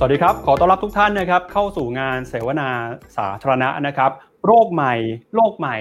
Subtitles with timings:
[0.00, 2.68] สวัสดีครับ ขอต้อนรับทุกท่านนะครับเข้าสู่งานเสวนา
[3.16, 4.10] สาธารณะนะครับ
[4.46, 4.94] โรคใหม่
[5.34, 5.76] โลกใหม่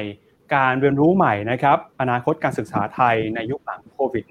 [0.56, 4.26] การเรียนรู้ใหม่นะครับ อนาคตการศึกษาไทยในยุคหลังโควิด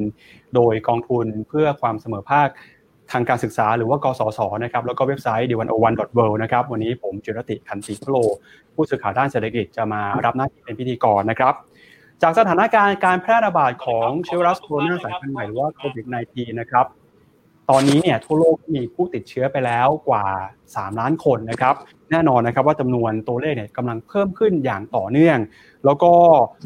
[0.00, 2.48] -19 โดยกองทุนเพื่อความเสมอภาค
[3.12, 8.16] ทางการศึกษาหรือว่ากสศนะครับแล้วก็เว็บไซต์ d 1 0 1 w o r l d นะครับวันนี้ผมจุรติคันติพโล
[8.74, 11.54] ผู้สื่อข่าวด้านเศรษฐกิจจะมารับหน้าที่เป็นพิธีกรนะครับ
[12.22, 16.86] จากสถานการณ์การแพร่ระบาดของเชื้อไวรัสโคโรนาสายพันธุ์ใหม่หรือว่าโควิด -19 นะครับ
[17.72, 20.24] ตอนนี้เนี่ยทั่วโลกมีผู้ติดเชื้อไปแล้วกว่า
[20.64, 21.74] 3 ล้านคนนะครับ
[22.10, 25.38] แน่นอนนะครับว่าจำนวนตัวเลขเนี่ยกำลังเพิ่มขึ้นอย่างต่อเนื่อง
[25.84, 26.12] แล้วก็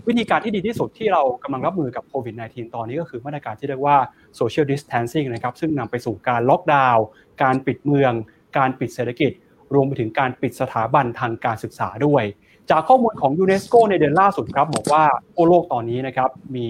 [0.09, 3.96] วิธีการที่ดีที่สุดที่เรากำลังรับมือกับโควิด -19 ตอนนี้ก็คือมาตรการที่เรียกว่า
[4.38, 7.05] social distancing นะครับซึ่งนำไปสู่การล็อกดาวน์
[7.43, 8.12] การปิดเมือง
[8.59, 9.32] การปิดเศรษฐกิจ
[9.74, 12.24] รวมไปถึงการปิดสถาบันทางการศึกษาด้วย
[12.71, 16.69] จากข้อมูลของยูเนสโกในเดือนล่าสุดครับบอกว่าทั่วโลกตอนนี้นะครับมี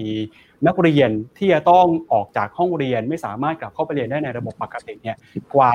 [0.67, 5.17] นักเรียนที่จะต้องออกจากห้องเรียนไม่สามารถกลับเข้าไปเรียนได้ในระบบปกติเนี่ย
[5.55, 5.73] กว่า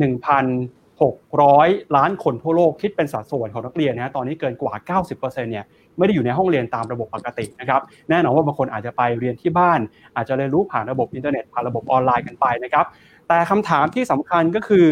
[0.00, 5.64] 1,600 ล้านคนทั่วโลกคิดเป็นสัดส่วนของนักเรียนนะตอนนี้เกินกว่า 90%เนี่ย
[5.98, 7.80] ไม่ได้อยู่ในห้องเรียนตามระบบปกตินะครับ
[8.10, 9.80] แน่นอนว่าบางคนอาจจะไปเรียนที่บ้าน
[10.16, 12.86] อาจจะเรียนรู้ผ่านระบบอินเทอร์เน็ตผ่านระบบออนไลน์กันไปนะครับ
[13.28, 14.88] แต่คำถามที่สำคัญก็คือ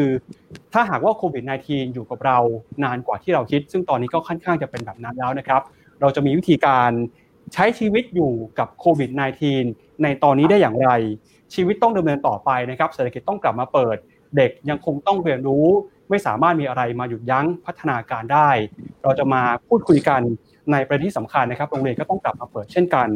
[0.73, 2.39] ถ้าหากว่าโควิด -19 อยู่กับเรา
[2.85, 5.63] นานกว่าที่เราคิด ซึ่งตอนนี้ก็ค่อนข้างจะเป็นแบบนั้นแล้วนะครับ
[6.01, 6.91] เราจะมีวิธีการ
[7.55, 9.11] ใช้ชีวิตอยู่กับโควิด
[9.57, 10.91] -19 ในตอนนี้ได้อย่างไร
[11.55, 13.97] ชีวิตต้องดำเนินต่อไปนะครับเศรษฐกิจต้องกลับมาเปิด
[14.37, 15.67] เด็กยังคงต้องเรียนรู้
[16.11, 18.51] ไม่สามารถมีอะไรมาหยุดยั้งพัฒนาการได้
[19.03, 20.20] เราจะมาพูดคุยกัน
[20.73, 23.09] ในประเด็นที่สำคัญนะครับโรงเรียนก็ต้องกลับมาเปิดเช่นกัน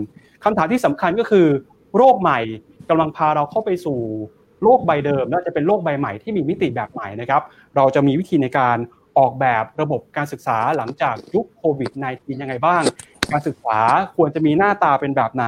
[0.44, 1.46] คำถามที่สำคัญก็คือ
[1.96, 2.40] โรคใหม่
[2.88, 3.98] กำลังพาเราเข้าไปสู่
[4.62, 7.42] โลกใบเดิมน่าจะเป็นโลกใบใหม่ที่มีมิติแบบใหม่นะครับ
[7.76, 8.76] เราจะมีวิธีในการ
[9.18, 12.82] ออกแบบระบบการศึกษาหลังจากยุคโควิด -19 ยังไงบ้าง
[13.32, 13.78] การศึกษา
[14.16, 15.46] ควรจะมีหน้าตาเป็นแบบไหน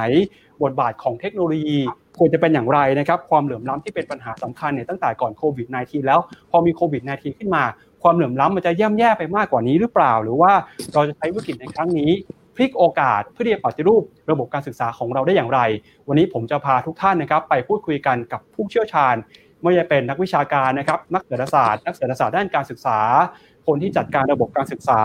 [0.63, 1.79] บทบาทของเทคโนโลยี
[2.19, 6.19] ควรจะเป็นอย่างไรนะครับความเหลื่อมล้ำที่เป็นปัญหาสำคัญเนี่ยตั้งแต่ก่อนโควิด -19 แล้ว
[6.51, 7.63] พอมีโควิด -19 ขึ้นมา
[8.03, 10.51] ความเหลื่อมล้ำมันจะย่ำแย่ไปมากกว่านี้หรือเปล่า หรือว่า
[10.93, 12.11] เราจะใช้วิกฤตในครั้งนี้
[12.55, 15.59] พลิกโอกาสเพื่อที่จะปฏิรูประบบการศึกษาของเราได้อย่างไร
[16.07, 19.15] วันนี้ผมจะพาทุกท่านนะครับไปพูดคุยกันกับผู้เชี่ยวชาญ
[19.61, 22.99] ไม่ว่าจะเป็นนักวิชาการนะครับนักเศรษฐศาสตร์ นักเศรษฐศาสตร์ด้านการศึกษา
[23.69, 24.99] คนที่จัดการระบบการศึกษา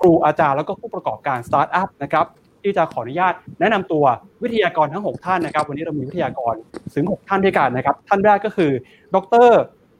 [0.00, 2.26] ครูอาจารย์แล้วก็ผู้ประกอบการสตาร์ทอัพนะครับ
[2.62, 4.04] ที่จะขออนุญาตแนะนำตัว
[4.42, 6.54] วิทยากรทั้ง 6 ท่านนะครับ วันนี้เรามีวิทยากร
[6.94, 8.72] ถึง 6 ท่านด้วยกันนะครับ ท่านแรกก็คือ
[9.14, 9.16] ด
[9.46, 9.48] ร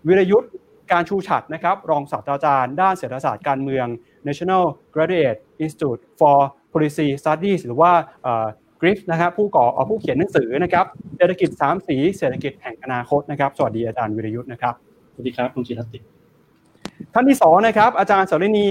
[0.09, 0.53] วีระยุทธ
[0.93, 3.87] กาญจน์ชูฉัตรนะครับ รองศาสตราจารย์ ด้านเศรษฐศาสตร์การเมือง
[4.27, 4.65] National
[4.95, 6.39] Graduate Institute for
[6.73, 7.93] Policy Studies หรือว่า
[8.81, 10.87] GRIPS นะครับผู้ก่อผู้เขียนหนังสือนะครับ
[11.17, 14.75] เศรษฐกิจ 3 สีเศรษฐกิจแห่งอนาคตนะครับสวัสดีอาจารย์วิรยุทธ์นะครับ
[15.13, 16.14] สวัสดีครับคุณจิรติ
[17.15, 18.67] ท่านที่สองนะครับอาจารย์สรินี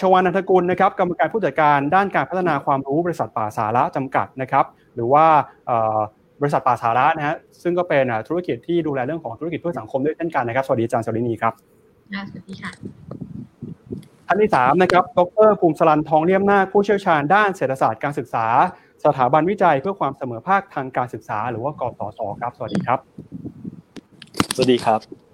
[0.00, 5.24] ชวานันทกุลนะครับกรรมการผู้จัดการด้านการพัฒนาความรู้บริษัทป่าสาระจำกัดนะครับหรือว่า
[6.40, 11.52] บริษัทป่าสาระนะฮะซึ่งก็เป็นธุรกิจที่ดูแลเรื่องของธุรกิจเพื่อสังคมด้วยเช่นกันนะครับสวัสดีอาจารย์สรินีครับ
[12.30, 12.70] สวัสดีค่ะ
[14.26, 18.46] ท่านที่สามนะครับดรภูมิสลันทองเลี่ยมนาผู้เชี่ยวชาญด้านเศรษฐศาสตร์การศึกษา
[19.04, 22.98] สถาบันวิจัยเพื่อความเสมอภาคทางการศึกษา หรือว่ากสศครับ สวัสดีครับ
[24.54, 25.29] สวัสดีครับ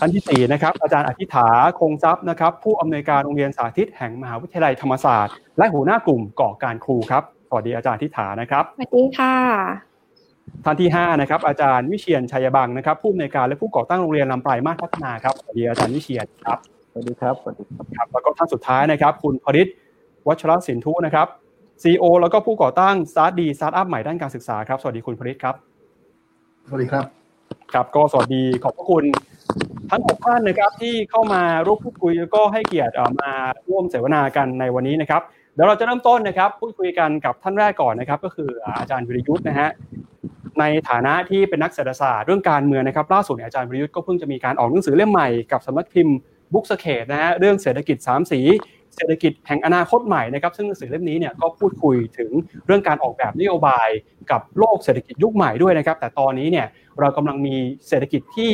[0.00, 1.48] ท่านที่สี่นะครับ อาจารย์อธิษฐา
[1.80, 9.34] คงทรัพย์นะครับ ผู้อำนวยการโรงเรียนสาธิตแห่งมหาวิทยาลัยธรรมศาสตร์ และหัวหน้ากลุ่มก่อการครูครับสวัสดีอาจารย์อธิษฐานะครับสวัสดีค่ะ
[10.64, 16.58] ท่านที่ 5 นะครับ อาจารย์วิเชียนชัยบังนะครับ ผู้อำนวยการและผู้ก่อตั้งโรงเรียนลำปลายมาพัฒนาครับสวัสดีอาจารย์วิเชียนครับ
[16.92, 17.64] สวัสดีครับสวัสดี
[17.96, 19.68] ครับแล้วก็ท่านสุดท้ายนะครับ คุณพริษฐ์
[20.28, 21.26] วัชรสินธุนะครับ
[21.82, 25.54] CEO แล้วก็ผู้ก่อตั้ง StartDee สตาร์ทอัพใหม่ด้านการศึกษาครับสวัสดีคุณพริษฐ์ครับ
[26.68, 27.17] สวัสดีครับ
[27.72, 29.04] ครับก็สวัสดีขอบพระคุณ
[29.90, 33.32] ทั้งหกท่านนะครับที่เข้ามาร่วมพูดคุยแล้วก็ให้เกียรติมา
[33.68, 35.22] ร่วมเสวนากันในวันนี้นะครับ
[35.54, 39.68] เดี๋ยวเราจะเริ่มต้นนะครับพูดคุยกันกับท่านแรกก่อนนะครับ ก็คืออาจารย์วีระยุทธนะฮะ
[40.60, 46.16] ในฐานะที่เป็นนักเศรษฐศาสตร์เรื่องการเมืองนะครับ ล่าสุดอาจารย์วีระยุทธก็เพิ่งจะมีการออกหนังสือเล่มใหม่กับสำนักพิมพ์
[46.52, 48.40] บุ๊กสเคตนะฮะเรื่องเศรษฐกิจ 3 สี
[48.98, 52.30] เศรษฐกิจแห่งอนาคตใหม่นะครับซึ่งหนังสือเล่มนี้เนี่ยก็พูดคุยถึง
[52.66, 53.88] เรื่องการออกแบบนโยบาย
[54.30, 56.66] กับโลกเศรษฐกิจยุคใหม่ด้วยนะครับ แต่ตอนนี้เนี่ย
[57.00, 57.54] เรากำลังมี
[57.88, 58.52] เศรษฐกิจที่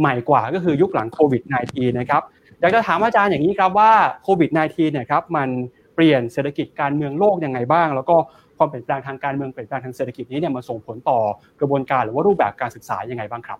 [0.00, 1.42] ใหม่กว่าก็คือยุคหลังโควิด
[1.72, 2.22] -19 นะครับ
[2.60, 3.92] อยากจะถามอาจารย์อย่างนี้ครับว่า
[4.22, 5.48] โควิด -19 เนี่ยครับมัน
[5.94, 8.16] เปลี่ยนเศรษฐกิจการเมืองโลกยังไงบ้าง แล้วก็
[8.58, 11.18] ความเปลี่ยนแปลงทางการเมืองเปลี่ยนแปลงทางเศรษฐกิจนี้เนี่ยมันส่งผลต่อ
[11.60, 13.58] กระบวนการหรือว่ารูปแบบการศึกษายังไงบ้างครับ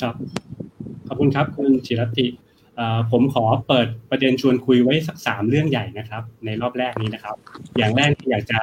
[0.00, 0.14] ครับ
[1.06, 2.26] ขอบคุณครับคุณจิรติ
[3.10, 7.36] ผมขอเปิดประเด็นชวนคุยไว้สักสามเรื่องใหญ่นะครับ ในรอบแรกนี้นะครับ
[7.78, 8.60] อย่างแรกอยากจะ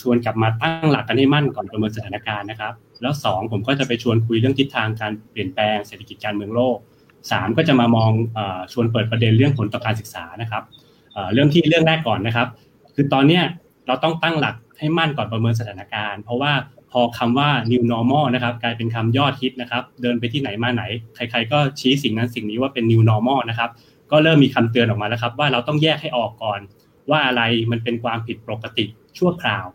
[0.00, 2.72] ชวนกลับมาตั้งหลักกันให้มั่นก่อนประเมินสถานการณ์นะครับ
[3.02, 6.76] แล้วสองผมก็จะไปชวนคุยเรื่องทิศทางการเปลี่ยนแปลงเศรษฐกิจการเมืองโลก
[7.30, 8.12] สามก็จะมามอง
[8.72, 10.62] ชวนเปิดประเด็นเรื่องผลต่อการศึกษานะครับ
[11.32, 12.48] เรื่องที่เรื่องแรกก่อนนะครับ
[12.94, 13.40] คือตอนนี้
[13.86, 16.52] เราต้องตั้งหลัก ให้มั่นก่อนประเมินสถานการณ์ เพราะว่า
[16.92, 20.82] พอคำว่า new normal นะครับกลายเป็นคำยอดฮิตนะครับเดินไปที่ไหนมาไหน
[21.16, 23.70] ใครๆก็ชี้สิ่งนั้นสิ่งนี้ว่าเป็น new normal นะครับ
[24.10, 26.60] ก็เริ่มมีคำเตือนออกมาแล้วครับ ว่าเราต้องแยกให้ออกก่อน
[27.10, 28.84] ว่าอะไรมันเป็นความผิดปกติ
[29.18, 29.66] ชั่วคราว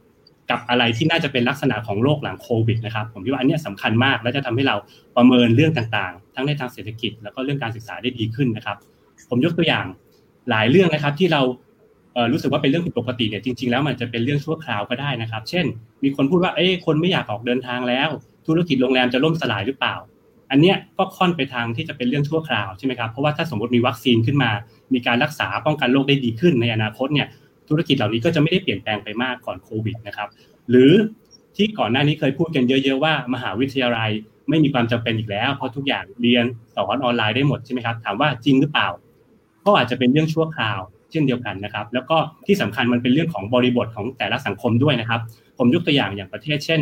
[0.50, 4.76] กับอะไรที่น่าจะเป็นลักษณะของโรคหลังโควิดนะครับผมคิดว่าอันนี้สำคัญมาก และจะทำให้เรา
[5.16, 8.78] ประเมินเรื่องต่างๆ ทั้งในทางเศรษฐกิจแล้วก็เรื่องการศึกษาได้ดีขึ้นนะครับ
[9.30, 9.86] ผมยกตัวอย่าง
[10.50, 11.42] หลายเรื่องนะครับที่เรา
[12.32, 15.66] รู้สึกว่าเป็นเรื่องผิดปกติเนี่ยจริงๆแล้วมันจะเป็นเรื่องชั่วคราวก็ได้นะครับ เช่น
[16.04, 18.10] มีคนพูดว่าเอ้คนไม่อยากออกเดินทางแล้ว
[18.48, 19.96] ธุรกิจโรงแรมจะล่มสลายหรือเปล่า
[20.52, 24.52] อันเนี้ยก็ค่อนไปทางที่จะเป็นเรื่องชั่วคราวใช่ไหมครับเพราะว่าถ้าสมมติมีวัคซีนขึ้นมา
[24.94, 27.28] มีการรักษาป้องกันโรคได้ดีขึ้นในอนาคตเนี่ย
[27.70, 30.28] ธุรกิจเหล่านี้ก็จะไม่ได้เปลี่ยนแปลงไปมากก่อนโควิดนะครับ
[30.70, 30.92] หรือ
[31.56, 34.12] ที่ก่อนหน้านี้เคยพูดกันเยอะๆว่ามหาวิทยาลัย
[34.50, 38.88] ไม่มีความจำเป็นอีกแล้วเพราะทุกอย่างเรียนสอนออนไลน์ได้หมดใช่ไหมครับถามว่าจริงหรือเปล่า
[39.66, 40.80] ก็อาจจะเป็นเรื่องชั่วคราว
[41.12, 42.18] เช่นเดียวกันนะครับ แล้วก็
[42.48, 45.22] ที่สำคัญมันเป็นเรื่องของบริบทของแต่ละสังคมด้วยนะครับ
[45.58, 46.82] ผมยกตัวอย่างอย่างประเทศเช่น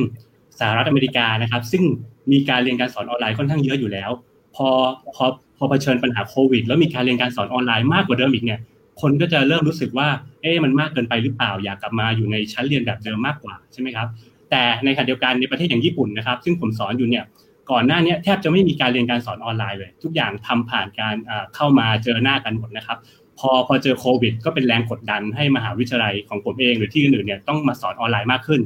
[0.60, 1.84] สหรัฐอเมริกานะครับ ซึ่ง
[2.32, 4.10] มีการเรียนการสอนออนไลน์ค่อนข้างเยอะอยู่แล้ว
[4.56, 4.68] พอ
[5.16, 5.26] พอ
[5.58, 8.60] พอเผชิญปัญหาโควิด แล้วมีการเรียนการสอนออนไลน์มากกว่าเดิมอีกเนี่ย
[9.02, 10.08] คนก็จะเริ่มรู้สึกว่า
[10.42, 14.08] เอ๊ะมันมากเกินไปหรือเปล่าอยากกลับมาอยู่ในชั้นเรียนแบบเดิมมากกว่าใช่ไหมครับ
[14.52, 17.24] แต่ในขณะเดียวกันในประเทศอย่างญี่ปุ่นนะครับซึ่งผมสอนอยู่เนี่ย
[17.72, 21.16] ก่อนหน้านี้แทบจะไม่มีการเรียนการสอนออนไลน์เลย ทุกอย่างทำผ่านการ
[21.56, 22.98] เข้ามาเจอหน้ากันหมดนะครับ
[23.40, 28.62] พอพอเจอโควิด ก็เป็นแรงกดดันให้มหาวิทยาลัยของผมเองหรือที่อื่นๆเนี่ยต้องมาสอนออนไลน์มากขึ้น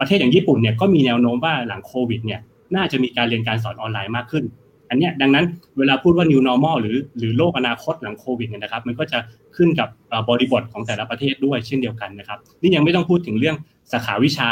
[0.00, 2.40] ประเทศอย่างญี่ปุ่นเนี่ยก็มีแนวโน้มว่าหลังโควิดเนี่ย
[2.76, 4.44] น่าจะมีการเรียนการสอนออนไลน์มากขึ้น
[4.88, 5.44] อันนี้ดังนั้น
[5.78, 9.18] เวลาพูดว่า new normal หรือหรือโลกอนาคตหลังโควิดเนี่ยนะครับ มันก็จะ
[9.56, 9.88] ขึ้นกับ
[10.28, 13.56] บริบทของแต่ละประเทศด้วยเช่นเดียวกันนะครับ นี่ยังไม่ต้องพูดถึงเรื่อง
[13.92, 14.50] สาขาวิชา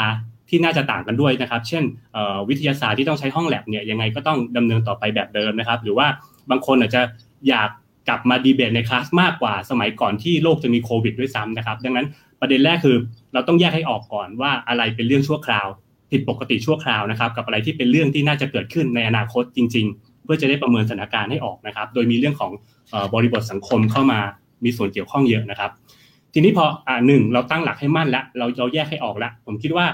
[0.49, 1.83] ที่น่าจะต่างกันด้วยนะครับ เช่น
[2.49, 6.07] วิทยาศาสตร์ที่ต้องใช้ห้องแลบเนี่ยยังไงก็ต้องดำเนินต่อไปแบบเดิมนะครับ หรือว่า
[6.49, 7.01] บางคนอาจจะ
[7.49, 7.69] อยาก
[8.09, 12.07] กลับมาดีเบตในคลาสมากกว่าสมัยก่อนที่โลกจะมีโควิดด้วยซ้ำนะครับ ดังนั้น
[12.39, 12.97] ประเด็นแรกคือ
[13.33, 15.67] เราต้องแยกให้ออกก่อนว่าอะไรเป็นเรื่องชั่วคราว
[16.11, 22.51] ผิดปกติชั่วคราวนะครับ กับอะไรที่เป็นเรื่องที่น่าจะเกิดขึ้นในอนาคตจริง ๆ เพื่อจะได้ประเมินสถานการณ์ให้ออกนะครับ โดยมีเรื่องของ
[23.13, 24.19] บริบทสังคมเข้ามา
[24.63, 25.71] มีส่วนเกี่ยวข้องเยอะนะครับ
[26.33, 29.85] ทีนี้พออ่าหนึ่งเราตั้งหลักให้มั่นแล้วเราเราแยกให้ออกแล้วผมคิดว่า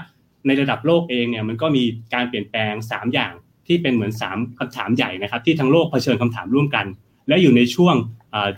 [0.46, 1.84] ในระดับโลกเองเนี่ยมันก็มี
[2.14, 3.32] การเปลี่ยนแปลง 3 อย่าง
[3.66, 6.86] ที่เป็นเหมือน 3คำถามใหญ่นะครับ ที่ทั้งโลกเผชิญคำถามร่วมกัน
[7.28, 7.94] และอยู่ในช่วง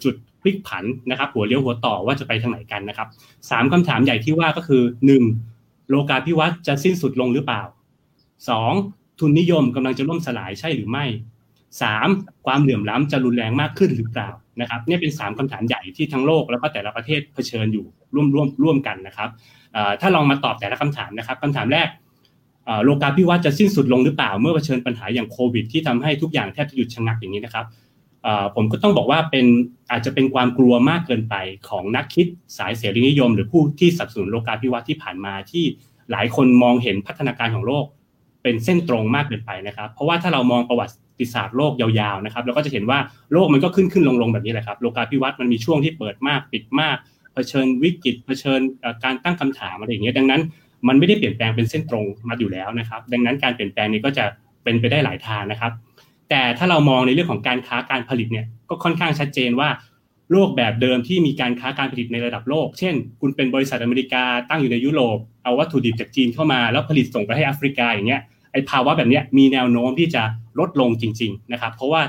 [0.04, 3.08] จุดพลิกผันนะครับหัวเลี้ยวหัวต่อว่าจะไปทางไหนกันนะครับ
[3.50, 5.22] สามคำถามใหญ่ที่ว่าก็คือหนึ่ง
[5.88, 7.62] โลกาภิวัตน์จะสิ้นสุดลงหรือเปล่า
[8.48, 8.72] สอง
[9.18, 11.04] ทุนนิยมกำลังจะล่มสลายใช่หรือไม่
[11.82, 12.08] สาม
[12.46, 14.30] ความเหลื่อมล้ำจะรุนแรงมากขึ้นหรือเปล่า
[14.60, 19.28] นะครับนี่เป็นสามคำถามใหญ่ที่ทั้งโลกแล้วก็แต่ละประเทศเผชิญอยู่ร่วมร่วมร่วมกันนะครับ
[20.00, 21.88] ถ้าลองมาตอบแต่ละคำถามนะครับคำถามแรก
[22.84, 27.64] โลกาภิวัตน์จะสิ้นสุดลงหรือเปล่า เมื่อเผชิญปัญหาอย่างโควิด ที่ทำให้ทุกอย่างแทบจะหยุดชะงักอย่างนี้นะครับ
[28.56, 29.46] ผมก็ต้องบอกว่าเป็น
[29.90, 31.34] อาจจะเป็นความกลัวมากเกินไป
[31.68, 32.26] ของนักคิด
[32.58, 35.64] สายเสรีนิยม หรือผู้ที่สับสนุนโลกาภิวัตน์ที่ผ่านมาที่
[36.12, 37.84] หลายคนมองเห็นพัฒนาการของโลก
[38.42, 40.86] เป็นเส้นตรงมากเกินไปนะครับ เพราะว่าถ้าเรามองประวั
[41.20, 42.98] ติศาสตร์โลกยาวๆนะครับเราก็จะเห็นว่า
[43.32, 46.96] โลกมันก็ขึ้นขึ้นลงลงแบบนี้แหละครับโลกาภิวัตน์มันมีช่วงที่เปิดมากปิดมาก
[47.34, 48.60] เผชิญวิกฤตเผชิญ
[49.04, 50.40] การตั้งคำถามอะไรอย่างเงี้ยดังนั้น
[50.88, 54.24] มันไม่ได้เปลี่ยนแปลงเป็นเส้นตรงมาอยู่แล้วนะครับ ดังนั้นการเปลี่ยนแปลงนี้ก็จะ
[54.64, 55.72] เป็นไปได้หลายทางนะครับ
[56.30, 59.68] แต่ถ้าเรามองในเรื่องของการค้าการผลิตเนี่ยก็ค่อนข้างชัดเจนว่า
[60.32, 70.22] โลกแบบเดิมที่มีการค้าการผลิตในระดับโลก เช่น คุณเป็นบริษัทอเมริกาตั้งอยู่ในยุโรป เอาวัตถุดิบจากจีนเข้ามาแล้วผลิตส่งไปให้แอฟริกาอย่างเงี้ย ไอ้ภาวะแบบเนี้ยมีแนวโน้มที่จะ
[70.60, 72.02] ลดลงจริง ๆ นะครับ เพราะว่า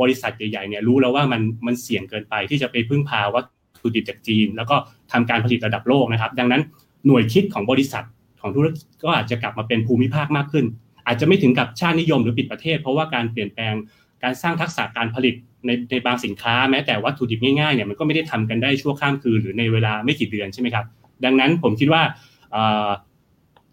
[0.00, 3.44] บริษัทใหญ่ๆเนี่ยรู้แล้วว่ามันมันเสี่ยงเกินไปที่จะไปพึ่งพาวัต
[3.80, 4.76] ถุดิบจากจีน แล้วก็
[5.12, 6.62] ทำการผลิตระดับโลกนะครับ ดังนั้น
[7.06, 8.04] หน่วยคิดของบริษัท
[8.40, 10.64] ของธุรกิจก็อาจจะกลับมาเป็นภูมิภาคมากขึ้น
[11.06, 13.74] อาจจะไม่ถึงกับชาตินิยมหรือปิดประเทศ เพราะว่าการเปลี่ยนแปลง
[14.22, 15.34] การสร้างทักษะการผลิต
[15.66, 20.84] ในในบางสินค้าแม้แต่วัตถุดิบง่ายๆเนี่ยมันก็ไม่ได้ทำกันได้ชั่วข้ามคืนหรือในเวลาไม่กี่เดือนใช่ไหมครับ
[21.24, 22.02] ดังนั้นผมคิดว่า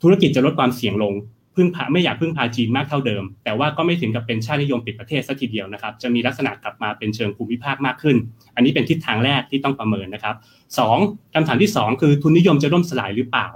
[0.02, 1.14] ธุรกิจจะลดความเสี่ยงลง
[1.56, 8.18] พึ่งพาไม่อยากพึ่งพาจีนมากเท่าเดิม แต่ว่าก็ไม่ถึงกับเป็นชาตินิยมปิดประเทศสัทีเดียวนะครับ จะมีลักษณะกลับมาเป็นเชิงภูมิภาคมากขึ้น
[8.56, 10.36] อันนี้เป็นทิศทางแรกที่ต้องประเมินนะครับ
[10.80, 10.98] สอง
[11.34, 13.48] คำถามที่ 2 คือทุนนิยมจะล่มสลายหรือเปล่า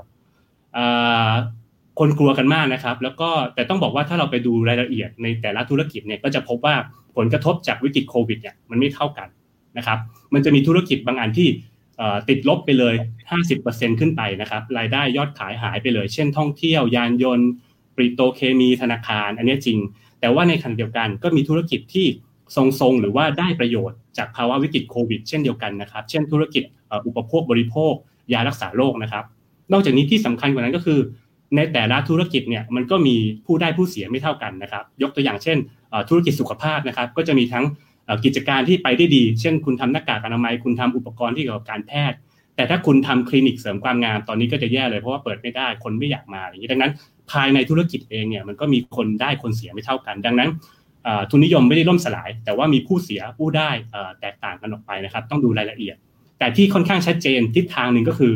[1.99, 6.75] คนกลัวกันมากนะครับ แล้วก็แต่ต้องบอกว่าถ้าเราไปดูรายละเอียดในแต่ละธุรกิจเนี่ยก็จะพบว่า
[7.15, 9.27] ผลกระทบจากวิกฤตโควิดเนี่ยมันไม่เท่ากัน
[9.77, 9.99] นะครับ
[10.33, 11.47] มันจะมีธุรกิจบางอันที่
[12.29, 12.95] ติดลบไปเลย
[13.47, 17.49] 50%ขึ้นไปนะครับ รายได้ยอดขายหายไปเลย เช่นท่องเที่ยวยานยนต์
[17.95, 19.79] ปริโตเคมีธนาคาร อันนี้จริง
[20.19, 22.07] แต่ว่าในขณะเดียวกันก็มีธุรกิจที่
[22.55, 26.63] ทรงๆ หรือว่าได้ประโยชน์จากภาวะวิกฤตโควิด เช่นเดียวกันนะครับ เช่นธุรกิจ
[27.07, 27.93] อุปโภคบริโภค
[28.33, 29.23] ยารักษาโรคนะครับ
[29.71, 30.99] นอกจากนี้ที่สำคัญกว่านั้นก็คือ
[31.55, 35.57] ในแต่ละธุรกิจเนี่ยมันก็มีผู้ได้ผู้เสียไม่เท่ากันนะครับ ยกตัวอย่างเช่น
[36.09, 37.65] ธุรกิจสุขภาพนะครับ ก็จะมีทั้ง
[38.25, 42.17] กิจการที่ไปได้ดี เช่น คุณทำหน้ากากอนามัยคุณทำอุปกรณ์ที่เกี่ยวกับการแพทย์
[42.55, 46.91] แต่ถ้าคุณทำคลินิกเสริมความงามตอนนี้ก็จะแย่เลยเพราะว่าเปิดไม่ได้คนไม่อยากมาอย่างนี้ดังนั้น
[47.31, 50.49] ภายในธุรกิจเองเนี่ยมันก็มีคนได้คนเสียไม่เท่ากัน ดังนั้น
[51.29, 53.69] ทุนนิยมไม่ได้ล่มสลาย แต่ว่ามีผู้เสียผู้ได้
[54.21, 55.95] แตกต่างกันออกไปนะครับ ต้องดูรายละเอียด
[56.39, 58.33] แต่ที่ค่อนข้างชัดเจนทิศทางหนึ่งก็คือ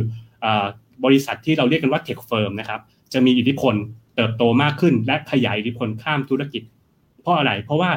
[1.05, 2.79] บริษัทที่เราเรียกกันว่า tech firm นะครับ
[3.13, 3.75] จะมีอิทธิพล
[4.15, 6.63] เติบโตมากขึ้นและขยายอิทธิพลข้ามธุรกิจ
[7.21, 7.89] เพราะอะไร เพราะว่า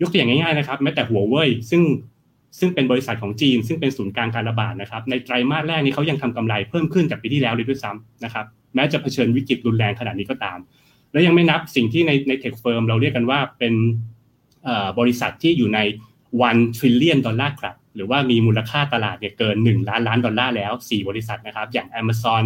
[0.00, 1.82] ยกตัวอย่างง่ายๆนะครับ แม้แต่หัวเว่ยซึ่ง
[2.58, 8.44] ซึ่งเป็นบริษัทของจีน ซึ่งเป็นศูนย์กลางการระบาดนะครับ ในไตรมาสแรกนี้เขายังทำกำไรเพิ่มขึ้นจากปีที่แล้วเลยด้วยซ้ำนะครับ
[8.74, 10.58] แม้จะเผชิญวิกฤตรุนแรงขนาดนี้ก็ตาม
[11.12, 13.74] และยังไม่นับสิ่งที่ในใน tech firm เราเรียกกันว่าเป็น
[14.98, 15.80] บริษัทที่อยู่ใน
[16.48, 22.44] one trillion ดอลลาร์ครับ หรือว่ามีมูลค่าตลาดเนี่ยเกิน 1 ล้านล้านดอลลาร์แล้ว 4 บริษัทนะครับ อย่าง Amazon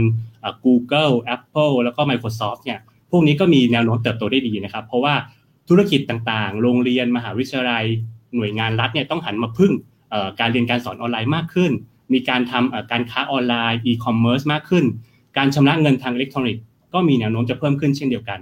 [0.65, 2.79] Google Apple แล้วก็ Microsoft เนี่ย
[3.11, 5.15] พวกนี้ก็มีแนวโน้มเติบโตได้ดีนะครับ เพราะว่า
[5.69, 7.85] ธุรกิจต่างๆ โรงเรียนมหาวิทยาลัย
[8.37, 9.73] หน่วยงานรัฐเนี่ยต้องหันมาพึ่ง
[10.41, 11.73] การเรียนการสอนออนไลน์มากขึ้น
[12.13, 14.85] มีการทำการค้าออนไลน์อีคอมเมิร์ซมากขึ้น
[15.37, 16.63] การชำระเงินทางอิเล็กทรอนิกส์
[16.95, 18.41] ก็มีแนวโน้มจะเพิ่มขึ้นเช่นเดียวกัน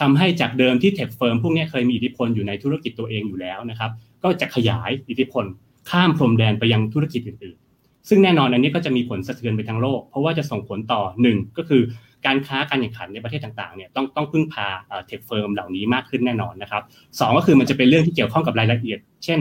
[0.00, 3.90] ทำให้จากเดิมที่ tech firm พวกนี้เคยมีอิทธิพลอยู่ในธุรกิจตัวเองอยู่แล้วนะครับ
[4.22, 5.44] ก็จะขยายอิทธิพล
[5.90, 11.82] ข้ามพรมแดนไปยังธุรกิจอื่นๆ ซึ่งแน่นอนอันนี้ก็จะมีผลสะเทือนไปทั้งโลก เพราะว่าจะส่งผลต่อหนึ่งก็คือ
[12.26, 14.66] การค้าการแข่งขันในประเทศต่างๆเนี่ยต้องต้องพึ่งพา
[15.06, 16.82] เทคเฟิร์มเหล่านี้มากขึ้นแน่นอนนะครับ
[17.18, 19.40] สก็คือมันจะเป็นเรื่องที่เกี่ยวข้องกับรายละเอียด เช่น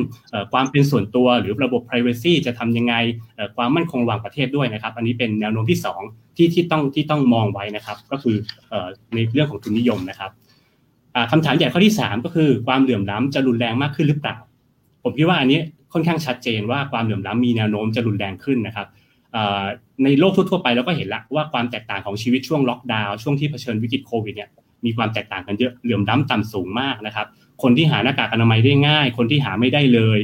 [0.51, 2.93] ความเป็นส่วนตัวหรือระบบ Privacy จะทำยังไง
[3.55, 8.35] ความมั่นคงระหว่างประเทศด้วยนะครับ อันนี้เป็นแนวโน้มที่ 2 ที่ที่ต้องที่ต้องมองไว้นะครับ ก็คือ
[9.15, 10.31] ในเรื่องของทุนนิยมนะครับ
[11.31, 14.37] คำถามใหญ่ข้อที่ 3 ก็คือความเหลื่อมล้ำจะรุนแรงมากขึ้นหรือเปล่า
[15.03, 15.59] ผมคิดว่าอันนี้
[15.93, 18.87] ค่อนข้างชัดเจนว่าความเหลื่อมล้ำมีแนวโน้มจะรุนแรงขึ้นนะครับ
[20.03, 24.49] ในโลกทั่วๆไปเราก็เห็นล้วว่าความแตกต่างของชีวิตช่วงล็อกดาวน์ช่วงที่เผชิญวิกฤตโควิดเนี่ย
[24.85, 27.27] มีความแตกต่างกันเยอะเหลื่อมล้ำต่ำสูงมากนะครับ
[27.63, 30.19] คนที่หาหน้ากากอนามัยได้ง่าย คนที่หาไม่ได้เลย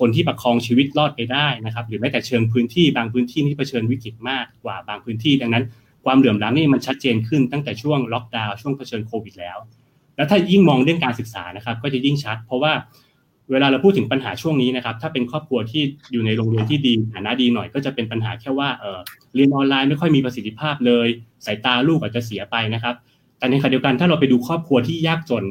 [0.00, 5.64] คนที่ประคองชีวิตรอดไปได้นะครับ หรือแม้แต่เชิงพื้นที่บางพื้นที่ที่เผชิญวิกฤตมากกว่าบางพื้นที่ดังนั้น
[6.04, 9.58] ความเหลื่อมล้ำนี่มันชัดเจนขึ้นตั้งแต่ช่วงล็อกดาวน์ช่วงเผชิญโควิดแล้ว
[10.16, 12.72] แล้วถ้ายิ่งมองเรื่องการศึกษานะครับ ก็จะยิ่งชัด เพราะว่า
[13.52, 18.98] เวลาเราพูดถึงปัญหาช่วงนี้นะครับ ถ้าเป็นครอบครัวที่อยู่ในโรงเรียนที่ดีฐานะดีหน่อย ก็จะเป็นปัญหาแค่ว่าเออ
[19.34, 21.08] เรียนออนไลน์ไม่ค่อยมีประสิทธิภาพเลย
[21.46, 22.94] สายตาลูกอาจจะเสียไปนะครับ
[23.38, 25.44] แต่ในขณะเดียวกันถ้าเราไปดูครอบครัวที่ยากจน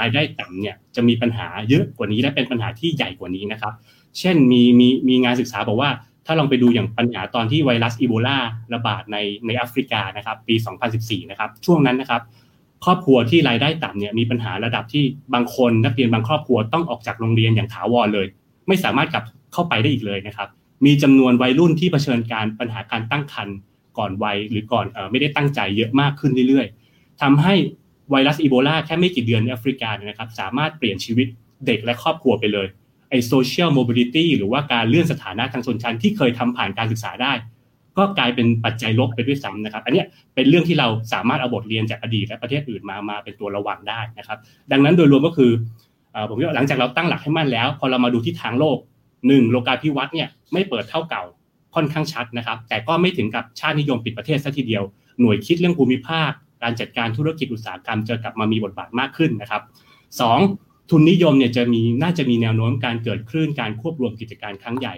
[0.00, 3.72] รายได้ต่ำเนี่ยจะมีปัญหาเยอะกว่านี้และเป็นปัญหาที่ใหญ่กว่านี้นะครับ
[4.18, 5.90] เช่นมีมีมีงานศึกษาบอกว่า
[6.26, 8.38] ถ้าลองไปดูอย่างปัญหาตอนที่ไวรัสอีโบลา
[8.74, 10.54] ระบาดในในแอฟริกานะครับ ปี
[10.92, 12.22] 2014 นะครับ ช่วงนั้นนะครับ
[12.84, 18.26] ครอบครัวที่รายได้ต่ำเนี่ยมีปัญหาระดับที่บางคนนักเรียนบางครอบครัวต้องออกจากโรงเรียนอย่างถาวรเลย
[18.68, 20.48] ไม่สามารถกลับเข้าไปได้อีกเลยนะครับ
[20.86, 23.56] มีจำนวนวัยรุ่นที่เผชิญการปัญหาการตั้งครรภ์
[23.98, 27.54] ก่อนวัยหรือก่อนไม่ได้ตั้งใจเยอะมากขึ้นเรื่อยๆทำให้
[28.10, 31.26] ไวรัสอีโบลาแค่ไม่กี่เดือนในแอฟริกาเนี่ยนะครับสามารถเปลี่ยนชีวิต
[31.66, 32.66] เด็กและครอบครัวไปเลย
[33.10, 37.32] ไอ social mobility หรือว่าการเลื่อนสถานะทางชนชั้นที่เคยทำผ่านการศึกษาได้
[37.98, 44.38] ก็กลายเป็นปัจจัยลบไปด้วยซ้ำนะครับ อันนี้เป็นเรื่องที่เราสามารถเอาบทเรียนจากอดีตและประเทศอื่นมามาเป็นตัวระวังได้นะครับ
[44.72, 45.50] ดังนั้นโดยรวมก็คือ
[46.28, 48.78] ผมว่าหลังจากเราตั้งหลักให้มั่นแล้ว พอเรามาดูที่ทางโลก
[49.28, 51.22] หนึ่งโลกาภิวัตน์เนี่ยไม่เปิดเท่าเก่า
[51.74, 54.84] ค่อนข้างชัดนะครับ แต่ก็ไม่ถึงกับชาตินิยมปิดประเทศซะทีเดียว
[55.20, 56.30] หน่วยคิดเรื่องภูมิภาค
[56.62, 59.62] การจัดการธุรกิจอุตสาหกรรมจะกลับมามีบทบาทมากขึ้นนะครับ
[60.20, 60.38] สอง
[60.90, 64.94] ทุนนิยมเนี่ยจะมีน่าจะมีแนวโน้มการเกิดคลื่นการควบรวมกิจการครั้งใหญ่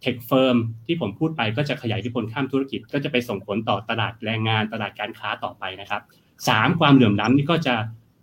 [0.00, 6.02] เทคเฟิร์มที่ผมพูดไปก็จะขยายที่ผลข้ามธุรกิจ ก็จะไปส่งผลต่อตลาดแรงงานตลาดการค้าต่อไปนะครับ
[6.48, 7.74] สามความเหลื่อมล้ำนี่ก็จะ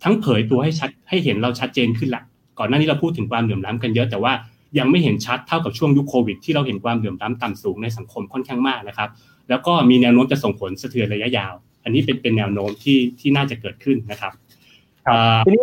[0.04, 2.22] ทั้งเผยตัวให้ชัดให้เห็นเราชัดเจนขึ้นละ
[2.58, 4.32] ก่อนหน้านี้เราพูดถึงความเหลื่อมล้ำกันเยอะแต่ว่า
[4.78, 9.08] ยังไม่เห็นชัดเท่ากับช่วงยุคโควิดที่เราเห็นความเหลื่อมล้ำต่ำสูงในสังคมค่อนข้างมากนะครับ
[9.48, 11.54] แล้วก็มีแนวโน้มจะส่งผลสะเทือนระยะยาว
[11.84, 14.32] อันนี้เป็นเป็นแนวโน้มที่ที่น่าจะเกิดขึ้นนะครับ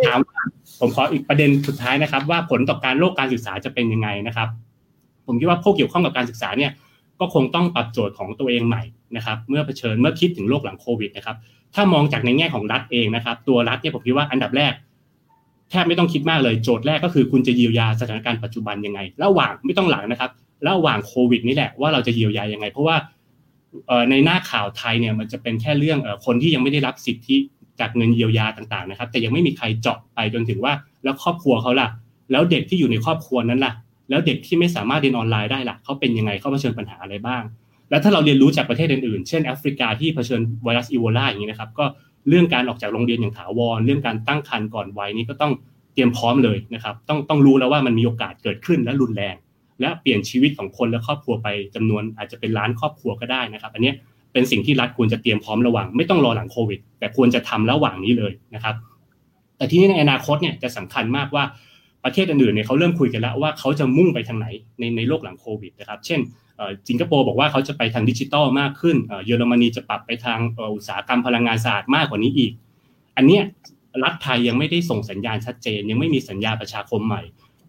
[0.06, 0.20] ถาม
[0.80, 4.48] ผมขออีกประเด็นสุดท้ายนะครับ ว่าผลต่อการโลกการศึกษาจะเป็นยังไงนะครับ
[5.26, 6.72] ผมคิดว่าพวกเกี่ยวข้องกับการศึกษาเนี่ย
[7.20, 8.82] ก็คงต้องปรับโจทย์ของตัวเองใหม่
[9.16, 11.36] นะครับ เมื่อเผชิญเมื่อคิดถึงโลกหลังโควิดนะครับ
[11.74, 14.72] ถ้ามองจากในแง่ของรัฐเองนะครับ ตัวรัฐเนี่ยผมคิดว่าอันดับแรก
[15.70, 20.30] แทบไม่ต้องคิดมากเลยโจทย์แรกก็คือคุณจะเยียวยาสถานการณ์ปัจจุบันยังไง ระหว่างไม่ต้องหลังนะครับ
[20.68, 22.96] ระหว่างโควิดนี่แหละว่าเราจะเยียวยายังไง เพราะว่า
[24.10, 27.36] ในหน้าข่าวไทยเนี่ยมันจะเป็นแค่เรื่องคนที่ยังไม่ได้รับสิทธิ
[27.80, 30.72] จากเงินเยียวยาต่างๆนะครับ แต่ยังไม่มีใครเจาะไปจนถึงว่า
[31.04, 31.88] แล้วครอบครัวเขาล่ะ
[32.30, 33.72] แล้วเด็กที่อยู่ในครอบครัวนั้นล่ะ
[34.08, 37.42] แล้วเด็กที่ไม่สามารถเรียนออนไลน์ได้ล่ะเขาเป็นยังไงเขาเผชิญปัญหาอะไรบ้าง
[37.90, 41.84] แล้วถ้าเราเรียนรู้จากประเทศอื่นๆ เช่นแอฟริกาที่เผชิญไวรัสอีโบลาอย่างนี้นะครับก็
[42.28, 45.52] เรื่องการออกจากโรงเรียนอย่างถาวร เรื่องการตั้งครรภ์ก่อนวัยนี้ก็ต้อง
[45.94, 49.34] เตรียมพร้อมเลยนะครับต้องต้องรู้แล้วว่ามันมีโอกาสเกิดขึ้นและรุนแรง
[49.80, 53.92] และเปลี่ยนชีวิตของคนและครอบครัวไปจำนวนอาจจะเป็นล้านครอบครัวก็ได้นะครับ อันนี้
[54.32, 58.74] เป็นสิ่งที่รัฐควรจะเตรียมพร้อมระหว่างไม่ต้องรอหลังโควิด แต่ควรจะทำระหว่างนี้เลยนะครับ
[59.56, 61.44] แต่ที่นี้ในอนาคตเนี่ยจะสำคัญมากว่า
[62.04, 64.46] ประเทศอื่นๆเนี่ยเขาเริ่มคุยกันแล้วว่าเขาจะมุ่งไปทางไหน
[64.78, 66.20] ในในโลกหลังโควิดนะครับ เช่น
[66.88, 68.96] สิงคโปร์บอกว่าเขาจะไปทางดิจิทัลมากขึ้น
[69.26, 70.38] เยอรมนีจะปรับไปทาง
[70.74, 72.52] อุตสาหกรรมพลังงานสะอาดมากกว่านี้อีก
[73.16, 73.42] อันเนี้ย
[74.04, 77.22] รัฐไทยยังไม่ได้ส่งสัญญาณชัดเจน ยังไม่มีสัญญาประชาคมใหม่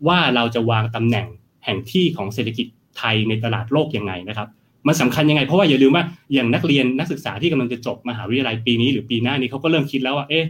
[0.07, 1.27] ว่าเราจะวางตำแหน่ง
[1.65, 4.47] แห่งที่ของเศรษฐกิจไทยในตลาดโลกยังไงนะครับ
[4.87, 10.45] มันสำคัญยังไง เพราะว่าอย่าลืมว่าอย่างนักเรียนนักศึกษาที่กำลังจะจบมหาวิทยาลัยปีนี้หรือปีหน้านี้เขาก็เริ่มคิดแล้วว่าเอ๊ะ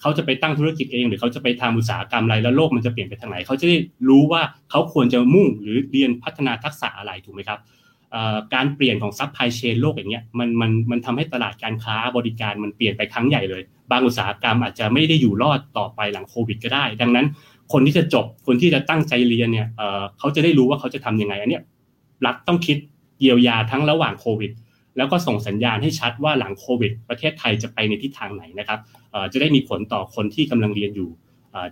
[0.00, 3.76] เขาจะไปตั้งธุรกิจเอง หรือเขาจะไปทำอุตสาหกรรมอะไรแล้วโลกมันจะเปลี่ยนไปทางไหนเขาจะได้
[4.08, 7.60] รู้ว่าเขาควรจะมุ่งหรือเรียนพัฒนาทักษะอะไรถูกไหมครับ
[8.54, 17.26] การเปลี่ยนของ supply chain โลกอย่างเงี้ยมันมันมันทำให้ตลาดการค้าบริการมันเปลี่ยนไปครั้งใหญ่เลย บางอุตสาหกรรมอาจจะไม่ได้อยู่รอดต่อไปหลังโควิดก็ได้ ดังนั้น
[17.72, 19.68] คนที่จะจบคนที่จะตั้งใจเรียนเนี่ย
[20.18, 21.62] เขาจะได้รู้ว่าเขาจะทำยังไงอันเนี้ย
[22.26, 22.76] รัฐต้องคิด
[23.20, 24.50] เยียวยาทั้งระหว่างโควิด
[25.00, 28.78] แล้วก็ส่งสัญญาณให้ชัดว่าหลังโควิด ประเทศไทยจะไปในทิศทางไหนนะครับ
[29.32, 31.10] จะได้มีผลต่อคนที่กำลังเรียนอยู่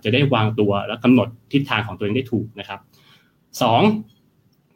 [0.03, 2.79] จะได้วางตัวและกำหนดทิศทางของตัวเองได้ถูกนะครับ
[3.61, 3.81] สอง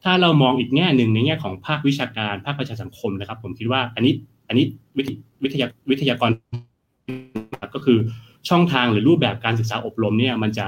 [0.03, 4.13] ถ้าเรามองอีกแง่หนึ่งในแง่ของภาควิชาการภาคประชาสังคมนะครับ ผมคิดว่าอันนี้
[4.47, 4.65] อันนี้
[5.43, 6.31] วิทยาวิทยากร
[7.75, 7.97] ก็คือ
[8.49, 10.67] ช่องทางหรือรูปแบบการศึกษาอบรมเนี่ยมันจะ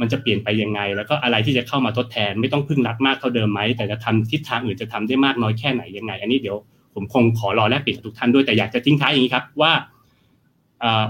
[0.00, 6.56] มันจะเปลี่ยนไปยังไง แล้วก็อะไรที่จะเข้ามาทดแทน ไม่ต้องพึ่งรัฐมากเท่าเดิมไหมแต่จะทำทิศทางอื่นจะทำได้มากน้อยแค่ไหนยังไง อันนี้เดี๋ยว
[6.94, 9.72] ผมคงขอรอแลกเปลี่ยนกับทุกท่านด้วยแต่อยากจะทิ้งท้ายอย่างนี้ครับว่า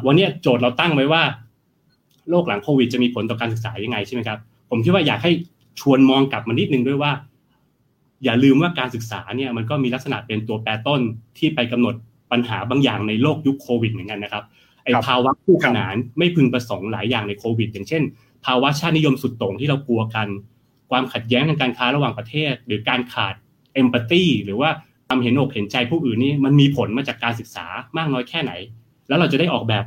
[0.07, 1.23] วันนี้โจทย์เราตั้งไว้ว่า
[2.31, 4.39] โลกหลังโควิดจะมีผลต่อการศึกษายังไงใช่ไหมครับ
[4.71, 5.33] ผมคิดว่าอยากให้
[5.81, 7.13] ชวนมองกลับมานิดนึงด้วยว่า
[8.25, 11.01] อย่าลืมว่าการศึกษาเนี่ยมันก็มีลักษณะเป็นตัวแปรต้น
[11.39, 11.95] ที่ไปกำหนด
[12.33, 14.45] ปัญหาบางอย่างในโลกยุคโควิดเหมือนกันนะครับ
[14.85, 18.03] ไอ้ภาวะคู่ขนานไม่พึงประสงค์หลายอย่างในโควิด อย่างเช่น
[18.47, 20.29] ภาวะชาตินิยมสุดโต่งที่เรากลัวกัน
[20.91, 23.35] ความขัดแย้งทางการค้าระหว่างประเทศ หรือการขาด
[23.75, 24.71] เอมพัตตีหรือว่า
[25.13, 28.53] ความเห็นอกเห็นใจผู้อื่นนี่มันมีผลมาจากการศึกษามากน้อยแค่ไหน
[29.09, 29.85] แล้วเราจะได้ออกแบบ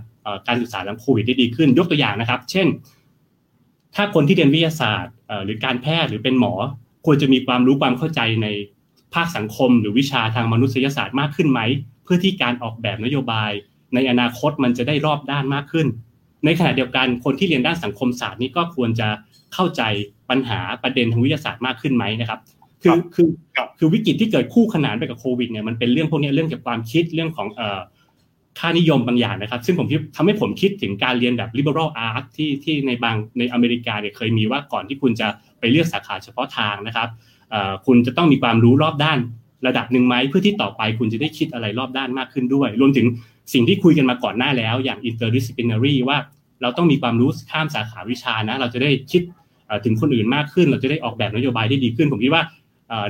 [0.47, 2.67] การศึกษาหลังโควิดได้ดีขึ้น ยกตัวอย่างนะครับ เช่น
[3.95, 5.13] ถ้าคนที่เรียนวิทยาศาสตร์
[5.45, 6.53] หรือการแพทย์หรือเป็นหมอ
[7.05, 8.47] ควรจะมีความรู้ความเข้าใจใน
[9.13, 11.59] ภาคสังคม หรือวิชาทางมนุษยศาสตร์มากขึ้นไหม
[12.03, 13.51] เพื่อที่การออกแบบนโยบาย
[13.93, 15.87] ในอนาคตมันจะได้รอบด้านมากขึ้น
[16.45, 19.07] ในขณะเดียวกันคนที่เรียนด้านสังคมศาสตร์นี่ก็ควรจะ
[19.53, 19.81] เข้าใจ
[20.29, 22.39] ปัญหาประเด็นทางวิทยาศาสตร์มากขึ้นไหมนะครับ
[22.83, 23.27] คือคือ
[23.79, 27.81] คือวิกฤตที่เกิดคู่ขนานไปกับโควิดเนี่ยมันเป็นเรื่องพวกนี้เรื่องเกี่ยวกับความคิดเรื่องของเอ่อ
[28.59, 35.27] ค่านิยมบางอย่างนะครับ ซึ่งผมคิดทำให้ผมคิดถึงการเรียนแบบ liberal art ที่ที่ในบางในอเมริกาเนี่ยเคยมีว่าก่อนที่คุณจะ
[35.59, 37.09] ไปเลือกสาขาเฉพาะทางนะครับ
[37.85, 39.19] คุณจะต้องมีความรู้รอบด้าน
[39.67, 43.07] ระดับหนึ่งไหมเพื่อที่ต่อไปคุณจะได้คิดอะไรรอบด้านมากขึ้นด้วย รวมถึง
[43.53, 46.17] สิ่งที่คุยกันมาก่อนหน้าแล้ว อย่าง interdisciplinary ว่า
[46.61, 49.21] เราต้องมีความรู้ข้ามสาขาวิชานะ เราจะได้คิด
[49.85, 52.43] ถึงคนอื่นมากขึ้น เราจะได้ออกแบบนโยบายได้ดีขึ้น ผมคิดว่า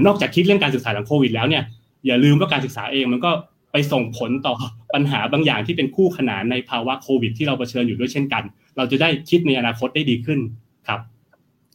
[0.06, 1.64] นอกจากคิดเรื่องการศึกษาหลังโควิดแล้วเนี่ย
[2.06, 3.32] อย่าลืมว่าการศึกษาเองมันก็
[3.72, 4.56] ไปส่งผลต่อ
[4.94, 8.44] ปัญหาบางอย่างที่เป็นคู่ขนานในภาวะโควิด ที่เราเผชิญอยู่ด้วยเช่นกัน
[8.78, 10.40] เราจะได้คิดในอนาคตได้ดีขึ้น
[10.88, 11.00] ครับ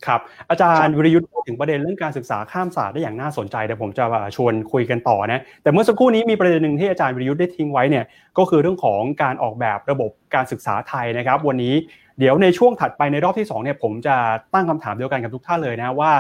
[0.07, 4.05] ครับอาจารย์วิรยุทธ์พูดถึงประเด็นเรื่องการศึกษาข้ามศาสตร์ได้อย่างน่าสนใจเดี๋ยวผมจะ
[4.37, 8.05] ชวนคุยกันต่อนะแต่เมื่อสักครู่นี้มีประเด็นหนึ่งที่อาจารย์วิรยุทธ์ได้ทิ้งไว้เนี่ย
[8.39, 11.75] ก็คือเรื่องของการออกแบบระบบการศึกษาไทยนะครับ วันนี้
[12.19, 14.17] เดี๋ยวในช่วงถัดไปในรอบที่2เนี่ยผมจะ
[14.55, 16.13] ตั้งคำถามเดียวกันกับทุกท่านเลยนะว่า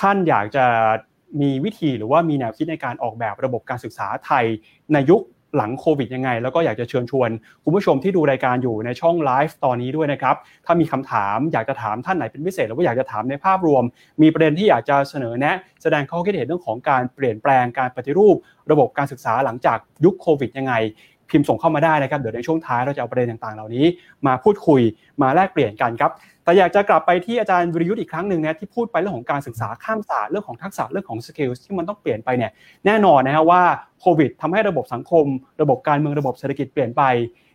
[0.00, 0.66] ท่านอยากจะ
[1.40, 4.44] มีวิธีหรือว่ามีแนวคิดในการออกแบบระบบการศึกษาไทย
[4.92, 5.22] ในยุค
[5.56, 7.30] หลังโควิดยังไง แล้วก็อยากจะเชิญชวน
[7.64, 10.36] คุณผู้ชมที่ดูรายการอยู่ในช่องไลฟ์ตอนนี้ด้วยนะครับ
[10.66, 13.84] ถ้ามีคำถามอยากจะถามท่านไหนเป็นพิเศษ หรือว่าอยากจะถามในภาพรวม
[14.22, 18.36] มีประเด็นที่อยากจะเสนอแนะ แสดงข้อคิดเห็นเรื่องของการเปลี่ยนแปลงการปฏิรูป
[18.70, 20.74] ระบบการศึกษาหลังจากยุคโควิดยังไง
[21.30, 23.86] พิมพ์ส่งเข้ามาได้นะครับเดี๋ยวในช่วงท้ายเราจะเอาประเด็นต่างๆ เหล่านี้
[24.26, 24.80] มาพูดคุย
[25.22, 26.10] มาแลกเปลี่ยนกันครับ
[26.46, 32.50] แต่อยากจะกลับไปที่อาจารย์วีรยุทธอีกครั้งหนึ่งนะที่พูดไปเรื่องของการศึกษาข้ามศาสตร์เรื่องของทักษะเรื่องของ skill ที่มันต้องเปลี่ยนไปเนี่ย
[32.86, 33.62] แน่นอนนะครับว่า
[34.00, 35.24] โควิดทำให้ระบบสังคม
[35.62, 37.02] ระบบการเมืองระบบเศรษฐกิจเปลี่ยนไป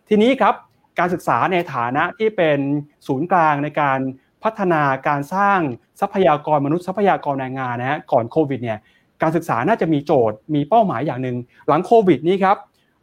[0.08, 0.54] ทีนี้ครับ
[0.98, 2.58] การศึกษาในฐานะที่เป็น
[3.06, 3.98] ศูนย์กลางในการ
[4.42, 5.60] พัฒนาการสร้าง
[6.00, 8.78] ทรัพยากรมนุษย์ทรัพยากรแรงงานนะฮะก่อนโควิดเนี่ย
[9.22, 11.36] การศึกษาน่าจะมีโจทย์มีเป้าหมายอย่างหนึ่ง
[11.68, 12.56] หลังโควิดนี้ครับ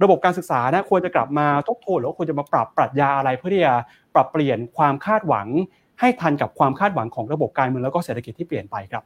[0.03, 3.73] ระบบการศึกษานะควรจะกลับมาทบทวนหรือควรจะมาปรับปรัชญาอะไรเพื่อที่จะ
[4.15, 5.47] ปรับเปลี่ยนความคาดหวัง
[5.99, 9.03] ให้ทันกับความคาดหวังของระบบการเมืองแล้วก็เศรษฐกิจที่เปลี่ยนไปครับ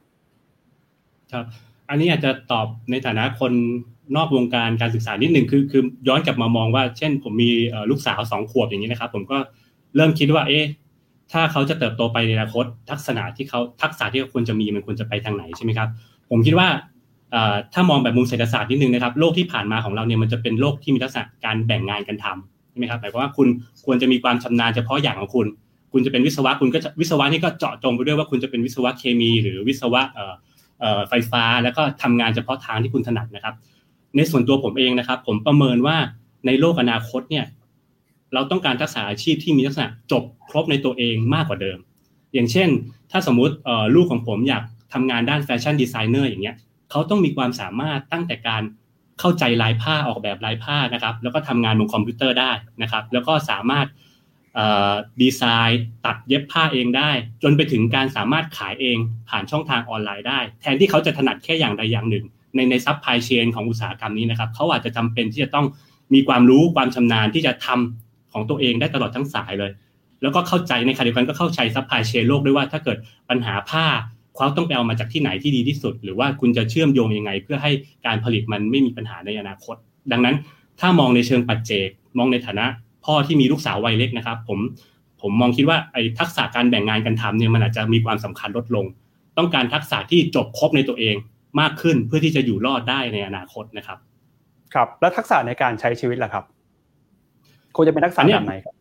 [1.32, 1.44] ครับ
[1.88, 3.52] อันนี้อาจจะตอบในฐานะคน
[4.16, 7.50] นอกวงการการศึกษานิดหนึ่งคือคือย้อนกลับมามองว่า เช่น ผมมี
[7.90, 9.38] ลูกสาวสองขวบอย่างนี้นะครับ ผมก็
[9.96, 10.64] เริ่มคิดว่า เอ๊ะ
[11.32, 15.88] ถ้าเขาจะเติบโตไปในอนาคต ทักษะที่เขาทักษะที่เขาควรจะมีมันควรจะไปทางไหนใช่ไหมครับ
[16.30, 16.68] ผมคิดว่า
[17.74, 23.48] ถ้ามองแบบมุมเศรษฐศาสตร์นิดนึงนะครับโลกที่ผ่านมาของเราเนี่ยมันจะเป็นโลกที่มีลักษณะการแบ่งงานกันทำใช่ไหมครับหมายความว่าคุณ
[23.84, 25.46] ควรจะมีความชำนาญเฉพาะอย่างของคุณ
[25.94, 30.02] คุณจะเป็นวิศวะคุณก็วิศวะนี่ก็เจาะจงไปด้วยว่าคุณจะเป็นวิศวะเคมี หรือวิศวะ
[31.08, 33.54] ไฟฟ้า แล้วก็ทำงานเฉพาะทางที่คุณถนัดนะครับ
[34.16, 35.96] ในส่วนตัวผมเองนะครับ ผมประเมินว่า
[36.46, 37.46] ในโลกอนาคตเนี่ย
[38.34, 41.78] เราต้องการทักษะอาชีพที่มีลักษณะจบครบในตัวเองมากกว่าเดิม
[42.34, 42.68] อย่างเช่น
[43.10, 43.54] ถ้าสมมุติ
[43.94, 46.56] ลูกของผมอยากทำงานด้าน fashion designer อย่างเงี้ย
[46.90, 48.62] เขาต้องมีความสามารถตั้งแต่การ
[49.20, 52.52] เข้าใจลายผ้าออกแบบลายผ้านะครับ แล้วก็ทำงานบนคอมพิวเตอร์ได้
[52.82, 53.86] นะครับ แล้วก็สามารถ
[55.20, 57.10] ดีไซน์ตัดเย็บผ้าเองได้
[57.42, 65.66] จนไปถึงการสามารถขายเองผ่านช่องทางออนไลน์ได้ แทนที่เขาจะถนัดแค่อย่างใดอย่างหนึ่ง ในใน supply chain ของอุตสาหกรรมนี้นะครับเขาอาจจะจำเป็นที่จะต้อง
[66.14, 69.70] มีความรู้ความชำนาญที่จะทำของตัวเองได้ตลอดทั้งสายเลย
[70.22, 72.98] แล้วก็เข้าใจในขณะเดียวกันก็เข้าใจ supply chain โลกด้วยว่าถ้าเกิด
[73.30, 73.86] ปัญหาผ้า
[74.36, 77.72] เขาต้องไปเอามาจากที่ไหนที่ดีที่สุด หรือว่าคุณจะเชื่อมโยงยังไง เพื่อให้
[78.06, 79.76] การผลิตมันไม่มีปัญหาในอนาคต
[80.12, 80.36] ดังนั้น
[80.80, 81.88] ถ้ามองในเชิงปัจเจก
[82.18, 82.66] มองในฐานะ
[83.04, 84.58] พ่อที่มีลูกสาววัยเล็กนะครับ ผม
[85.20, 88.86] ผมมองคิดว่าไอ้ทักษะการแบ่งงานกันทำเนี่ยมันอาจจะมีความสำคัญลดลง
[89.38, 91.14] ต้องการทักษะที่จบครบในตัวเอง
[91.60, 93.98] มากขึ้นเพื่อที่จะอยู่รอดได้ในอนาคตนะครับ
[94.74, 96.44] ครับ แล้วทักษะในการใช้ชีวิตล่ะครับ
[97.76, 98.74] ควรจะเป็นทักษะแบบไหนครับ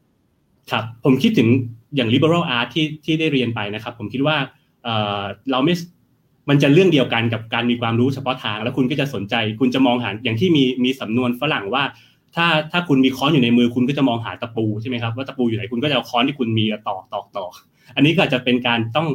[0.72, 1.50] ครับผมคิดถึง
[1.96, 4.36] อย่าง liberal art ที่ที่ได้เรียนไปนะครับ ผมคิดว่า
[5.52, 5.74] เราไม่
[6.50, 11.84] มันจะเรื่องเดียวกันกับการมีความรู้เฉพาะทาง แล้วคุณก็จะสนใจ คุณจะมองหาอย่างที่มีมีสำนวนฝรั่งว่า
[12.36, 17.52] ถ้าถ้าคุณมีค้อนอยู่ในมือคุณก็จะมองหาตะปูใช่ไหมครับว่าตะปูอยู่ไหนคุณก็จะเอาค้อนที่คุณมีตอกตอกตอก
[17.96, 19.08] อันนี้ก็จะเป็นการต้อง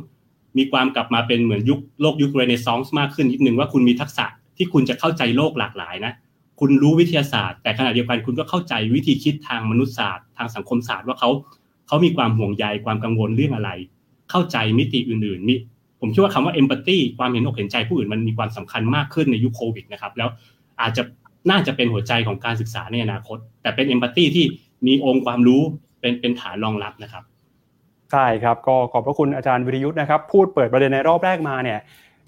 [0.59, 4.27] มีความกลับมาเป็นเหมือนยุคโลกยุคเรเนซองส์มากขึ้นนิดนึงว่าคุณมีทักษะ
[4.57, 6.13] ที่คุณจะเข้าใจโลกหลากหลายนะ
[6.61, 11.31] คุณรู้วิทยาศาสตร์ แต่ขณะเดียวกันคุณก็เข้าใจวิธีคิดทางมนุษยศาสตร์ ทางสังคมศาสตร์ว่าเขา
[11.87, 13.71] เขามีความห่วงใยความกังวลเรื่องอะไร
[14.31, 15.55] เข้าใจมิติอื่นๆมี
[16.01, 20.29] ผมคิดว่าคำว่า empathy ความเห็นอกเห็นใจผู้อื่นมันมีความสำคัญมากขึ้นในยุคโควิดนะครับแล้ว
[20.81, 21.03] อาจจะ
[21.51, 24.45] น่าจะเป็นหัวใจของการศึกษาในอนาคต แต่เป็นเอมพัตตีที่
[24.87, 25.63] มีองค์ความรู้
[26.01, 27.25] เป็นเป็นฐานรองรับนะครับ
[28.13, 31.79] ใช่ครับก็ขอบพระคุณอาจารย์วิริยุทธ์นะครับพูดเปิดประเด็นในรอบแรกมาเนี่ย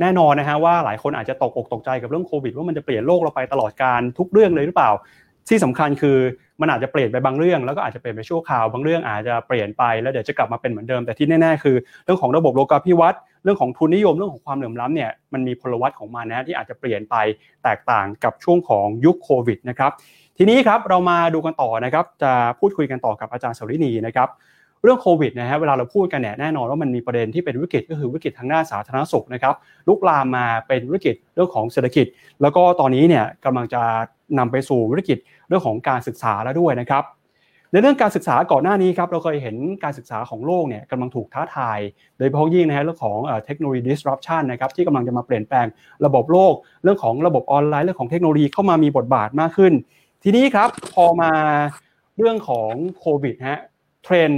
[0.00, 4.90] แน่นอนนะฮะว่าหลายคนอาจจะตกอกตกใจกับเรื่องโควิดว่ามันจะเปลี่ยนโลกเราไปตลอดการทุกเรื่องเลยหรือเปล่า
[5.48, 6.18] ที่สำคัญคือ
[6.60, 17.16] มันอาจจะเปลี่ยนไปบางเรื่อง แล้วก็อาจจะเปลี่ยนไปชั่วคราวบางเรื่องอาจจะเปลี่ยนไปแล้วเดี๋ยวจะกลับมาเป็นเหมือนเดิมแต่ที่แน่ๆคือ เรื่องของระบบโลกาภิวัตน์ เรื่องของทุนนิยมเรื่องของความเหลื่อมล้ำเนี่ยมันมีพลวัตของมันนะที่อาจจะเปลี่ยนไป
[17.64, 19.90] แตกต่างกับช่วงของยุคโควิดนะครับ
[20.38, 24.28] ทีนี้ครับเรามาดูกันต่อนะครับจะพูดคุยกันต่อกับอาจารย์สรินีนะครับ
[24.82, 29.54] เรื่องโควิดนะฮะเวลาเราพูดกันเนี่ยแน่นอนว่ามันมีประเด็นที่เป็นวิกฤตก็คือวิกฤตทางด้านสาธารณสุขนะครับ
[29.88, 32.06] ลุกลามมาเป็นวิกฤตเรื่องของเศรษฐกิจ
[32.42, 33.82] แล้วก็ตอนนี้เนี่ยกำลังจะ
[34.38, 37.04] นำไปสู่วิกฤตเรื่องของการศึกษาแล้วด้วยนะครับ
[37.72, 41.78] ในเรื่องการศึกษาก่อนหน้านี้ครับเราเคยเห็นการศึกษาของโลกเนี่ยกำลังถูกท้าทาย
[42.16, 45.66] โดยเฉพาะยิ่งนะฮะเรื่องของเทคโนโลยี disruption นะครับที่กำลังจะมาเปลี่ยนแปลง
[46.06, 49.72] ระบบโลก เรื่องของระบบออนไลน์เรื่องของเทคโนโลยีเข้ามามีบทบาทมากขึ้น
[50.22, 51.32] ทีนี้ครับพอมา
[52.18, 53.60] เรื่องของโควิดฮะ
[54.04, 54.30] เทรน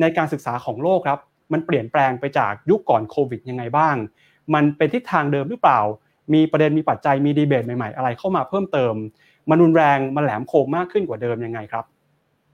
[0.00, 1.18] ในการศึกษาของโลกครับ
[1.52, 3.96] มันเปลี่ยนแปลงไปจากยุคก่อนโควิดยังไงบ้าง
[4.54, 5.80] มันเป็นทิศทางเดิมหรือเปล่า
[6.34, 8.94] มีประเด็นมีปัจจัยมีดีเบตใหม่ๆ อะไรเข้ามาเพิ่มเติม
[9.50, 11.84] มันรุนแรงมันแหลมคมมากขึ้นกว่าเดิมยังไงครับ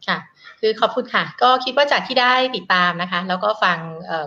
[0.09, 0.19] ค่ะ
[0.61, 3.79] คือขอบคุณค่ะ ก็คิดว่าจากที่ได้ติดตามนะคะ แล้วก็ฟัง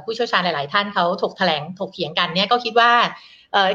[0.03, 2.91] ผู้เชี่ยวชาญหลาย ๆ ท่านเขาถกแถลงถกเถียงกันเนี่ยก็คิดว่า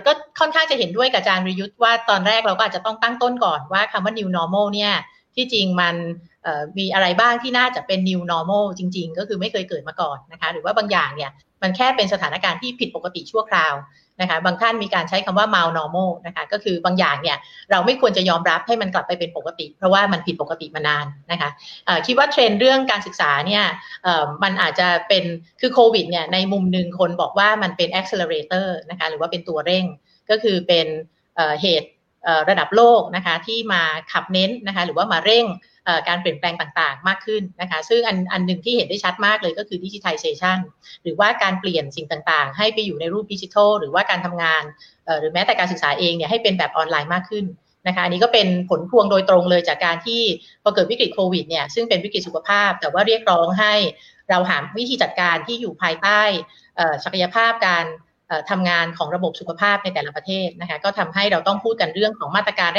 [0.07, 4.93] ก็ค่อนข้างจะเห็นด้วยกับอาจารย์ริยุทธ์ว่าตอนแรกเราก็อาจจะต้องตั้งต้นก่อนว่าคำว่า new normal เนี่ย
[5.37, 5.95] ที่จริงมัน
[6.79, 11.31] มีอะไรบ้างที่น่าจะเป็น new normal จริง ๆ ก็คือไม่เคยเกิดมาก่อนนะคะ หรือว่าบางอย่างเนี่ย
[11.63, 13.75] มันแค่เป็นสถานการณ์ที่ผิดปกติชั่วคราว
[14.21, 17.37] นะคะบางท่านมีการใช้คำว่า mal normal นะคะก็คือบางอย่างเนี่ย
[17.71, 21.51] เราไม่ควรจะยอมรับให้มันกลับไปเป็นปกติ เพราะว่ามันผิดปกติมานานนะคะ
[22.07, 23.65] คิดว่าเทรนด์เรื่องการศึกษาเนี่ย
[24.43, 25.25] มันอาจจะเป็น
[25.61, 29.85] คือโควิดเนี่ยในมุมหนึ่งคนบอกว่ามันเป็น accelerator นะคะหรือว่าเป็นตัวเร่ง
[30.31, 30.87] ก็คือเป็น
[31.63, 31.91] เหตุ
[32.49, 35.45] ระดับโลกนะคะที่มาขับเน้นนะคะหรือว่ามาเร่ง
[36.09, 40.59] การเปลี่ยนแปลงต่างๆ มากขึ้นนะคะ ซึ่งอันอันหนึ่งที่เห็นได้ชัดมากเลยก็คือดิจิทัลเซชัน
[41.03, 44.63] หรือว่าการเปลี่ยนสิ่งต่างๆ ให้ไปอยู่ในรูปดิจิทัลหรือว่าการทำงาน
[45.21, 47.45] หรือแม้แต่การศึกษาเองเนี่ยให้เป็นแบบออนไลน์มากขึ้น
[47.87, 50.23] นะคะอันนี้ก็เป็นผลพวงโดยตรงเลยจากการที่
[50.63, 53.75] พอเกิดวิกฤตโควิดเนี่ยซึ่งเป็นวิกฤตสุขภาพ แต่ว่าเรียกร้องให้
[54.31, 56.21] เราหาวิธีจัดการที่อยู่ภายใต้
[57.05, 57.85] ศักยภาพการ
[58.51, 62.71] ทำงานของระบบสุขภาพในแต่ละประเทศนะคะก็ทำให้เราต้องพูดกันเรื่องของมาตรการ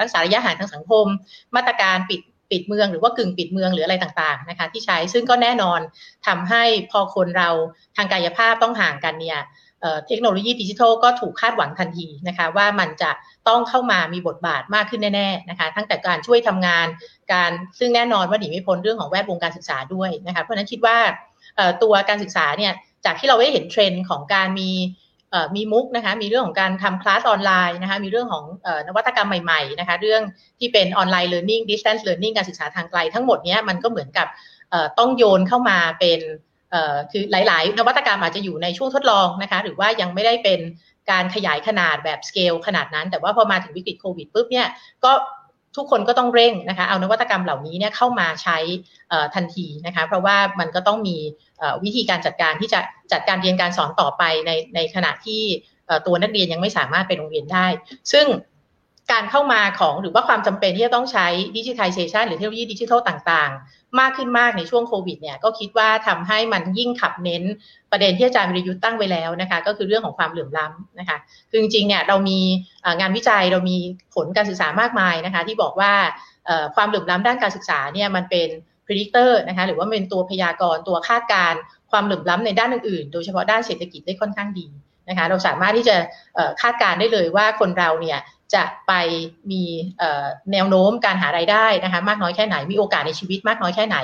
[0.00, 1.06] รักษาระยะห่างทางสังคม
[1.56, 5.80] มาตรการปิด ปิดเมืองหรือว่ากึ่งปิดเมืองหรืออะไรต่างๆนะคะ ที่ใช้ซึ่งก็แน่นอน
[6.26, 7.50] ทำให้พอคนเรา
[7.96, 9.40] ทางกายภาพต้องห่างกันเนี่ย
[10.06, 13.10] เทคโนโลยีดิจิทัลก็ถูกคาดหวังทันทีนะคะ ว่ามันจะ
[13.48, 16.86] ต้องเข้ามามีบทบาทมากขึ้นแน่ๆนะคะ ตั้งแต่การช่วยทำงาน
[17.32, 20.98] การซึ่งแน่นอนว่าหนีไม่พ้นเรื่องของแวดวงการศึกษาด้วยนะคะเพราะนั้นคิดว่า
[21.82, 22.72] ตัวการศึกษาเนี่ย
[23.04, 24.70] จากที่เราได้เห็นเทรนด์ของการมี
[25.56, 28.44] มี MOOC นะคะมีเรื่องของการทำคลาสออนไลน์นะคะมีเรื่องของ
[28.88, 30.22] นวัตกรรมใหม่ๆนะคะเรื่อง
[30.58, 34.26] ที่เป็นออนไลน์เรียนรู้ distance learning การศึกษาทางไกล ทั้งหมดนี้มันก็เหมือนกับ
[34.98, 36.20] ต้องโยนเข้ามาเป็น
[37.10, 40.60] คือหลาย ๆ นวัตกรรมอาจจะอยู่ในช่วงทดลองนะคะหรือว่ายังไม่ได้เป็น
[41.10, 44.66] การขยายขนาดแบบสเกลขนาดนั้น แต่ว่าพอมาถึงวิกฤตโควิดปุ๊บเนี่ย
[45.04, 45.12] ก็
[45.76, 48.58] ทุกคนก็ต้องเร่งนะคะ เอานวัตกรรมเหล่านี้เนี่ยเข้ามาใช้
[49.34, 51.16] ทันทีนะคะ เพราะว่ามันก็ต้องมี
[51.84, 52.80] วิธีการจัดการที่จะ
[53.12, 55.42] จัดการเรียนการสอนต่อไปในในขณะที่
[56.06, 57.66] ตัวนักเรียนยังไม่สามารถไปโรงเรียนได้
[58.12, 58.26] ซึ่ง
[59.12, 67.42] การเข้ามาของหรือว่าความจำเป็นที่จะต้องใช้ดิจิทัลเซชันหรือเทคโนโลยีดิจิทัลต่างๆ มากขึ้นมากในช่วงโควิดเนี่ยก็คิดว่าทำให้มันยิ่งขับเน้น
[67.90, 71.18] ประเด็นที่อาจารย์วิรยุทธ์ตั้งไว้แล้วนะคะก็คือเรื่องของความเหลื่อมล้ำนะคะ
[71.50, 72.38] คือจริงๆเนี่ยเรามี
[73.00, 73.76] งานวิจัยเรามี
[74.14, 75.92] ผลการศึกษามากมายนะคะที่บอกว่า
[76.76, 78.48] ความเหลื่อมล้ำด้านการศึกษาเนี่ยมันเป็น
[78.86, 81.54] predictor นะคะหรือว่าเป็นตัวพยากรณ์ตัวคาดการ
[81.90, 84.68] ความเหลื่อมล้ำในด้านอื่นๆ โดยเฉพาะด้านเศรษฐกิจได้ค่อนข้างดี
[85.08, 85.96] นะคะเราสามารถที่จะ
[86.62, 88.18] คาดการได้เลยว่าคนเราเนี่ย
[88.54, 88.92] จะไป
[89.50, 89.64] มี
[90.52, 93.98] แนวโน้มการหารายได้นะคะมากน้อยแค่ไหน มีโอกาสในชีวิตมากน้อยแค่ไหน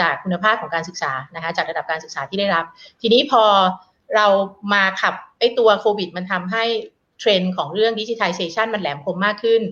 [0.00, 2.64] จากคุณภาพของการศึกษานะคะจากระดับการศึกษาที่ได้รับ
[3.00, 3.44] ทีนี้พอ
[4.14, 4.26] เรา
[4.72, 6.64] มาขับไอตัวโควิด มันทำให้
[7.20, 9.62] เทรนด์ของเรื่อง digitalization มันแหลมคมมากขึ้น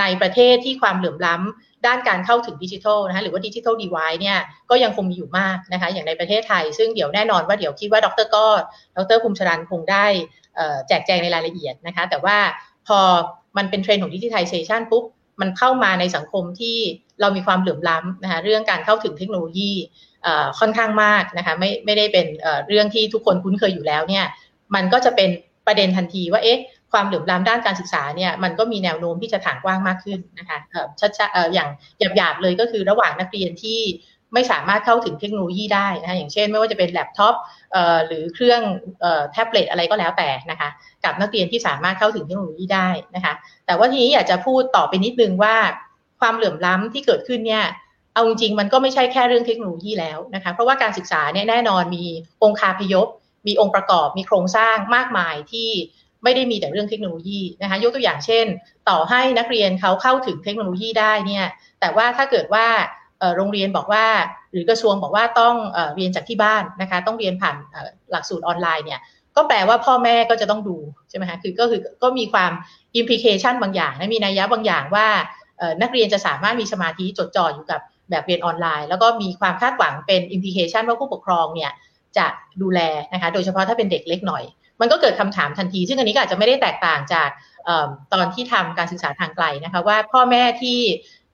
[0.00, 4.38] ในประเทศที่ความเหลื่อมล้ำด้านการเข้าถึงดิจิทัลนะคะหรือว่า digital divide เนี่ย
[4.70, 8.44] ก็ยังคงมีอยู่มากนะคะอย่างในประเทศไทย ซึ่งเดี๋ยวแน่นอนว่าเดี๋ยวคิดว่าดรก็
[8.96, 10.06] ดรภูมิศรัณย์คงได้
[10.88, 12.36] แจกแจงในรายละเอียดนะคะแต่ว่า
[12.88, 12.98] พอ
[13.56, 15.04] มันเป็นเทรนด์ของ digitalization ปุ๊บ
[15.40, 16.76] มันเข้ามาในสังคมที่
[17.20, 19.72] เรามีความเหลื่อมล้ำนะคะเรื่องการเข้าถึงเทคโนโลยี
[20.58, 22.26] ค่อนข้างมากนะคะไม่ไม่ได้เป็น
[22.68, 24.24] เรื่องที่ทุกคนคุ้นเคยอยู่แล้วเนี่ย
[24.74, 25.30] มันก็จะเป็น
[25.66, 26.60] ประเด็นทันทีว่าเอ๊ะ
[26.92, 30.58] ความเหลื่อมล้ำด้านการศึกษาเนี่ยมันก็มีแนวโน้มที่จะถางกว้างมากขึ้นนะคะ
[31.18, 31.68] ชัดๆอย่าง
[32.16, 33.80] หยาบๆเลยก็คือระหว่างนักเรียนที่
[34.34, 37.34] ไม่สามารถเข้าถึงเทคโนโลยีได้นะคะอย่างเช่น ไม่ว่าจะเป็นแล็ปท็อป
[38.06, 38.60] หรือเครื่อง
[39.32, 40.68] แท็บเล็ตอะไรก็แล้วแต่นะคะ
[41.04, 43.34] กับนักเรียนที่สามารถเข้าถึงเทคโนโลยีได้นะคะ
[43.66, 45.56] แต่ว่าทีนี้อยากจะพูดต่อไปนิดนึงว่า
[46.20, 47.64] ความเหลื่อมล้ำที่เกิดขึ้นเนี่ย
[48.14, 52.04] เอาจริงๆมันก็ไม่ใช่แค่เรื่องเทคโนโลยีแล้วนะคะ เพราะว่าการศึกษาเนี่ยแน่นอนมี
[52.42, 53.08] องค์คาพยพ
[53.46, 55.70] มีองค์ประกอบ มีโครงสร้างมากมายที่
[56.24, 58.46] ไม่ได้มีแต่เรื่องเทคโนโลยีนะคะ ยกตัวอย่างเช่น
[58.88, 61.46] ต่อให้นักเรียนเขาเข้าถึงเทคโนโลยีได้เนี่ย
[61.80, 62.66] แต่ว่าถ้าเกิดว่า
[63.36, 64.06] โรงเรียนบอกว่า
[64.52, 65.54] หรือกระทรวงบอกว่าต้อง
[65.96, 67.56] เรียนจากที่บ้านนะคะ ต้องเรียนผ่าน
[68.10, 69.00] หลักสูตรออนไลน์เนี่ย
[69.36, 70.76] ก็แปลว่าพ่อแม่ก็จะต้องดู
[71.08, 72.52] ใช่ไหมคะคือก็คือก็มีความ
[72.96, 75.06] อิมพิเคชันบางอย่างนะมีนัยยะบางอย่างว่า
[75.82, 77.80] นักเรียนจะสามารถมีสมาธิจดจ่ออยู่กับ
[78.10, 81.72] แบบเรียนออนไลน์ แล้วก็มีความคาดหวังเป็นอิมพิเคชันว่าผู้ปกครองเนี่ย
[82.18, 82.26] จะ
[82.62, 82.80] ดูแล
[83.12, 84.44] นะคะโดยเฉพาะถ้าเป็นเด็กเล็กหน่อย
[84.80, 87.28] มันก็เกิดคำถามทันที ซึ่งอันนี้ก็อาจจะไม่ได้แตกต่างจาก
[88.12, 90.78] ตอนที่ทำการศึกษาทางไกลนะคะว่าพ่อแม่ที่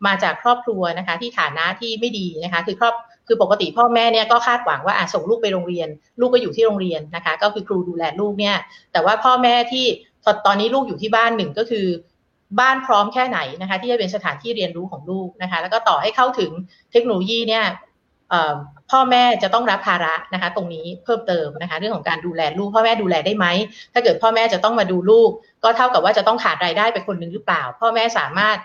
[0.07, 2.95] มาจากครอบครัวนะคะ ที่ฐานะที่ไม่ดีนะคะ คือครอบ
[3.27, 5.89] คือปกติพ่อแม่เนี่ยก็คาดหวังว่าอาส่งลูกไปโรงเรียน
[6.21, 8.57] ลูกก็อยู่ที่โรงเรียนนะคะ ก็คือครูดูแลลูกเนี่ย
[8.93, 9.87] แต่ว่าพ่อแม่ที่
[10.47, 11.87] ตอนนี้ลูกอยู่ที่บ้านหนึ่งก็คือ
[12.61, 16.51] บ้านพร้อมแค่ไหนนะคะ ที่จะเป็นสถานที่เรียนรู้ของลูกนะคะ แล้วก็ต่อให้เข้าถึง
[16.93, 17.65] เทคโนโลยีเนี่ย
[18.91, 23.47] พ่อแม่จะต้องรับภาระนะคะ ตรงนี้เพิ่มเติมนะคะ เรื่องของการดูแลลูกพ่อแม่ดูแลได้ไหม
[23.93, 25.31] ถ้าเกิดพ่อแม่จะต้องมาดูลูก
[25.65, 28.57] ก็เท่ากับว่าจะต้องขาดรายได้ไปคนหนึ่งหรือเปล่า พ่อแม่สามารถ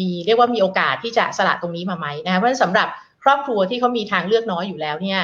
[0.00, 2.88] มีเรียกว่ามีโอกาสที่จะสละตรงนี้มาไหมนะคะเพราะฉะนั้นสำหรับ
[3.24, 5.20] ครอบครัวที่เขามีทางเลือกน้อยอยู่แล้วเนี่ย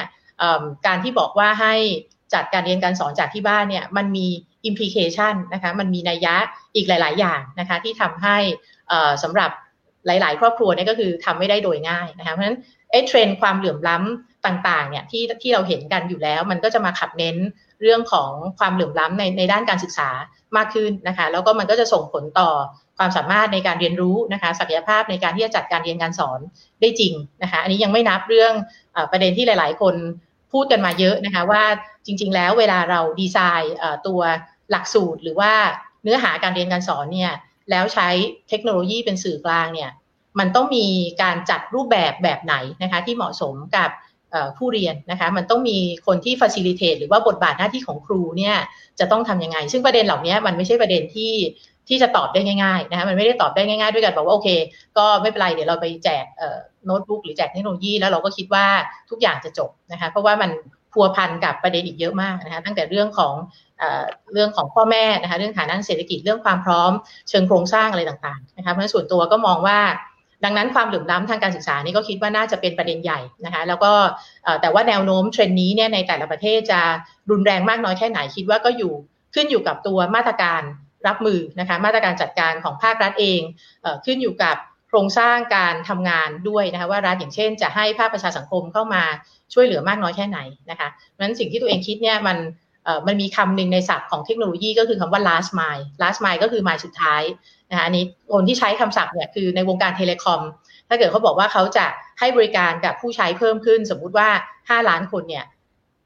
[0.87, 1.73] การที่บอกว่าให้
[2.33, 4.27] จัดการเรียนการสอนจากที่บ้านเนี่ยมันมี
[4.65, 6.35] อิมพิเคชันนะคะมันมีนัยยะ
[6.75, 8.37] อีกหลาย ๆ อย่างนะคะที่ทำให้
[9.23, 9.51] สำหรับ
[10.07, 12.57] หลาย ๆ ครอบครัวเนี่ยก็คือทำไม่ได้โดยง่ายนะคะเพราะฉะนั้น
[13.07, 17.37] เทรนด์ความเหลื่อมล้ำ ต่างๆเนี่ยที่ที่เราเห็นกันอยู่แล้ว มันก็จะมาขับเน้น
[17.81, 20.09] เรื่องของความเหลื่อมล้ำในในด้านการศึกษา
[20.57, 22.49] มากขึ้นนะคะแล้วก็มันก็จะส่งผลต่อ
[22.97, 26.39] ความสามารถในการเรียนรู้นะคะศักยภาพในการที่จะจัดการเรียนการสอน
[26.81, 28.53] ได้จริงนะคะอันนี้ยังไม่นับเรื่อง
[28.95, 29.95] อประเด็นที่หลาย ๆ คน
[30.53, 31.63] พูดกันมาเยอะนะคะว่า
[32.05, 33.75] จริง ๆ แล้วเวลาเราดีไซน์
[34.07, 34.21] ตัว
[34.71, 35.53] หลักสูตร หรือว่า
[36.03, 37.33] เนื้อหาการเรียนการสอนเนี่ย
[37.71, 38.09] แล้วใช้
[38.49, 39.91] เทคโนโลยีเป็นสื่อกลางเนี่ย
[40.39, 40.85] มันต้องมี
[41.21, 43.89] การจัดรูปแบบแบบไหนนะคะที่เหมาะสมกับ
[44.57, 48.55] ผู้เรียนนะคะมันต้องมีคนที่ facilitate หรือว่าบทบาทหน้าที่ของครูเนี่ย
[48.99, 51.33] จะต้องทํำยังไง ซึ่งประเด็นเหล่านี้มันไม่ใช่ประเด็นที่
[51.89, 54.49] ที่จะตอบได้ง่ายๆนะคะมันไม่ได้ตอบได้ง่ายๆด้วยกันบอกว่าโอเค
[54.97, 56.25] ก็ไม่เป็นไรเดี๋ยวเราไปแจก
[56.85, 58.65] โน้ตบุ๊กหรือแจกเทคโนโลยี แล้วเราก็คิดว่า
[59.09, 60.51] ทุกอย่างจะจบนะคะเพราะว่ามัน
[60.93, 63.33] พัวพันกับประเด็นอีกเยอะมากนะคะตั้งแต่เรื่องของ
[64.33, 66.91] เรื่องของพ่อแม่นะคะเรื่องฐานะเศรษฐกิจเรื่องความพร้อม
[67.29, 69.79] เชิงโครงสร้างอะไรต่างๆนะคะเพราะส่วนตัวก็มองว่า
[70.43, 73.91] ดังนั้นความเหลื่อมล้ำทางการศึกษานี่ก็คิดว่าน่าจะเป็นประเด็นใหญ่นะคะ แล้วก็
[74.61, 76.81] แต่ว่าแนวโน้มเทรนนี้เนี่ยในแต่ละประเทศจะ
[77.31, 78.93] รุนแรงมากน้อยแค่ไหนคิดว่าก็อยู่
[79.35, 80.61] ขึ้นอยู่กับตัวมาตรการ
[81.07, 83.41] รับมือนะคะมาตรการจัดการของภาครัฐเอง
[83.81, 89.03] เอขึ้นอยู่กับโครงสร้างการทำงานด้วยนะคะว่ารัฐอย่างเช่น จะให้ภาคประชาสังคมเข้ามา
[89.53, 92.37] ช่วยเหลือมากน้อยแค่ไหนนะคะเพราะฉะนั้นสิ่งที่ตัวเองคิดเนี่ยมัน
[93.07, 97.21] มันมีคำหนึ่งในศัพท์ของเทคโนโลยีก็คือคำว่า last mile last mile ก็คือ mile สุดท้าย
[97.69, 100.41] นะคะอันนี้คนที่ใช้คำศัพท์เนี่ยคือในวงการเทเลคอม
[100.89, 101.85] ถ้าเกิดเขาบอกว่าเขาจะ
[102.19, 105.45] ให้บริการกับผู้ใช้เพิ่มขึ้น สมมุติว่า 5 ล้านคนเนี่ย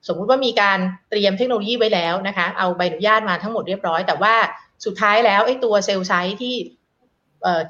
[0.07, 4.33] สมมุติว่ามีการเตรียมเทคโนโลยีไว้แล้วนะคะ เอาใบอนุญาตมาทั้งหมดเรียบร้อย แต่ว่า
[4.85, 6.55] สุดท้ายแล้วไอ้ตัวเซลล์ไซต์ที่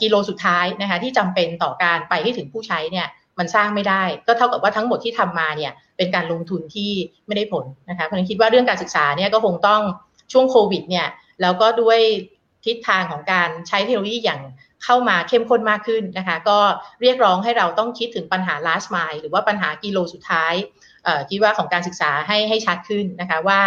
[0.01, 3.07] กิโลสุดท้ายนะคะที่จำเป็นต่อการไปให้ถึงผู้ใช้เนี่ย
[3.39, 6.91] มันสร้างไม่ได้ ก็เท่ากับว่าทั้งหมดที่ทำมาเนี่ยเป็นการลงทุนที่
[7.27, 9.81] ไม่ได้ผลนะคะเพราะฉะนั้นคิดว่าเรื่องการศึกษาเนี่ยก็คงต้อง
[10.31, 11.07] ช่วงโควิดเนี่ย
[11.41, 11.99] แล้วก็ด้วย
[12.65, 14.41] ทิศทางของการใช้เทคโนโลยีอย่าง
[14.83, 16.59] เข้ามาเข้มข้นมากขึ้นนะคะ ก็
[17.01, 20.53] เรียกร้องให้เราต้องคิดถึงปัญหา last mile หรือว่าปัญหากิโลสุดท้าย
[21.29, 23.61] คิดว่าของการศึกษาให้ให้ชัดขึ้นนะคะว่า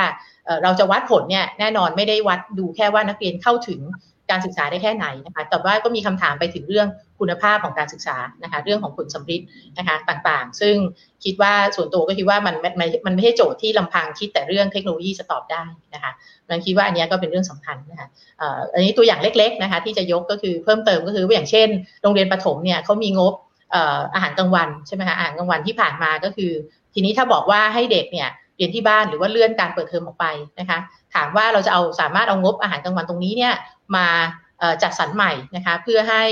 [0.63, 3.81] เราจะวัดผลเนี่ยแน่นอนไม่ได้วัดดูแค่ว่านักเรียนเข้าถึง
[4.31, 6.89] การศึกษาได้แค่ไหนนะคะแต่ว่าก็มีคำถามไปถึงเรื่อง
[7.21, 9.47] คุณภาพของการศึกษานะคะเรื่องของผลสัมฤทธิ์
[9.79, 10.77] นะคะต่างๆ ซึ่ง
[11.25, 15.65] คิดว่าส่วนตัวก็คิดว่ามันมันมันไม่ใช่โจทย์ที่ลำพังคิดแต่เรื่องเทคโนโลยีจะตอบได้
[15.95, 16.13] นะคะ
[16.49, 18.09] มันคิดว่าอันนี้ก็เป็นเรื่องสำคัญนะคะ
[18.75, 21.69] อันนี้ตัวอย่างเล็กๆนะคะที่จะยกก็คือเพิ่มเติมก็คือว่าอย่างเช่น
[22.03, 23.35] โรงเรียนประถมเนี่ยเขามีงบ
[24.15, 26.53] อาหารกลางวันใช่ไหมคะอาหารกลางวันที่ผ่านมาก็คือ
[26.95, 30.27] ทีนี้ถ้าบอกว่าให้เด็กเนี่ยเรียนที่บ้านหรือว่าเลื่อนการเปิดเทอมออกไป
[30.61, 30.79] นะคะ
[31.15, 33.55] ถามว่าเราจะเอาสามารถเอางบอาหารกลางวันตรงนี้เนี่ย
[33.97, 34.07] มา
[34.83, 36.25] จัดสรรใหม่นะคะเพื่อให้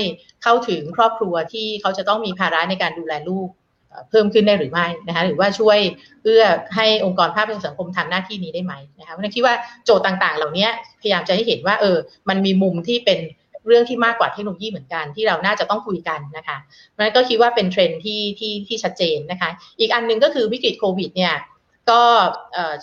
[0.43, 3.49] เข้าถึงครอบครัวที่เขาจะต้องมีภาระในการดูแลลูก
[4.09, 5.79] เพิ่มขึ้นได้หรือไม่นะคะหรือว่าช่วย
[6.21, 6.41] เพื่อ
[6.75, 10.67] ให้องค์กรภาคประชาสังคมทำหน้าที่นี้ได้ไหมนะคะเพราะฉะนั้นคิดว่าโจทย์ต่าง ๆ เหล่านี้
[11.01, 11.97] พยายามจะให้เห็นว่าเออ
[12.29, 13.19] มันมีมุมที่เป็น
[13.67, 16.57] เรื่องที่มากกว่าเทคโนโลยีเหมือนกันที่เราน่าจะต้องคุยกันนะคะ
[16.89, 21.33] เพราะฉะนั้นก็คิดว่าเป็นเทรนที่ที่ที่ชัดเจนนะคะ อีกอันนึงก็คือวิกฤตโควิดเนี่ย
[21.91, 22.01] ก็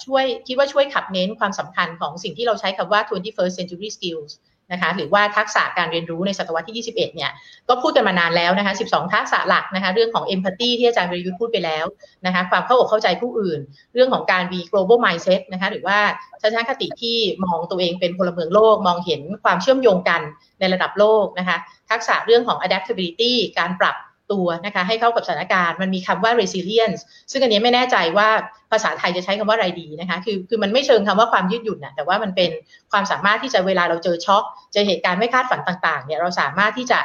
[0.05, 4.33] ช่วยคิดว่าช่วยขับเน้นความสำคัญของสิ่งที่เราใช้คำว่า 21st century skills
[4.73, 7.31] นะคะหรือว่าทักษะการเรียนรู้ในศตวรรษที่ 21 เนี่ย
[7.69, 11.85] ก็พูดกันมานานแล้วนะคะ 12 ทักษะหลักนะคะ เรื่องของ empathy ที่อาจารย์วิรยุทธ์พูดไปแล้ว
[12.27, 13.61] นะคะ ความเข้าอกเข้าใจผู้อื่น
[13.95, 15.99] เรื่องของการ be global mindset นะคะ หรือว่า
[16.40, 20.21] ทัศนคติที่มองตัวเองเป็นพลเมืองโลก มองเห็นความเชื่อมโยงกัน
[20.61, 21.57] ในระดับโลกนะคะ
[21.90, 23.97] ทักษะเรื่องของ adaptability การปรับ
[24.33, 28.29] ตัวนะคะให้เข้ากับสถานการณ์มันมีคำว่า resilience ซึ่งอันนี้ไม่แน่ใจว่า
[28.73, 32.51] ภาษาไทยจะใช้คำว่าอะไรดีนะคะคือคือมันไม่เชิงคำว่าความยืดหยุ่นนะแต่ว่ามันเป็น
[32.93, 36.99] ความสามารถที่จะเวลาเราเจอช็อคเจอเหตุการณ์ไม่คาดฝันต่างๆเนี่ยเราสามารถที่จะ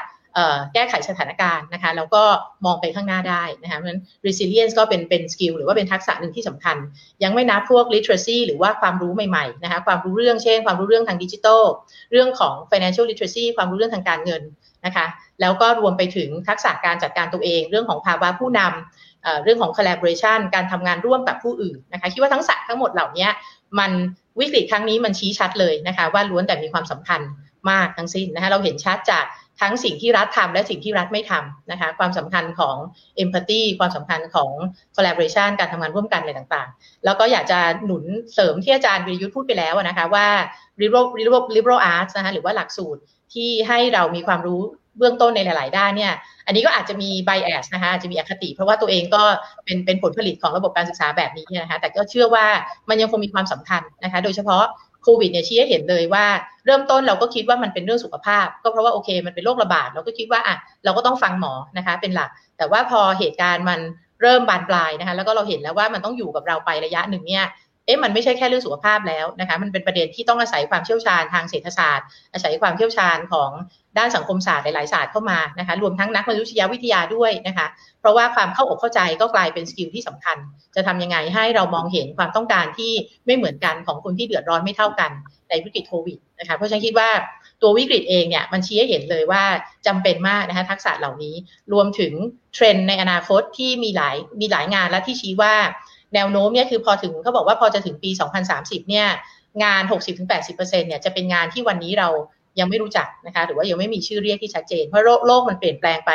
[0.74, 2.24] แก้ไขสถานการณ์นะคะแล้วก็
[2.66, 6.78] มองไปข้างหน้าได้นะคะเพราะฉะนั้น resilience ก็เป็นเป็นสกิลหรือว่าเป็นทักษะหนึ่งที่สำคัญ
[7.24, 11.64] ยังไม่นับพวก literacy หรือว่าความรู้ใหม่ๆนะคะความรู้เรื่องเช่น ความรู้เรื่องทางดิจิทัล
[12.12, 14.42] เรื่องของ financial literacy ความรู้เรื่องทางการเงิน
[14.86, 15.06] นะคะ
[15.42, 23.28] แล้วก็รวมไปถึงทักษะการจัดการตัวเอง เรื่องของภาวะผู้นำเรื่องของ collaboration การทำงานร่วมกับผู้อื่นนะคะคิดว่าทั้งสัทั้งหมดเหล่านี้
[23.80, 23.92] มัน
[24.40, 27.22] วิกฤตครั้งนี้มันชี้ชัดเลยนะคะว่าล้วนแต่มีความสำคัญ
[27.70, 29.26] มากทั้งสิ้นนะคะเราเห็นชัดจาก
[29.60, 32.76] ทั้งสิ่งที่รัฐทำและสิ่งที่รัฐไม่ทำนะคะความสำคัญของ
[33.24, 34.52] empathy ความสำคัญของ
[34.96, 40.28] collaboration การทำงานร่วมกันอะไรต่างๆ แล้วก็อยากจะหนุนเสริมที่อาจารย์วิรยุทธ์พูดไปแล้วนะคะว่า
[40.82, 43.02] liberal liberal liberal arts นะคะหรือว่าหลักสูตร
[43.34, 44.62] ที่ให้เรามีความรู้
[44.98, 46.14] เบื้องต้นในหลาย ๆ ด้านเนี่ย
[46.46, 49.24] อันนี้ก็อาจจะมี bias นะคะอาจจะมีอคติ เพราะว่าตัวเองก็
[49.66, 52.46] เป็นเป็นผลผลิตของระบบการศึกษาแบบนี้นะคะ แต่ก็เชื่อว่า
[52.90, 54.64] มันยังคงมีความสำคัญนะคะ โดยเฉพาะ
[55.04, 56.26] โควิดเนี่ยชี้ให้เห็นเลยว่า
[56.66, 63.80] เริ่มต้นเราก็คิดว่ามันเป็นเรื่องสุขภาพ ก็เพราะว่าโอเค มันเป็นโรคระบาดเราก็คิดว่าอะเราก็ต้องฟังหมอนะคะเป็นหลัก แต่ว่าพอเหตุการณ์มัน
[64.22, 67.46] เริ่มบานปลายนะคะแล้วก็เราเห็นแล้วว่ามันต้องอยู่กับเราไประยะหนึ่งเนี่ย
[67.92, 73.50] อ๊ะมันไม่ใช่แค่เรื่องสุขภาพแล้วนะคะมันเป็นประเด็นที่ต้องอาศัยความเชี่ยวชาญทางเศรษฐศาสตร์ อาศัยความเชี่ยวชาญของ
[73.98, 77.68] ด้านสังคมศาสตร์หลายๆศาสตร์เข้ามานะคะรวมทั้งนักมนุษยวิทยาด้วยนะคะ
[78.00, 80.38] เพราะว่าความเข้าอกเข้าใจก็กลายเป็น skill ที่สำคัญ
[80.76, 82.92] จะทำยังไงให้เรามองเห็นความต้องการที่
[83.26, 85.12] ไม่เหมือนกันของคนที่เดือดร้อนไม่เท่ากัน
[85.50, 87.10] ในวิกฤตโควิดนะคะเพราะฉะนั้นคิดว่า
[87.62, 89.44] ตัววิกฤตเองเนี่ยมันชี้ให้เห็นเลยว่า
[89.88, 91.36] จำเป็นมากนะคะทักษะเหล่านี้
[91.74, 92.14] รวมถึง
[92.54, 95.54] เทรนด์ในอนาคตที่มีหลายมีหลายงานและที่ชี้ว่า
[96.16, 98.10] แนวโน้มเนี่ยคือพอถึงเขาบอกว่าพอจะถึงปี
[98.50, 99.08] 2030 เนี่ย
[99.64, 99.84] งาน
[100.26, 102.10] 60-80%เนี่ยจะเป็นงานที่วันนี้เรา
[102.60, 106.12] ยังไม่รู้จักนะคะหรือว่ายังไม่มีชื่อเรียกที่ชัดเจน เพราะโลกมันเปลี่ยนแปลงไป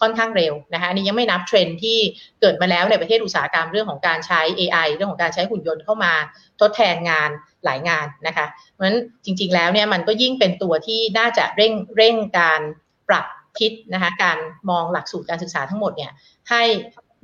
[0.00, 1.98] ค่อนข้างเร็วนะคะอันนี้ยังไม่นับเทรนที่
[2.40, 6.12] เกิดมาแล้วในประเทศอุตสาหกรรมเรื่องของการใช้ AI เรื่องของการใช้หุ่นยนต์เข้ามา
[6.60, 7.30] ทดแทนงาน
[7.64, 12.60] หลายงานนะคะเพราะฉะนั้นจริง ๆ แล้วเนี่ยมันก็ยิ่งเป็นตัวที่น่าจะเร่งเร่งการ
[13.08, 13.26] ปรับ
[13.58, 14.38] คิดนะคะการ
[14.70, 16.12] มองหลักสูตรการศึกษาทั้งหมดเนี่ย
[16.50, 16.62] ให้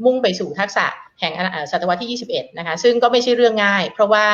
[0.04, 0.86] มุ่งไปสู่ทักษะ
[1.20, 1.32] แห่ง
[1.70, 4.26] ศตวรรษที่ 21 นะคะ ซึ่งก็ไม่ใช่เรื่องง่าย เพราะว่า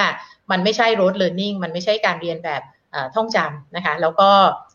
[0.51, 2.63] มันไม่ใช่ road learning มันไม่ใช่การเรียนแบบ
[3.15, 4.31] ท่องจำนะคะ แล้วก็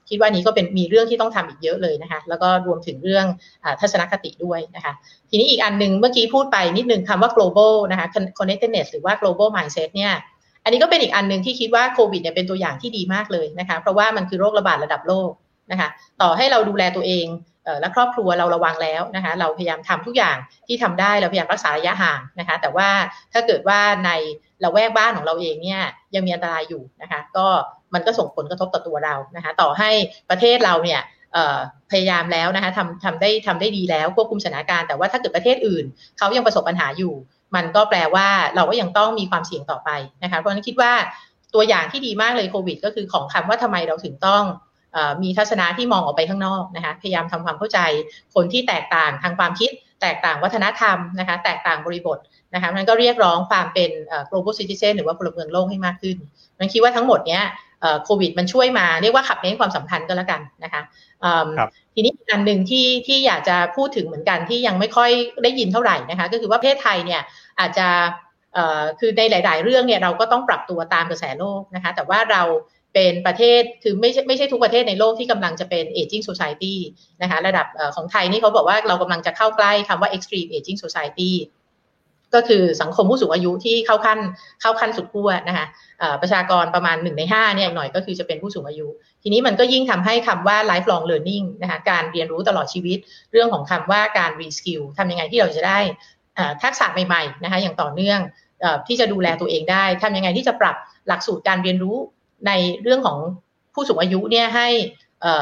[0.10, 3.26] คิดว่านี้ก็เป็นมีเรื่องที่ต้องทำอีกเยอะเลยนะคะ แล้วก็รวมถึงเรื่อง
[3.64, 4.94] อทัศนคติด้วยนะคะ
[5.30, 8.08] ทีนี้อีกอันหนึ่งเมื่อกี้พูดไปนิดนึงคำว่า global นะคะ
[8.40, 10.14] connectedness หรือว่า global mindset เนี่ย
[10.64, 15.32] อันนี้ก็เป็นอีกอันหนึ่งที่คิดว่าโควิดเนี่ยเป็นตัวอย่างที่ดีมากเลยนะคะ เพราะว่ามันคือโรคระบาดระดับโลก
[15.72, 15.90] นะคะ
[16.22, 17.26] ต่อให้เราดูแลตัวเอง
[17.82, 20.38] และครอบครัวเราระวังแล้วนะคะ เราพยายามทำทุกอย่าง
[20.68, 22.90] ที่ทำได้เราพยายามรักษาระยะห่างนะคะ แต่ว่า
[23.34, 24.12] ถ้าเกิดว่าใน
[24.62, 25.82] เราแวกบ้านของเราเองเนี่ย
[26.16, 27.48] ยังมีอันตรายอยู่นะคะ ก็
[27.94, 29.90] มันก็ส่งผลกระทบต่อตัวเรานะคะ ต่อให้
[30.30, 31.02] ประเทศเราเนี่ย
[31.92, 35.86] พยายามแล้วนะคะทำทำได้ทำได้ดีแล้วควบคุมสถานการณ์แต่ว่าถ้าเกิดประเทศอื่น
[36.18, 37.14] เขายังประสบปัญหาอยู่
[37.56, 39.90] มันก็แปลว่าเราก็ยังต้องมีความเสี่ยงต่อไป
[40.24, 40.94] นะคะ เพราะฉะนั้นคิดว่า
[41.54, 44.44] ตัวอย่างที่ดีมากเลยโควิด ก็คือของคำว่าทำไมเราถึงต้อง
[45.24, 47.80] มีทัศนะที่มองออกไปข้างนอกนะคะพยายามทำความเข้าใจ
[48.36, 49.70] คนที่แตกต่างทางความคิด
[50.02, 52.18] แตกต่างวัฒนธรรมนะคะแตกต่างบริบท
[52.54, 53.92] นะคะมันก็เรียกร้องความเป็น
[54.30, 56.18] global citizen หรือว่าพลเมืองโลกให้มากขึ้น
[56.60, 57.44] มันคิดว่าทั้งหมดเนี้ย
[58.04, 60.82] โควิดมันช่วยมาเรียกว่าขับเน้นความสัมพันธ์ก็แล้วกันนะคะ
[61.94, 65.10] ทีนี้อันหนึ่งที่ที่อยากจะพูดถึงเหมือนกันที่ยังไม่ค่อย
[65.44, 67.22] ได้ยินเท่าไหร่นะคะก็คือว่าประเทศไทยเนี่ย
[67.60, 67.88] อาจจะ
[69.00, 72.42] คือในหลาย ๆ เรื่องเนี่ยเราก็ต้องปรับตัวตามกระแสโลกนะคะแต่ว่าเรา
[72.96, 76.76] เป็นประเทศคือไม่ใช่ไม่ใช่ทุกประเทศในโลกที่กำลังจะเป็น aging society
[77.22, 77.66] นะคะระดับ
[77.96, 81.34] ของไทยนี่เขาบอกว่าเรากำลังจะเข้าใกล้คำว่า extreme aging society
[82.36, 84.20] ก็คือสังคมผู้สูงอายุที่เข้าขั้น
[84.62, 85.66] เข้าขั้นสุดขั้วนะคะ
[86.22, 88.88] ประชากรประมาณหนึ่งในห้าเนี่ยหน่อยก็คือจะเป็นผู้สูงอายุ
[89.24, 92.98] ทีนี้มันก็ยิ่งทำให้คำว่า lifelong learning นะคะการเรียนรู้ตลอดชีวิต
[93.32, 95.80] เรื่องของคำว่าการ reskill ทำยังไงที่เราจะได้
[96.64, 98.20] ทักษะใหม่ๆนะคะอย่างต่อเนื่อง
[98.88, 100.76] ที่จะดูแลตัวเองได้ทำยังไงที่จะปรับ
[101.08, 101.98] หลักสูตรการเรียนรู้
[102.48, 102.52] ใน
[102.84, 103.18] เรื่องของ
[103.74, 104.68] ผู้สูงอายุเนี่ยให้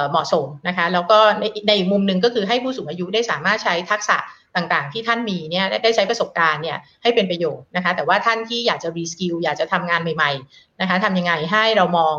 [0.10, 4.18] เหมาะสมนะคะแล้วก็ในในมุมหนึ่งก็คือให้ผู้สูงอายุได้สามารถใช้ทักษะ
[4.56, 12.16] ต่างๆ ที่ท่านมีเนี่ยได้ใช้ประสบการณ์เนี่ยให้เป็นประโยชน์นะคะแต่ว่าท่านที่อยากจะรีสกิลอยากจะทำงานใหม่ๆนะคะทำยังไงให้เรามอง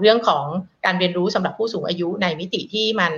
[0.00, 0.44] เรื่องของ
[0.84, 3.12] การเรียนรู้สำหรับผู้สูงอายุในมิติที่มัน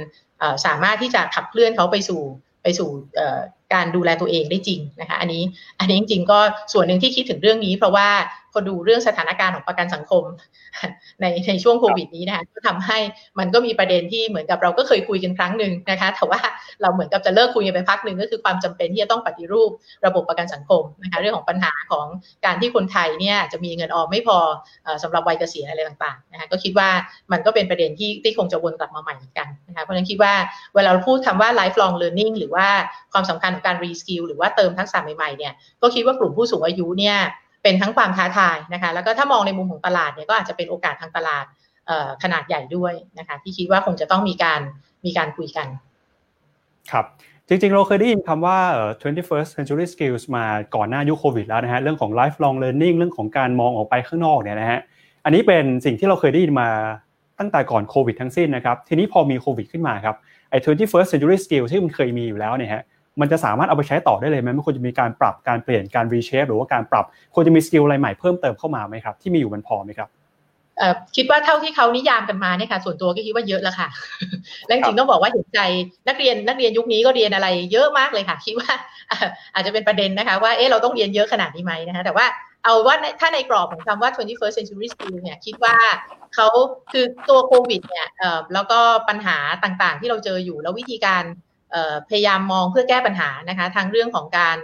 [0.67, 2.23] สามารถที่จะขับเคลื่อนเขาไปสู่
[2.63, 2.89] ไปสู่
[3.75, 5.43] การดูแลตัวเองได้จริงนะคะอันนี้
[5.81, 6.41] อันนี้จริงๆก็
[6.73, 8.09] ส่วนหนึ่งที่คิดถึงเรื่องนี้ เพราะว่า
[8.59, 10.23] พอดูเรื่องสถานการณ์ของประกันสังคม
[11.21, 12.99] ในในช่วงโควิดนี้นะคะก็ทำให้
[13.39, 16.41] มันก็มีประเด็นที่เหมือนกับเราก็เคยคุยกันครั้งหนึ่งนะคะ แต่ว่า
[16.83, 19.71] เราเหมือนกับจะเลิกคุยกันไปพักหนึ่งก็คือความจำเป็นที่จะต้องปฏิรูป
[20.07, 22.07] ระบบประกันสังคมนะคะเรื่องของปัญหาของ
[22.45, 24.39] การที่คนไทยเนี่ยจะมีเงินออมไม่พอ
[25.03, 26.89] สำหรับวัยเกษียณอะไรต่างๆนะคะก็คิดว่า
[27.33, 30.35] มันก็เป็นประเด็นที่ที่คงจะวนกลับมาใหม่เหมือนกันนะคะเพราะฉะนั้นคิดว่า
[30.75, 32.69] เวลาเราพูดคำว่า lifelong learning หรือว่า
[33.13, 35.53] ความสำคัญของการ reskill หรือว่าเติมทักษะใหม่ๆเนี่ย
[35.83, 37.19] ก็คิดว่ากลุ่มผู้สูงอายุเนี่ย
[37.63, 41.45] เป็นทั้งความท้าทายนะคะ แล้วก็ถ้ามองในมุมของตลาดเนี่ยก็อาจจะเป็นโอกาสทางตลาด
[42.23, 44.61] ขนาดใหญ่ด้วยนะคะ ที่คิดว่าคงจะต้องมีการ
[45.05, 45.67] มีการคุยกัน
[46.93, 47.05] ครับ
[47.49, 48.59] จริงๆ เราเคยได้ยินคำว่า
[49.03, 50.45] 21st century skills มา
[50.75, 54.81] ก่อนหน้ายุคโควิดแล้วนะฮะ เรื่องของ lifelong learning เรื่องของการมองออกไปข้างนอกเนี่ยนะฮะ
[55.25, 56.69] อันนี้เป็นสิ่งที่เราเคยได้ยินมา
[57.39, 60.17] ตั้งแต่ก่อนโควิดทั้งสิ้นนะครับ ทีนี้พอมีโควิดขึ้นมาครับ
[60.51, 62.83] ไอ้ 21st century skills ที่มันเคยมีอยู่แล้วเนี่ยฮะ
[63.21, 67.05] มันจะสามารถเอาไปใช้ต่อได้เลยไหมมันควรจะมีการปรับการเปลี่ยนการ reshape หรือว่าการปรับ
[67.35, 70.11] ควรจะมี skill อะไรใหม่เพิ่มเติมเข้ามาไหมครับที่มีอยู่มันพอไหมครับ
[71.17, 73.89] คิดว่าเท่าที่เขานิยามกันมาเนี่ยค่ะ ส่วนตัวก็คิดว่าเยอะแล้วค่ะ
[74.67, 75.61] และจริงต้องบอกว่าเห็นใจ
[76.09, 78.71] นักเรียนนักเรียนยุคนี้ก็เรียนอะไรเยอะมากเลยค่ะ คิดว่า
[79.55, 82.27] อาจจะเป็นประเด็นนะคะ ว่าเอ๊ะเราต้องเรียนเยอะขนาดนี้ไหมนะคะแต่ว่า
[82.65, 85.77] เอาว่าถ้าในกรอบของคำว่า 21st century skill เนี่ยคิดว่า
[86.35, 86.49] เขา
[86.93, 88.09] คือตัวโควิดเนี่ย
[88.55, 91.23] แล้วก็ปัญหาต่างๆ ที่เราเจออยู่แล้ววิธีการ
[92.09, 94.57] พยายามมองเพื่อแก้ปัญหานะคะทั้งเรื่องของการ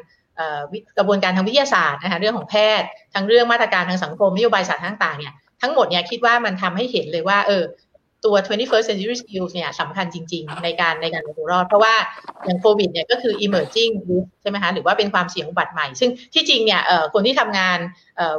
[0.98, 7.64] กระบวนการทางวิทยาศาสตร์นะคะเรื่องของแพทย์ทั้งเรื่องมาตรการทางสังคมนโยบายศาสตร์ต่างเนี่ยทั้งหมดเนี่ยคิดว่ามันทำให้เห็นเลยว่าเออ
[8.24, 11.94] ตัว 21st century skills เนี่ยสำคัญจริง ๆ ในการในการเอาตัวรอด เพราะว่า
[12.44, 16.80] อย่างโควิดเนี่ยก็คือ emerging risk ใช่ไหมคะหรือว่าเป็นความเสี่ยงอุบัติใหม่ ซึ่งที่จริงเนี่ย
[17.14, 17.78] คนที่ทำงาน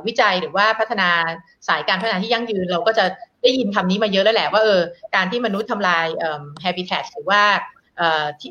[0.07, 1.09] วิจัยหรือว่าพัฒนา
[1.67, 3.05] สายการพัฒนาที่ยั่งยืน เราก็จะ
[3.43, 4.81] ได้ยินคำนี้มาเยอะแล้วแหละว่าเออ
[5.15, 6.05] การที่มนุษย์ทำลาย
[6.63, 7.41] habitat หรือว่า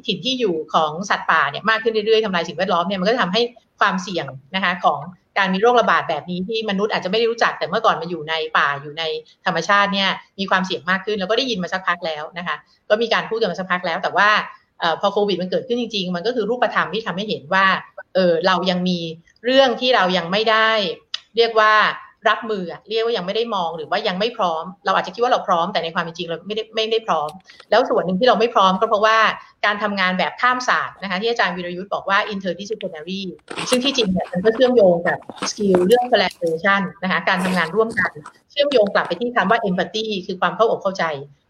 [0.07, 3.42] ถิ่นที่อยู่ของสัตว์ป่าเนี่ยมากขึ้นเรื่อยๆทำลายสิ่งแวดล้อมเนี่ยมันก็ทำให้
[3.80, 5.01] ความเสี่ยงนะคะของ
[5.38, 9.03] การมีโรคระบาดแบบนี้ที่มนุษย์อาจจะไม่ได้รู้จักแต่เมื่อก่อนมาอยู่ในป่าอยู่ใน
[9.47, 12.57] ธรรมชาติเนี่ยมีความเสี่ยงมากขึ้น แล้วก็ได้ยินมาสักพักแล้วนะคะ
[12.90, 14.28] ก็มีการพูดกันมาสักพักแล้ว แต่ว่า
[15.01, 17.66] พอโควิดมันเกิดขึ้นจริง ๆ มันก็คือรูปธรรมที่ทำให้เห็นว่า
[18.14, 18.99] เออเรายังมี
[19.45, 20.70] เรื่องที่เรายังไม่ได้
[21.36, 21.74] เรียกว่า
[22.29, 27.29] รับมือเรียกว่ายังไม่ได้มองหรือว่ายังไม่พร้อม เราอาจจะคิดว่าเราพร้อมแต่ในความเป็นจริงเราไม่ได้ไม่ได้พร้อม
[27.70, 29.18] แล้วส่วนหนึ่งที่เราไม่พร้อมก็เพราะว่า
[29.64, 33.22] การทำงานแบบข้ามศาสตร์นะคะที่อาจารย์วิรยุทธ์บอกว่า interdisciplinary
[33.70, 35.18] ซึ่งที่จริงเนี่ยมันก็เชื่อมโยงกับ
[35.51, 38.12] สกิลเรื่อง collaboration นะคะการทำงานร่วมกัน
[38.51, 41.05] เชื่อมโยงกลับไปที่คำว่า empathy คือความเข้าอกเข้าใจ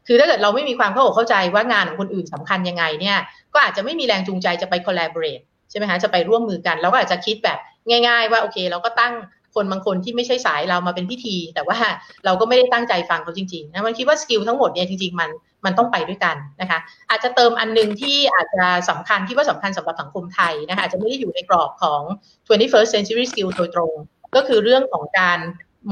[0.09, 3.19] คือถ้าเกิดเราไม่มีความเข้าอกเข้าใจว่างานของคนอื่นสำคัญยังไงเนี่ย
[3.55, 7.59] ก็อาจจะไม่มีแรงจูงใจจะไป collaborate ใช่ไหมคะจะไปร่วมมือกันเราก็อาจจะคิดแบบ
[8.07, 9.13] ง่าย ๆ ว่าโอเค เราก็ตั้ง
[9.55, 11.79] คนบางคนที่ไม่ใช่สายเรามาเป็นพิธี แต่ว่า
[12.25, 15.31] เราก็ไม่ได้ตั้งใจฟังเขาจริงๆนะมันคิดว่าสกิลทั้งหมดเนี่ยจริงๆมัน
[15.65, 16.79] มันต้องไปด้วยกันนะคะ
[17.11, 22.03] อาจจะเติมอันนึงที่อาจจะสำคัญคิดว่าสำคัญสำหรับสังคมไทยนะคะอาจจะไม่ได้อยู่ในกรอบของ
[22.49, 23.93] 21st century skill โดยตรง
[24.37, 25.39] ก็คือเรื่องของการ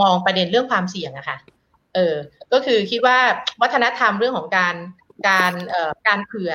[0.00, 1.38] มองประเด็นเรื่องความเสี่ยงอะคะ่ะ
[1.94, 2.14] เออ
[2.52, 3.18] ก็คือคิดว่า
[3.62, 4.74] วัฒนธรรมเรื่องของการ
[5.28, 6.52] การเอ่อการเผื่อ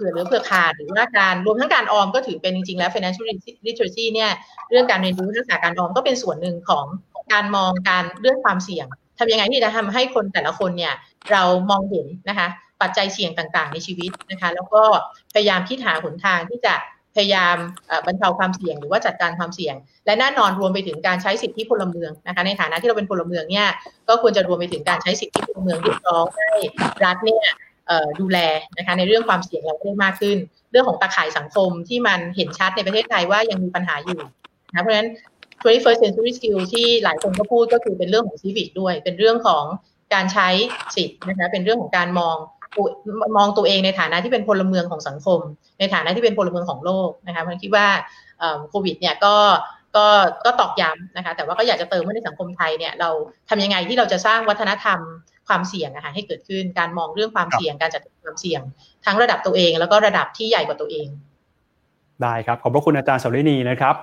[0.00, 3.26] ผื่อหรือเผื่อขาดหรือว่าการรวมทั้งการออมก็ถือเป็นจริงๆแล้ว financial
[3.66, 4.30] literacy เนี่ย
[4.70, 6.86] เรื่องการเรียนรู้ทักษะการออมก็เป็นส่วนหนึ่งของ
[7.32, 8.86] การมองการเรื่องความเสี่ยง
[9.18, 10.94] ทำยังไงที่จะทำให้คนแต่ละคนเนี่ย
[11.30, 12.48] เรามองเห็นนะคะ
[12.82, 14.82] ปัจจัยเสี่ยงต่างๆ ในชีวิตนะคะ แล้วก็
[15.34, 16.74] พยายามคิดหาหนทางที่จะ
[17.16, 17.56] พยายาม
[18.06, 19.74] บรรเทาความเสี่ยงหรือว่าจัดการความเสี่ยง
[20.06, 23.68] และแน่นอนรวมไปถึงการใช้สิทธิพลเมืองนะคะในฐานะที่เราเป็นพลเมืองเนี่ย
[24.08, 26.48] ก็ควรจะรวมไปถึงการใช้สิทธิพลเมืองเรียกร้องให้
[27.04, 27.46] รัฐเนี่ย
[28.20, 28.38] ดูแล
[28.78, 30.36] นะคะในเรื่องความเสี่ยงเราได้มากขึ้น
[30.70, 34.20] เรื่องของตาข่ายสังคมที่มันเห็นชัดในประเทศไทยว่ายังมีปัญหาอยู่
[34.74, 35.08] นะเพราะฉะนั้น
[35.62, 39.64] 21st century skill ที่หลายคนก็พูดก็คือเป็นเรื่องของ civic ด้วย เป็นเรื่องของ
[40.14, 40.48] การใช้
[40.96, 42.36] สิทธิ์นะคะเป็นเรื่องของการมอง
[43.36, 45.40] มองตัวเองในฐานะที่เป็นพลเมืองของสังคม
[45.78, 47.86] ในฐานะที่เป็นพลเมืองของโลกนะคะผมคิดว่า
[48.68, 49.36] โควิดเนี่ยก็
[49.96, 50.06] ก็
[50.44, 53.10] ก็ตอกย้ำนะคะแต่ว่าก็อยากจะเติมว่าในสังคมไทยเนี่ยเรา
[53.48, 54.98] ทำยังไงที่เราจะสร้างวัฒนธรรม
[55.50, 58.62] ความเสี่ยงนะคะให้เกิดขึ้นการมองเรื่องความเสี่ยงการจัดความเสี่ยง
[59.04, 61.08] ทั้งระดับตัวเอง แล้วก็ระดับที่ใหญ่กว่าตัวเอง
[62.22, 63.94] ได้ครับขอบพระคุณอาจารย์สรินีนะครับ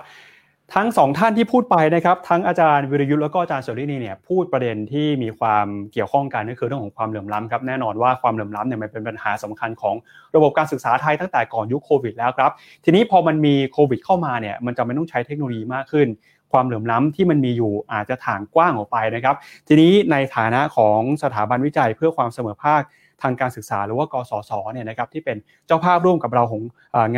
[0.74, 9.94] ทั้งสองท่านที่พูดไปนะครับ ทั้งอาจารย์วิรยุทธ์แล้วก็อาจารย์สุรินีเนี่ยพูดประเด็นที่มีความเกี่ยวข้องกันก็คือเรื่องของความเหลื่อมล้ำครับแน่นอนว่าความเหลื่อมล้ำเนี่ยมันเป็นปัญหาสำคัญของ
[10.34, 12.50] ระบบการศึกษาไทยตั้งแต่ก่อนยุคโควิดแล้วครับ
[12.84, 16.08] ทีนี้พอมันมีโควิดเข้ามาเนี่ยมันจะไม่ต้องใช้เทคโนโลยีมากขึ้น
[16.52, 19.36] ความเหลื่อมล้ำที่มันมีอยู่อาจจะถ่างกว้างออกไปนะครับ
[19.68, 22.82] ทีนี้ในฐานะของสถาบันวิจัยเพื่อความเสมอภาค
[23.22, 25.36] ทางการศึกษาหรือว่ากสศเนี่ยนะครับที่เป็น
[25.66, 26.62] เจ้าภาพร่วมกับเราของ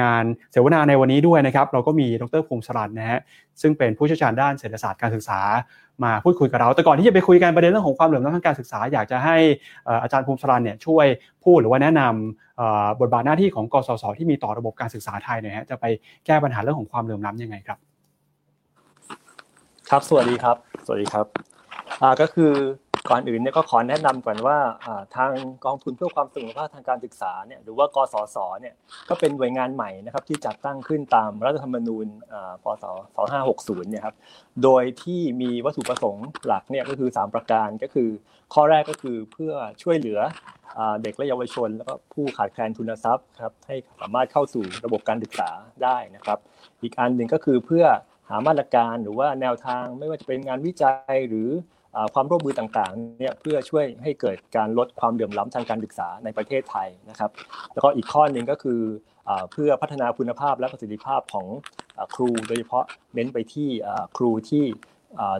[0.01, 3.20] งานเสวนาในวันนี้ด้วยนะครับ เราก็มีดรพงศรันนะฮะ
[3.61, 5.41] ซึ่งเป็นผู้เชี่ยวชาญด้านเศรษฐศาสตร์การศึกษา
[6.05, 9.37] มาพูดคุยกับเรา แต่ก่อนที่จะไปคุยกันประเด็นเรื่องของความเหลื่อมล้ำทางการศึกษา อยากจะให้
[10.03, 11.07] อาจารย์ภูมิสรันเนี่ยช่วย
[11.45, 15.85] พูดหรือว่าแนะนำบทบาทหน้าที่ของกสศที่มีต่อระบบการศึกษาไทยเนี่ยฮะจะไป
[16.26, 17.78] แก้ปัญหาเรื่องของความเหลื่อมล้ำยังไงครับ
[19.95, 21.26] ครับ สวัสดีครับ สวัสดีครับ
[22.20, 22.53] ก็คือ
[23.09, 24.59] ก่อนอื่นเนี่ยก็ขอแนะนำก่อนว่า
[25.16, 25.30] ทาง
[25.64, 28.74] กองทุนเพื่อความเสมอภาคทางการศึกษาเนี่ยหรือว่ากสศเนี่ย
[29.09, 32.07] ก็เป็นหน่วยงานใหม่นะครับที่จัดตั้งขึ้นตามรัฐธรรมนูญ
[32.62, 32.84] พศ
[33.36, 34.16] 2560เนี่ยครับ
[34.62, 38.09] โดยที่มีวัตถุประสงค์หลักเนี่ยก็คือ 3 ประการก็คือ
[38.55, 40.18] ข้อแรกก็คือเพื่อช่วยเหลือ
[41.03, 45.51] เด็กและเยาวชน แล้วก็ผู้ขาดแคลนทุนทรัพย์ครับให้สามารถเข้าสู่ระบบการศึกษา
[45.82, 46.38] ได้นะครับ
[46.82, 47.86] อีกอันหนึ่งก็คือเพื่อ
[48.31, 51.49] หามาตรการหรือว่าแนวทางไม่ว่าจะเป็นงานวิจัยหรือ
[52.14, 57.31] ความร่วมมือต่างๆเนี่ยเพื่อช่วยให้เกิดการลดความเหลื่อมล้ำทางการศึกษาในประเทศไทยนะครับ
[57.72, 58.81] แล้วก็อีกข้อหนึ่งก็คือ
[59.53, 61.47] เพื่อพัฒนาคุณภาพและประสิทธิภาพของ
[62.14, 63.68] ครู โดยเฉพาะเน้นไปที่
[64.16, 64.64] ครูที่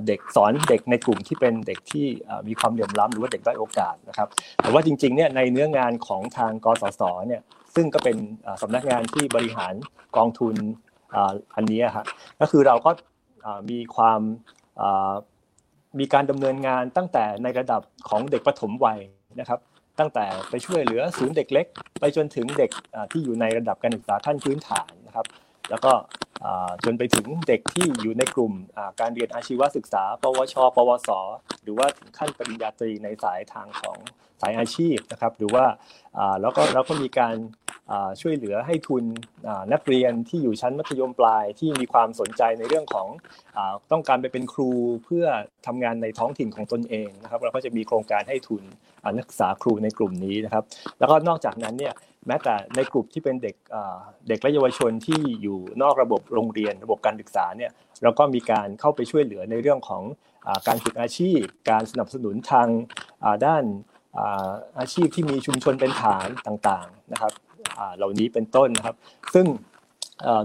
[0.07, 2.07] เด็กสอนเด็กในกลุ่มที่เป็นเด็กที่
[2.49, 4.29] มีความเหลื่อมล้ำหรือว่าเด็กด้อยโอกาสนะครับ
[4.63, 7.43] แต่ว่าจริงๆเนี่ยในเนื้องานของทางกสศเนี่ย
[7.75, 8.17] ซึ่งก็เป็น
[8.63, 9.75] สำนักงานที่บริหาร
[10.17, 10.55] กองทุน
[11.57, 12.07] อันนี้ครับ
[12.41, 12.91] ก็คือเราก็
[13.71, 14.21] มีความ
[15.99, 18.99] มีการดำเนินงานตั้งแต่ในระดับของเด็กประถมวัย
[19.41, 19.61] นะครับ
[19.99, 21.67] ตั้งแต่ไปช่วยเหลือศูนย์เด็กเล็ก
[22.01, 22.71] ไปจนถึงเด็ก
[23.11, 25.27] ที่อยู่ในระดับการศึกษาขั้นพื้นฐานนะครับ
[25.71, 25.93] แล้วก็
[26.85, 28.53] จนไปถึงเด็กที่อยู่ในกลุ่ม
[29.01, 31.11] การเรียนอาชีวศึกษา ปวช ปวส
[31.63, 31.87] หรือว่า
[32.19, 33.97] ขั้นปริญญาตรีในสายทางของ
[34.41, 35.65] สายอาชีพนะครับ หรือว่า
[36.41, 37.35] แล้วก็เราก็มีการ
[38.21, 39.05] ช่วยเหลือให้ทุน
[39.73, 43.07] นักเรียนที่อยู่ชั้นมัธยมปลายที่มีความสนใจในเรื่องของ
[43.93, 44.71] ต้องการไปเป็นครู
[45.05, 45.27] เพื่อ
[45.67, 48.63] ทำงานในท้องถิ่นของตนเองนะครับเราก็จะมีโครงการให้ทุน
[49.17, 50.65] นักศึกษาครูในกลุ่มนี้นะครับ
[50.99, 51.95] แล้วก็นอกจากนั้นเนี่ย
[52.27, 53.57] แม้แต่ในกลุ่มที่เป็นเด็ก
[54.29, 57.71] เด็กและเยาวชนที่อยู่นอกระบบโรงเรียน ระบบการศึกษาเนี่ย
[58.03, 60.03] เราก็มีการเข้าไปช่วยเหลือในเรื่องของ
[60.67, 62.69] การฝึกอาชีพ การสนับสนุนทาง
[63.47, 63.65] ด้าน
[64.79, 67.33] อาชีพที่มีชุมชนเป็นฐานต่างๆนะครับ
[67.97, 68.97] เหล่านี้เป็นต้นนะครับ
[69.35, 69.47] ซึ่ง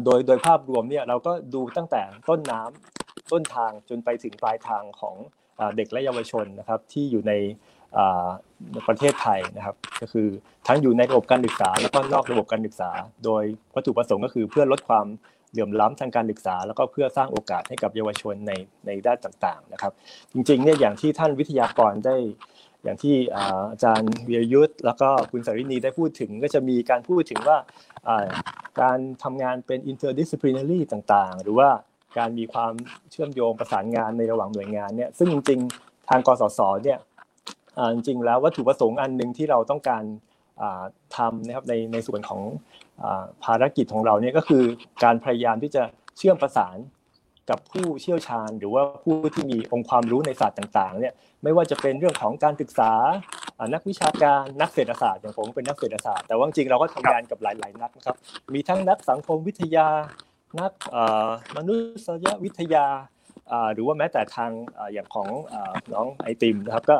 [0.06, 5.16] โดยโดยภาพรวมเนี่ยเราก็ดูตั้งแต่ต้นน้ำต้นทางจนไปถึงปลายทางของ
[5.78, 7.34] เด็กและเยาวชนนะครับที่อยู่ใน
[8.88, 10.28] ประเทศไทยนะครับ ก็คือ
[10.68, 12.92] ทั้งอยู่ในระบบการศึกษา แล้วก็นอกระบบการศึกษา
[13.26, 13.44] โดย
[13.76, 15.08] วัตถุประสงค์ก็คือเพื่อลดความ
[15.52, 18.52] เหลื่อมล้ำทางการศึกษา แล้วก็เพื่อสร้างโอกาสให้กับเยาวชนใน
[18.88, 19.94] ในด้านต่างๆนะครับ
[20.34, 22.16] จริงๆเนี่ยอย่างที่ท่านวิทยากรได้
[22.86, 23.16] อย่างที่
[23.72, 27.58] อาจารย์วิยุทธ์แล้วก็คุณสารินีได้พูดถึงก็จะมีการพูดถึงว่า
[28.82, 31.70] การทำงานเป็น interdisciplinary ต่างๆ หรือว่า
[32.18, 32.74] การมีความ
[33.12, 37.00] เชื่อมโยงประสานงานในระหว่างหน่วยงานเนี่ยซึ่งจริงๆทางกสศเนี่ย
[37.94, 40.04] จริงๆแล้ววัตถุประสงค์อันหนึ่งที่เราต้องการ
[41.18, 42.42] ทำนะครับในในส่วนของ
[43.44, 44.64] ภารกิจของเราเนี่ยก็คือ
[45.04, 45.84] การพยายามที่จะ
[46.18, 46.78] เชื่อมประสาน
[47.50, 52.92] กับผู้เชี่ยวชาญ หรือว่าผู้ที่มีองค์ความรู้ในศาสตร์ต่างๆเนี่ยไม่ว่าจะเป็นเรื่องของการศึกษา
[53.74, 58.16] นักวิชาการนักเศรษฐศาสตร์อย่างผมเป็นนักเศรษฐศาสตร์แต่ว่าจริงเราก็ทำงานกับหลายๆนักนะครับ
[58.54, 59.88] มีทั้งนักสังคมวิทยา
[60.60, 60.72] นัก
[61.58, 61.76] มนุ
[62.06, 62.86] ษยวิทยา
[63.74, 64.52] หรือว่าแม้แต่ทาง
[64.94, 65.30] อย่างของ
[65.94, 66.98] น้องไอติมนะครับก็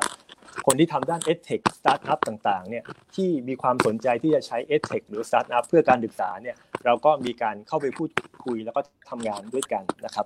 [0.66, 2.84] คนที่ทำด้าน e d t e c h Startup ต่างๆเนี่ย
[3.16, 8.10] ที่มีความสนใจที่จะใช้ e d t e c h หรือ Startup เพื่อการศึกษาเนี่ยเราก็มีการเข้าไปพูด
[8.46, 10.26] คุยแล้วก็ทำงานด้วยกันนะครับ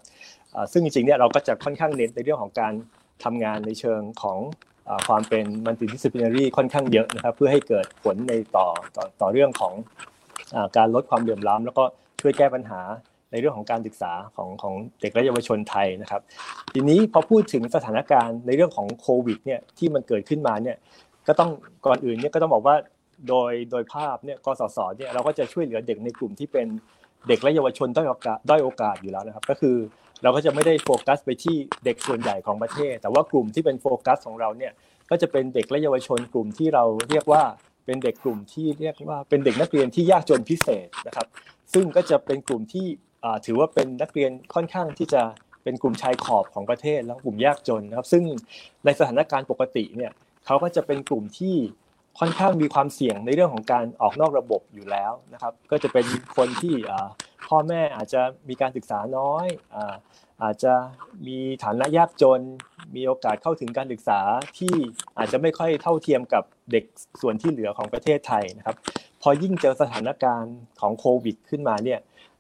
[0.72, 2.74] ซึ่งจริงๆเนี่ยเราก็จะค่อนข้างเน้นในเรื่องของการ
[3.24, 4.40] ทำงานในเชิงของ
[5.08, 9.74] ความเป็นมันติดิสซิปลินารีค่อนข้างเยอะนะครับเพื่อให้เกิดผลในต่อต่อต่อเรื่องของ
[10.78, 11.84] การลดความเหลื่อมล้ำแล้วก็
[12.22, 12.82] ช่วยแก้ปัญหา
[13.32, 16.22] ในเรื่องของการศึกษาของของเด็กและเยาวชนไทยนะครับ
[16.74, 20.78] ทีนี้พอพูดถึงสถานการณ์ในเรื่องของโควิดเนี่ยที่มันเกิดขึ้นมาเนี่ย
[21.28, 21.50] ก็ต้อง
[21.86, 22.76] ก่อนอื่นเนี่ยก็ต้องบอกว่า
[23.28, 26.68] โดยโดยภาพเนี่ยกสศเนี่ยเราก็จะช่วยเหลือเด็กในกลุ่มที่เป็น
[27.28, 29.76] เด็กและเยาวชนด้อยโอกาสด้อยโอกาสอยู่แล้วนะครับ ก็คือ
[30.24, 31.56] เราก็จะไม่ได้โฟกัสไปที่
[31.86, 34.74] เด็กส่วนใหญ่ของประเทศ แต่ว่ากลุ่มที่เป็นโฟกัสของเราเนี่ย
[35.10, 37.44] ก็จะเป็นเด็กและเยาวชนกลุ่มที่เราเรียกว่า
[37.86, 41.28] เป็นเด็กกลุ่มที่เรียกว่าเป็นเด็กนักเรียนที่ยากจนพิเศษนะครับ
[41.74, 42.88] ซึ่งก็จะเป็นกลุ่มที่
[43.46, 45.22] ถือว่าเป็นนักเรียนค่อนข้างที่จะ
[45.64, 48.24] เป็นกลุ่มชายขอบของประเทศแล้วกลุ่มยากจนนะครับ ซึ่ง
[48.86, 50.12] ในสถานการณ์ปกติเนี่ย
[50.46, 51.56] เขาก็จะเป็นกลุ่มที่
[52.20, 56.06] ค่อนข้างมีความเสี่ยงในเรื่องของการออกนอกระบบอยู่แล้วนะครับ ก็จะเป็น
[56.38, 56.76] คนที่
[57.48, 59.48] พ่อแม่อาจจะมีการศึกษาน้อย
[60.44, 60.74] อาจจะ
[61.28, 62.42] มีฐานะยากจน
[62.96, 64.20] มีโอกาสเข้าถึงการศึกษา
[64.60, 64.76] ที่
[65.18, 66.86] อาจจะไม่ค่อยเท่าเทียมกับเด็ก
[67.22, 68.76] ส่วนที่เหลือของประเทศไทยนะครับ
[69.22, 72.00] พอยิ่งเจอสถานการณ์ของโควิด ขึ้นมาเนี่ย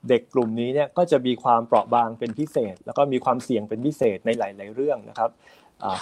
[0.09, 5.29] เด็กกลุ่มนี้เนี่ยก็จะมีความเปราะบางเป็นพิเศษ แล้วก็มีความเสี่ยงเป็นพิเศษในหลาย ๆ เรื่องนะครับ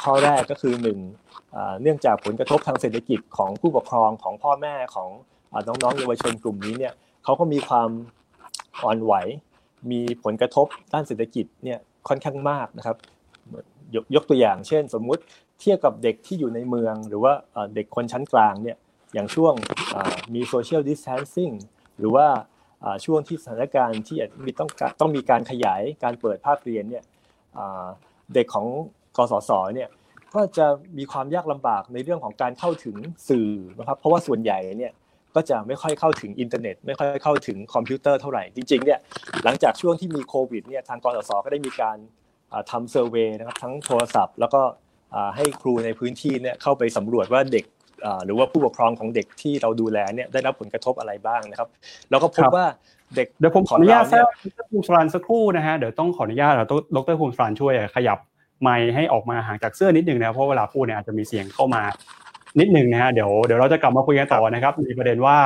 [0.04, 1.00] ข้อแรกก็คือหนึ่ง
[1.82, 5.10] เนื่องจากผลกระทบทางเศรษฐกิจของผู้ปกครองของพ่อแม่ของ
[5.68, 6.94] น้องๆเยาวชนกลุ่มนี้เนี่ย
[7.24, 7.90] เขาก็มีความ
[8.84, 9.14] อ่อนไหว
[9.92, 12.98] มีผลกระทบด้านเศรษฐกิจเนี่ยค่อนข้างมากนะครับ
[13.96, 15.22] ยยกตัวอย่าง เช่น สมมุติ
[15.62, 17.34] เทียบกับเด็กที่อยู่ในเมือง หรือว่า
[17.76, 18.78] เด็กคนชั้นกลางเนี่ย
[19.14, 19.54] อย่างช่วง
[20.34, 21.52] มีโซเชียลดิสแทนซิ่ง
[22.00, 22.28] หรือว่า
[23.06, 24.70] ช่วงที่สถานการณ์ที่มีต้อง
[25.00, 27.04] ต้องมีการขยายการเปิดภาคเรียนเนี่ย
[28.34, 28.68] เด็กของ
[29.18, 29.90] กสศเนี่ย
[30.36, 30.68] ก็จะ
[30.98, 32.96] มีความยากลำบากในเรื่องของการเข้าถึง
[33.30, 33.50] สื่อ
[33.80, 34.94] นะครับเพราะว่าส่วนใหญ่เนี่ย
[35.36, 39.00] ก็จะไม่ค่อยเข้าถึงอินเทอร์เน็ต ไม่ค่อยเข้าถึงคอมพิวเตอร์เท่าไหร่จริงๆเนี่ย
[39.44, 41.98] หลังจากช่วงที่มีโควิดเนี่ยทางกสศก็ได้มีการ
[42.72, 44.62] ทำ survey นะครับทั้งโทรศัพท์ แล้วก็
[45.36, 47.66] ให้ครูในพื้นที่เนี่ยเข้าไปสำรวจว่าเด็ก
[48.26, 51.68] หรือว่าผู้ปกครองของเด็กที่เราดูแลเนี่ยได้รับผลกระทบอะไรบ้างนะครับ
[52.10, 52.66] เราก็พบว่า
[53.16, 54.26] เด็กเดี๋ยวผมขออนุญาตแทรก
[54.58, 56.54] ดรภูมิศรัณย์สักครู่นะฮะเดี๋ยวต้องขออนุญาต
[56.96, 58.18] ดรภูมิศรัณย์ช่วยขยับ
[58.62, 61.82] ไมค์ให้ออกมาห่างจากเสื้อนิดนึงนะเพราะเวลาพูดเนี่ยอาจจะมีเสียงเข้ามา
[62.60, 65.38] นิดนึงนะฮะเดี๋ยวเดี๋ยวเราจะกลับมาคุยกันต่อนะครับในประเด็นว่า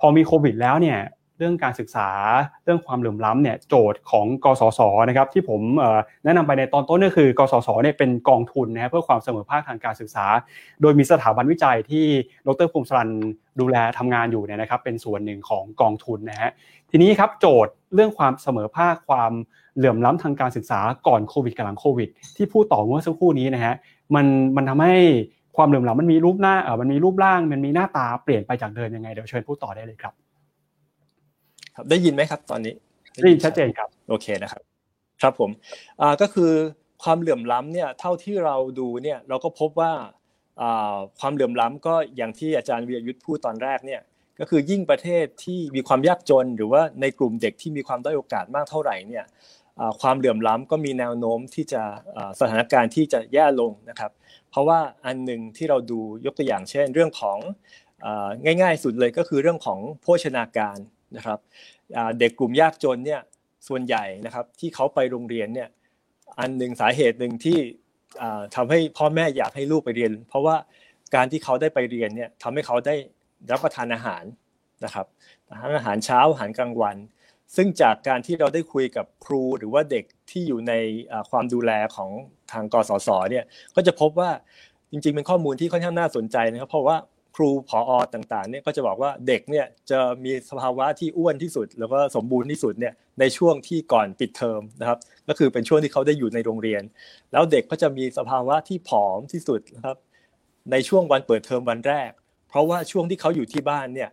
[0.00, 0.98] พอมีโควิดแล้วเนี่ย
[1.38, 2.08] เรื่องการศึกษา
[2.64, 5.60] เรื่องความเหลื่อมล้ำเนี่ยโจทย์ของกสศนะครับที่ผม
[6.24, 10.26] แนะนำไปในตอนต้นก็คือกสศเนี่ยเป็นกองทุนนะเพื่อความเสมอภาคทางการศึกษา
[10.82, 12.04] โดยมีสถาบันวิจัยที่
[12.46, 13.10] ดรภูมิสรัน
[13.60, 16.50] ดูแลทำงานอยู่เนี่ยนะครับเป็นส่วนหนึ่งของกองทุนนะฮะ
[16.90, 19.32] ทีนี้ครับโจทย์เรื่องความเสมอภาคความ
[19.76, 23.74] เหลื่อมล้ำทางการศึกษาก่อนโควิดกับหลังโควิด ที่พูดต่อเมื่อสักครู่นี้นะฮะ
[24.14, 24.26] มัน
[24.56, 24.94] มันทำให้
[25.56, 30.14] ความเหลื่อมล้ำมันมีรูปหน้าเออมันมีรูปร่าง มันมีหน้าตาเปลี่ยนไปจากเดิมยังไงเดี๋ยวเชิญพูดต่อได้เลยครับ
[31.76, 32.74] ครับได้ยินไหมครับ ตอนนี้
[33.22, 34.62] ได้ยินชัดเจนครับ โอเคนะครับ
[35.22, 35.50] ครับผม
[36.00, 36.52] อ่าก็คือ
[37.02, 39.92] ความเหลื่อมล้ำเนี่ยเท่าที่เราดูเนี่ยเราก็พบว่า
[41.20, 44.00] ความเหลื่อมล้ำก็อย่างที่อาจารย์วิยยุทธพูดตอนแรกเนี่ย
[44.38, 49.24] ก็คือยิ่งประเทศที่มีความยากจน หรือว่าในกลุ่มเด็กที่มีความด้อยโอกาสมากเท่าไหร่เนี่ย
[50.00, 51.82] ความเหลื่อมล้ำก็มีแนวโน้มที่จะ
[52.40, 54.10] สถานการณ์ที่จะแย่ลงนะครับ
[54.50, 57.38] เพราะว่าอันหนึ่งที่เราดูยกตัวอย่างเช่น เรื่องของ
[58.44, 60.78] ง่ายๆ สุดเลยก็คือเรื่องของโภชนาการ
[61.16, 61.38] นะครับ
[62.18, 63.20] เด็กกลุ่มยากจนเนี่ย
[63.68, 65.68] ส่วนใหญ่นะครับที่เขาไปโรงเรียนเนี่ย
[66.40, 67.58] อันหนึ่งสาเหตุหนึ่งที่
[68.56, 70.56] ทำให้พ่อแม่อยากให้ลูกไปเรียน เพราะว่า
[71.14, 72.94] การที่เขาได้ไปเรียนเนี่ยทำให้เขาได้
[73.50, 74.24] รับประทานอาหาร
[74.84, 75.06] นะครับ
[75.62, 76.96] ทั้งอาหารเช้าอาหารกลางวัน
[77.56, 80.72] ซึ่งจากการที่เราได้คุยกับครูหรือว่าเด็กที่อยู่ใน
[81.30, 82.10] ความดูแลของ
[82.52, 83.44] ทางกสศเนี่ย
[83.74, 84.30] ก็จะพบว่า
[84.90, 86.96] จริงๆเป็นข้อมูลที่ค่อนข้างน่าสนใจนะครับ เพราะว่า
[87.36, 96.82] ครูผออต่างๆเนี่ยก็จะบอกว่าเด็กเนี่ยจะมีสภาวะที่อ้วนที่สุด แล้วก็สมบูรณ์ที่สุดเนี่ยในช่วงที่ก่อนปิดเทอมนะครับ ก็คือเป็นช่วงที่เขาได้อยู่ในโรงเรียน
[97.32, 99.96] แล้วเด็กก็จะมีสภาวะที่ผอมที่สุดนะครับ
[100.72, 102.10] ในช่วงวันเปิดเทอมวันแรก
[102.48, 104.10] เพราะว่าช่วงที่เขาอยู่ที่บ้านเนี่ย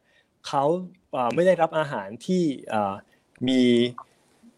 [0.47, 0.63] เขา
[1.35, 2.43] ไม่ได้รับอาหารที่
[3.47, 3.61] มี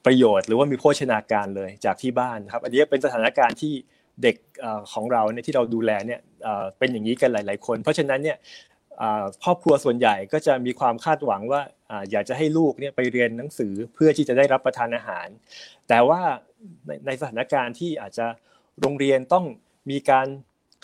[0.06, 3.74] ประโยชน์ หรือว่ามีโภชนาการเลยจากที่บ้านครับ อันนี้เป็นสถานการณ์ที่
[4.24, 4.36] เด็ก
[4.94, 6.20] ของเราเนี่ยที่เราดูแลเนี่ย
[6.78, 8.38] เป็นอย่างนี้กันหลาย ๆ คน เพราะฉะนั้นเนี่ย
[9.44, 11.62] ครอบครัวส่วนใหญ่ก็จะมีความคาดหวังว่า
[12.12, 15.28] อยากจะให้ลูกเนี่ยไปเรียนหนังสือเพื่อที่จะได้รับประทานอาหาร
[15.90, 16.22] แต่ว่า
[17.08, 18.26] ในสถานการณ์ที่อาจจะ
[18.82, 19.46] โรงเรียนต้อง
[19.92, 20.28] มีการ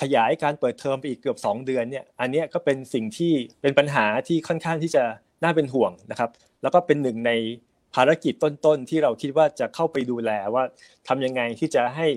[0.02, 5.04] ขยายการเปิดเทอมไปอีกเกือบ 2 เดือนเนี่ยอันนี้ก็เป็นสิ่งที่เป็นปัญหาที่ค่อนข้างที่จะ
[5.44, 6.30] น่าเป็นห่วงนะครับ
[6.62, 7.32] แล้วก็เป็นหนึ่งใน
[7.96, 10.64] ภารกิจต้นๆที่เราคิดว่าจะเข้าไปดูแลว่า
[11.08, 12.08] ทำยังไงที่จะให้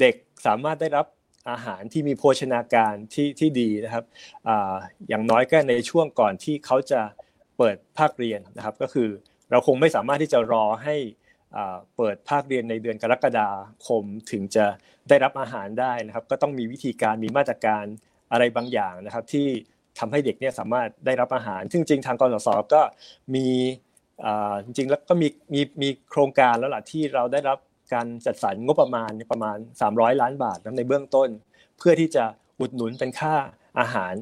[0.00, 0.14] เด็ก
[0.46, 1.06] สามารถได้รับ
[1.50, 4.04] อาหารที่มีโภชนาการที่ที่ดีนะครับ
[4.48, 4.50] อ
[5.08, 7.00] อย่างน้อยก็ในช่วงก่อนที่เขาจะ
[7.58, 9.08] เปิดภาคเรียนนะครับ ก็คือ
[9.50, 10.96] เราคงไม่สามารถที่จะรอให้
[11.96, 13.48] เปิดภาคเรียนในเดือนกรกฎา
[13.86, 14.66] คมถึงจะ
[15.08, 17.84] ได้รับอาหารได้นะครับ ก็ต้องมีวิธีการมีมาตรการ
[18.32, 19.46] อะไรบางอย่างนะครับ ที่
[19.98, 22.82] ทำให้เด็กเนี่ยสามารถได้รับอาหารซึ่งจริงทางกรสศก็
[23.34, 23.46] มี
[24.64, 27.58] จริงแล้วก็มีมีมีโครงการแล้วล่ะที่เราได้รับ
[27.94, 29.56] การจัดสรรงบประมาณประมาณ
[29.90, 31.28] 300 ล้านบาทในเบื้องต้น
[31.78, 32.24] เพื่อที่จะ
[32.60, 33.34] อุดหนุนเป็นค่า
[33.80, 34.14] อาหาร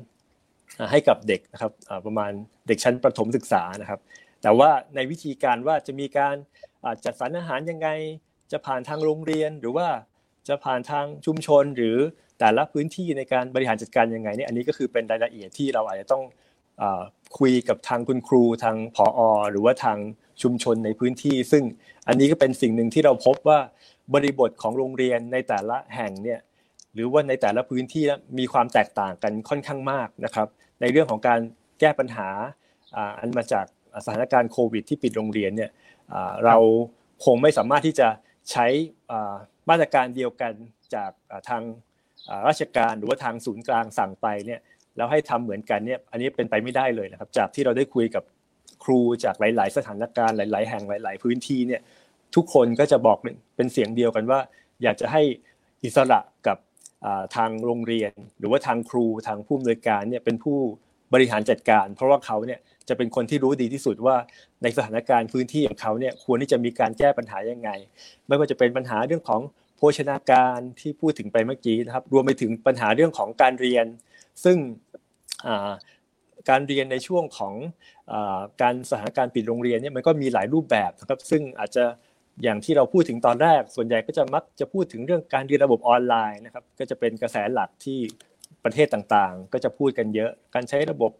[0.90, 1.72] ให้กับเด็กนะครับ
[2.06, 2.32] ประมาณ
[2.68, 4.00] เด็กชั้นประถมศึกษานะครับ
[4.42, 6.36] แต่ว่าในวิธีการว่าจะมีการ
[7.04, 7.88] จัดสรรอาหารยังไง
[8.52, 9.88] จะผ่านทางโรงเรียนหรือว่า
[10.48, 11.96] จะผ่านทางชุมชนหรือ
[12.40, 16.22] แต่ละพื้นที่ในการบริหารจัดการยังไงเนี่ยอันนี้ก็คือเป็นรายละเอียดที่เราอาจจะต้อง
[17.38, 19.98] คุยกับทางคุณครูทางผอ หรือว่าทาง
[20.42, 21.64] ชุมชนในพื้นที่ ซึ่ง
[22.08, 23.58] อันนี้ก็เป็นสิ่งหนึ่งที่เราพบว่า
[24.14, 26.40] บริบทของโรงเรียนในแต่ละแห่งเนี่ย
[26.94, 28.04] หรือว่าในแต่ละพื้นที่
[28.38, 30.48] มีความแตกต่างกันค่อนข้างมากนะครับ
[30.80, 31.40] ในเรื่องของการ
[31.80, 32.28] แก้ปัญหา
[33.18, 33.66] อันมาจาก
[34.04, 35.70] สถานการณ์โควิด ที่ปิดโรงเรียนเนี่ย
[36.46, 36.56] เรา
[37.24, 38.08] คงไม่สามารถที่จะ
[38.50, 38.66] ใช้
[39.70, 40.52] มาตรการเดียวกัน
[40.94, 41.10] จาก
[41.48, 41.62] ทาง
[42.48, 44.60] ราชการหรือว่าทางศูนย์กลางสั่งไปเนี่ย
[44.96, 48.24] แล้วให้ทำเหมือนกันเนี่ยอันนี้เป็นไปไม่ได้เลยนะครับ จากที่เราได้คุยกับ
[48.84, 51.80] ครูจากหลาย ๆ สถานการณ์หลาย ๆ แห่งหลาย ๆ พื้นที่เนี่ย
[52.34, 53.18] ทุกคนก็จะบอก
[53.56, 54.40] เป็นเสียงเดียวกันว่า
[54.82, 55.22] อยากจะให้
[55.84, 56.58] อิสระกับ
[57.36, 60.58] ทางโรงเรียน หรือว่าทางครูทางผู้อำนวยการเนี่ยเป็นผู้
[61.12, 64.16] บริหารจัดการ เพราะว่าเขาเนี่ยจะเป็นคนที่รู้ดีที่สุดว่า
[64.62, 67.70] ในสถานการณ์พื้นที่ของเขาเนี่ยควรที่จะมีการแก้ปัญหายังไง
[68.26, 69.40] ไม่ว่าจะเป็นปัญหาเรื่องของ
[69.76, 73.86] โภชนาการที่พูดถึงไปเมื่อกี้นะครับ รวมไปถึงปัญหาเรื่องของการเรียน
[74.44, 74.56] ซึ่ง
[76.50, 77.54] การเรียนในช่วงของ
[78.62, 81.84] การสถานการณ์ปิดโรงเรียนเนี่ยมันก็มีหลายรูปแบบนะครับซึ่งอาจจะ
[82.42, 87.98] อย่างที่เราพูดถึงตอนแรก ส่วนใหญ่ก็จะมักจะพูดถึงเรื่องการเรียนระบบออนไลน์นะครับก็จะเป็นกระแสหลักที่
[88.64, 91.10] ประเทศต่างๆ ก็จะพูดกันเยอะการใช้ระบบ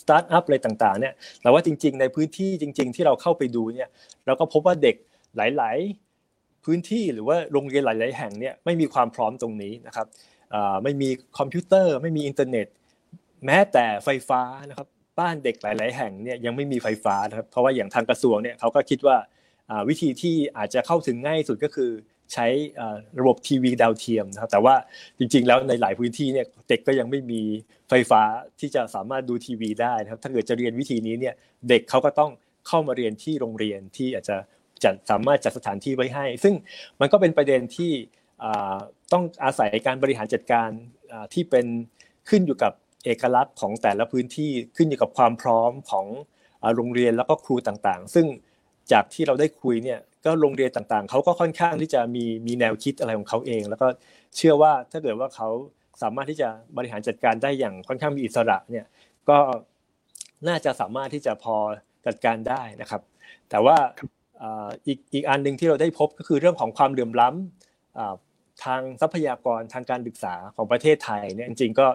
[0.00, 3.88] สตาร์ทอัพอะไรต่างๆเนี่ยแต่ว่าจริง ๆ ในพื้นที่จริง ๆ ที่เราเข้าไปดูเนี่ย
[4.26, 4.96] เราก็พบว่าเด็ก
[5.36, 5.76] หลาย
[6.22, 10.06] ๆ พื้นที่หรือว่าโรงเรียนหลาย ๆ แห่งเนี่ยไม่มีความพร้อมตรงนี้นะครับ
[10.82, 12.66] ไม่มีคอมพิวเตอร์ ไม่มีอินเทอร์เน็ต
[13.46, 14.88] แม้แต่ไฟฟ้านะครับ
[15.20, 19.16] บ้านเด็กหลาย ๆ แห่งเนี่ยยังไม่มีไฟฟ้านะครับเพราะว่าอย่างทางกระทรวงเนี่ยเขาก็คิดว่า
[19.88, 21.90] วิธีที่อาจจะเข้าถึงง่ายสุดก็คือ
[22.32, 22.46] ใช้
[23.20, 24.74] ระบบทีวีดาวเทียมนะครับแต่ว่า
[25.18, 27.42] จริง ๆ แล้วในหลายพื้นที่เนี่ยเด็กก็ยังไม่มี
[27.88, 28.22] ไฟฟ้า
[28.60, 31.34] ที่จะสามารถดูทีวีได้นะครับถ้าเกิดจะเรียนวิธีนี้เนี่ย
[31.68, 32.30] เด็กเขาก็ต้อง
[32.68, 34.36] เข้ามาเรียนที่โรงเรียนที่อาจจะ
[34.84, 36.54] จัดสามารถจัดสถานที่ไว้ให้ ซึ่ง
[37.00, 37.92] มันก็เป็นประเด็นที่
[39.12, 40.68] ต้องอาศัยการบริหารจัดการ
[41.34, 41.66] ที่เป็น
[42.28, 42.72] ขึ้นอยู่กับ
[43.08, 46.06] เอกลักษณ์ของแต่ละพื้นที่ขึ้นอยู่กับความพร้อมของ
[46.76, 48.26] โรงเรียนแล้วก็ครูต่างๆ ซึ่ง
[48.92, 53.86] จากที่เราได้คุยเนี่ยก็โรงเรียนต่างๆเขาก็ค่อนข้างที่จะมีมีแนวคิดอะไรของเขาเอง แล้วก็
[54.36, 55.48] เชื่อว่าถ้าเกิดว่าเขา
[56.02, 58.86] สามารถที่จะบริหารจัดการได้อย่างค่อนข้างมีอิสระเนี่ย
[59.28, 59.38] ก็
[60.48, 61.56] น่าจะสามารถที่จะพอ
[62.06, 63.02] จัดการได้นะครับ
[63.50, 63.76] แต่ว่า
[64.86, 71.86] อีกอีกอันหนึ่งที่เราได้พบก็คือเรื่องของความเหลื่อมล้ำทางทรัพยากรทางการศึกษาของประเทศไทยเนี่ยจริงๆก็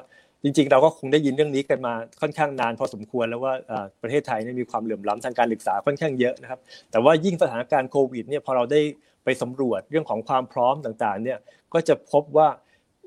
[0.43, 3.53] จริงๆ เราก็คงได้ยินเรื่องนี้กันมาค่อนข้างนานพอสมควรแล้วว่า
[4.01, 6.59] ประเทศไทยมีความเหลื่อมล้ำทางการศึกษาค่อนข้างเยอะนะครับ
[6.91, 8.81] แต่ว่ายิ่งสถานการณ์โควิดเนี่ยพอเราได้
[9.23, 11.39] ไปสำรวจเรื่องของความพร้อมต่างๆ เนี่ย
[11.73, 12.47] ก็จะพบว่า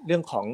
[0.06, 0.46] เรื่องของ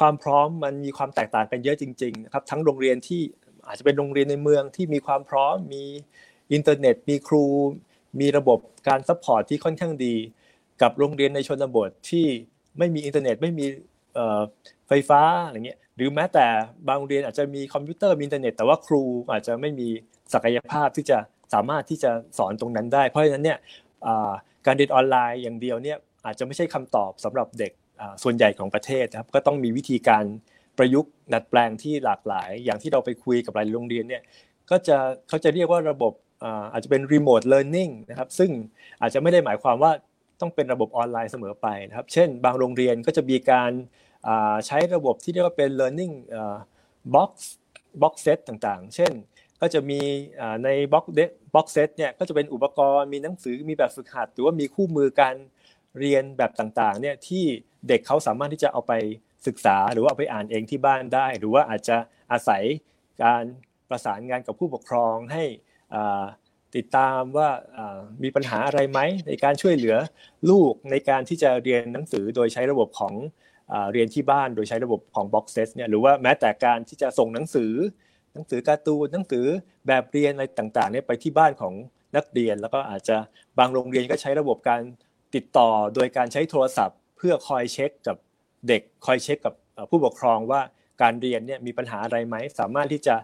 [0.00, 3.20] ความพร้อมมันมีความแตกต่างกันเยอะจริงๆนะครับทั้งโรงเรียนที่
[3.66, 5.84] อาจจะเป็นโรงเรียนในเมืองที่มีความพร้อมมี
[6.52, 7.44] อินเทอร์เน็ต มีครู
[8.20, 8.58] มีระบบ
[8.88, 10.14] การ support ที่ค่อนข้างดี
[10.82, 12.26] กับโรงเรียนในชนบทที่
[12.78, 13.66] ไม่มีอินเทอร์เน็ตไม่มี
[14.90, 16.46] ไฟฟ้าอะไรเงี้ยหรือแม้แต่
[16.88, 19.88] บางโรงเรียนอาจจะมีคอมพิวเตอร์มีอินเทอร์เน็ต แต่ว่าครูอาจจะไม่มี
[20.34, 21.18] ศักยภาพที่จะ
[21.54, 23.58] สามารถที่จะสอนตรงนั้นได้ เพราะฉะนั้นเนี่ย
[24.66, 27.72] การเรียนออนไลน์อย่างเดียวเนี่ยอาจจะไม่ใช่คำตอบสำหรับเด็ก
[28.22, 30.24] ส่วนใหญ่ของประเทศนะครับก็ต้องมีวิธีการ
[30.78, 34.22] ประยุกต์ดัดแปลงที่หลากหลาย อย่างที่เราไปคุยกับหลายโรงเรียนเนี่ย
[34.70, 34.96] ก็จะ
[35.28, 36.12] เขาจะเรียกว่าระบบ
[36.72, 38.50] อาจจะเป็นรีโมทเลิร์นนิ่งนะครับซึ่ง
[39.00, 39.92] อาจจะไม่ได้หมายความว่า
[40.40, 43.70] ต้องเป็นระบบออนไลน์เสมอไปนะครับ เช่น บางโรงเรียนก็จะมีการ
[44.66, 46.14] ใช้ระบบที่เรียกว่าเป็น learning
[47.14, 47.30] box
[48.02, 49.12] box set ต่างๆ เช่น
[49.60, 50.00] ก็จะมี
[50.64, 51.04] ใน box
[51.54, 55.34] box set เนี่ยก็จะเป็นอุปกรณ์มีหนังสือมีแบบฝึกหัด หรือว่ามีคู่มือการ
[55.98, 57.44] เรียนแบบต่างๆเนี่ยที่
[57.88, 58.92] เด็กเขาสามารถที่จะเอาไป
[59.46, 61.96] ศึกษาหรือว่าเอาไปอ่านเองที่บ้านได้ หรือว่าอาจจะ
[62.32, 62.62] อาศัย
[63.22, 63.44] การ
[63.90, 65.44] ประสานงานกับผู้ปกครองให้
[66.76, 67.48] ติดตามว่า
[68.22, 69.96] มีปัญหาอะไรไหมในการช่วยเหลือ
[70.50, 73.14] ลูกในการที่จะเรียนหนังสือโดยใช้ระบบของ
[73.92, 77.72] เรียนที่บ้านโดยใช้ระบบของ Box Set เนี่ยหรือว่าแม้แต่การที่จะส่งหนังสือ
[78.34, 79.46] หนังสือการ์ตูนหนังสือ
[79.86, 81.74] แบบเรียนอะไรต่างๆเนี่ยไปที่บ้านของ
[82.16, 83.16] นักเรียน แล้วก็อาจจะ
[83.58, 84.82] บางโรงเรียนก็ใช้ระบบการ
[85.34, 88.16] ติดต่อโดยการใช้โทรศัพท์ เพื่อคอยเช็คกับ
[88.68, 89.54] เด็กคอยเช็คกับ
[89.90, 90.60] ผู้ปกครองว่า
[91.02, 93.16] การเรียนเนี่ยมีปัญหาอะไรไหมสามารถที่จะ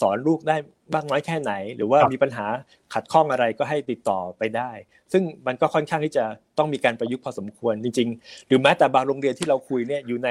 [0.00, 0.56] สอนลูกได้
[0.92, 2.46] บ้างน้อยแค่ไหน หรือว่ามีปัญหา
[2.94, 4.70] ขัดข้องอะไรก็ให้ติดต่อไปได้
[5.12, 6.24] ซึ่งมันก็ค่อนข้างที่จะ
[6.58, 10.30] ต้องมีการประยุกต์พอสมควรจริง ๆ หรือแม้แต่บางโรงเรียนที่เราคุยเนี่ยอยู่ใน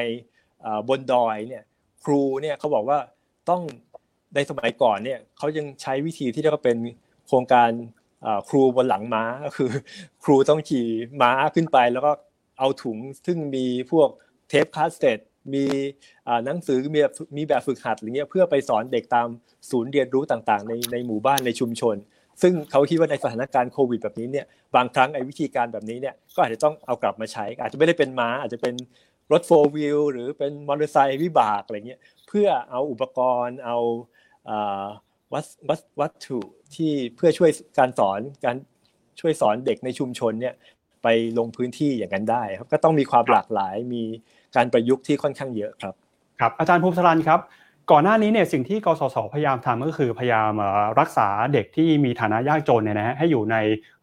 [0.89, 1.63] บนดอยเนี่ย
[2.03, 2.99] ครูเนี่ยเขาบอกว่า
[3.49, 3.61] ต้อง
[4.35, 6.77] ในสมัยก่อนเนี่ยเขายังใช้วิธีที่เรียกว่าเป็น
[7.27, 7.69] โครงการ
[8.49, 9.71] ครูบนหลังม้าก็คือ
[10.23, 10.87] ครูต้องขี่
[11.21, 12.11] ม้าขึ้นไปแล้วก็
[12.59, 14.09] เอาถุงซึ่งมีพวก
[14.49, 15.19] เทปคาสเซ็ต
[15.53, 15.65] มี
[16.45, 16.99] หนังสือมี
[17.37, 19.27] มีแบบฝึกหัดอะไรเงี้ยเพื่อไปสอนเด็กตาม
[19.71, 21.95] ศูนย์เรียนรู้ต่างๆ ในในหมู่บ้านในชุมชน
[22.41, 28.75] ซึ่งเขาคิดว่าในสถานการณ์โควิดแบบนี้เนี่ยบางครั้งไอ้วิธีการแบบนี้เนี่ยก็อาจจะต้องเอากลับมาใช้ อาจจะไม่ได้เป็นม้า อาจจะเป็น
[29.31, 33.77] รถโฟล์วิลหรือเป็นมอเตอร์ไซค์วิบากอะไรเงี้ยเพื่อเอาอุปกรณ์เอา
[35.33, 36.39] วัตวัตวัตถุ
[36.75, 38.55] ที่เพื่อช่วยการสอนการ
[39.19, 40.55] ช่วยสอนเด็กในชุมชนเนี่ย
[41.03, 44.03] ไปลงพื้นที่อย่างนั้นได้ครับก็ต้องมีความหลากหลายมี
[44.55, 45.95] การประยุกต์ที่ค่อนข้างเยอะครับ
[46.39, 47.39] ครับอาจารย์ภูมิสรันครับ
[47.91, 50.51] ก่อนหน้านี้เนี่ยสิ่งที่กสศพยายามทำก็คือพยายาม
[50.99, 53.55] รักษาเด็กที่มีฐานะยากจนเนี่ยนะฮะให้อยู่ใน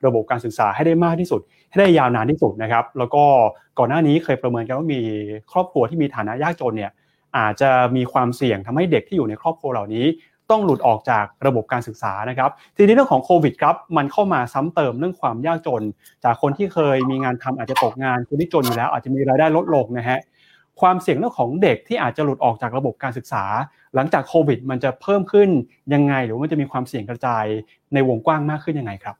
[0.07, 1.40] ระบบการศึกษาให้ได้มากที่สุด
[1.70, 3.24] ให้ได้ยาวนานที่สุดนะครับ แล้วก็
[3.78, 5.01] ก่อนหน้านี้เคยประเมินกันว่ามี
[5.53, 6.90] ครอบครัวที่มีฐานะยากจนเนี่ย
[7.36, 10.07] อาจจะมีความเสี่ยงทำให้เด็กที่อยู่ในครอบครัวเหล่านี้
[10.51, 15.82] ต้องหลุดออกจากระบบการศึกษานะครับ ทีนี้เรื่องของโควิดครับมันเข้ามาซ้ำเติมเรื่องความยากจน
[16.24, 20.18] จากคนที่เคยมีงานทำอาจจะตกงานคนที่จนอยู่แล้ว อาจจะมีรายได้ลดลงนะฮะ
[20.81, 23.45] ความเสี่ยงเรื่องของเด็กที่อาจจะหลุดออกจากระบบการศึกษา
[23.95, 25.49] หลังจากโควิด มันจะเพิ่มขึ้น
[25.95, 27.45] ยังไง หรือมันจะมีความเสี่ยงกระจาย
[27.95, 29.16] ในวงกว้างมากขึ้นยังไงครับ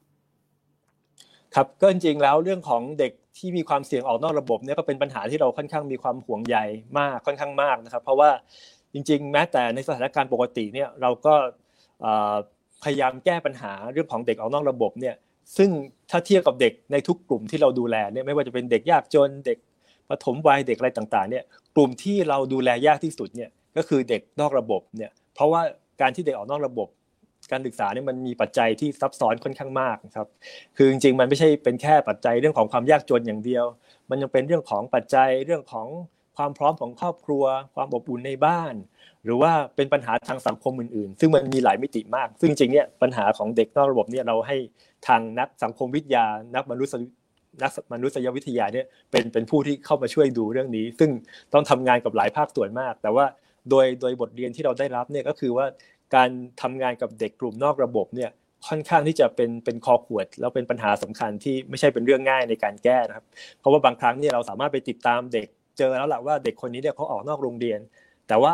[1.55, 6.57] ครับก็จริงๆแล้วเรื่องของเด็กที่มีความเสี่ยงออกนอกระบบเนี่ยก็เป็นปัญหาที่เราค่อนข้างมีความห่วงใย
[6.99, 8.31] มากค่อนข้างมากนะครับ เพราะว่า
[8.93, 11.35] จริง ๆ แม้แต่ในสถานการณ์ปกติเนี่ยเราก็
[12.83, 15.15] พยายามแก้ปัญหาเรื่องของเด็กออกนอกระบบเนี่ย
[15.57, 15.71] ซึ่ง
[16.11, 19.59] ถ้าเทียบกับเด็กในทุกกลุ่มที่เราดูแลเนี่ยไม่ว่าจะเป็นเด็กยากจนเด็ก
[20.11, 21.45] ปฐมวัยเด็กอะไรต่างๆเนี่ย
[21.77, 25.63] กลุ่มที่เราดูแลยากที่สุดเนี่ยก็คือเด็กนอกระบบเนี่ยเพราะว่า
[26.01, 26.89] การที่เด็กออกนอกระบบ
[27.53, 30.29] การศึกษาเนี่ยมันมีปัจจัยที่ซับซ้อนค่อนข้างมากครับ
[30.77, 33.65] คือจริงๆมันไม่ใช่เป็นแค่ปัจจัยเรื่องของความยากจนอย่างเดียว
[34.11, 35.87] มันยังเป็นเรื่องของปัจจัยเรื่องของ
[36.37, 37.45] ความพร้อมของครอบครัว
[37.75, 38.75] ความอบอุ่นในบ้าน
[39.25, 44.57] หรือว่าเป็นปัญหาทางสังคมอื่นๆ ซึ่งมันมีหลายมิติมาก ซึ่งจริงๆเนี่ยปัญหาของเด็กนอกระบบเนี่ยเราให้
[45.07, 46.91] ทางนักสังคมวิทยา นักมนุษย
[47.63, 51.11] นักมนุษยวิทยาเนี่ยเป็นเป็นผู้ที่เข้ามาช่วยดูเรื่องนี้ ซึ่ง
[51.53, 53.27] ต้องทำงานกับหลายภาคส่วนมาก แต่ว่า
[53.71, 55.67] โดยโดยบทเรียนที่เราได้รับเนี่ยก็คือว่า
[56.15, 56.31] การ
[56.63, 58.31] ทำงานกับเด็กกลุ่มนอกระบบเนี่ย
[58.69, 63.25] ค่อนข้างที่จะเป็นเป็นคอขวดแล้วเป็นปัญหาสำคัญที่ไม่ใช่เป็นเรื่องง่ายในการแก้นะครับ
[63.59, 65.47] เพราะว่าบางครั้งเนี่ยเราสามารถไปติดตามเด็ก
[65.79, 67.81] เจอแล้วแหละว่าเด็กคนนี้เนี่ยเขาออกนอกโรงเรียน
[68.29, 68.53] แต่ว่า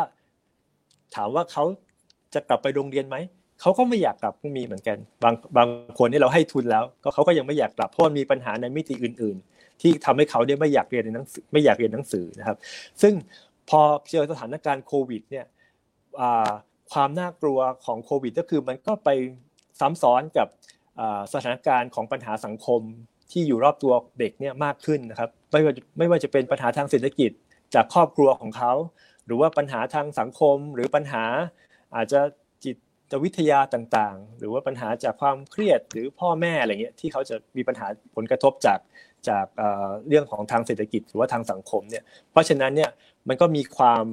[1.15, 1.63] ถามว่าเขา
[2.33, 3.17] จะกลับไปโรงเรียนไหม
[3.61, 5.67] เขาก็ไม่อยากกลับก็มีเหมือนกัน บางบาง
[5.99, 12.57] คนที่เราให้ทุนแล้ว ก็เขาก็ยังไม่อยากกลับเพราะมีปัญหาในมิติอื่น ๆ ที่ทำให้เขาเนี่ยไม่อยากเรียนในหนังสือไม่อยากเรียนหนังสือนะครับ
[13.01, 13.13] ซึ่ง
[13.69, 13.81] พอ
[14.11, 15.45] เจอสถานการณ์โควิดเนี่ย
[16.93, 19.09] ความน่ากลัวของโควิด ก็คือมันก็ไป
[19.79, 20.47] ซ้ำซ้อนกับ
[21.33, 22.81] สถานการณ์ของปัญหาสังคม
[23.31, 27.31] ที่อยู่รอบตัวเด็กเนี่ยมากขึ้นนะครับไม่ว่าไม่ว่าจะเป็นปัญหาทางเศรษฐกิจ
[27.75, 28.73] จากครอบครัวของเขา
[29.25, 31.23] หรือว่าปัญหาทางสังคมหรือปัญหา
[31.95, 32.21] อาจจะ
[33.11, 38.79] จวิทยาต่างๆ หรือว่าปัญหาจากความเครียดหรือพ่อแม่อะไรเงี้ยที่เขาจะมีปัญหาผลกระทบจาก
[39.29, 39.45] จาก
[40.07, 42.89] เรื่องของทางเศรษฐกิจหรือว่าทางสังคมเนี่ยเพราะฉะนั้นเนี่ย
[43.27, 44.05] มันก็มีความ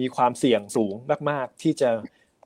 [0.00, 0.94] มีความเสี่ยงสูง
[1.30, 1.90] มากๆ ที่จะ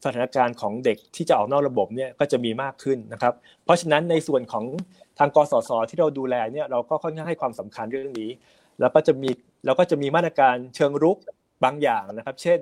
[0.05, 3.35] สถานการณ์ของเด็กที่จะออกนอกระบบเนี่ยก็จะมีมากขึ้นนะครับ
[3.65, 4.65] เพราะฉะนั้นในส่วนของ
[5.19, 8.31] ทางกสศที่เราดูแลเนี่ยเราก็ค่อนข้างให้ความสำคัญเรื่องนี้
[8.81, 9.31] แล้วก็จะมี
[9.67, 11.19] เราก็จะมีมาตรการเชิงรุก
[11.65, 12.61] บางอย่างนะครับ เช่น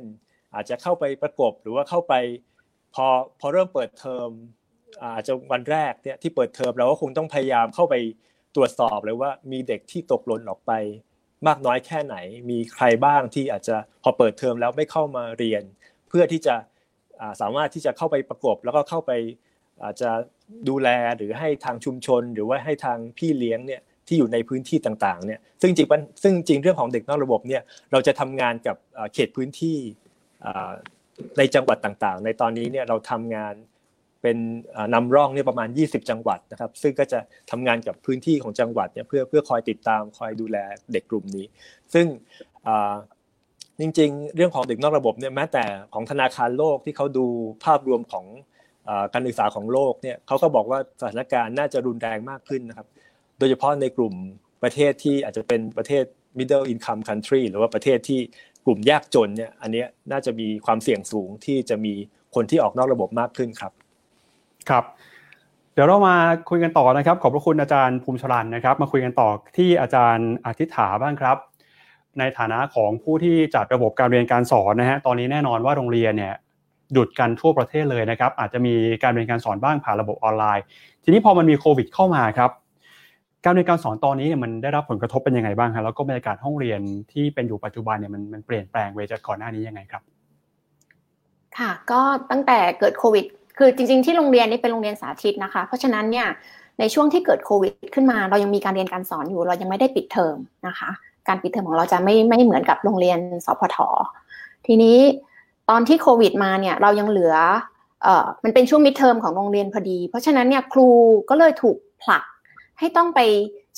[0.55, 2.15] อาจจะเข้าไปประกบหรือว่าเข้าไป
[2.95, 3.07] พอ
[3.41, 4.29] พอเริ่มเปิดเทอม
[5.15, 7.95] อาจจะวันแรกเนี่ยที่เปิดเทอมเราก็คงต้องพยายามเข้าไป
[8.55, 10.73] ตรวจสอบเลยว่ามีเด็กที่ตกหล่นออกไป
[11.47, 12.17] มากน้อยแค่ไหน
[12.51, 15.63] มีใครบ้างที่อาจจะพอเปิดเทอมแล้วไม่เข้ามาเรียน
[16.09, 16.55] เพื่อที่จะ
[17.41, 19.13] สามารถที่จะเข้าไปประกบแล้วก็เข้าไป
[19.85, 20.11] อาจจะ
[20.69, 25.89] ดูแลหรือให้ทางชุมชน หรือว่าให้ทางพี่เลี้ยงเนี่ยที่อยู่ในพื้นที่ต่างๆเนี่ยซึ่งจริง
[26.23, 28.77] ซึ่งจริงเรื่องของเด็กนอกระบบเนี่ยเราจะทำงานกับ
[29.15, 29.79] เขตพื้นที่
[31.39, 33.55] ในจังหวัดต่างๆ ในตอนนี้เนี่ยเราทำงาน
[34.23, 34.37] เป็น
[34.95, 37.19] นำร่องเนี่ยประมาณ 20 จังหวัดนะครับ ซึ่งก็จะ
[37.51, 40.57] ทำงานกับพื้นที่ของจังหวัดเนี่ยเพื่อเพื่อคอยติดตามคอยดูแล
[40.93, 41.47] เด็กกลุ่มนี้
[41.95, 42.07] ซึ่ง
[43.81, 47.27] จริงๆ เรื่องของเด็กนอกระบบเนี่ยแม้แต่ของธนาคารโลกที่เขาดู
[47.65, 48.27] ภาพรวมของ
[49.13, 52.87] การศึกษาของโลกเนี่ยเขาก็บอกว่าสถานการณ์น่าจะรุนแรงมากขึ้นนะครับ
[53.39, 54.15] โดยเฉพาะในกลุ่ม
[54.63, 56.05] ประเทศที่อาจจะเป็นประเทศ
[56.39, 58.21] middle income country หรือว่าประเทศที่
[58.67, 61.95] กลุ่มยากจนเนี่ยอันนี้น่าจะมีความเสี่ยงสูงที่จะมี
[62.35, 63.73] คนที่ออกนอกระบบมากขึ้นครับ
[64.71, 64.85] ครับ
[65.75, 66.17] เดี๋ยวเรามา
[66.51, 71.37] คุยกันต่อนะครับ ขอบพระคุณอาจารย์ภูมิชรันนะครับ มาคุยกันต่อที่อาจารย์อาทิฐาบ้างครับ
[72.19, 76.35] ในฐานะของผู้ที่จัดระบบการเรียนการสอนนะฮะตอนนี้แน่นอนว่าโรงเรียนเนี่ย
[76.93, 80.65] หยุดกันทั่วประเทศเลยนะครับ อาจจะมีการเรียนการสอนบ้างผ่านระบบออนไลน์
[81.05, 82.51] ทีนี้พอมันมีโควิดเข้ามาครับ
[83.45, 86.81] การเรียนการสอนตอนนี้เนี่ยมันได้รับผลกระทบเป็นยังไงบ้างครับแล้วก็บรรยากาศห้องเรียน
[87.13, 90.03] ที่เป็นอยู่ปัจจุบันเนี่ยมันมันเปลี่ยนแปลงไปจากก่อนหน้านี้ยังไงครับ
[91.59, 93.25] ค่ะ ก็ตั้งแต่เกิดโควิด
[93.59, 96.27] คือจริง ๆ ที่โรงเรียนนี่เป็นโรงเรียนสาธิตนะคะ เพราะฉะนั้นเนี่ย
[96.79, 100.37] ในช่วงที่เกิดโควิด ขึ้นมา เรายังมีการเรียนการสอนอยู่ เรายังไม่ได้ปิดเทอม
[100.67, 100.91] นะคะ
[101.29, 103.77] การปิดเทอมของเราจะไม่ไม่เหมือนกับโรงเรียนสพท
[104.67, 104.99] ทีนี้
[105.71, 107.35] ตอนที่โควิดมาเนี่ยเรายังเหลือ
[108.03, 110.89] เอ่อมันเป็นช่วง midterm ของโรงเรียนพอดี เพราะฉะนั้นเนี่ยครู
[111.31, 112.23] ก็เลยถูกผลัก
[112.79, 113.21] ให้ต้องไป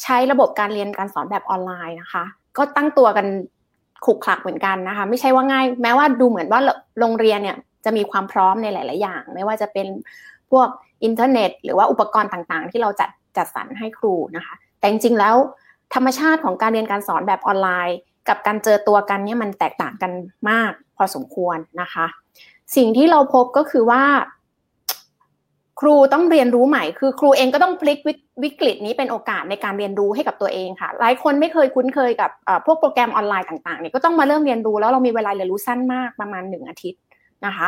[0.03, 2.25] ใช้ระบบการเรียนการสอนแบบออนไลน์นะคะ
[2.57, 3.27] ก็ตั้งตัวกัน
[4.05, 6.61] ขลุกขลักเหมือนกันนะคะ ไม่ใช่ว่าง่าย แม้ว่าดูเหมือนว่า
[7.01, 9.87] โรงเรียนเนี่ยจะมีความพร้อมในหลาย ๆ อย่าง ไม่ว่าจะเป็น
[10.51, 10.69] พวก
[11.05, 15.35] อินเทอร์เน็ต หรือว่าอุปกรณ์ต่าง ๆ ที่เราจัดจัดสรรให้ครูนะคะ แต่จริง ๆ แล้ว
[15.95, 20.13] ธรรมชาติของการเรียนการสอนแบบออนไลน์ กับการเจอตัวกันเนี่ยมันแตกต่างกัน
[20.51, 22.07] มากพอสมควรนะคะ
[22.77, 24.03] สิ่งที่เราพบก็คือว่า
[25.81, 27.99] ครูต้องเรียนรู้ใหม่ คือครูเองก็ต้องพลิก
[28.43, 32.31] วิกฤตนี้เป็นโอกาสในการเรียนรู้ให้กับตัวเองค่ะ หลายคนไม่เคยคุ้นเคยกับ
[32.67, 37.01] พวกโปรแกรมออนไลน์ต่างๆเนี่ยก็ต้องมาเริ่มเรียนรู้แล้วเรามีเวลาเรียนรู้สั้นมากประมาณหนึ่งอาทิตย์
[37.47, 37.67] นะคะ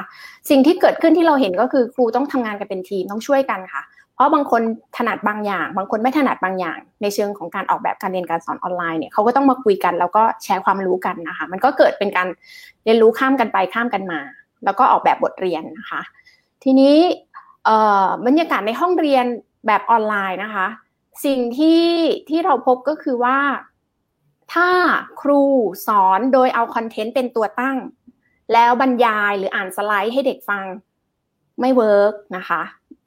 [0.50, 3.82] สิ่งที่เกิดขึ้นที่เราเห็นก็คือครูต้องทำงานกันเป็นทีมต้องช่วยกันค่ะ
[4.14, 4.62] เพราะบางคน
[4.96, 12.28] ถนัดบางอย่าง บางคนไม่ถนัดบางอย่าง ในเชิงของการออกแบบการเรียนการสอนออนไลน์เนี่ยเขาก็ต้องมาคุยกันแล้วก็แชร์ความรู้กันนะคะ มันก็เกิดเป็นการ
[12.84, 14.20] เรียนรู้ข้ามกันไปข้ามกันมา
[14.64, 16.00] แล้วก็ออกแบบบทเรียนนะคะ
[16.64, 16.94] ทีนี้
[18.26, 19.26] บรรยากาศในห้องเรียน
[19.66, 20.66] แบบออนไลน์นะคะ
[21.24, 21.84] สิ่งที่
[22.28, 23.38] ที่เราพบก็คือว่า
[24.52, 24.68] ถ้า
[25.20, 25.42] ครู
[25.86, 27.76] สอนโดยเอา content เป็นตัวตั้ง
[28.52, 30.64] แล้วบรรยายหรืออ่านสไลด์ให้เด็กฟัง
[31.60, 32.60] ไม่ work นะคะ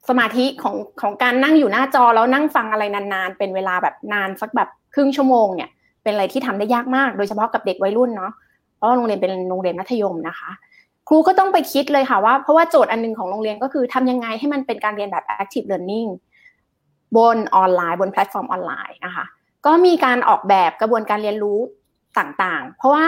[0.08, 5.70] สมาธิของของการนั่งอยู่หน้าจอแล้วนั่งฟังอะไรนานๆ เป็นเวลาแบบนานสักแบบครึ่งชั่วโมงเนี่ย
[6.02, 8.32] เป็นอะไรที่ทำได้ยากมาก โดยเฉพาะกับเด็กวัยรุ่นเนาะ
[8.76, 10.50] เพราะโรงเรียนเป็นโรงเรียนมัธยมนะคะ
[11.12, 16.10] ครูก็ต้องไปคิดเลยค่ะว่า เพราะว่าโจทย์อันนึงของโรงเรียนก็คือทำยังไงให้มันเป็นการเรียนแบบ active learning
[17.16, 19.24] บนออนไลน์บนแพลตฟอร์มออนไลน์นะคะ
[19.66, 21.58] ก็มีการออกแบบกระบวนการเรียนรู้
[22.18, 23.04] ต่างๆ เพราะว่า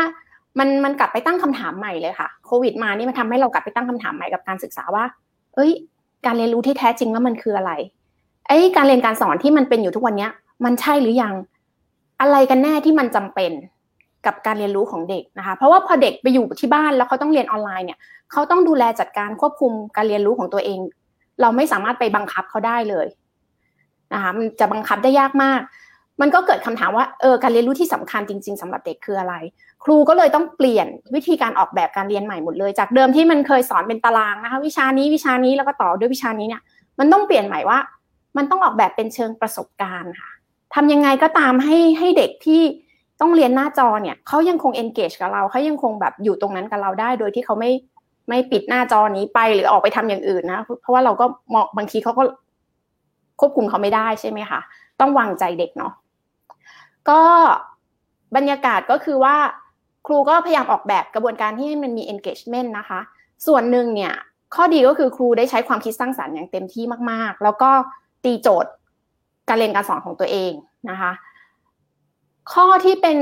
[0.59, 5.05] มันมันกลับไปตั้งคำถามใหม่เลยค่ะโควิดมานี่มันทำให้เรากลับไปตั้งคำถามใหม่กับการศึกษาว่า
[5.55, 5.73] เอ้ย
[6.27, 7.73] การเรียนรู้ที่แท้จริงแล้วมันคืออะไร
[8.49, 10.29] ไอ้การเรียนการสอนที่มันเป็นอยู่ทุกวันนี้
[10.65, 11.35] มันใช่หรือยัง
[12.21, 13.53] อะไรกันแน่ที่มันจำเป็น
[14.27, 17.99] กับการเรียนรู้ของเด็กนะคะ เพราะว่าพอเด็กไปอยู่ที่บ้านแล้วเขาต้องเรียนออนไลน์เนี่ย
[18.33, 20.79] เขาต้องดูแลจัดการควบคุมการเรียนรู้ของตัวเอง
[21.41, 23.07] เราไม่สามารถไปบังคับเขาได้เลย
[24.13, 25.61] นะคะมันจะบังคับได้ยากมาก
[26.21, 29.35] มันก็เกิดคำถามว่าเออการเรียนรู้ที่สำคัญจริง ๆสำหรับเด็กคืออะไร
[29.85, 36.63] ครูก็เลยต้องเปลี่ยนวิธีการออกแบบการเรียนใหม่หมดเลย จากเดิมที่มันเคยสอนเป็นตารางนะคะ วิชานี้วิชานี้แล้วก็ต่อด้วยวิชานี้เนี่ย
[36.99, 37.79] มันต้องเปลี่ยนใหม่ว่า
[38.37, 40.31] มันต้องออกแบบเป็นเชิงประสบการณ์ค่ะ
[40.75, 42.63] ทำยังไงก็ตามให้ให้เด็กที่
[43.21, 47.71] ต้องเรียนหน้าจอเนี่ยเขายังคง engage กับเราเขายังคงแบบอยู่ตรงนั้นกับเราได้ โดยที่เขาไม่
[48.29, 52.23] ไม่ปิดหน้าจอนี้ไปหรือออกไปทำอย่างอื่นนะ เพราะว่าเราก็มองบางทีเขาก็
[53.41, 54.61] ควบคุมเขาไม่ได้ใช่ไหมคะ
[55.01, 55.93] ต้องวางใจเด็กเนาะ
[57.11, 57.21] ก็
[58.37, 59.37] บรรยากาศก็คือว่า
[60.07, 63.01] ครูก็พยายามออกแบบกระบวนการที่มันมี engagement นะคะ
[63.47, 64.13] ส่วนหนึ่งเนี่ย
[64.55, 67.71] ข้อดีก็คือครูได้ใช้ความคิดสร้างสารรค์อย่างเต็มที่มาก ๆ แล้วก็
[68.25, 68.73] ตีโจทย์
[69.49, 70.53] การเรียนการสอนของตัวเอง
[70.91, 71.13] นะคะ
[72.53, 73.19] ข้อที่เป็น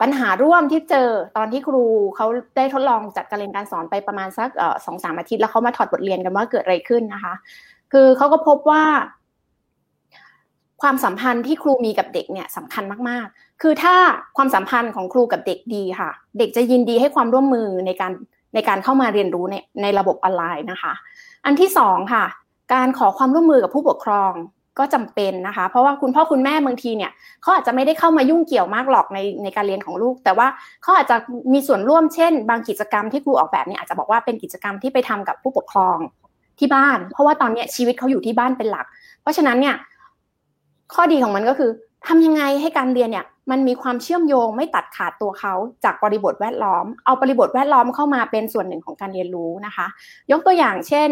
[0.00, 1.84] ปัญหาร่วมที่เจอตอนที่ครู
[2.16, 2.26] เขา
[2.56, 4.48] ได้ทดลองจัดการเรียนการสอนไปประมาณสัก
[4.86, 7.34] สองสามอาทิตย์แล้วเขามาถอดบทเรียนกันว่าเกิดอะไรขึ้นนะคะ
[7.92, 8.84] คือเขาก็พบว่า
[10.82, 13.94] ความสัมพันธ์ที่ครูมีกับเด็กเนี่ยสำคัญมากๆ คือถ้า
[14.36, 18.12] ความสัมพันธ์ของครูกับเด็กดีค่ะ เด็กจะยินดีให้ความร่วมมือในการ
[18.54, 20.92] ในการเข้ามาเรียนรู้ในในระบบออนไลน์นะคะ
[21.44, 22.24] อันที่สองค่ะ
[22.74, 24.32] การขอความร่วมมือกับผู้ปกครอง
[24.78, 27.10] ก็จำเป็นนะคะ เพราะว่าคุณพ่อคุณแม่บางทีเนี่ย
[27.42, 30.46] เขาอาจจะไม่ได้เข้ามายุ่งเกี่ยวมากหรอกในในการเรียนของลูก แต่ว่า
[30.82, 31.16] เขาอาจจะ
[31.52, 35.98] มีส่วนร่วมเช่น บางกิจกรรมที่ครูออกแบบเนี่ยอาจจะบอกว่าเป็นกิจกรรมที่ไปทำกับผู้ปกครอง
[36.58, 38.86] ที่บ้าน เพราะว่าตอนนี้ชีวิตเขาอยู่ที่บ้านเป็นหลัก
[39.22, 39.74] เพราะฉะนั้นเนี่ย
[40.94, 41.70] ข้อดีของมันก็คือ
[42.06, 45.54] ทำยังไงให้การเรียนเนี่ยมันมีความเชื่อมโยงไม่ตัดขาดตัวเขา
[45.84, 49.86] จากบริบทแวดล้อม เอาบริบทแวดล้อมเข้ามาเป็นส่วนหนึ่งของการเรียนรู้นะคะ
[50.30, 51.08] ยกตัวอย่างเช่น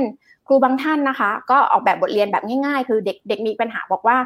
[0.46, 4.16] ครูบางท่านนะคะ ก็ออกแบบบทเรียนแบบง่ายๆ คือเด็กเด็กมีปัญหาบอกว่า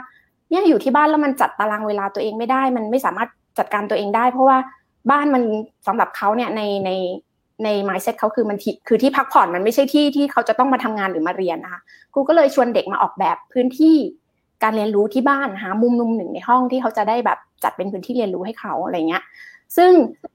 [0.50, 4.58] เนี่ยอยู่ที่บ้านแล้วมันจัดตารางเวลาตัวเองไม่ได้ มันไม่สามารถจัดการตัวเองได้ เพราะว่า
[5.10, 5.42] บ้านมัน
[5.86, 6.90] สำหรับเขาเนี่ยในใน
[7.64, 8.58] ใน mindset เขาคือมัน
[8.88, 11.80] คือที่พักผ่อนมันไม่ใช่ที่ที่เขาจะต้องมาทำงานหรือมาเรียนนะคะ
[12.12, 13.96] ครูก็เลยชวนเด็กมาออกแบบพื้นที่
[14.62, 19.22] การเรียนรู้ที่บ้านหามุมมุมหนึ่งในห้องที่เขาจะได้แบบจัดเป็นพื้นที่เรียนรู้ให้เขาอะไรเงี้ย
[19.76, 19.90] ซึ่ง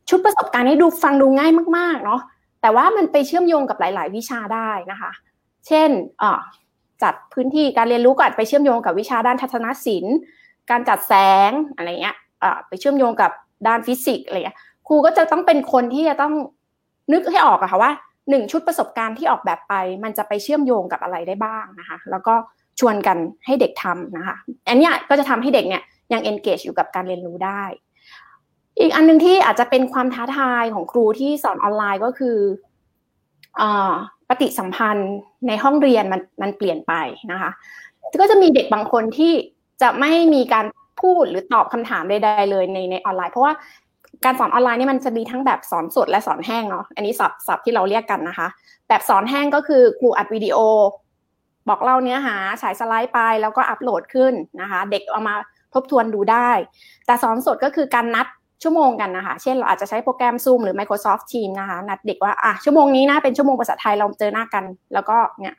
[0.10, 2.22] ชุดประสบการณ์ให้ดูฟังดูง่ายมากๆเนาะ
[2.62, 5.12] แต่ว่ามันไปเชื่อมโยงกับหลาย ๆ วิชาได้นะคะ
[5.68, 5.90] เช่น
[7.04, 10.18] จัดพื้นที่การเรียนรู้ก็อาจไปเชื่อมโยงกับวิชาด้านทัศนศิลป์
[10.70, 11.14] การจัดแส
[11.50, 12.16] งอะไรเงี้ย
[12.68, 13.32] ไปเชื่อมโยงกับ
[13.68, 14.58] ด้านฟิสิกส์อะไรเงี้ย
[14.88, 16.34] ครูก็จะต้องเป็นคนที่จะต้อง
[17.12, 17.92] นึกให้ออกอะค่ะว่า
[18.30, 22.34] หนึ่งชุดประสบการณ์ที่ออกแบบไป มันจะไปเชื่อมโยงกับอะไรได้บ้างนะคะ แล้วก็
[22.80, 24.36] ชวนกันให้เด็กทำนะคะ
[24.68, 25.84] อันนี้ก็จะทำให้เด็กเนี่ย
[26.14, 27.64] ยัง engage อยู่กับการเรียนรู้ได้
[28.80, 32.38] อีกอันนึงที่อาจจะเป็นความท้าทายของครูที่สอนออนไลน์ก็คือ
[34.30, 35.12] ปฏิสัมพันธ์
[35.48, 36.94] ในห้องเรียนมันมันเปลี่ยนไป
[37.32, 37.52] นะคะ
[38.22, 39.34] ก็จะมีเด็กบางคนที่
[39.82, 40.66] จะไม่มีการ
[41.02, 43.54] พูดหรือตอบคำถามใดๆเลยในในออนไลน์ เพราะว่า
[44.26, 48.48] การสอนออนไลน์นี่มันจะมีทั้งแบบสอนสดและสอนแห้งเนาะอันนี้สับสับที่เราเรียกกันนะคะ
[48.88, 50.58] แบบสอนแห้งก็คือครูอัดวิดีโอ
[51.70, 55.36] บอกเล่าเนื้อหาฉายสไลด์ไปแล้วก็อัปโหลดขึ้นนะคะ เด็กเอามา
[55.74, 56.52] ทบทวนดูได้
[57.06, 58.28] แต่สอนสดก็คือการนัด
[58.64, 65.56] ชั่วโมงกันนะคะ เช่นเราอาจจะใช้โปรแกรม Zoom หรือ Microsoft Teams นะคะ นัดเด็กว่าอะชั่วโมงนี้นะเป็นชั่วโมงภาษาไทยเราเจอหน้ากัน แล้วก็เนี่ย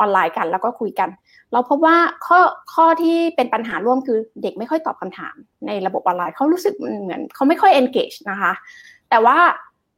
[0.00, 1.08] ออนไลน์กันแล้วก็คุยกัน
[1.52, 1.96] เราพบว่า
[2.26, 2.40] ข้อ
[2.74, 5.34] ข้อที่เป็นปัญหาร่วมคือเด็กไม่ค่อยตอบคำถาม
[5.66, 8.52] ในระบบออนไลน์เขารู้สึกเหมือนเขาไม่ค่อย engage นะคะ
[9.10, 9.38] แต่ว่า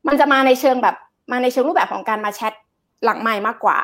[0.08, 0.96] มันจะมาในเชิงแบบ
[1.32, 2.52] มาในเชิงรูปแบบของการมาแชท
[3.04, 3.78] หลังไมค์มากกว่า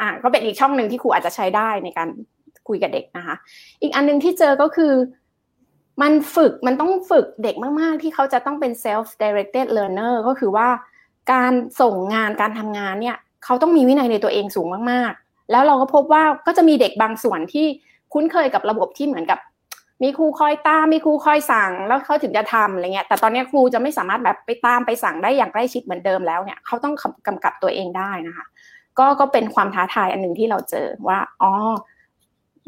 [0.00, 2.08] อ่าก็เป็นอีกช่องหนึ่งที่ครูอาจจะใช้ได้ในการ
[2.68, 3.34] คุยกับเด็กนะคะ
[3.82, 4.92] อีกอันนึงที่เจอก็คือ
[6.02, 10.68] มันฝึกมันต้องฝึกเด็กมาก ๆ ที่เขาจะต้องเป็น self directed learner ก็คือว่า
[11.32, 17.66] การส่งงานการทำงานเนี่ยเขาต้องมีวินัยในตัวเองสูงมาก ๆ แล้วเราก็พบว่าก็จะมีเด็กบางส่วนที่
[18.12, 19.38] คุ้นเคยกับระบบที่เหมือนกับ
[20.02, 26.94] มีครูคอยตามมีครูคอยสั่ง แล้วเขาถึงจะทำอะไรเงี้ยแต่ตอนนี้ครูจะไม่สามารถแบบไปตามไปสั่งได้อย่างใกล้ชิดเหมือนเดิมแล้วเนี่ยเขาต้อง
[27.26, 28.46] กำกับตัวเองได้นะคะ
[28.98, 31.52] ก็ก็เป็นความท้าทายอันหนึ่งที่เราเจอว่าอ๋อ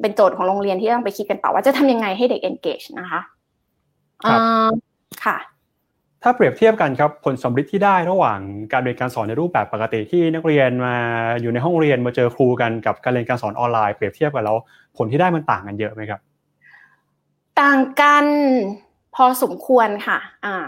[0.00, 3.20] เป็นโจทย์ของโรงเรียนที่ต้องไปคิดกันต่อว่าจะทำยังไงให้เด็ก engage นะคะ
[5.24, 5.38] ค่ะ
[6.22, 8.40] ถ้าเปรียบเทียบกันครับผลสำลิดที่ได้ระหว่าง
[8.72, 10.96] การเรียนการสอนในรูปแบบปกติที่นักเรียนมา
[11.40, 14.56] อยู่ในห้องเรียนมาเจอครูกันกับการเรียนการสอนออนไลน์เปรียบเทียบกันแล้ว
[14.96, 16.20] ผลที่ได้มันต่างกันเยอะไหมครับ
[17.60, 18.26] ต่างกัน
[19.14, 20.64] พอสมควรค่ะ อ่า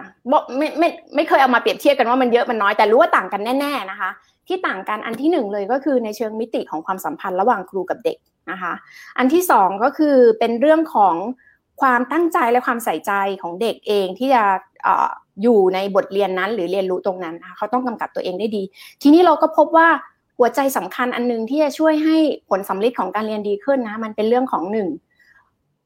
[0.59, 4.11] ไม่ไม่ไม่เคยเอามาเปรียบเทียบกันว่ามันเยอะมันน้อยแต่รู้ว่าต่างกันแน่ ๆนะคะ
[4.49, 8.19] ที่ต่างกันอันที่หนึ่งเลยก็คือในเชิงมิติของความสัมพันธ์ระหว่างครูกับเด็ก
[8.51, 8.73] นะคะ
[9.19, 11.15] อันที่สองก็คือเป็นเรื่องของ
[11.81, 13.13] ความตั้งใจและความใส่ใจ
[13.43, 14.43] ของเด็กเองที่จะ
[15.43, 18.63] อยู่ในบทเรียนนั้น หรือเรียนรู้ตรงนั้นนะคะเขาต้องกำกับตัวเองได้ดี
[19.03, 19.89] ทีนี้เราก็พบว่า
[20.39, 22.17] หัวใจสำคัญอันนึงที่จะช่วยให้
[22.51, 24.89] ผลสำลิดของการเรียนดีขึ้นนะมันเป็นเรื่องของหนึ่ง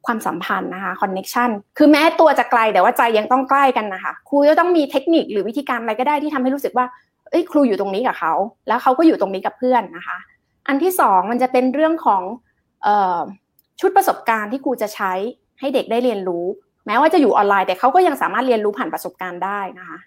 [0.06, 6.86] ความสัมพันธ์นะคะคอนเน็ชันคือแม้ตัวจะไกลแต่ว่าใจยังต้องใกล้กันนะคะครูจะต้องมีเทคนิคหรือวิธีการอะไรก็ได้ที่ทำให้รู้สึกว่า
[7.30, 8.32] เอ้ยครูอยู่ตรงนี้กับเขา
[8.68, 10.18] แล้วเขาก็อยู่ตรงนี้กับเพื่อนนะคะ
[10.66, 12.22] อันที่สองมันจะเป็นเรื่องของ
[13.80, 15.12] ชุดประสบการณ์ที่ครูจะใช้
[15.60, 16.44] ให้เด็กได้เรียนรู้
[16.86, 19.98] แม้ว่าจะอยู่ออนไลน์แต่เขาก็ยังสามารถเรียนรู้ผ่านประสบการณ์ได้นะคะ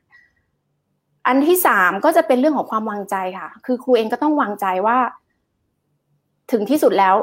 [1.28, 4.98] อันที่สามก็จะเป็นเรื่องของความวางใจค่ะ คือครูเองก็ต้องวางใจว่า
[6.52, 7.16] ถึงที่สุดแล้ว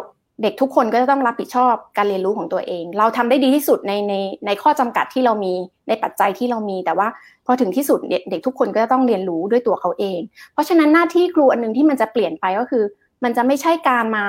[0.42, 4.14] เด็กทุกคนก็จะต้องรับผิดชอบการเรียนรู้ของตัวเอง เราทำได้ดีที่สุดในใน
[4.46, 5.52] ในข้อจำกัดที่เรามี
[5.88, 7.08] ในปัจจัยที่เรามี แต่ว่า
[7.46, 7.98] พอถึงที่สุด
[8.30, 10.20] เด็กทุกคนก็จะต้องเรียนรู้ด้วยตัวเขาเอง
[10.52, 12.84] เพราะฉะนั้นหน้าที่ครูอันหนึ่งที่มันจะเปลี่ยนไปก็คือ
[13.24, 14.24] มันจะไม่ใช่การมา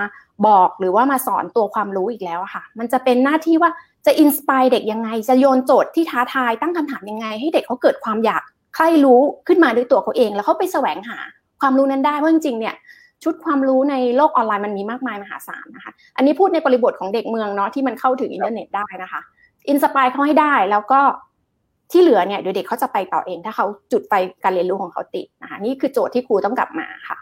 [0.48, 3.72] บอกหรือว่ามาสอนตัวความรู้อีกแล้วค่ะ มันจะเป็นหน้าที่ว่า
[4.06, 8.42] จะ inspire เด็กยังไง จะโยนโจทย์ที่ท้าทายตั้งคำถามยังไง ให้เด็กเขาเกิดความอยาก
[8.76, 11.18] ใคร่รู้ขึ้นมาด้วยตัวเขาเอง แล้วเขาไปแสวงหา
[11.62, 12.76] ความรู้นั้นได้เพราะจริงๆเนี่ย
[13.24, 19.22] ชุดความรู้ในโลกออนไลน์มันมีมากมายมหาศาลนะคะ อันนี้พูดในบริบทของเด็กเมืองเนาะที่มันเข้าถึงอินเทอร์เน็ตได้นะคะ
[19.70, 21.00] inspire เขาให้ได้แล้วก็
[21.92, 27.18] ที่เหลือเนี่ยเดี๋ยวเด็กเขาจะไปต่อเองถ้าเขาจุดไฟการเรียนรู้ของเขาติดนะคะนี่คือโจทย์ที่ครูต้องกลับมาค่ะ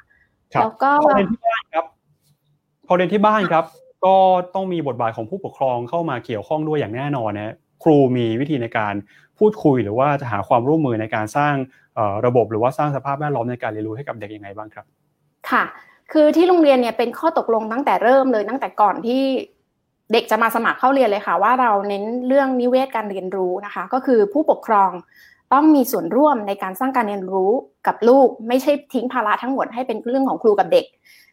[0.62, 1.86] แล้วก็พอเรียนที่บ้านครับ
[2.88, 3.66] พอเรียนที่บ้านครับ
[4.06, 4.16] ก็
[4.56, 8.94] ต้องมีบทบาทของผู้ปกครองเข้ามาเกี่ยวข้องด้วยอย่างแน่นอนนะครูมีวิธีในการ
[9.40, 11.56] พูดคุยหรือว่าจะหาความร่วมมือในการสร้าง
[12.26, 14.86] ระบบหรือว่าสร้างสภาพแวดล้อมในการเรียนรู้ให้กับเด็กยังไงบ้างครับ
[15.50, 15.64] ค่ะ
[16.12, 19.22] คือที่โรงเรียนเนี่ยเป็นข้อตกลงตั้งแต่เริ่มเลยตั้งแต่ก่อนที่
[20.14, 24.92] เด็กจะมาสมัครเข้าเรียนเลยค่ะ ว่าเราเน้นเรื่องนิเวศการเรียนรู้นะคะ ก็คือผู้ปกครอง
[25.54, 27.52] ต้องมีส่วนร่วมในการสร้างการเรียนรู้
[27.88, 30.86] กับลูก ไม่ใช่ทิ้งภาระทั้งหมดให้เป็นเรื่องของครูกับเด็ก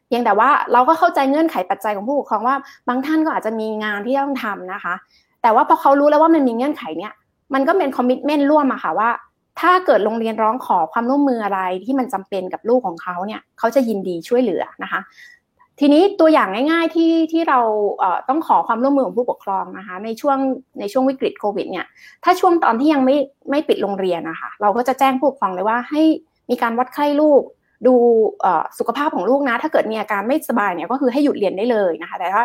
[0.06, 2.56] เพียงแต่ว่าเราก็เข้าใจเงื่อนไขปัจจัยของผู้ปกครองว่า
[2.88, 4.94] บางท่านก็อาจจะมีงานที่ต้องทำนะคะ
[5.42, 7.12] แต่ว่าพอเขารู้แล้วว่ามันมีเงื่อนไขเนี่ย
[7.54, 9.10] มันก็เป็นคอมมิชเมนต์ร่วมอะค่ะว่า
[9.60, 15.00] ถ้าเกิดโรงเรียนร้องขอความร่วมมืออะไรที่มันจำเป็นกับลูกของเขาเนี่ยเขาจะยินดีช่วยเหลือนะคะ
[15.80, 17.60] ทีนี้ตัวอย่างง่าย ๆที่ที่เรา
[18.28, 20.38] ต้องขอความร่วมมือของผู้ปกครองนะคะในช่วง
[20.80, 21.86] ในช่วงวิกฤตโควิดเนี่ย
[22.24, 23.16] ถ้าช่วงตอนที่ยังไม่
[23.50, 26.02] ไม่ปิดโรงเรียนนะคะเราก็จะแจ้งผู้ปกครองเลยว่าให้
[26.50, 27.42] มีการวัดไข้ลูก
[27.86, 27.94] ดู
[28.78, 32.44] สุขภาพของลูกนะ ถ้าเกิดมีอาการไม่สบายเนี่ยก็คือให้หยุดเรียนได้เลยนะคะ แต่ว่า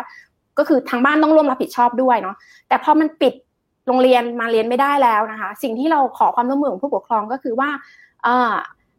[0.58, 2.36] ก็คือทางบ้านต้องร่วมรับผิดชอบด้วยเนาะ
[2.68, 3.34] แต่พอมันปิด
[3.86, 7.68] โรงเรียนมาเรียนไม่ได้แล้วนะคะ สิ่งที่เราขอความร่วมมือของผู้ปกครองก็คือว่า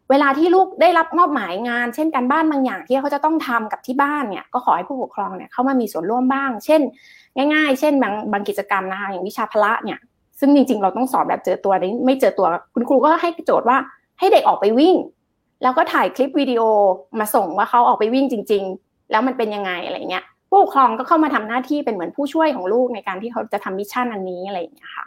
[0.09, 6.81] เวลาที่ลูกได้รับมอบหมายงาน เช่นการบ้านบางอย่างที่เขาจะต้องทำกับที่บ้านเนี่ยก็ขอให้ผู้ปกครองเนี่ยเข้ามามีส่วนร่วมบ้าง เช่น
[7.53, 9.99] ง่าย ๆ เช่นบางบางกิจกรรมนะคะอย่างวิชาพละเนี่ย
[10.39, 13.77] ซึ่งจริงๆ เราต้องสอนแบบเจอตัวนี่ไม่เจอตัวคุณครูก็ให้โจทย์ว่า
[14.19, 14.95] ให้เด็กออกไปวิ่ง
[15.63, 16.61] แล้วก็ถ่ายคลิปวิดีโอ
[17.19, 25.05] มาส่งว่าเขาออกไปวิ่งจริง ๆ แล้วมันเป็นยังไงอะไรเงี้ยผู้ปกครองก็เข้ามาทำหน้าที่เป็นเหมือนผู้ช่วยของลูกในการที่เขาจะทำ mission อันนี้อะไรอย่างเงี้ยค่ะ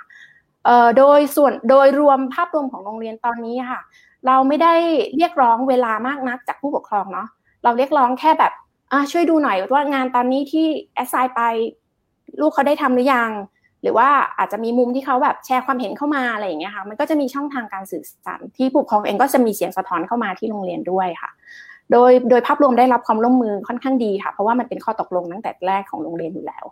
[0.65, 3.81] เอ่อโดยส่วนโดยรวมภาพรวมของโรงเรียนตอนนี้ค่ะ
[4.27, 4.75] เราไม่ได้
[5.17, 7.29] เรียกร้องเวลามากนักจากผู้ปกครองเนาะ
[7.65, 8.53] เราเรียกร้องแค่แบบ
[9.13, 11.43] ช่วยดูหน่อยว่างานตอนนี้ที่ assign ไป
[12.41, 13.31] ลูกเขาได้ทำหรือยัง
[13.83, 21.31] หรือว่าอาจจะมีมุมที่เขาแบบแชร์ความเห็นเข้ามาอะไรอย่างเงี้ยค่ะมันก็จะมีช่องทางการสื่อสารที่ผู้ปกครองเองก็จะมีเสียงสะท้อนเข้ามาที่โรงเรียนด้วยค่ะ
[21.93, 26.65] โดยโดยภาพรวมได้รับความร่วมมือค่อนข้างดีค่ะ เพราะว่ามันเป็นข้อตกลงตั้งแต่แรกของโรงเรียนอยู่แล้ว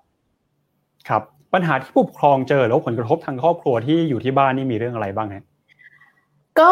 [1.08, 1.22] ครับ
[1.54, 5.44] ปัญหาที่ผู้ปกครองเจอแล้วผลกระทบทางครอบครัวที่อยู่ที่บ้านนี่มีเรื่องอะไรบ้างฮะ
[6.60, 6.70] ก็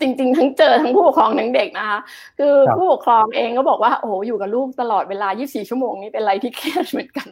[0.00, 1.98] จริงๆ ทั้งเจอทั้งผู้ปกครองทั้งเด็กนะคะ
[2.38, 7.28] คือผู้ปกครองเองก็บอกว่าโอ้โหอยู่กับลูกตลอดเวลา 24 ชั่วโมงนี่เป็นอะไรที่เครียดเหมือนกัน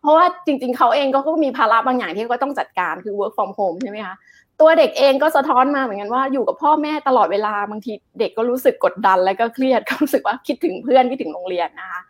[0.00, 4.16] เพราะว่าจริง ๆ เขาเองก็มีภาระบางอย่างที่ก็ต้องจัดการคือ work from home ใช่ไหมคะ
[4.60, 12.00] ตัวเด็กเองก็สะท้อนมาเหมือนกันว่าอยู่กับพ่อแม่ตลอดเวลาบางทีเด็กก็รู้สึกกดดันแล้วก็เครียดก็รู้สึกว่าคิดถึงเพื่อนคิดถึงโรงเรียนนะคะ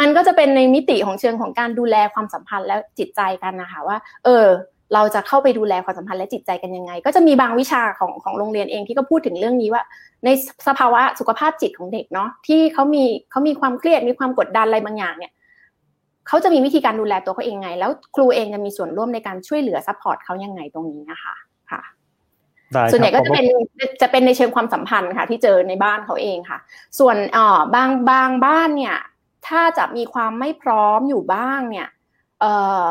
[0.00, 4.46] มันก็จะเป็นในมิติของเชิงของการดูแลความสัมพันธ์และจิตใจกันนะคะว่า เออ
[4.94, 9.82] เราจะเข้าไปดูแลความสัมพันธ์และจิตใจกันยังไง ก็จะมีบางวิชาของของโรงเรียนเองที่ก็พูดถึงเรื่องนี้ว่า
[10.24, 10.28] ใน
[10.66, 15.32] สภาวะสุขภาพจิตของเด็กเนาะที่เขามีเขามีความเครียดมีความกดดันอะไรบางอย่างเนี่ย
[16.28, 21.34] เขาจะมีวิธีการดูแลตัวเขาเองไง แล้วครูเองจะมีส่วนร่วมในการช่วยเหลือ support เขายังไงตรงนี้นะคะ
[21.70, 21.82] ค่ะ
[22.92, 23.46] ส่วนใหญ่ก็จะเป็น
[24.02, 26.58] จะเป็นในเชิงความสัมพันธ์ค่ะ ที่เจอในบ้านเขาเองค่ะ
[26.98, 28.96] ส่วนเอ่อบางบางบ้านเนี่ย
[29.48, 31.88] ถ้าจะมีความไม่พร้อมอยู่บ้างเนี่ย
[32.40, 32.52] เอ่
[32.84, 32.86] อ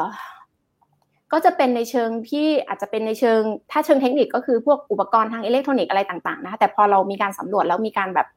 [1.31, 3.41] ก็จะเป็นในเชิงที่อาจจะเป็นในเชิง
[3.71, 8.27] ถ้าเชิงเทคนิคก็คือพวกอุปกรณ์ทางอิเล็กทรอนิกส์อะไรต่างๆนะคะแต่พอเรามีการสำรวจแล้วมีการแบบ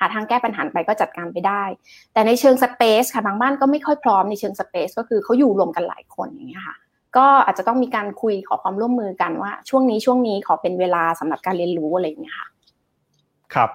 [0.00, 1.62] หาทางแก้ปัญหาไปก็จัดการไปได้
[2.12, 6.76] แต่ในเชิงสเปซค่ะบางบ้านก็ไม่ค่อยพร้อมในเชิงสเปซก็คือเขาอยู่รวมกันหลายคนอย่างเงี้ยค่ะ
[7.16, 12.46] ก็อาจจะต้องมีการคุยขอความร่วมมือกันว่า ช่วงนี้ช่วงนี้ขอเป็นเวลาสำหรับการเรียนรู้อะไรอย่างเงี้ยค่ะ
[13.54, 13.70] ครับ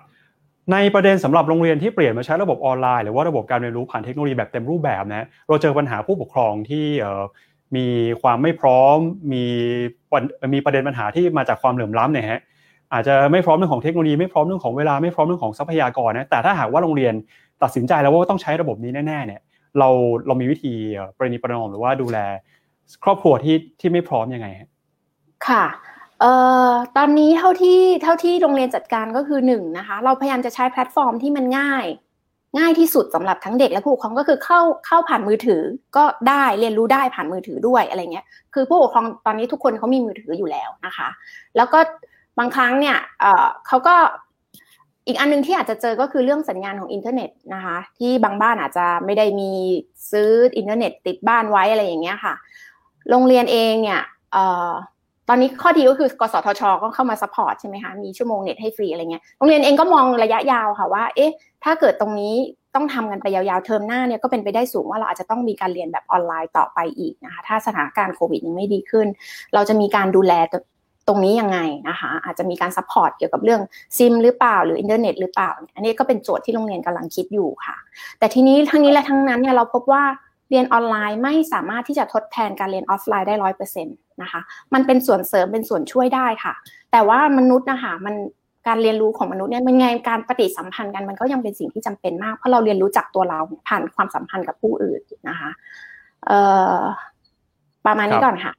[0.71, 6.85] ในประเด็นสำหรับโรงเรียนที่เปลี่ยนมาใช้ระบบออนไลน์หรือว่าระบบการเรียนรู้ผ่านเทคโนโลยีแบบเต็มรูปแบบนะเราเจอปัญหาผู้ปกครองที่
[7.75, 7.85] มี
[8.21, 8.97] ความไม่พร้อม
[9.31, 9.43] มี
[10.53, 12.41] มีประเด็นปัญหาที่มาจากความเหลื่อมล้ำเนี่ยฮะ
[12.93, 17.13] อาจจะไม่พร้อมเรื่องของเทคโนโลยีไม่พร้อมเรื่องของเวลาไม่พร้อมเรื่องของทรัพยากรนะแต่ถ้าหากว่าโรงเรียน
[17.63, 19.41] ตัดสินใจแล้วว่าต้องใช้ระบบนี้แน่ๆเนี่ย
[19.79, 19.89] เรา
[20.27, 20.73] เรามีวิธี
[21.17, 22.17] ประนีประนอมหรือว่าดูแล
[23.03, 24.47] ครอบครัวที่ที่ไม่พร้อมยังไง
[25.47, 25.65] ค่ะ
[26.19, 26.33] เอ่
[26.69, 31.85] อตอนนี้เท่าที่เท่าที่โรงเรียนจัดการก็คือหนึ่งนะคะ เราพยายามจะใช้แพลตฟอร์มที่มันง่าย
[32.57, 35.61] ง่ายที่สุดสำหรับทั้งเด็กและผู้ปกครองก็คือเข้าเข้าผ่านมือถือ
[35.97, 41.07] ก็ได้เรียนรู้ได้ผ่านมือถือด้วยอะไรเงี้ยคือผู้ปกครองตอนนี้ทุกคนเขามีมือถืออยู่แล้วนะคะ
[41.57, 41.79] แล้วก็
[42.39, 43.95] บางครั้งเนี่ยเออเขาก็
[45.07, 49.51] อีกอันนึงที่อาจจะเจอก็คือเรื่องสัญญาณของอินเทอร์เน็ตนะคะที่บางบ้านอาจจะไม่ได้มี
[50.11, 52.33] ซื้ออินเทอร์เน็ตติดบ้านไว้อะไรอย่างเงี้ยค่ะ
[53.09, 54.01] โรงเรียนเองเนี่ย
[55.29, 61.31] ตอนนี้ข้อดีก็คือกสทช ก็เข้ามา support ใช่ไหมคะ มีชั่วโมงเน็ตให้ฟรีอะไรเงี้ย โรงเรียนเองก็มองระยะยาวค่ะว่า เอ๊ะ
[61.63, 62.35] ถ้าเกิดตรงนี้
[62.75, 69.07] ต้องทำกันไปยาวๆ เทอมหน้าเนี่ยก็เป็นไปได้สูงว่าเราอาจจะต้องมีการเรียนแบบออนไลน์ต่อไปอีกนะคะ ถ้าสถานการณ์โควิดยังไม่ดีขึ้น
[69.53, 70.33] เราจะมีการดูแล
[71.07, 73.61] ตรงนี้ยังไงนะคะอาจจะมีการ support เกี่ยวกับเรื่อง
[73.97, 77.77] ซิมหรือเปล่าหรืออินเทอร์เน็ตหรือเปล่า อันนี้ก็เป็นโจทย์ที่โรงเรียนกำลังคิดอยู่ค่ะ
[78.19, 80.03] แต่ทีนี้ทั้งนี้และทั้งนั้นเนี่ยเราพบว่า
[80.49, 84.41] เรียนออนไลน์ไม่สามารถที่จะทดแทนการเรียนออฟไลน์ได้ร้อยเปอร์เซ็นต์นะคะ
[84.73, 86.53] มันเป็นส่วนเสริมเป็นส่วนช่วยได้ค่ะ
[86.91, 88.15] แต่ว่ามนุษย์นะคะมัน
[88.67, 95.49] การเรียนรู้ของมนุษย์เนี่ยมันไงการปฏิสัมพันธ์กันมันก็ยังเป็นสิ่งที่จำเป็นมาก เพราะเราเรียนรู้จากตัวเราผ่านความสัมพันธ์กับผู้อื่นนะคะ
[96.25, 96.39] เอ่
[96.77, 96.79] อ
[97.85, 98.51] ประมาณนี้ก่อนค่ะ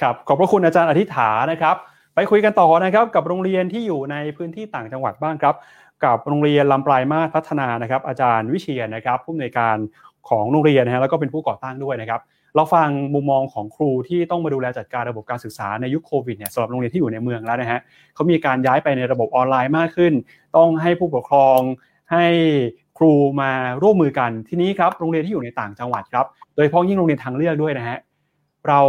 [0.00, 1.76] ครับขอบพระคุณอาจารย์อธิษฐานะครับ
[2.14, 5.54] ไปคุยกันต่อนะครับ กับโรงเรียนที่อยู่ในพื้นที่ต่างจังหวัดบ้างครับ
[6.04, 9.76] กับโรงเรียนลำปลายมาศพัฒนานะครับ อาจารย์วิเชียนนะครับผู้อำนวยการ
[10.28, 12.20] ของโรงเรียนนะฮะแล้วก็เป็นผู้ก่อตั้งด้วยนะครับ
[12.54, 17.80] เราฟังมุมมองของครูที่ต้องมาดูแลจัดการระบบการศึกษาในยุคโควิดเนี่ยสำหรับโรงเรียนที่อยู่ในเมืองแล้วนะฮะ
[18.14, 20.12] เขามีการย้ายไปในระบบออนไลน์มากขึ้น
[20.56, 21.60] ต้องให้ผู้ปกครอง
[22.12, 22.26] ให้
[22.98, 27.98] ครูมาร่วมมือกันทีนี้ครับโรงเรียนที่อยู่ในต่างจังหวัดครับ โดยเฉพาะยิ่งโรงเรียนทางเลือกด้วยนะฮะ
[28.68, 28.80] เรา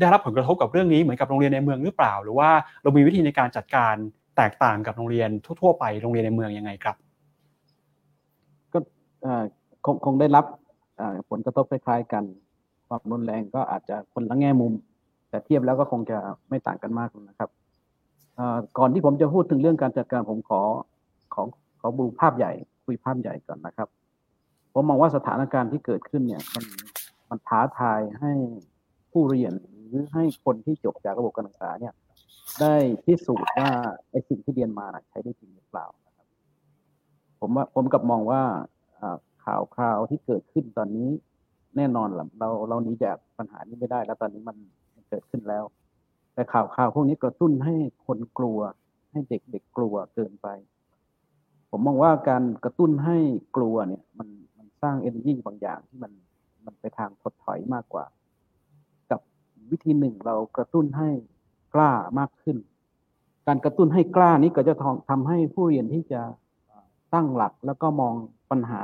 [0.00, 2.50] ได้รับผลกระทบกับเรื่องนี้เหมือนกับโรงเรียนในเมืองหรือเปล่า หรือว่า
[2.82, 3.94] เรามีวิธีในการจัดการ
[4.36, 5.28] แตกต่างกับโรงเรียน
[5.60, 6.96] ทั่ว ๆ ไปโรงเรียนในเมืองยังไงครับ
[8.72, 8.78] ก็
[9.84, 10.44] คงคงได้รับ
[11.30, 12.24] ผลกระทบคล้ายๆกัน
[12.88, 14.72] ความรุนแรงก็อาจจะคนละแง่มุม
[15.28, 17.50] แต่เทียบแล้วก็คงจะไม่ต่างกันมากนะครับ
[18.78, 20.60] ก่อนที่ผมจะพูดถึงเรื่องการจัดการผมขอ
[21.34, 21.42] ขอ
[21.80, 22.52] ขอดูภาพใหญ่
[22.84, 23.88] คุยภาพใหญ่ก่อนนะครับ
[24.72, 26.64] ผมมองว่าสถานการณ์ที่เกิดขึ้นเนี่ยมัน
[27.30, 28.32] มันท้าทายให้
[29.12, 29.52] ผู้เรียน
[29.88, 31.94] หรือให้คนที่จบจากระบบการศึกษาเนี่ย
[32.60, 32.74] ได้
[33.04, 33.70] พิสูจน์ว่า
[34.10, 36.26] ไอ้สิ่งที่เรียนมาใช้ได้จริงหรือเปล่านะครับ
[37.40, 38.42] ผมว่าผมกับมองว่า
[39.44, 41.10] ข่าวคราวที่เกิดขึ้นตอนนี้
[41.76, 44.56] แน่นอนละเราเราหนีจากปัญหานี้ไม่ได้ แล้วตอนนี้มัน
[45.08, 45.64] เกิดขึ้นแล้ว
[46.34, 47.74] แต่ข่าวข่าวพวกนี้กระตุ้นให้
[48.06, 48.58] คนกลัว
[49.10, 50.48] ให้เด็กเด็กกลัวเกินไป
[51.70, 53.18] ผมมองว่าการกระตุ้นให้
[53.56, 54.28] กลัวเนี่ย มัน
[54.58, 56.12] มันสร้างเอเนอร์จีบางอย่างที่มัน
[56.66, 58.04] มันไปทางถดถอยมากกว่า
[59.10, 59.20] กับ
[59.70, 61.10] วิธีหนึ่งเรากระตุ้นให้
[61.74, 62.56] กล้ามากขึ้น
[63.46, 64.74] การกระตุ้นให้กล้านี้ก็จะ
[65.10, 66.20] ทำให้ผู้เรียนที่จะ
[67.14, 68.14] ตั้งหลักแล้วก็มอง
[68.50, 68.82] ปัญหา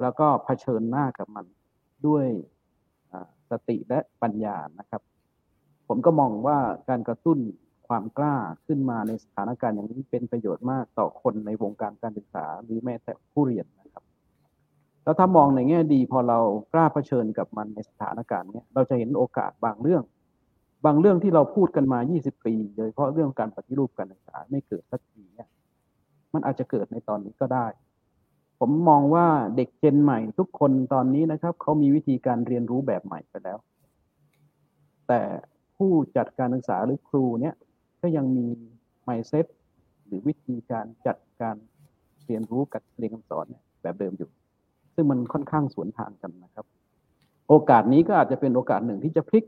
[0.00, 1.46] แล้วก็เผชิญหน้ากับมัน
[2.06, 2.26] ด้วย
[3.50, 5.02] สติและปัญญานะครับ
[5.88, 6.58] ผมก็มองว่า
[6.88, 7.38] การกระตุ้น
[7.88, 8.36] ความกล้า
[8.66, 14.04] ขึ้นมาในสถานการณ์อย่างนี้เป็นประโยชน์มากต่อคนในวงการการศึกษาหรือแม้แต่ผู้เรียนนะครับ
[15.04, 16.38] แล้วถ้ามองในแง่ดีพอเรา
[16.72, 20.02] กล้าเผชิญกับมันในสถานการณ์นี้เราจะเห็นโอกาสบางเรื่อง
[20.84, 25.48] บางเรื่องที่เราพูดกันมา 20 ปี โดยเฉพาะเรื่องการปฏิรูปการศึกษาไม่เกิดสักทีเนี่ย
[26.34, 27.66] มันอาจจะเกิดในตอนนี้ก็ได้
[28.64, 29.26] ผมมองว่า
[29.56, 33.58] เด็กเจนใหม่ ทุกคนตอนนี้นะครับเขามีวิธีการเรียนรู้แบบใหม่ไปแล้ว
[35.08, 35.20] แต่
[35.76, 37.54] ผู้จัดการศึกษาหรือครูเนี่ย
[38.00, 38.46] ก็ยังมี
[39.04, 39.46] ไมเซ็ต
[40.06, 41.56] หรือวิธีการจัดการ
[42.26, 44.30] เรียนรู้กับเรียนคำสอนนแบบเดิมอยู่
[44.94, 46.66] ซึ่งมันค่อนข้างสวนทางกันนะครับ
[47.48, 49.44] โอกาสนี้ก็อาจจะเป็นโอกาสหนึ่งที่จะพลิก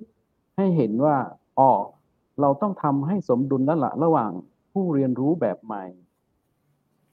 [0.56, 1.16] ให้เห็นว่า
[1.58, 1.70] อ๋อ
[2.40, 4.30] เราต้องทำให้สมดุลแล้วละระหว่าง
[4.72, 5.84] ผู้เรียนรู้แบบใหม่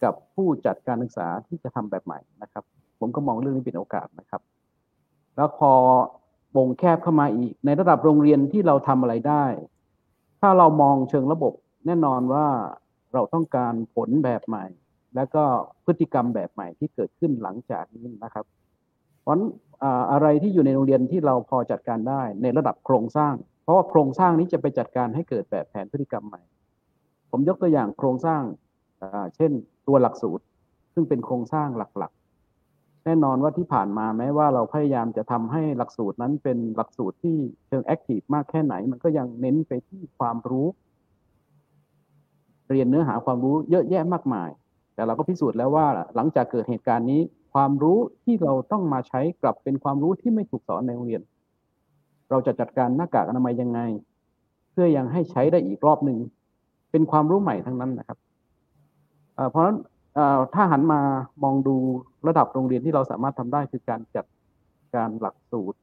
[0.03, 2.63] กับผู้จัดการศึกษาที่จะทำแบบใหม่นะครับ
[2.99, 4.41] ผมก็มองเรื่องนี้เป็นโอกาสนะครับ
[5.35, 5.71] แล้วพอ
[6.57, 9.45] วงแคบเข้ามาอีก ในระดับโรงเรียนที่เราทำอะไรได้
[10.41, 11.53] ถ้าเรามองเชิงระบบ
[11.85, 12.47] แน่นอนว่า
[13.13, 14.65] เราต้องการผลแบบใหม่
[15.15, 15.43] และก็
[15.85, 18.45] พฤติกรรมแบบใหม่ที่เกิดขึ้นหลังจากนี้นะครับ
[19.21, 19.37] เพราะ
[20.11, 23.33] อะไรที่อยู่ในโรงเรียนที่เราพอจัดการได้ในระดับโครงสร้าง
[23.63, 26.41] เพราะว่าโครงสร้างนี้จะไปจัดการให้เกิดแบบแผนพฤติกรรมใหม่
[27.31, 28.41] ผมยกตัวอย่างโครงสร้าง
[29.35, 29.51] เช่น
[29.87, 30.43] ตัวหลักสูตร
[30.93, 37.37] ซึ่งเป็นโครงสร้างหลักๆ แน่นอนว่าที่ผ่านมาแม้ว่าเราพยายามจะทำให้หลักสูตรนั้นเป็นหลักสูตรที่
[37.67, 40.67] เชิง active มากแค่ไหน มันก็ยังเน้นไปที่ความรู้
[42.71, 44.49] เรียนเนื้อหาความรู้เยอะแยะมากมาย
[44.95, 47.21] แต่เราก็พิสูจน์แล้วว่าหลังจากเกิดเหตุการณ์นี้
[47.53, 51.21] ความรู้ที่เราต้องมาใช้กลับเป็นความรู้ที่ไม่ถูกสอนในโรงเรียน
[52.29, 53.79] เราจะจัดการหน้ากากอนามัยยังไง
[54.71, 56.17] เพื่อยังให้ใช้ได้อีกรอบหนึ่ง
[56.91, 58.17] เป็นความรู้ใหม่ทั้งนั้นนะครับ
[59.51, 59.77] เพราะฉะนั้น
[60.53, 61.01] ถ้าหันมา
[61.43, 61.75] มองดู
[62.27, 64.25] ระดับโรงเรียนที่เราสามารถทำได้คือการจัด
[64.95, 65.79] การหลักสูตร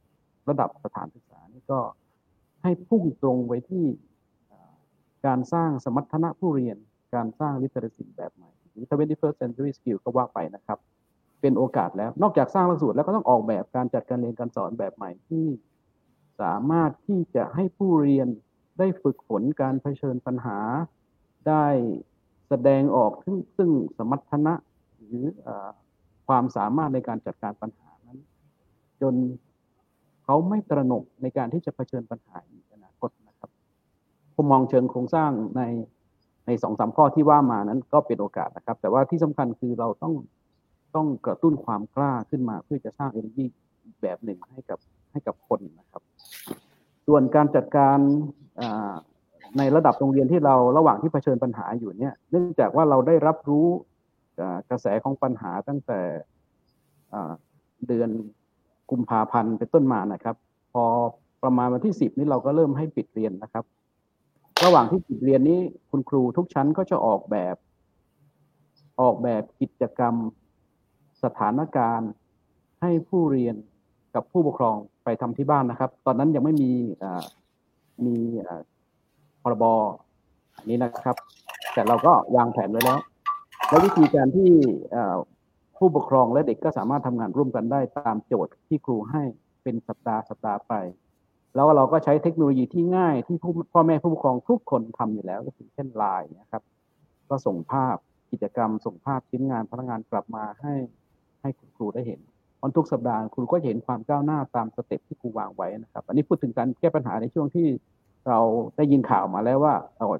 [0.48, 1.80] ระดับสถานศึกษานี่ก็
[2.62, 3.86] ให้พุ่งตรงไว้ที่
[5.26, 6.76] การสร้างสมรรถนะผู้เรียน
[7.14, 10.78] การสร้าง literacy แบบใหม่หรือ 21st century skill ก็ว่าไปนะครับ
[11.40, 15.46] เป็นโอกาสแล้ว นอกจากสร้างหลักสูตรแล้วก็ต้องออกแบบการจัดการเรียนการสอนแบบใหม่ที่
[16.40, 18.28] สามารถที่จะให้ผู้เรียน
[18.78, 20.58] ได้ฝึกฝนการเผชิญปัญหา
[21.48, 21.66] ได้
[22.48, 24.54] แสดงออกซึ่งซึ่งสมรรถนะ
[24.96, 25.48] หรืออ
[26.26, 28.18] ความสามารถในการจัดการปัญหานั้น
[29.00, 29.14] จน
[30.24, 33.50] เขาไม่ตระหนกในการที่จะเผชิญปัญหาในอนาคตนะครับ
[34.34, 35.62] ผมมองเชิงโครงสร้างใน
[36.46, 40.14] ในสองสามข้อที่ว่ามานั้นก็เป็นโอกาสนะครับ แต่ว่าที่สำคัญคือเราต้อง
[40.94, 43.44] ต้องกระตุ้นความกล้าขึ้นมาเพื่อจะสร้าง energy
[44.02, 44.78] แบบหนึ่งให้กับ
[45.10, 46.02] ให้กับคนนะครับ
[47.06, 47.98] ส่วนการจัดการ
[49.56, 53.66] ในระดับโรงเรียนที่เราระหว่างที่เผชิญปัญหาอยู่เนี่ย เนื่องจากว่าเราได้รับรู้
[54.70, 56.00] กระแสของปัญหาตั้งแต่
[57.88, 58.10] เดือน
[58.90, 60.36] กุมภาพันธ์เป็นต้นมานะครับ
[60.72, 60.84] พอ
[61.42, 63.64] ประมาณวันที่สิบนี้เราก็เริ่มให้ปิดเรียนนะครับ
[64.64, 65.60] ระหว่างที่ปิดเรียนนี้
[65.90, 67.56] คุณครูทุกชั้นก็จะออกแบบ
[69.00, 70.14] ออกแบบกิจกรรม
[71.22, 72.10] สถานการณ์
[72.80, 73.56] ให้ผู้เรียน
[74.14, 76.72] กับผู้ปกครองไปทำที่บ้านนะครับ ตอนนั้นยังไม่มี
[78.06, 78.16] มี
[79.52, 79.74] รบอ
[80.70, 81.16] นี้นะครับ
[81.74, 82.98] แต่เราก็วางแผนไว้แล้ว
[83.68, 84.50] และวิธีการที่
[85.76, 89.22] ผู้ปกครองและเด็กก็สามารถทำงานร่วมกันได้ตามโจทย์ที่ครูให้
[89.62, 90.74] เป็นสัปดาห์สัปดาห์ไป
[91.54, 93.36] แล้วเราก็ใช้เทคโนโลยีที่ง่ายที่
[93.72, 96.62] พ่อแม่ผู้ปกครองทุกคนทำอยู่แล้วก็คือเช่นไลน์นะครับ
[97.28, 97.96] ก็ส่งภาพ
[98.32, 100.74] กิจกรรม ส่งภาพชิ้นงานพนักงานกลับมาให้
[101.42, 102.20] ให้คุณครูได้เห็น
[102.62, 107.66] วันทุกสัปดาห์ครูก็เห็นความก้าวหน้าตามสเต็ปที่ครูวางไว้นะครับ อันนี้พูดถึงการแก้ปัญหาในช่วงที่
[108.28, 108.40] เรา
[108.76, 109.74] ได้ยินข่าวมาแล้วว่า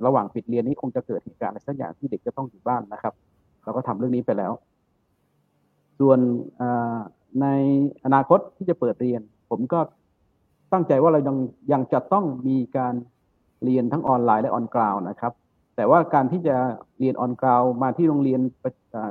[0.07, 3.15] ระหว่างปิดเรียนนี้คงจะเกิดเหตุการณ์อะไรสักอย่างที่เด็กจะต้องอยู่บ้านนะครับ
[3.65, 4.53] เราก็ทำเรื่องนี้ไปแล้ว
[5.99, 6.19] ส่วน
[7.41, 7.47] ใน
[8.05, 9.21] อนาคตที่จะเปิดเรียน
[9.51, 9.81] ผมก็
[10.73, 11.37] ตั้งใจว่าเรายัง
[11.73, 12.95] ยังจะต้องมีการ
[13.65, 15.33] เรียนทั้งออนไลน์และออนกราวนะครับ
[15.77, 16.57] แต่ว่าการที่จะ
[17.01, 18.41] เรียนออนกราวมาที่โรงเรียน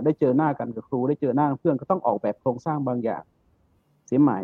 [0.04, 3.24] ได้เจอหน้ากันกับครูได้เจอหน้าเพื่อนก็ต้องออกแบบโครงสร้างบางอย่าง
[4.08, 4.40] เสียใหม่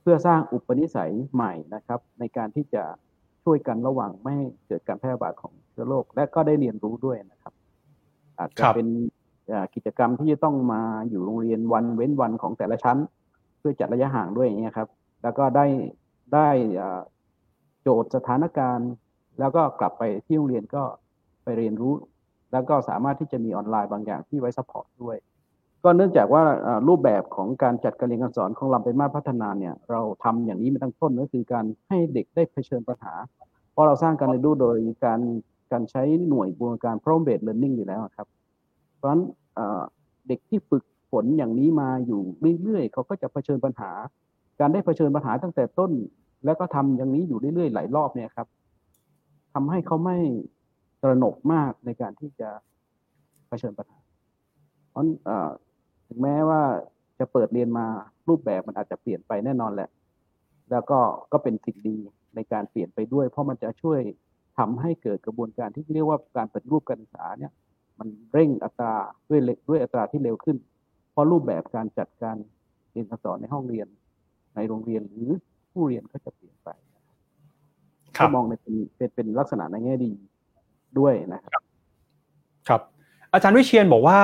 [0.00, 2.82] เพื่อสร้างอุปนิสัยใหม่นะครับ ในการที่จะ
[3.44, 7.52] ช่วยกันระหว่างไม่ให้เกิดการแพร่ระบาดของเชื้อโรคและก็ได้เรียนรู้ด้วยนะครับ
[8.38, 8.86] อาจจะเป็น
[9.74, 12.98] กิจกรรมที่จะต้องมาอยู่โรงเรียนวันเว้นวันของแต่ละชั้น
[13.58, 14.88] เพื่อจัดระยะห่างด้วยอย่างนี้ครับ
[15.22, 15.66] แล้วก็ได้
[16.34, 16.48] ได้
[17.82, 18.90] โจทย์สถานการณ์
[19.38, 20.82] แล้วก็กลับไปที่โรงเรียนก็
[21.44, 21.94] ไปเรียนรู้
[22.52, 25.16] แล้วก็สามารถที่จะมีออนไลน์บางอย่างที่ไว้ support ด้วย
[25.84, 26.44] ก็เนื่องจากว่า
[26.88, 33.14] รูปแบบของการจัดการเรียนการสอนของลำปลายมาศพัฒนาเนี่ยเราทำอย่างนี้มาตั้งต้นก็คือการให้เด็กได้เผชิญปัญหา
[33.72, 35.20] เพราะเราสร้างการเรียนรู้โดยการ
[35.72, 38.26] การใช้หน่วยบูรณาการ problem-based learning อยู่แล้วครับ
[38.96, 39.22] เพราะฉะนั้น
[40.28, 42.20] เด็กที่ฝึกฝนอย่างนี้มาอยู่
[42.62, 43.90] เรื่อยๆเขาก็จะเผชิญปัญหา
[44.60, 45.92] การได้เผชิญปัญหาตั้งแต่ต้น
[46.44, 48.46] แล้วก็ทำอย่างนี้อยู่เรื่อยๆหลายรอบเนี่ยครับ
[49.54, 50.18] ทำให้เขาไม่
[51.02, 52.48] ตระหนกมากในการที่จะ
[53.48, 53.98] เผชิญปัญหา
[54.90, 55.04] เพราะ
[56.06, 56.62] ถึงแม้ว่า
[57.18, 57.86] จะเปิดเรียนมา
[58.28, 59.90] รูปแบบมันอาจจะเปลี่ยนไปแน่นอนแหละ
[60.70, 60.98] แล้วก็
[61.32, 61.96] ก็เป็นสิ่งดี
[62.34, 64.00] ในการเปลี่ยนไปด้วย เพราะมันจะช่วย
[64.58, 67.52] ทำให้เกิดกระบวนการที่เรียกว่าการปฏิรูปการศึกษาเนี่ย
[67.98, 68.94] มันเร่งอัตรา
[69.28, 70.56] ด้วยด้วยอัตราที่เร็วขึ้น
[71.12, 72.36] เพราะรูปแบบการจัดการ
[72.92, 73.86] เรียนการสอนในห้องเรียน
[74.54, 75.30] ในโรงเรียนหรือ
[75.72, 76.68] ผู้เรียนก็จะเปลี่ยนไป
[78.20, 80.12] ก็มองในเป็นเป็นเป็นลักษณะในแง่ดี
[80.98, 81.62] ด้วยนะครับ
[82.68, 82.82] ครับ
[83.34, 84.18] อาจารย์วิเชียนบอกว่า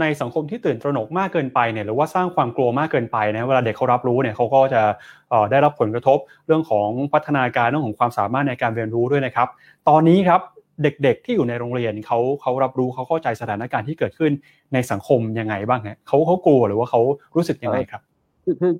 [0.00, 4.82] ในสังคมที่ตื่นตระหนกมากเกินไปเนี่ยหรือว่าสร้างความกลัวมากเกินไปนะเวลาเด็กเขารับรู้เนี่ยเขาก็จะ
[5.50, 9.48] ได้รับผลกระทบเรื่องของพัฒนาการเรื่องของความสามารถในการเรียนรู้ด้วยนะครับ
[9.88, 10.40] ตอนนี้ครับ
[10.82, 14.32] เด็กๆที่อยู่ในโรงเรียนเขาเขารับรู้เขาเข้าใจสถานการณ์ที่เกิดขึ้น
[14.72, 17.00] ในสังคมยังไงบ้างฮะเขาเขากลัวหรือว่าเขา
[17.36, 18.02] รู้สึกยังไงครับ
[18.44, 18.72] คือคือ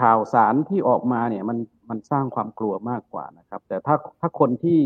[0.00, 1.58] ข่าวสารที่ออกมาเนี่ยมัน
[1.90, 4.80] มันสร้างความกลัวมากกว่านะครับ แต่ถ้าถ้าคนที่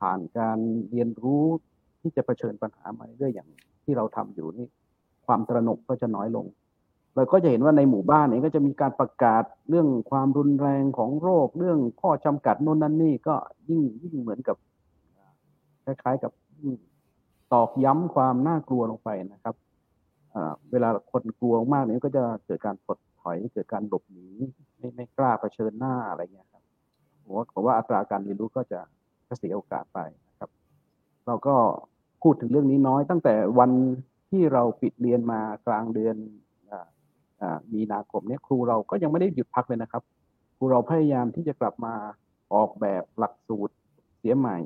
[0.00, 0.58] ผ่านการ
[0.90, 1.44] เรียนรู้
[2.00, 3.48] ที่จะเผชิญปัญหามาเรื่อยอย่าง
[3.84, 4.68] ที่เราทำอยู่นี่
[5.26, 6.46] ความตระหนกก็จะน้อยลง
[7.14, 13.34] เราก็จะเห็นว่าในหมู่บ้านนี้ก็จะมีการประกาศเรื่องความรุนแรงของโรค เรื่องข้อจำกัดโน่นนั่นนี่ก็
[13.68, 14.56] ยิ่งยิ่งเหมือนกับ
[15.84, 16.32] คล้ายๆกับ
[17.52, 19.54] ตอกย้ำความน่ากลัวลงไปนะครับ
[20.70, 24.28] เวลาคนกลัวมากเนี่ยก็จะเกิดการถดถอยเกิดการหลบหนี
[24.78, 26.62] ไม่ไม่กล้าเผชิญหน้าอะไรเงี้ยครับ
[27.24, 28.80] ผมว่าผมว่าอัตราการเรียนรู้ก็จะ
[29.38, 29.98] เสียโอกาสไป
[31.28, 31.56] เราก็
[32.22, 33.70] พูดถึงเรื่องนี้น้อยตั้งแต่วัน
[34.30, 36.16] ที่เราปิดเรียนมากลางเดือน
[37.72, 40.02] มีนาคมเนี่ยครูเราก็ยังไม่ได้หยุดพักเลยนะครับ
[40.56, 41.94] ครูเราพยายามที่จะกลับมา
[42.54, 43.74] ออกแบบหลักสูตร
[44.18, 44.56] เสียใหม่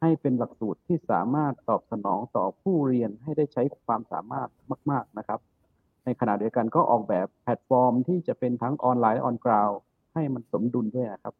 [0.00, 4.48] ให้เป็นหลักสูตรที่สามารถตอบสนองต่อผู้เรียนให้ได้ใช้ความสามารถ
[4.90, 5.40] มาก ๆนะครับ
[6.04, 9.70] ในขณะเดียวกันก็ออกแบบแพลตฟอร์มที่จะเป็นทั้งออนไลน์และออนกราว
[10.14, 11.34] ให้มันสมดุลด้วยครับ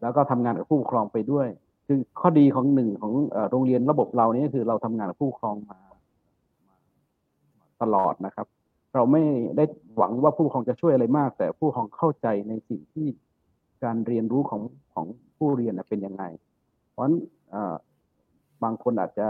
[0.00, 1.48] แล้วก็ทำงานกับผู้ปกครองไปด้วย
[1.86, 3.12] คือข้อดีของหนึ่งของ
[3.50, 5.78] โรงเรียนระบบเรานี่คือเราทำงานกับผู้ครองมา
[7.82, 8.46] ตลอดนะครับ
[8.94, 9.22] เราไม่
[9.56, 9.64] ได้
[9.96, 13.06] หวังว่าผู้ปกครองจะช่วยอะไรมาก แต่ผู้ปกครองเข้าใจในสิ่งที่
[13.84, 14.62] การเรียนรู้ของ
[14.94, 15.06] ของ
[15.36, 16.24] ผู้เรียนเป็นยังไง
[16.90, 17.14] เพราะฉะนั้น
[18.62, 19.28] บางคนอาจจะ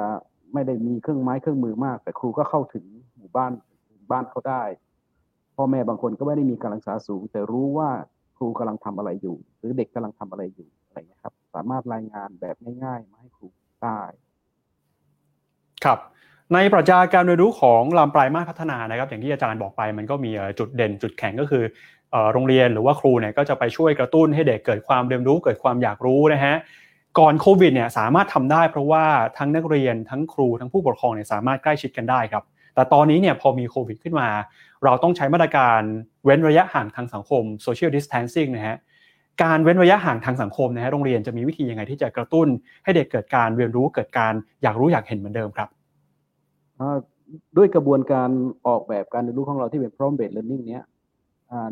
[0.53, 2.85] ไม่ได้มีเครื่องไม้เครื่องมือมาก แต่ครูก็เข้าถึง
[3.17, 3.53] หมู่บ้าน
[4.11, 4.63] บ้านเขาได้
[5.57, 7.91] พ่อแม่บางคนก็ไม่ได้มีการศึกษาสูง แต่รู้ว่า
[8.37, 13.47] ครูกำลังทำอะไรอยู่ หรือเด็กกำลังทำอะไรอยู่ อะไรเงี้ยครับ สามารถรายงานแบบง่ายๆมาให้ครู
[13.83, 14.01] ได้
[15.85, 15.99] ครับ
[16.55, 21.65] ในปรัชญาการเรียนรู้ของลำปลายมาพัฒนานะครับ อย่างที่อาจารย์บอกไป มันก็มีจุดเด่นจุดแข็งก็คือ
[22.33, 26.55] โรงเรียนหรือว่าครูเนี่ยก็จะไปช่วยกระตุ้นให้เด็กเกิดความเรียนรู้เกิดความอยากรู้นะฮะ
[27.19, 29.05] ก่อนโควิดเนี่ยสามารถทำได้เพราะว่า
[29.39, 32.45] ทั้งนักเรียนทั้งครูทั้งผู้ปกครองเนี่ยสามารถใกล้ชิดกันได้ครับ
[32.75, 34.29] แต่ตอนนี้เนี่ยพอมีโควิดขึ้นมา
[34.85, 35.81] เราต้องใช้มาตรการ
[36.25, 38.77] เว้นระยะห่างทางสังคม social distancing นะฮะ
[39.43, 42.49] การเว้นระยะห่างทางสังคมนะฮะโรงเรียนจะมีวิธียังไงที่จะกระตุ้น
[42.85, 44.33] ให้เด็กเกิดการเรียนรู้เกิดการ
[44.63, 45.69] อยากรู้อยากเห็นเหมือนเดิมครับ
[47.57, 48.31] ด้วยกระบวนการ
[48.67, 50.85] ออกแบบการเรียนรู้ของเราที่เป็น p r o m based learning เนี้ย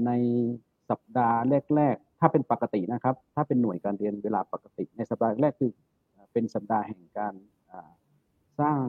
[0.07, 0.11] ใน
[0.91, 1.39] สัปดาห์
[1.77, 5.71] แรก ๆ ถ้าเป็นปกตินะครับ ถ้าเป็นหน่วยการเรียนเวลาปกติ ในสัปดาห์แรกคือ
[6.33, 7.35] เป็นสัปดาห์แห่งการ
[8.61, 8.81] สร้าง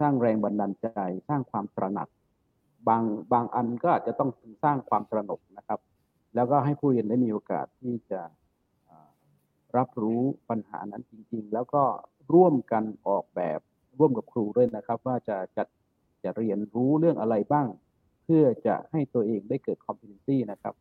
[0.00, 0.86] สร้างแรงบันดาลใจ
[1.28, 2.08] สร้างความตระหนัก
[2.88, 4.30] บางบางอันก็อาจจะต้อง
[4.64, 5.80] สร้างความตระหนกนะครับ
[6.36, 8.20] แล้วก็ให้ผู้เรียนได้มีโอกาสที่จะ
[9.76, 11.82] รับรู้ปัญหานั้นจริง ๆ แล้วก็
[12.34, 13.60] ร่วมกันออกแบบ
[13.98, 15.64] ร่วมกับครูด้วยนะครับ ว่าจะจะ
[16.24, 17.68] จะเรียนรู้เรื่องอะไรบ้าง
[18.24, 20.74] เพื่อจะให้ตัวเองได้เกิด competency นะครับ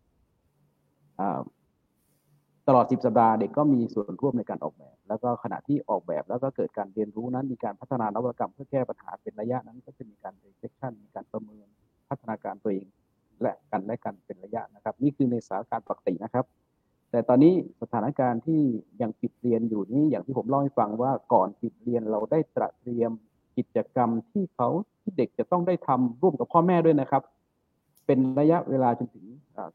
[2.68, 11.68] ตลอด 10 สัปดาห์เด็กก็มีส่วนร่วมในการออกแบบ แล้วก็ขณะที่ออกแบบแล้วก็เกิดการเรียนรู้นั้น มีการพัฒนานวัตกรรมเพื่อแก้ปัญหาเป็นระยะนั้น ก็จะมีการ reflection มีการประเมิน
[12.10, 12.88] พัฒนาการตัวเอง
[13.42, 16.46] และกันและกันเป็นระยะนะครับ นี่คือในสถานการณ์ปกตินะครับ
[17.12, 18.62] แต่ตอนนี้สถานการณ์ที่
[19.02, 23.12] ยังปิดเรียนอยู่นี้อย่างที่ผมเล่าให้ฟังว่าก่อนปิดเรียนเราได้ตระเตรียม
[23.58, 24.68] กิจกรรมที่เขา
[25.02, 27.24] ที่เด็กจะต้องได้ทำร่วมกับพ่อแม่ด้วยนะครับ
[28.06, 29.26] เป็นระยะเวลาจนถึง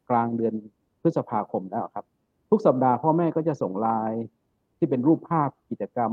[0.09, 0.53] กลางเดือน
[1.01, 2.05] พฤษภาคมแล้วครับ
[2.49, 4.21] ทุกสัปดาห์พ่อแม่ก็จะส่งไลน์
[4.77, 6.11] ที่เป็นรูปภาพกิจกรรม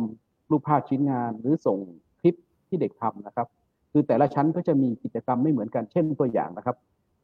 [0.50, 1.78] รูปภาพชิ้นงาน หรือส่ง
[2.20, 2.34] คลิป
[2.68, 3.46] ที่เด็กทำนะครับ
[3.92, 6.76] คือแต่ละชั้นก็จะมีกิจกรรมไม่เหมือนกันเช่นตัวอย่างนะครับ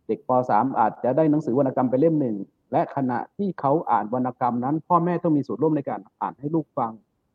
[0.08, 2.36] เด็กป .3 อาจจะได้หนังสือวรรณกรรมไปเล่มหนึ่ง
[2.72, 6.92] และขณะที่เขาอ่านวรรณกรรมนั้น พ่อแม่ต้องมีส่วนร่วมในการอ่านให้ลูกฟัง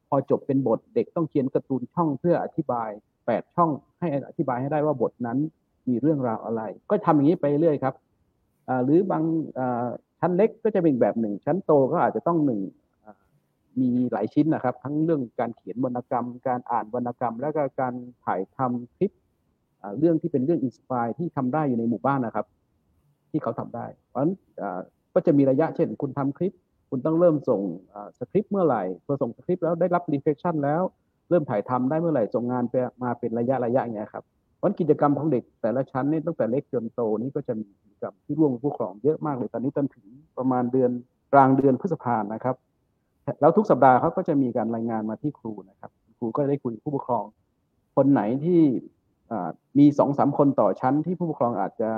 [0.09, 2.89] พอจบเป็นบทเด็กต้องเขียนการ์ตูนช่องเพื่ออธิบาย
[3.23, 5.37] 8ช่องให้อธิบายให้ได้ว่าบทนั้น
[5.87, 7.95] มีเรื่องราวอะไร ก็ทำอย่างนี้ไปเรื่อยครับ
[8.83, 9.23] หรือบาง
[10.19, 12.61] ชั้นเล็กก็จะเป็นแบบหนึ่ง ชั้นโตก็อาจจะต้องหนึ่ง
[13.79, 17.93] มีหลายชิ้นนะครับ ทั้งเรื่องการเขียนวรรณกรรม การอ่านวรรณกรรม แล้วก็การ
[18.25, 19.11] ถ่ายทำคลิป
[19.99, 22.45] เรื่องที่เป็นเรื่อง inspire ที่ทำได้อยู่ในหมู่บ้านนะครับ
[23.31, 24.31] ที่เขาทำได้ เพราะฉะนั้น
[25.13, 26.53] ก็จะมีระยะเช่น คุณทำคลิป
[26.89, 27.61] คุณต้องเริ่มส่ง
[28.19, 30.81] สคริปต์เมื่อไหร่พอส่งสคริปต์แล้วได้รับ reflection แล้ว
[31.29, 32.73] เริ่มถ่ายทำได้เมื่อไหร่ส่งงานไป
[33.03, 34.23] มาเป็นระยะระยะอย่างเงี้ยครับ
[34.57, 40.05] เพราะกิจกรรมของเด็กแต่ละชั้นนี่ตั้งแต่เล็กจนโตนี่ก็จะมีกิจกรรมที่ร่วมผู้ปกครองเยอะมากเลยตอนนี้จนถึง
[40.37, 40.91] ประมาณเดือน
[41.33, 42.55] กลางเดือนพฤษภานะครับ
[43.41, 47.25] แล้วทุกสัปดาห์เขาก็จะมีการรายงานมาที่ครูนะครับ ครูก็ได้คุยผู้ปกครอง
[47.95, 48.61] คนไหนที่
[49.79, 51.91] มีสองสามคนต่อชั้นที่ผู้ปกครองอาจจะ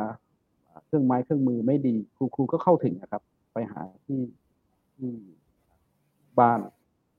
[0.85, 3.21] เครื่องไม้เครื่องมือไม่ดี ครูครูก็เข้าถึงนะครับ
[3.53, 4.21] ไปหาที่
[4.95, 5.11] ที่
[6.39, 6.59] บ้าน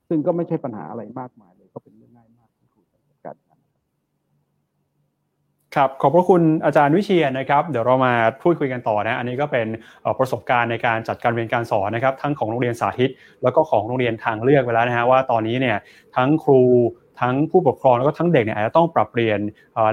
[0.07, 2.81] ซึ่งก็ไม่ใช่ปัญหาอะไรมากมายเลยก็เป็นเรื่องง่ายมากที่ครู
[3.25, 3.59] จัดการ
[5.75, 9.67] ครับขอบพระคุณอาจารย์วิเชียนนะครับ เดี๋ยวเรามาพูดคุยกันต่อนะอันนี้ก็เป็น
[10.19, 13.09] ประสบการณ์ในการจัดการเรียนการสอนนะครับ ทั้งของโรงเรียนสาธิต
[13.43, 15.77] แล้วก็ของโรงเรียนทางเลือกไปแล้วนะฮะว่าตอนนี้เนี่ย
[16.15, 16.61] ทั้งครู
[17.21, 19.39] ทั้งผู้ปกครองแล้วก็ทั้งเด็กเนี่ยอาจจะต้องปรับเปลี่ยน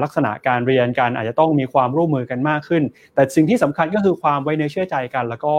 [0.03, 2.83] ลักษณะการเรียนกันอาจจะต้องมีความร่วมมือกันมากขึ้น
[3.15, 5.55] แต่สิ่งที่สำคัญก็คือความไว้เนื้อเชื่อใจกัน แล้วก็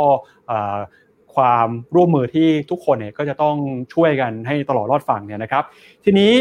[1.35, 3.55] ความร่วมมือที่ทุกคนเนี่ยก็จะต้อง
[3.93, 5.63] ช่วยกันให้ตลอดรอดฝั่งเนี่ยนะครับ
[6.03, 6.33] ทีนี้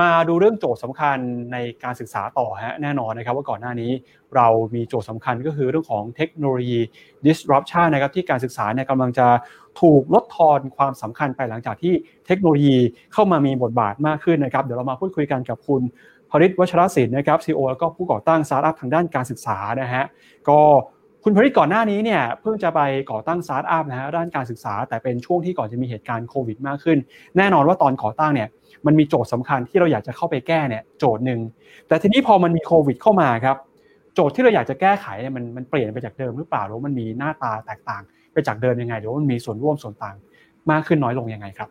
[0.00, 1.18] มาดูเรื่องโจทย์สำคัญ
[1.52, 3.90] ในการศึกษาต่อฮะแน่นอนนะครับ ว่าก่อนหน้านี้
[4.36, 6.80] เรามีโจทย์สำคัญก็คือเรื่องของเทคโนโลยี
[7.26, 9.28] disruption นะครับที่การศึกษาเนี่ยกำลังจะ
[9.80, 11.94] ถูกลดทอนความสำคัญไปหลังจากที่
[12.26, 12.76] เทคโนโลยี
[13.12, 15.82] เข้ามามีบทบาทมากขึ้นนะครับ เดี๋ยวเรามาพูดคุยกันกับคุณ
[16.30, 20.04] พริษฐ์ วัชรสินธุนะครับ CEO แล้วก็ผู้ก่อตั้งสตาร์ทอัพทางด้านการศึกษานะฮะ
[20.48, 20.60] ก็
[21.24, 22.80] คุณพริษฐ์ก่อนหน้านี้เนี่ยเพิ่งจะไป
[23.10, 26.98] ก่อตั้งสตาร์ทอัพนะฮะด้านการศึกษา แต่เป็นช่วงที่ก่อนจะมีเหตุการณ์โควิดมากขึ้น
[27.36, 28.48] แน่นอนว่าตอนก่อตั้งเนี่ย
[28.86, 31.40] มันมีโจทย์สำคัญที่เราอยากจะเข้าไปแก้เนี่ยโจทย์หนึ่ง
[31.88, 33.56] แต่ทีนี้พอมันมีโควิดเข้ามาครับ
[34.14, 40.16] โจทย์ที่เราอยากจะแก้ไขเนี่ยมันมันเปลี่ยนไปจากเดิมหรือเปล่าหรือมันมีหน้าตาแตกต่าง ไปจากเดิมยังไงหรือว่ามันมีส่วนร่วมส่วนต่าง
[40.70, 41.68] มากขึ้นน้อยลงยังไงครับ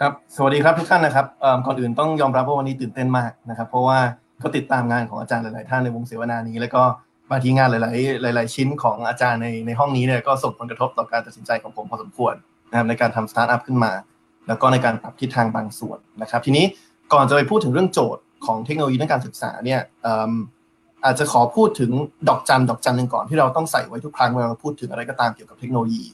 [0.00, 1.26] ครับสวัสดีครับทุกท่านนะครับ
[1.66, 3.98] ก่อนอื่นต้องยอมรับว่าวันนี้ตื่นเต้นมากนะครับ เพราะว่า
[4.42, 6.82] ก็ติดตามงานของอาจารย์หลาย ๆ ท่านในวงเสวนานี้ แล้วก็
[7.30, 12.34] บางทีงานหลาย ๆ หลาย ๆ ชิ้นของอาจารย์ในในห้องนี้เนี่ยก็ส่งผลกระทบต่อการตัดสินใจของผมพอสมควร
[12.70, 13.92] นะครับในการทำสตาร์ทอัพขึ้นมา
[14.48, 16.64] แล้วก็ในการปรับทิศทางบางส่วนนะครับ ทีนี้
[17.12, 19.80] ก่อนจะไปพูดถึงเรื่องโจทย์ของเทคโนโลยีในการศึกษาเนี่ย
[21.04, 21.90] อาจจะขอพูดถึง
[22.28, 26.04] ดอกจันดอกจันหนึ่งก่อนที่เราต้องใส่ไว้ทุกครั้งเวลาเราพูดถึงอะไรก็ตามเกี่ยวกับเทคโนโลยี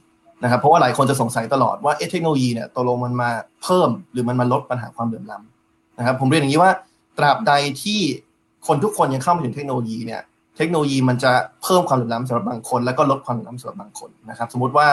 [0.42, 3.30] นะครับเพราะว่าหลายคนจะสงสัยตลอดว่าเทคโนโลยีเนี่ยตกลงมันมา
[3.62, 6.70] เพิ่มหรือมันมาลดปัญหาความเหลื่อมล้ำนะครับผมเรียนอย่างนี้ว่า
[7.18, 8.00] ตราบใดที่
[8.66, 10.20] คนทุกคนยังเข้ามาถึงเทคโนโลยีเนี่ย
[10.56, 11.32] เทคโนโลยีมันจะ
[11.62, 14.88] เพิ่มความเหลื่อมล้ำสำหรับบางคน แล้วก็ลดความเหลื่อมล้ำสำหรับบางคนนะครับ สมมติว่า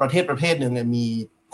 [0.00, 1.04] ประเทศประเทศหนึ่งเนี่ยมี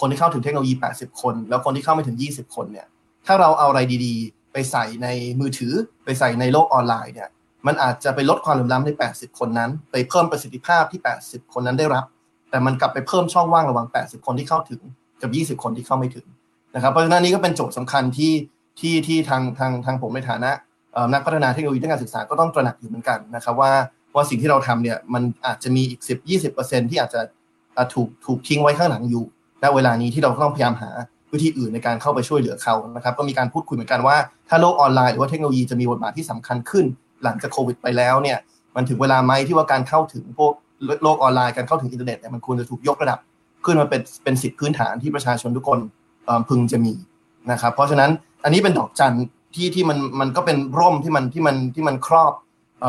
[0.00, 2.86] คนที่เข้าถึงเทคโนโลยี 80 คน แล้วคนที่เข้าไม่ถึง 20 คนเนี่ย
[3.26, 5.08] ถ้าเราเอาอะไรดีๆ ไปใส่ใน
[5.40, 5.72] มือถือ
[6.04, 7.28] ไปใส่ในโลกออนไลน์เนี่ย
[7.66, 12.04] มันอาจจะไปลดความเหลื่อมล้ำใน 80 คนนั้น ไปเพิ่มประสิทธิภาพที่ 80 คนนั้นได้รับ
[12.50, 14.80] แต่มันกลับไปเพิ่มช่องว่างระหว่าง 80 คนที่เข้าถึง
[15.22, 16.26] กับ 20 คนที่เข้าไม่ถึง
[16.74, 18.32] นะครับเพราะฉะนั้นนี้ก็เป็นโจทย์สำคัญที่
[18.80, 20.50] ที่ที่ทางทางทางผมในฐานะ
[21.12, 23.72] นักพัฒนาเทคโนโลยีด้านการศึกษาก็ต้องตระหนักอยู่เหมือนกันนะครับว่า
[24.14, 26.18] ว่าสิ่งที่เราทำเนี่ยมันอาจจะมีอีก 10
[26.50, 27.20] 20 ที่อาจจะ
[27.94, 29.24] ถูกถูกทิ้งไว้ข้างหลังอยู่
[29.62, 30.90] ณเวลานี้ที่เราต้องพยายามหา
[31.32, 34.16] วิธีอื่นในการเข้าไปช่วยเหลือเขานะครับก็มีการพูดคุยเหมือนกันว่า
[34.48, 36.84] ถ้าโลกออนไลน์หรือว่าเทคโนโลยีจะมีบทบาทที่สำคัญขึ้น
[37.24, 38.38] หลังจากโควิดไปแล้วเนี่ย
[38.76, 40.52] มันถึงเวลาไหมที่ว่าการเข้าถึงพวก
[41.02, 43.18] โลกออนไลน์การเข้าถึงอินเทอร์เน็ตเนี่ยมันควรจะถูกยกระดับ
[43.64, 45.78] ขึ้นมาเป็นเป็นสิทธิพื้นฐานที่ประชาชนทุกคน
[46.48, 46.94] พึงจะมี
[47.52, 48.10] นะครับเพราะฉะนั้น
[48.44, 49.14] อันนี้เป็นดอกจัน
[49.55, 52.32] ที่ที่มันมันก็เป็นร่มที่มันที่มันที่มันครอบ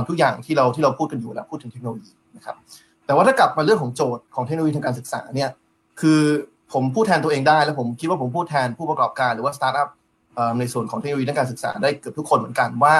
[0.09, 2.55] ทุกอย่างที่เราที่เราพูดกันอยู่แล้วพูดถึงเทคโนโลยีนะครับ
[3.05, 5.49] แต่ว่าถ้ากลับมาเรื่องของโจทย์ของเทคโนโลยีทางการศึกษาเนี่ย
[6.01, 6.21] คือ
[6.73, 9.89] ผมพูดแทนตัวเองได้ แล้วผมคิดว่าผมพูดแทนผู้ประกอบการหรือว่าสตาร์ทอัพ
[10.59, 12.95] ในส่วนของเทคโนโลยีทางการศึกษาได้เกือบทุกคนเหมือนกันว่า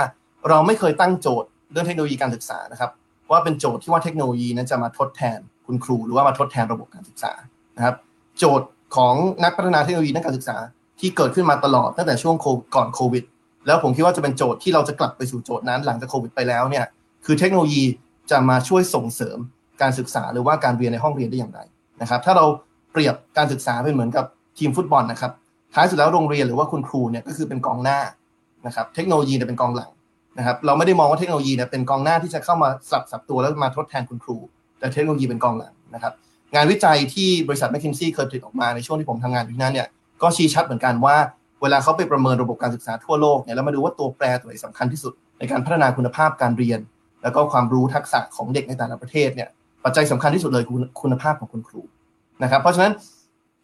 [0.50, 2.92] เราไม่เคยตั้งโจทย์เรื่องเทคโนโลยีการศึกษานะครับ
[3.32, 7.32] ว่าเป็นโจทย์ที่ว่าเทคโนโลยีนั้นจะมาทดแทนคุณครู หรือว่ามาทดแทนระบบการศึกษา
[7.78, 7.96] นะครับ
[8.40, 9.14] โจทย์ของ
[9.44, 10.58] นักพัฒนาเทคโนโลยีด้านการศึกษา
[11.00, 12.36] ที่เกิดขึ้นมาตลอดตั้งแต่ช่วง
[12.76, 13.24] ก่อนโควิด
[13.66, 16.86] แล้วผมคิดว่าจะเป็นโจทย์ที่เราจะกลับไปสู่โจทย์นั้นหลังจากโควิดไปแล้วเนี่ย
[17.26, 17.84] คือเทคโนโลยี
[18.32, 19.38] จะมาช่วยส่งเสริม
[19.82, 21.60] การศึกษาหรือว่าการเรียนในห้องเรียนได้อย่างไร
[22.02, 22.46] นะครับ ถ้าเรา
[22.92, 24.26] เปรียบการศึกษาเป็นเหมือนกับ
[24.58, 25.32] ทีมฟุตบอลนะครับ
[25.74, 28.00] ท้ายสุดแล้วโรงเรียนหรือว่าคุณครูเนี่ยก็คือเป็นกองหน้า
[28.68, 29.92] นะครับเทคโนโลยีเนี่ยเป็นกองหลัง
[30.38, 34.38] นะครับเราไม่ได้มองว่าเทคโนโลยีเนี่ยเป็นกองหน้าที่จะเข้ามาสับสับตัวแล้วมาทดแทนคุณครู
[34.80, 36.14] แต่เทคโนโลยีเป็นกองหลังนะครับ
[36.56, 39.88] งานวิจัยที่บริษัทแมคคินซี่เคยผลิตออกมาในช่วงที่ผมทำงานอยู่นั้นเนี่ย
[40.22, 41.16] ก็ชี้ชัดเหมือนกันว่า
[41.66, 46.80] เวลาเขาไปประเมินระบบการศึกษาทั่วโลกเนี่ยแล้วมาดูว่าตัวแปรตัวไหนสำคัญที่สุด ในการพัฒนาคุณภาพการเรียน
[47.24, 49.50] แล้วก็ความรู้ทักษะของเด็กในแต่ละประเทศเนี่ย
[49.86, 51.82] ปัจจัยสำคัญที่สุดเลยคือคุณภาพของคุณครู
[52.44, 52.94] นะครับ เพราะฉะนั้น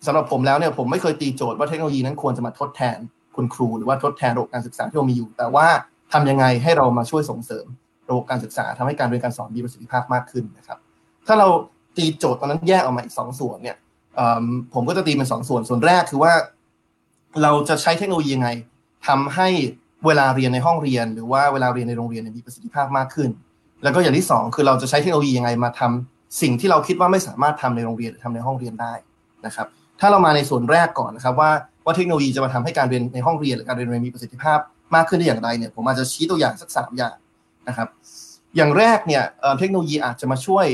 [0.06, 2.98] สำหรับผมแล้วเนี่ยผมไม่เคยตีโจทย์ว่าเทคโนโลยีนั้นควรจะมาทดแทน
[3.36, 5.68] คุณครู หรือว่าทดแทนระบบการศึกษาที่เรามีอยู่ แต่ว่า
[6.14, 7.66] ทำยังไงให้เรามาช่วยส่งเสริม
[8.10, 10.78] ระบบการศึกษาทำให้การเรียนการสอนมีประสิทธิภาพมากขึ้นนะครับ
[11.28, 11.48] ถ้าเรา
[11.98, 13.78] ตีโจทย์ตอนนั้นแยกออกมาอีกสองส่วนเนี่ย
[14.74, 16.34] ผมก็จะตีเป็นสองส่วนส่วนแรกคือว่า
[17.44, 18.50] เราจะใช้เทคโนโลยียังไง
[19.08, 19.48] ทำให้
[20.06, 23.30] เวลาเรียนในห้องเรียน หรือว่าเวลาเรียนในโรงเรียนมีประสิทธิภาพมากขึ้น
[23.84, 28.94] แล้วก็อย่างที่สองคือเราจะใช้เทคโนโลยียังไงมาทำสิ่งที่เราคิดว่าไม่สามารถทำในโรงเรียนหรือทำในห้องเรียนได้
[29.46, 29.68] นะครับ
[30.00, 31.52] ถ้าเรามาในส่วนแรกก่อนนะครับ ว่า
[31.86, 34.60] ว่าเทคโนโลยีจะมาทำให้การเรียนในห้องเรียนหรือการเรียนมีประสิทธิภาพ
[34.96, 37.16] มากขึ้นได้อย่างไรเนี่ยผมอาจจะชี้ตัวอย่างสักสามอย่าง
[37.68, 37.88] นะครับ
[38.56, 39.24] อย่างแรกเนี่ย
[39.60, 40.66] เทคโนโลยีอาจจะมาช่วย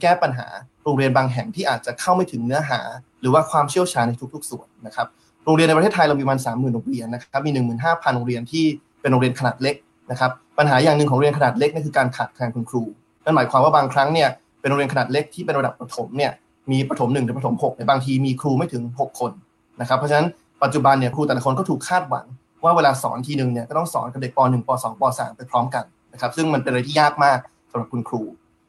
[0.00, 0.46] แก้ปัญหา
[0.84, 2.80] โรงเรียนบางแห่งที่อาจจะเข้าไม่ถึงเนื้อหา
[3.20, 5.06] หรือว่าความเชี่ยวชาญในทุก ๆ ส่วนนะครับ
[5.44, 8.64] โรงเรียนในประเทศไทยเรามีประมาณสามหมื่นโรงเรียนนะครับมีหนึ่งหมื่นห้าพันโรงเรียนที่
[9.00, 9.74] เป็นโรงเรียนขนาดเล็ก
[10.10, 12.82] นะครับปัญหาอย่างหนึ่งของโรงเรียนขนาดเล็กนั่นคือการขาดแคลนคุณครู
[13.24, 14.28] นั่นหมายความว่าบางครั้งเนี่ย
[14.60, 16.32] เป็นโรงเรียนขนาดเล็กที่เป็นระดับประถมเนี่ย
[16.70, 19.32] มีประถมหนึ่งถึงประถมหกในบางทีมีครูไม่ถึง 6 คน
[19.80, 20.26] นะครับเพราะฉะนั้น
[20.62, 22.26] ปัจจุบันเนี่ยครูแต่ละคนก็ถูกคาดหวัง
[22.64, 27.38] ว่าเวลาสอนทีหนึ่งเนี่ยก็ต้องสอนกับเด็กป .1 ป .2 ป .3 ไปพร้อมกันนะครับซึ่งมันเป็นอะไรที่ยากมาก
[27.70, 28.22] สำหรับคุณครู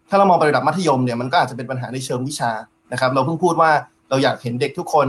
[0.09, 2.51] ถ้าเรามองไประดับมัธยมเนี่ยมันก็อาจจะเป็นปัญหาในเชิงวิชา
[2.91, 3.71] นะครับเราเพิ่งพูดว่า
[4.09, 5.07] เราอยากเห็นเด็กทุกคน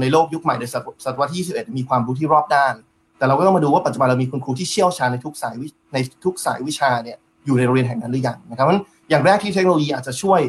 [0.00, 0.64] ในโลกยุคใหม่ใน
[1.04, 2.74] ศตวรรษที่ 21 มีความรู้ที่รอบด้าน
[3.18, 5.54] แต่เราก็ต้องมาดูว่าปัจจุบันเรามีคุณครูที่เชี่ยวชาญในทุกสาย
[5.92, 7.16] ในทุกสายวิชาเนี่ย
[7.46, 8.76] อยู่ในโรงเรียนแห่งนั้นหรือยังนะครับเพราะ
[9.10, 10.40] อย่างแรกที่เทคโนโลยีอาจจะช่วย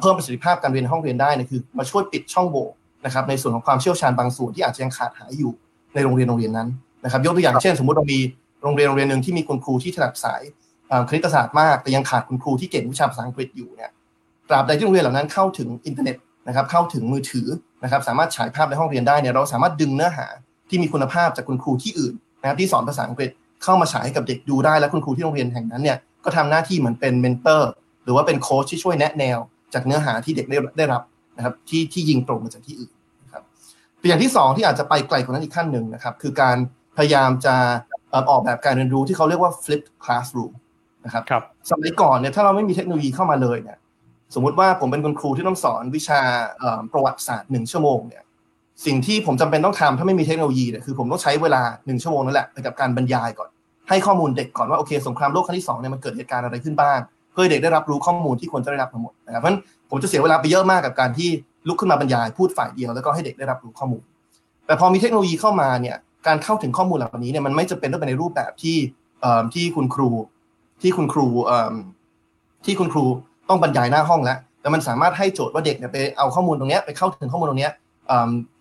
[0.00, 2.66] เพิ่มประสิทธิภาพการเรียนห้องเรียนได้นะคือมาช่วยปิดช่องโหว่
[3.04, 5.52] นะครับในส่วนของความเชี่ยวชาญบางส่วนที่อาจจะยังขาดหายอยู่
[5.94, 6.68] ในโรงเรียนโรงเรียนนั้น
[7.04, 8.18] นะครับยกตัวอย่างเช่น สมมติเรามี
[8.62, 10.42] โรงเรียนโรงเรียนหนึ่งที่มีคุณครูที่ถนัดสาย
[11.08, 13.90] คณิตศาสตร์มาก แต่ยังขาดคุณครูที่เก่งวิชาภาษาอังกฤษอยู่เนี่ย
[14.48, 16.16] ตราบใดที่โรงเรียนเหล่านั้นเข้าถึงอินเทอร์เน็ต
[16.48, 17.46] นะครับเข้าถึงมือถือ
[17.84, 20.26] นะครับสามารถฉายภาพในห้องเรียนได้เนี่ยเราสามารถดึงเนื้อหา
[20.68, 23.30] ที่มีคุณภาพจากคุณครูที่อื่นนะครับที่สอนภาษาอังกฤษ
[23.62, 27.70] เข้ามาฉายให้กับเด็กดูได้ และคุณครูที่โรงเรียนแห่งนั้นเนี่ยก็ทำหน้าที่เหมือนเป็น mentor
[28.04, 29.38] หรือว่าเป็นโค้ชที่ช่วยแนะแนว
[29.74, 31.02] จากเนื้อหาที่เด็กได้ได้รับ
[31.36, 32.92] นะครับที่ที่ยิงตรงมาจากที่อื่น
[33.24, 33.42] นะครับ
[34.00, 36.56] ตัวอย่างที่ 2 ที่อาจจะไปไกลกว่านั้นอีกขั้นหนึ่งนะครับคือการ
[36.96, 37.54] พยายามจะ
[38.30, 40.52] ออกแบบการเรียนรู้ที่เขาเรียกว่า flipped classroom
[41.04, 43.78] นะครับรบสมัยก่อนเนี่ยถ้าเราไม่มีเทคโนโลยีเข้ามาเลยเนี่ย
[44.34, 46.20] สมมุติว่าผมเป็นคุณครูที่ต้องสอนวิชา
[46.92, 48.22] ประวัติศาสตร์หนึ่งชั่วโมงเนี่ย
[48.86, 53.48] สิ่งที่ผมจำเป็นต้องทำถ้าไม่มีเทคโนโลยีเนี่ยคือผมต้องใช้เวลาหนึ่งชั่วโมงนั่นแหละไปกับการบรรยายก่อน
[53.88, 56.98] ให้ข้อมูลเด็กก่อนว่าโอเคสงครามโลกครั้งที่สองเนี่ยมันเกิดเหตุการณ์อะไรขึ้นบ้าง
[57.32, 59.60] เพื่อเด็กได้รับรู้ข้อมูลที่ควรจะได้รับทั้งหมดนะครับเพราะฉะนั้น
[59.90, 61.28] ผมจะเสียเวลาไปเยอะมากกับการที่
[61.68, 64.02] ลุกขึ้นมาบรรยายพูดฝ่ายเดียวแล้วก็ให้เด็กได้รับรู้ข้อมูล
[64.66, 65.96] แต่พอมีเทคโนโลยีเข้ามาเนี่ย
[66.26, 68.78] การเข้าถึงข้อมูลเหล่านี้เนี่ยมันไม่จำเป็นต้องเป็นในรูปแบบที่
[69.54, 70.08] ที่คุณครู
[70.82, 71.26] ที่คุณครู
[72.64, 73.04] ที่คุณครู
[73.52, 77.70] ต้องบรรยายหน้าห้องแล้วแต่มันสามารถให้โจทย์ว่าเด็กเนี่ยไปเอาข้อมูลตรงนี้ไปเข้าถึงข้อมูลตรงนี้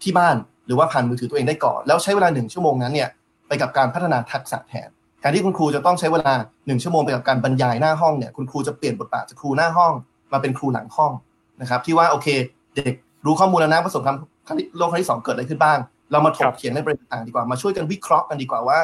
[0.04, 0.36] ที่บ้าน
[0.66, 3.10] หรือว่าผ่านมือถือตัวเองได้ก่อน แล้วใช้เวลาหนึ่งชั่วโมงนั้นเนี่ย
[3.48, 4.90] ไปกับการพัฒนาทักษะแทน
[5.24, 6.34] การที่คุณครูจะต้องใช้เวลา
[6.68, 9.94] หนึ่งชั่วโมงไปกับการบรรยายหน้าห้องเนี่ยคุณครูจะเปลี่ยนบทบาทจากครูหน้าห้อง
[10.34, 11.12] มาเป็นครูหลังห้อง
[11.62, 12.28] นะครับที่ว่าโอเค
[12.76, 12.94] เด็ก
[13.26, 14.20] รู้ข้อมูลแล้วนะประสบการณ์
[14.78, 15.78] โลกครั้งที่สองเกิดอะไรขึ้นบ้าง
[16.12, 18.78] เรามาถกเถียงในประเด็นต่างดีกว่ามาช่วยกันวิเคราะห์กันดีกว่าว่า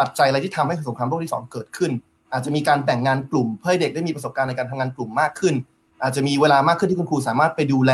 [0.00, 1.90] ปัจจัยอะไรที่ทำให้สงครามโลกที่สองเกิดขึ้น
[2.32, 5.54] อาจจะมีการแบ่งงานกลุ่มเพื่อเด็กได้มีประสบการณ์ในการทำงานกลุ่มมากขึ้น
[6.02, 7.92] อาจจะมีเวลามากขึ้นที่คุณครูสามารถไปดูแล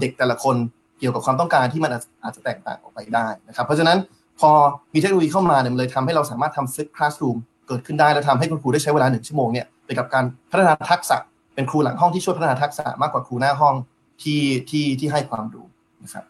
[0.00, 0.56] เด็กแต่ละคน
[0.98, 1.90] เกี่ยวกับความต้องการที่มัน
[2.24, 3.98] อาจจะแตกต่างออกไปได้นะครับ เพราะฉะนั้น
[4.40, 4.50] พอ
[4.94, 7.36] มีเทคโนโลยีเข้ามาเนี่ยมันเลยทำให้เราสามารถทำ flip classroom
[7.68, 11.16] เกิดขึ้นได้แล้วทำให้คุณครูได้ใช้เวลาหนึ่งชั่วโมงเนี่ยไปกับการพัฒนาทักษะ
[11.54, 13.74] เป็นครูหลังห้องที่ช่วยพัฒนาทักษะมากกว่าครูหน้าห้อง
[14.22, 14.40] ที่
[14.70, 15.66] ที่ที่ให้ความรู้
[16.02, 16.24] นะครับ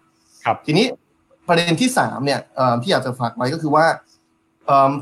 [0.45, 0.87] ครับ ทีนี้
[1.49, 2.41] ประเด็นที่สามเนี่ย
[2.83, 3.85] ที่อยากจะฝากไว้ก็คือว่า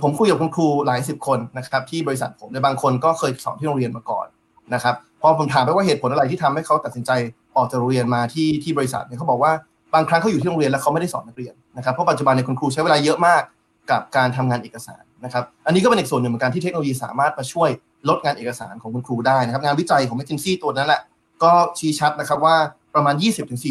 [0.03, 4.27] ผมคุยกับคุณครูหลายสิบคนนะครับที่บริษัทผมในบางคนก็เคยสอนที่โรงเรียนมาก่อน
[4.75, 7.11] นะครับพอผมถามไปว่าเหตุผลอะไรที่ทำให้เขาตัดสินใจ
[7.57, 9.53] ออกจากโรงเรียนมาที่ที่บริษัทเนี่ยเขาบอกว่า
[9.95, 13.43] บางครั้งเขาอยู่ที่โรงเรียนแล้วเขาไม่ได้สอนนักเรียนนะครับเพราะปัจจุบันในคุณครูใช้เวลาเยอะมาก
[13.91, 17.71] กับการทำงานเอกสารนะครับอันนี้ก็เป็นอีกส่วนหนึ่งเหมือนกันที่เทคโนโลยีสามารถมาช่วย
[18.09, 21.01] ลดงานเอกสารของคุณครูได้นะครับงานวิจัยของ m c k i n s e y ตัวนั้นแหละ
[21.43, 22.57] ก็ชี้ชัดนะครับว่า
[22.95, 23.15] ประมาณ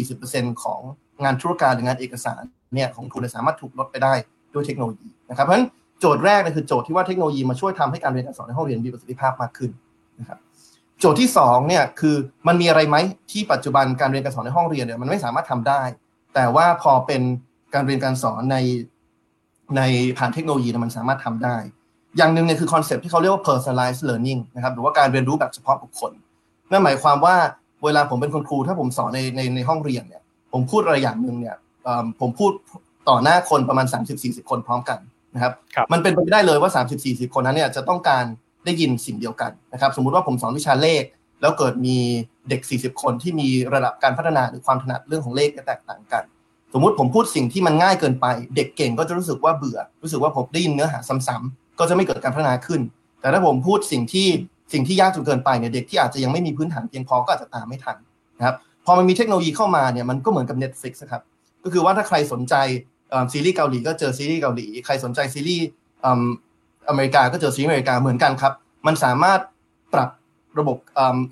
[0.04, 0.80] 20-40%ของ
[1.24, 2.42] งานธุรการหรืองานเอกสาร
[2.74, 4.14] เนี่ยของครูสามารถถูกลดไปได้
[4.54, 5.66] ด้วยเทคโนโลยีนะครับเพราะฉะนั้น
[6.04, 9.70] โจทย์แรกเนี่ยคือโจทย์ที่ว่าเทคโนโลยีมาช่วยทำให้การเรียนการสอนในห้องเรียนมีประสิทธิภาพมากขึ้น
[10.20, 10.38] นะครับ
[11.00, 12.16] โจทย์ที่2เนี่ยคือ
[12.46, 12.96] มันมีอะไรไหม
[13.30, 15.82] ที่ปัจจุบันการเรียนการสอนในห้องเรียนเนี่ยมันไม่สามารถทำได้
[16.34, 17.22] แต่ว่าพอเป็น
[17.74, 18.56] การเรียนการสอนใน
[19.76, 19.82] ใน
[20.18, 21.56] ผ่านเทคโนโลยีมันสามารถทำได้
[22.16, 26.12] อย่างหนึ่งเนี่ยคือ concept ที่เขาเรียกว่า personalized learning นะครับหรือว่าการเรียนรู้แบบเฉพาะบุคคล
[26.70, 27.36] นั่นหมายความว่า
[27.84, 30.22] เวลาผมเป็นคุณครูถ้าผมสอนในในในห้องเรียนเนี่ย
[30.52, 31.56] ผมพูดอะไรอย่างหนึ่งเนี่ย
[32.20, 32.52] ผมพูด
[33.08, 33.86] ต่อหน้าคนประมาณ
[34.18, 34.98] 30-40 คนพร้อมกัน
[35.34, 35.52] นะครับ
[35.92, 36.70] มันเป็นไปไม่ได้เลยว่า
[37.02, 38.24] 30-40 คนนั้นเนี่ยจะต้องการ
[38.64, 41.02] ได้ยินสิ่งเดียวกันนะครับ สมมุติว่าผมสอนวิชาเลข
[41.40, 41.96] แล้วเกิดมี
[42.48, 46.22] เด็ก 40 คนที่มีระดับการพัฒนาหรือความถนัดเรื่องของเลขแตกต่างกัน
[46.72, 52.80] สมมุติผมพูดสิ่งที่มันง่ายเกินไป เด็กเก่งก็จะรู้สึกว่าเบื่อ รู้สึกว่าผมได้ยินเนื้อหาซ้ำๆก็จะไม่เกิดการพัฒนาขึ้น
[53.20, 54.28] แต่ถ้าผมพูดสิ่งที่
[54.72, 57.96] สิ่งที่ยากจนเกินไปเนี่ยเด็กที่อาจจะยังไม่มีพื้นฐานเพียงพอก็อาจจะตามไม่ทัน
[58.38, 58.56] นะครับ
[58.86, 61.22] พอมันมีเทคโนโลยีเข้ามาเนี่ยมันก็เหมือนกับ Netflix ครับ
[61.64, 62.54] ก็คือว่าถ้าใครสนใจ
[63.32, 65.66] ซีรีส์เกาหลีก็เจอซีรีส์เกาหลีใครสนใจซีรีส์
[66.88, 68.52] อเมริกาก็เจอซีรีส์อเมริกาเหมือนกันครับ
[68.86, 69.40] มันสามารถ
[69.94, 70.10] ปรับ
[70.58, 70.76] ระบบ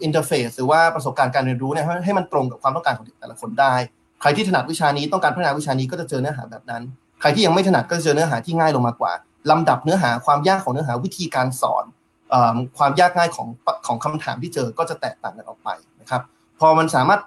[0.02, 3.74] interface หรือว่าประสบการณ์การเรียนรู้เนี่ยให้มันตรงกับความต้องการของแต่ละคนได้
[4.20, 6.82] ใครที่ถนัดวิชานี้ต้องการพัฒนาวิชานี้ก็จะเจอเนื้อหาแบบนั้น
[7.20, 9.12] ใครที่ยังไม่ถนัดก็จะเจอเนื้อหาที่ง่ายลงมากว่า
[9.50, 11.84] ลำดับเนื้อหาความยากของเนื้อหาวิธีการสอน
[12.78, 13.48] ความยากง่ายของ
[13.86, 15.68] ของคำถามที่เจอก็จะแตกต่างกันออกไป
[16.00, 16.22] นะครับ
[16.60, 17.20] พอมันสามารถ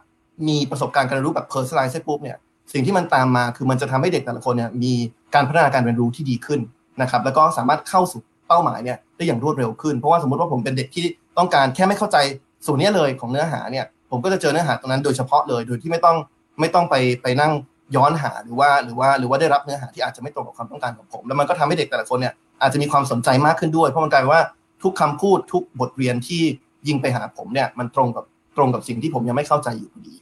[0.47, 2.37] มีประสบการณ์การเรียนรู้แบบ personalize ปุ๊บเนี่ย
[2.75, 4.93] สิ่งที่มันตามมาคือมันจะทำให้เด็กแต่ละคนเนี่ยมี
[5.35, 6.59] การพัฒนาการเรียนรู้ที่ดีขึ้น
[7.01, 11.05] นะครับ แล้วก็สามารถเข้าสู่เป้าหมายเนี่ยได้อย่างรวดเร็วขึ้น เพราะว่าสมมติว่าผมเป็นเด็กที่
[11.37, 12.17] ต้องการแค่ไม่เข้าใจ
[12.65, 16.17] ส่วนนี้เลยของเนื้อหาเนี่ย ผมก็จะเจอเนื้อหาตรงนั้นโดยเฉพาะเลย โดยที่ไม่ต้อง
[16.59, 17.51] ไม่ต้องไปไปนั่ง
[17.95, 24.43] ย้อนหาหรือว่าหรือว่าหรือว่าได้รับเนื้อหาที่อาจจะไม่ตรงกับความต้องการของผม แล้วมันก็ทำให้เด็กแต่ละคนเนี่ยอาจจะมีความสนใจมากขึ้นด้วย เพราะมันกลายว่า
[24.83, 26.43] ทุกคำพูดทุกบทเรียนที่
[26.87, 28.25] ยิงไปหาผมเนี่ยมันตรงกับ
[28.57, 30.15] ตรงกับสิ่งที่ผมยังไม่เข้าใจอยู่พอดี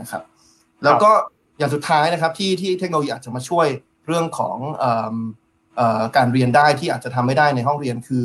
[0.00, 0.22] นะครับ
[0.84, 1.10] แล้วก็
[1.58, 3.66] อย่างสุดท้ายนะครับที่ที่เทคโนโลยีอาจจะมาช่วย
[4.06, 4.56] เรื่องของ
[6.16, 8.24] การเรียนได้ที่อาจจะทำไม่ได้ในห้องเรียนคือ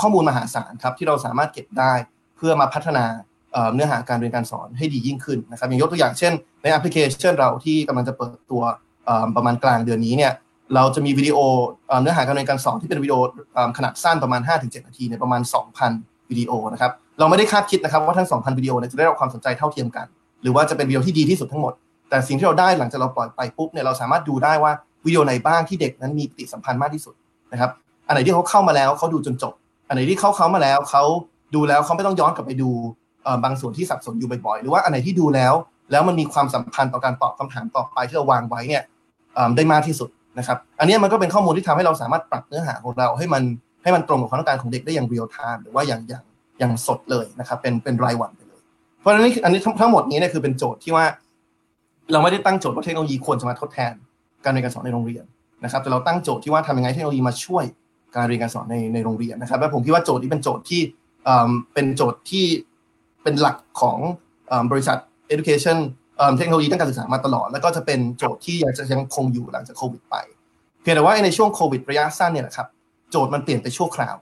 [0.00, 1.92] ข้อมูลมหาศาลครับที่เราสามารถเก็บได้
[2.36, 3.04] เพื่อมาพัฒนา
[3.74, 8.62] เนื้อหาการเรียนการสอนให้ดียิ่งขึ้นนะครับอย่างยกตัวอย่างเช่น ในแอปพลิเคชันเราที่กำลังจะเปิดตัว
[9.36, 10.32] ประมาณกลางเดือนนี้เนี่ย
[10.74, 11.38] เราจะมีวิดีโอ
[12.02, 13.16] เนื้อหาการเรียนการสอนที่เป็นวิดีโอ
[13.76, 15.40] ขนาดสั้นประมาณ 5-7 นาทีในประมาณ
[15.86, 20.06] 2,000 วิดีโอนะครับเราไม่ได้คาดคิดนะครับว่าทั้ง 2,000 วิดีโอจะได้รับความสนใจเท่าเทียมกัน
[20.42, 21.72] หรือว่าจะเป็นวิดีโอที่ดีที่สุดทั้งหมด
[22.12, 24.72] แต่สิ่งที่เราได้หลังจากเราปล่อยไปปุ๊บเนี่ยเราสามารถดูได้ว่า
[25.06, 27.14] วิดีโอไหนบ้างที่เด็กนั้นมีปฏิสัมพันธ์มากที่สุด
[27.52, 27.70] นะครับ
[28.06, 29.54] อันไหนที่เขาเข้ามาแล้วเขาดูจนจบ
[29.88, 31.02] อันไหนที่เขาเข้ามาแล้วเขา
[31.54, 32.70] ดูแล้วเขาไม่ต้องย้อนกลับไปดู
[33.44, 35.54] บางส่วนที่สับสนอยู่บ่อยๆ หรือว่าอันไหนที่ดูแล้ว
[35.90, 38.82] แล้วมันมีความสัมพันธ์ต่อการตอบคำถามต่อไปที่เราวางไว้เนี่ย
[39.56, 40.08] ได้มากที่สุด
[40.38, 43.42] นะครับ อันนี้มันก็เป็นข้อมูลที่ทำให้เราสามารถปรับเนื้อหาของเราให้มัน
[43.82, 46.24] ให้มันตรงกับความต้องการของเด็กได้อย่างเรียลไทม์หรือว่าอย่างอย่าง
[46.58, 48.60] อย่างสดเลยนะครับ เป็นเป็นรายวันไปเลย
[49.00, 51.04] เพราะฉะนั้นอันนี้ทั้งหมดนี้เนี่ยคือเป็นโจทย์ที่ว่า
[52.12, 53.94] เราไม่ได้ตั้งโจทย์ว่าเทคโนโลยีควรจะมาทดแทน
[54.44, 55.24] การเรียนการสอนในโรงเรียน
[55.64, 57.64] นะครับ แต่เราตั้งโจทย์ที่ว่าทำยังไงเทคโนโลยีมาช่วย
[58.16, 60.82] การเรียนการสอนในในโรงเรียนนะครับ และผมคิดว่าโจทย์นี้เป็นโจทย์ที่
[61.74, 62.44] เป็นโจทย์ที่
[63.22, 63.98] เป็นหลักของ
[64.70, 64.98] บริษัท
[65.34, 65.78] education
[66.36, 70.16] เทคโนโลยีด้านการศึกษามาตลอด แล้วก็จะเป็นโจทย์ที่ยังจะยังคงอยู่หลังจากโควิดไป
[70.82, 72.66] เพียงแต่ว่าในช่วงโควิดระยะสั้นเนี่ยนะครับ
[73.10, 74.16] โจทย์มันเปลี่ยนไปชั่วคราว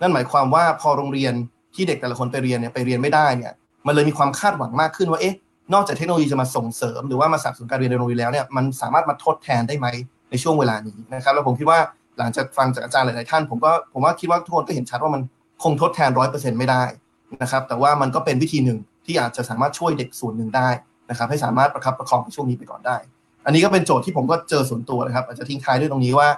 [0.00, 1.34] นั่นหมายความว่าพอโรงเรียน
[1.74, 3.52] ที่เด็กแต่ละคนไปเรียนเนี่ยไปเรียนไม่ได้เนี่ย
[3.86, 5.34] มันเลยมีความคาดหวังมากขึ้นว่าเอ๊ะ
[5.72, 9.86] นอกจากเทคโนโลยีจะมาส่งเสริม หรือว่ามาสนับสนุนการเรียนในโรงเรียนแล้วเนี่ยมันสามารถมาทดแทนได้ไหม
[10.30, 11.78] ในช่วงเวลานี้นะครับ แล้วผมคิดว่า
[12.18, 15.22] หลังจากฟังจากอาจารย์หลาย ๆ ท่าน ผมก็ผมว่าคิดว่าทุกคนก็เห็นชัดว่ามัน
[15.62, 16.82] คงทดแทนร้อยเปอร์เซ็นต์ไม่ได้
[17.42, 20.68] นะครับ แต่ว่ามันก็เป็นวิธีหนึ่งที่อาจจะสามารถช่วยเด็กส่วนหนึ่งได้
[21.10, 22.96] นะครับ ให้สามารถประคับประคองในช่วงนี้ไปก่อนได้
[23.44, 26.28] อันนี้ก็เป็นโจทย์ที่ผมก็เจอส่วนตัวนะครับ อาจจะทิ้งท้ายด้วยตรงนี้ว่า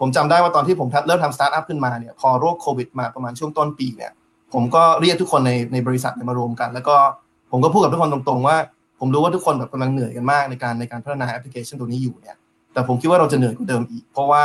[0.00, 4.12] ผมจำได้ว่าตอนที่ผมเริ่มทำสตาร์ทอัพขึ้นมาเนี่ยพอโรคโควิดมาประมาณช่วงต้นปีเนี่ย
[4.54, 6.96] ผมก็เรียกทุกคนในในบริษัทมารวมกัน แล้วก็
[7.50, 8.56] ผมก็พูดกับทุกคนตรงๆว่า
[9.00, 12.36] ผมรู้ว่าทุกคนแบบกำลังเหนื่อยกันมากในการในการพัฒนาแอปพลิเคชันตัวนี้อยู่เนี่ย
[12.72, 14.44] แต่ผมคิดว่าเราจะเหนื่อยกว่าเดิมอีก เพราะว่า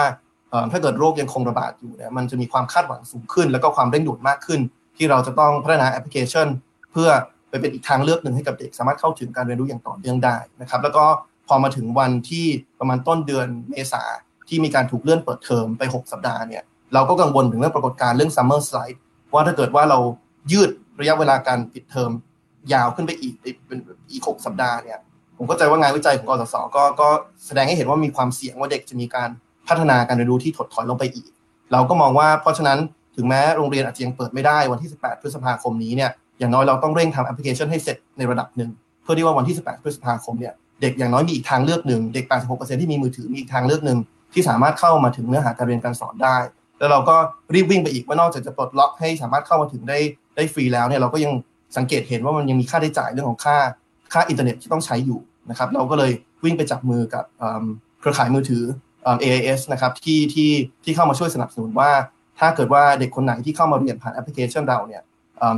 [0.71, 4.59] ถ้าเกิดโรคยังคงระบาดอยู่เนี่ยมันจะมีความคาดหวังสูงขึ้น แล้วก็ความเร่งด่วนมากขึ้น
[4.97, 6.47] ที่เราจะต้องพัฒนาแอปพลิเคชัน
[6.91, 7.09] เพื่อ
[7.49, 11.05] ไปเป็นอีกทางเลือกหนึ่งให้กับเด็กสามารถเข้าถึงการเรียนรู้อย่างต่อเนื่องได้นะครับ แล้วก็
[11.47, 12.45] พอมาถึงวันที่
[12.79, 14.03] ประมาณต้นเดือนเมษา
[14.47, 16.63] ที่มีการถูกเลื่อนเปิดเทอมไป 6 สัปดาห์เนี่ย
[16.93, 18.97] เราก็กังวลถึงเรื่องปรากฏการณ์เรื่อง summer slide
[19.33, 19.99] ว่าถ้าเกิดว่าเรา
[20.51, 20.69] ยืด
[20.99, 22.11] ระยะเวลาการปิดเทอม
[22.73, 23.79] ยาวขึ้นไปอีกเป็น
[24.11, 24.99] อีกหกสัปดาห์เนี่ย
[25.37, 27.07] ผมก็ใจว่างานวิจัยของกสศก็ก็
[27.47, 29.29] แสดงให้เห็นว่ามีความเสี่ยงว่าเด็กจะมีการ
[29.67, 31.29] พัฒนาการเรียนรู้ที่ถดถอยลงไปอีก
[31.71, 32.79] เราก็มองว่าเพราะฉะนั้น
[33.15, 38.69] ถึงแม้โรงเรียนอาจจะยังเปิดไม่ได้วันที่ 18 พฤษภาคมนี้เนี่ยอย่างน้อยเราต้องเร่งทำแอปพลิเคชันให้เสร็จในระดับหนึ่ง
[39.03, 43.97] เพื่อที่ว่าวันที่ 18 พฤษภาคมเนี่ยเด็กอย่างน้อยมีอีกทางเลือกหนึ่งเด็ก 86%ที่มีมือถือมีอีกทางเลือกหนึ่ง
[44.33, 46.37] ที่สามารถเข้ามาถึงเนื้อหาการเรียนการสอนได้
[46.79, 47.15] แล้วเราก็
[47.53, 49.97] รีบวิ่งไปอีกว่านอกจากจะปลดล็อกให้สามารถเข้ามาถึงได้
[50.35, 51.33] ได้ฟรีแล้วเนี่ยเราก็ยัง
[51.77, 53.57] สังเกตเห็นว่ามันยังมีค่าใช้จ่ายเรื่องของค่า
[54.13, 55.19] ค่าอินเทอร์เน็ตที่ต้องใช้อยู่
[55.49, 56.11] นะครับ เราก็เลย
[56.43, 57.23] วิ่งไปจับมือกับ
[57.99, 58.63] เครือข่ายมือถือ
[59.23, 60.51] AIS นะครับที่ที่
[60.83, 61.91] ที่เข้ามาช่วยสนับสนุนว่า
[62.39, 65.01] ถ้าเกิดว่าเด็กคนไหนที่เข้ามาเรียนผ่านแอปพลิเคชันเราเนี่ย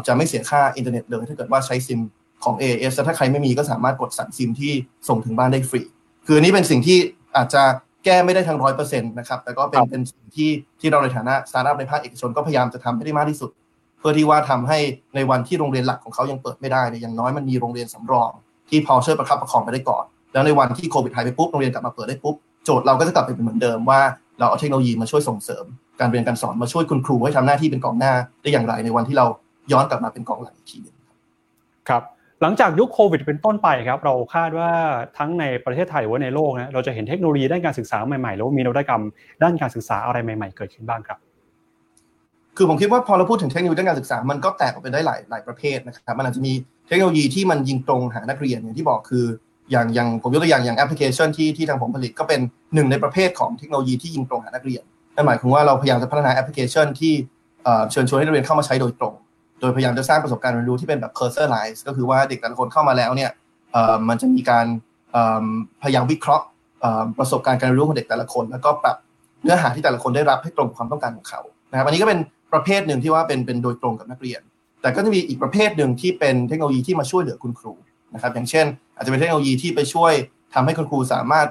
[0.08, 2.00] จะไม่เสียค่าอินเทอร์เน็ตเลยถ้าเกิดว่าใช้ซิม
[2.44, 4.74] ของ AIS แล้วถ้าใครไม่มีก็สามารถกดสั่งซิมที่
[5.10, 5.82] ส่งถึงบ้านได้ฟรี
[6.26, 6.98] คืออันนี้เป็นสิ่งที่
[7.36, 7.64] อาจจะ
[8.06, 10.50] แก้ไม่ได้ทั้งร้อยเปอร์เซ็นต์นะครับ แต่ก็เป็นเป็นสิ่งที่
[10.80, 13.50] ที่เราในฐานะสตาร์ทอัพในภาคเอกชนก็พยายามจะทำให้ได้มากที่สุด
[14.08, 14.80] พื่อที่ว่าทำให้
[15.16, 18.32] ในวันที่โรงเรียนหลักของเขายังเปิดไม่ได้เนี่ยอย่างน้อยมันมีโรงเรียนสำรอง
[18.70, 20.04] ที่พอช่วยประคับประคองไปได้ก่อน
[20.34, 22.36] แล้วในวันที่โควิดหายไปปุ๊บโรงเรียนกลับมาเปิดได้ปุ๊บ
[22.66, 24.00] โจทย์เราก็จะกลับไปเป็นเหมือนเดิมว่า
[24.40, 25.66] เราเอาเทคโนโลยีมาช่วยส่งเสริม
[26.00, 29.26] การเรียนการสอนมาช่วยคุณครูให้ทำหน้าที่เป็นกองหน้าได้อย่างไรในวันที่เรา
[29.72, 30.96] ย้อนกลับมาเป็นกองหลังอีกทีนึง
[31.90, 32.04] ครับ
[32.42, 34.72] หลังจากยุคโควิดเป็นต้นไปครับเราคาดว่า
[35.18, 39.04] ทั้งในประเทศไทยหรือว่าในโลกนะเราจะเห็นเทคโนโลยีด้านการศึกษาใหม่ๆหรือว่ามีนวัตกรรม
[39.44, 41.18] ด้านการศึกษาอะไรใหม่ ๆ เกิดขึ้นบ้างครับ
[42.58, 46.54] คือผมคิดว่าพอเราพูดถึงเทคโนโลยีด้านการศึกษา มันก็แตกออกเป็นได้หลายหลายประเภทนะครับ มันอาจจะมี
[46.88, 49.26] เทคโนโลยีที่มันยิงตรงหานักเรียนอย่างที่บอกคือ
[49.72, 52.40] อย่างอย่างผมยกตัวอย่างอย่างแอปพลิเคชันที่ที่ทางผมผลิตก็เป็น
[52.74, 54.84] หนึ่งในประเภทของเทคโนโลยีที่ยิงตรงหานักเรียน
[55.16, 57.14] นั่นหมายความว่าเราพยายามจะพัฒนาแอปพลิเคชันที่
[57.92, 59.14] เชิญชวนให้นักเรียนเข้ามาใช้โดยตรง
[59.60, 63.32] โดยพยายามจะสร้างประสบการณ์เรียนรู้ที่เป็นแบบ personalized ก็คือว่าเด็กแต่ละคนเข้ามาแล้วเนี่ย
[64.10, 64.66] มันจะมีการ
[65.84, 66.46] พยายามวิเคราะห์
[67.20, 68.98] ประสบการณ์การเรียนรู้ของเด็กแต่ละคน แล้วก็ปรับ
[69.44, 72.20] เนื้อหาที่แต่ละคนได้รับให้ตรงความต้องการของเขานะครับอันนี้ก็เป็น
[72.58, 74.42] ประเภทหนึ่งที่ว่าเป็นเป็นโดยตรงกับนักเรียน
[74.82, 77.74] แต่ก็จะมีอีกประเภทหนึ่งที่เป็นเทคโนโลยีที่มาช่วยเหลือคุณครู
[78.14, 78.66] นะครับ อย่างเช่น
[78.96, 80.14] อาจจะเป็นเทคโนโลยีที่ไปช่วย
[80.54, 81.48] ทำให้คุณครูสามารถ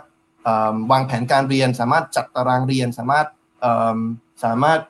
[0.92, 3.26] วางแผนการเรียน สามารถจัดตารางเรียน สามารถ
[4.44, 4.80] สามารถ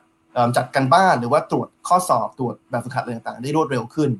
[0.56, 4.10] จัดการบ้านหรือว่าตรวจข้อสอบตรวจแบบฝึกหัดอะไรต่างๆ ได้รวดเร็วขึ้น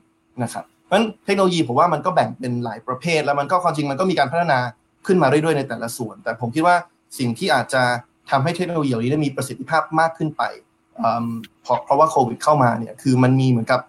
[0.42, 4.58] นะครับเพราะฉะนั้นเทคโนโลยีผมว่ามันก็แบ่งเป็นหลายประเภท แล้วมันก็ความจริงมันก็มีการพัฒนา
[5.06, 6.76] ขึ้นมาเรื่อยๆในแต่ละส่วน แต่ผมคิดว่า
[7.18, 7.82] สิ่งที่อาจจะ
[8.30, 10.42] ทำให้เทคโนโลยีเหล่านี้ได้มีประสิทธิภาพมากขึ้นไป
[11.62, 13.80] เพราะเพราะว่าโควิดเข้ามาเนี่ยคือมันมีเหมือนกับ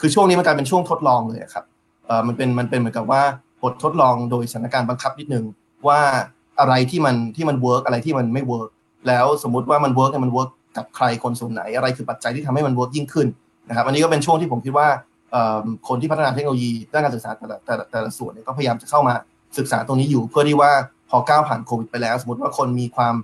[0.00, 1.64] คือช่วงนี้มันกลายเป็นช่วงทดลองเลยครับ
[2.26, 3.22] มันเป็นมันเป็นเหมือนกับว่า
[3.62, 5.44] บททดลองโดยสถานการณ์บังคับนิดนึง
[5.88, 6.00] ว่า
[6.60, 8.70] อะไรที่มันที่มัน work อะไรที่มันไม่ work
[9.08, 13.28] แล้วสมมุติว่ามัน work เนี่ยมัน work กับใครคนส่วนไหน อะไรคือปัจจัยที่ทำให้มัน work ยิ่งขึ้น
[13.68, 14.88] นะครับอันนี้ก็เป็นช่วงที่ผมคิดว่า
[15.88, 19.14] คนที่พัฒนาเทคโนโลยีด้านการศึกษาแต่ละแต่ละแต่ละส่วนเนี่ยก็พยายามจะเข้ามา
[19.58, 20.70] ศึกษาตรงนี้อยู่ เพื่อที่ว่า
[21.10, 23.14] พอก้าวผ่านโควิดไปแล้ว สมมติว่าคนมีความ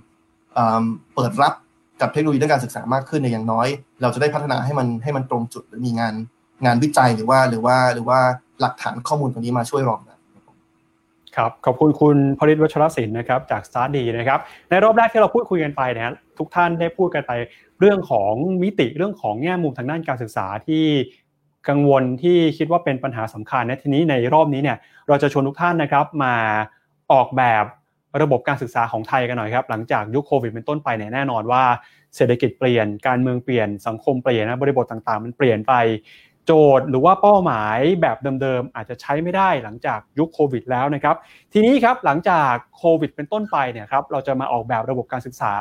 [1.15, 1.53] เปิดรับ
[2.01, 3.67] กับเทคโนโลยีด้านการศึกษามากขึ้นในอย่างน้อย
[4.01, 6.13] เราจะได้พัฒนาให้มันให้มันตรงจุดหรือมีงาน
[6.65, 8.19] งานวิจัยหรือว่าหรือว่าหรือว่า
[8.61, 10.19] หลักฐานข้อมูลตรงนี้มาช่วยรองรับ
[11.35, 14.39] ครับขอบคุณคุณพริตวัชรศิลป์นะครับจากสตาร์ดีนะครับ
[14.69, 17.31] ในรอบแรกที่เราพูดคุยกันไปนะทุกท่านได้พูดกันไป
[17.79, 20.85] เรื่องของมิติเรื่องของแง่มุมทางด้านการศึกษาที่
[21.69, 24.77] กังวลที่คิดว่าเป็นปัญหาสำคัญนะทีนี้ในรอบนี้เนี่ย
[25.07, 26.35] เราจะชวนทุกท่านนะครับมา
[27.11, 27.65] ออกแบบ
[28.21, 31.63] ระบบการศึกษาของไทยกันหน่อยครับ หลังจากยุคโควิดเป็นต้นไปเนี่ยแน่นอนว่า
[32.15, 35.73] เศรษฐกิจเปลี่ยนการเมืองเปลี่ยนสังคมเปลี่ยนนะบริบทต่างๆ มันเปลี่ยนไป
[36.45, 41.15] โจทย์หรือว่าเป้าหมายแบบเดิมๆอาจจะใช้ไม่ได้หลังจากยุคโควิดแล้วนะครับ
[41.53, 45.53] ทีนี้ครับหลังจากโควิดเป็นต้นไปเนี่ยครับเราจะมาออกแบบระบบการศึกษา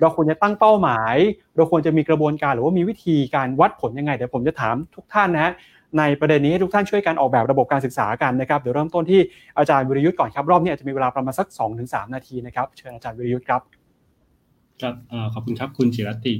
[0.00, 1.16] เราควรจะตั้งเป้าหมาย
[1.56, 5.52] เราควรจะมีกระบวนการหรือว่ามีวิธีการวัดผลยังไงเดี๋ยวผมจะถามทุกท่านนะ
[5.98, 9.20] ในประเด็นนี้ให้ทุกท่านช่วยกันออกแบบระบบการศึกษากันนะครับเดี๋ยวเริ่มต้นที่
[9.58, 11.48] อาจารย์วิริยุทธ์ก่อนครับรอบนี้อาจจะมีเวลาประมาณสัก
[11.80, 13.60] 2-3 นาทีนะครับเชิญอาจารย์วิริยุทธ์ครับ
[14.82, 14.94] ครับ
[15.34, 16.34] ขอบคุณครับคุณจิรติ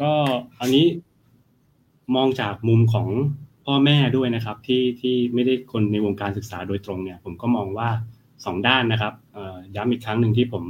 [0.00, 0.12] ก็
[0.60, 0.86] อันนี้
[2.16, 3.08] มองจากมุมของ
[3.64, 7.88] พ่อแม่ด้วยนะครับ ที่ที่ไม่ได้คนในวงการศึกษาโดยตรงเนี่ย ผมก็มองว่า
[8.44, 9.12] สองด้านนะครับ
[9.76, 10.64] ย้ำอีกครั้งหนึ่งที่ผม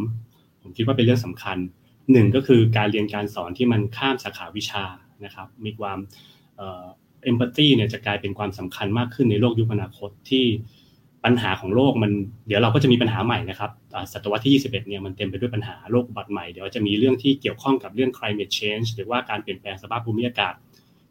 [0.62, 1.56] ผมคิดว่าเป็นเรื่องสำคัญ
[2.12, 4.84] หนึ่งก็คือการเรียนการสอนที่มันข้ามสาขาวิชา
[5.24, 5.98] นะครับ มีความ
[7.24, 10.44] เอมพัตตีเนี่ยจะกลายเป็นความสำคัญมากขึ้นในโลกยุคอนาคตที่
[11.24, 12.12] ปัญหาของโลกมัน
[12.46, 13.70] เดี๋ยวเราก็จะมีปัญหาใหม่นะครับ
[14.12, 20.54] ศตวรรษที่ 21 เนี่ยมันเต็มไปด้วยปัญหาโลกอุบัติใหม่เดี๋ยวจะมีเรื่องที่เกี่ยวข้องกับเรื่อง climate change หรือว่าการเปลี่ยนแปลงสภาพภูมิอากาศ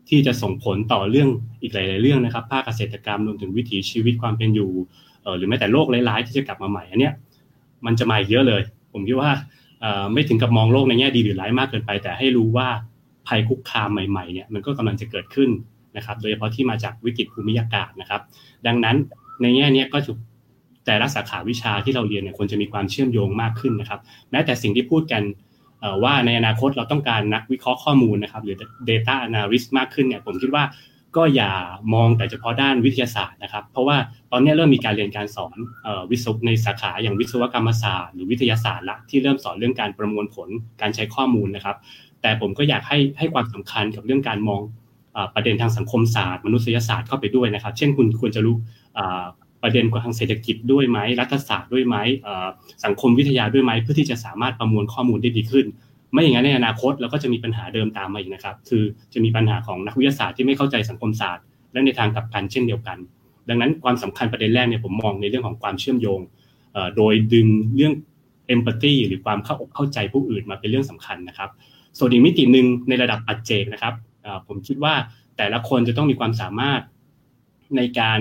[0.10, 1.30] ที่จะส่งผลต่อเรื่อง
[1.62, 4.72] อีกหลาย ๆ เรื่องนะครับภาคเกษตรกรรมรวมถึงวิถีชีวิตความเป็นอยู่
[5.38, 7.14] หรือแม้แต่โลกร้าย ๆ ที่จะกลับมาใหม่อันเนี้ย
[7.86, 8.62] มันจะมาเยอะเลย
[8.94, 9.32] ผมคิดว่า
[10.14, 12.68] ไม่ถึงกับมองโลกในแง่ดีหรือร้ายมากเกินไป แต่ให้รู้ว่า
[13.28, 15.50] ภัยคุกคามใหม่ ๆ เนี่ยมันก็กำลังจะเกิดขึ้น
[15.98, 18.22] นะครับ โดยเฉพาะที่มาจากวิกฤตภูมิอากาศนะครับ
[18.68, 18.96] ดังนั้น
[19.42, 20.18] ในแง่นี้ก็ถูก
[20.86, 24.00] แต่ละสาขาวิชาที่เราเรียนเนี่ยควรจะมีความเชื่อมโยงมากขึ้นนะครับ
[24.32, 25.24] แม้แต่สิ่งที่พูดกัน
[26.04, 28.58] ว่าในอนาคตเราต้องการนักวิเคราะห์ข้อมูลนะครับ หรือ
[28.90, 30.64] data analyst มากขึ้นเนี่ยผมคิดว่า
[31.18, 31.52] ก็อย่า
[31.94, 33.98] มองแต่เฉพาะด้านวิทยาศาสตร์นะครับ เพราะว่า
[34.32, 35.58] ตอนนี้เริ่มมีการเรียนการสอน
[36.12, 40.50] วิศวในสาขาอย่างวิศวกรรมศาสตร์หรือวิทยาศาสตร์ละที่เริ่มสอนเรื่องการประมวลผล
[40.82, 41.78] การใช้ข้อมูลนะครับ
[42.22, 44.62] แต่ผมก็อยากให้ให้ความสำคัญกับเรื่องการมอง
[45.36, 48.56] ประเด็นทางสังคมศาสตร์ มนุษยศาสตร์เข้าไปด้วยนะครับ เช่นคุณควรจะรู้
[49.64, 51.96] ประเด็นกว่าทางเศรษฐกิจด้วยไหมรัฐศาสตร์ด้วยไหม
[52.86, 55.66] สังคมวิทยาด้วยไหมเพื่อที่จะสามารถประมวลข้อมูลได้ดีขึ้น
[56.12, 58.84] ไม่อย่างนั้นในอนาคตเราก็จะมีปัญหาเดิมตามมาอีกนะครับ คือ
[59.14, 62.98] จะมีปัญหาของนักวิทยาศาสตร์ที่ไม่เข้าใจสังคมศาสตร์ และในทางกลับกันเช่นเดียวกัน
[63.50, 66.20] ดังนั้นความสำคัญประเด็นแรกเนี่ยผมมองในเรื่องของความเชื่อมโยง
[66.98, 67.94] โดยดึงเรื่อง
[68.48, 71.50] เอมพัตตีหรือความเข้าอกเข้าใจผู้อื่นมาเป็นเรื่องสำคัญนะครับ
[71.98, 73.94] ส่วนอีกมิติหนึ่งในระดับปัจเจกนะครับ
[74.48, 74.94] ผมคิดว่า
[75.38, 76.82] แต่ละคนจะต้องมีความสามารถ
[77.78, 78.20] ในการ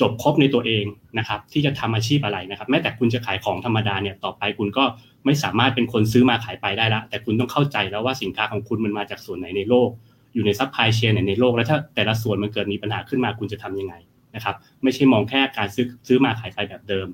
[0.00, 0.84] จบครบในตัวเอง
[1.18, 4.84] นะครับ ที่จะทำอาชีพอะไรนะครับ แม้แต่คุณจะขายของธรรมดาเนี่ยต่อไปคุณก็
[5.24, 9.88] ไม่สามารถเป็นคนซื้อมาขายไปได้ละแต่คุณต้องเข้าใจแล้วว่าสินค้าของคุณมันมาจากส่วนไหนในโลก
[10.34, 13.94] อยู่ใน supply chain ไหนในโลก แล้วถ้าแต่ละส่วนมันเกิดมีปัญหาขึ้นมาคุณจะทำยังไง
[14.34, 17.06] นะครับ ไม่ใช่มองแค่การซื้อซื้อมาขายไปแบบเดิม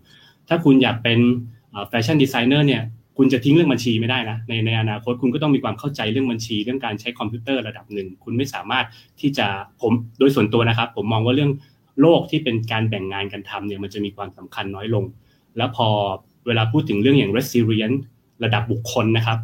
[0.49, 1.19] ถ้าคุณอยากเป็น
[1.89, 2.83] fashion designer เนี่ย
[3.19, 8.87] คุณจะทิ้งเรื่องบัญชีไม่ได้นะในในอนาคตคุณก็ต้องมีความเข้าใจเรื่องบัญชี เรื่องการใช้คอมพิวเตอร์ระดับหนึ่ง คุณไม่สามารถ
[9.21, 9.47] ที่จะ
[9.83, 11.51] ผมโดยส่วนตัวนะครับ ผมมองว่าเรื่อง
[12.01, 15.05] โลกที่เป็นการแบ่งงานกันทำเนี่ยมันจะมีความสำคัญน้อยลง
[15.57, 15.89] แล้วพอ
[16.47, 17.99] เวลาพูดถึงเรื่องอย่าง resilience
[18.45, 19.39] ระดับบุคคลนะครับ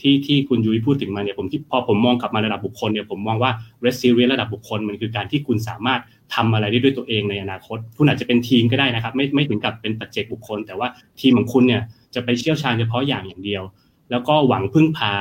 [0.00, 3.50] ที่ที่คุณยุ้ยพูดถึงมาเนี่ยผมที่พอผมมองกลับมาระดับบุคคลเนี่ยผมมองว่า
[3.84, 6.00] resilience ระดับบุคคลมันคือการที่คุณสามารถ
[6.34, 10.88] ทำอะไรได้ด้วยตัวเองในอนาคต คุณอาจจะเป็นทีมก็ได้นะครับ ไม่ไม่ถึงกับเป็นปัจเจกบุคคล แต่ว่า
[11.20, 11.82] ทีมของคุณเนี่ย
[12.14, 13.62] จะไปเชี่ยวชาญเฉพาะอย่างอย่างเดียว
[14.10, 15.12] แล้วก็หวังพึ่งพา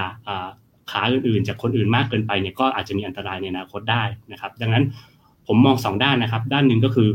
[0.92, 4.84] ขาอื่นๆ จากคนอื่นมากเกินไปเนี่ยก็อาจจะมีอันตรายในอนาคตได้นะครับ ดังนั้น
[5.48, 7.10] ผมมองสองด้านนะครับ ด้านหนึ่งก็คือ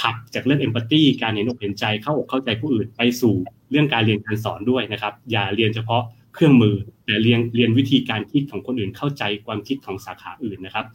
[0.00, 3.34] ผักจากเรื่องเอมพัตตีการเห็นอกเห็นใจเข้าอกเข้าใจผู้อื่นไปสู่
[3.70, 6.02] เรื่องการเรียนการสอนด้วยนะครับ อย่าเรียนเฉพาะ
[6.34, 6.76] เครื่องมือ
[7.06, 10.86] แต่เรียนเรียนวิธีการคิดของคนอื่นเข้าใจความคิดของสาขาอื่นนะครับ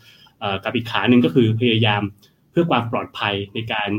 [0.64, 2.02] กับอีกขาหนึ่งก็คือพยายาม
[2.52, 3.90] เพื่อความปลอดภัยในการ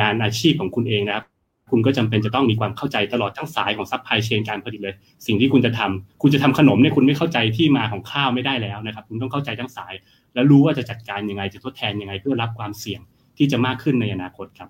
[0.00, 1.24] งานอาชีพของคุณเองนะครับ
[1.70, 4.94] คุณก็จำเป็นจะต้องมีความเข้าใจตลอดทั้งสายของ supply chain การผลิตเลย
[5.26, 9.94] สิ่งที่คุณจะทำคุณจะทำขนมเนี่ยคุณไม่เข้าใจที่มาของข้าวไม่ได้แล้วนะครับ คุณต้องเข้าใจทั้งสาย
[10.34, 13.00] และรู้ว่าจะจัดการยังไงจะทดแทนยังไงเพื่อรับความเสี่ยง
[13.38, 14.68] ที่จะมากขึ้นในอนาคตครับ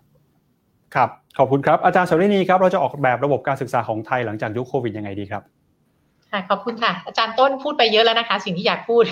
[0.94, 1.08] ครับ
[1.38, 5.42] ขอบคุณครับอาจารย์สรินีครับเราจะออกแบบระบบการศึกษาของไทยหลังจากยุคโควิดยังไงดีครับ
[6.32, 9.04] ค่ะขอบคุณค่ะ อาจารย์ต้นพูดไปเยอะแล้วนะคะ สิ่งที่อยากพูด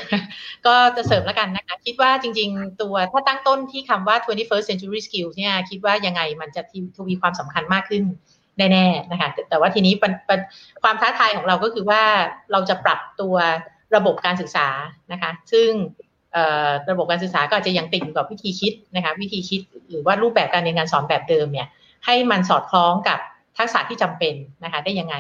[0.67, 6.63] ก็จะเสริมแล้วกันนะคะ คิดว่าจริง ๆ ตัวถ้าตั้งต้นที่คำว่า 21st century skills เนี่ยคิดว่ายังไงมันจะ
[6.97, 8.05] ทวีความสำคัญมากขึ้น
[8.59, 9.95] แน่ๆนะคะ แต่ว่าทีนี้
[10.83, 12.03] ความท้าทายของเราก็คือว่า
[12.53, 13.35] เราจะปรับตัว
[13.97, 14.69] ระบบการศึกษา
[15.13, 15.71] นะคะ ซึ่ง
[16.91, 19.61] ระบบการศึกษาก็อาจจะยังติดอยู่กับวิธีคิดนะคะ วิธีคิด
[19.91, 21.69] หรือว่ารูปแบบการเรียนการสอนแบบเดิมเนี่ย
[22.07, 23.19] ให้มันสอดคล้องกับ
[23.59, 24.35] ทักษะที่จำเป็น
[24.65, 25.17] นะคะ ได้ยังไง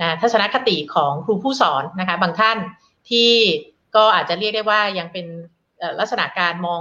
[0.00, 2.58] นะทัศนคติของครูผู้สอนนะคะบางท่าน
[3.10, 3.30] ที่
[3.96, 5.26] ก็อาจจะเรียกได้ว่ายังเป็น
[5.98, 6.80] ลักษณะการมอง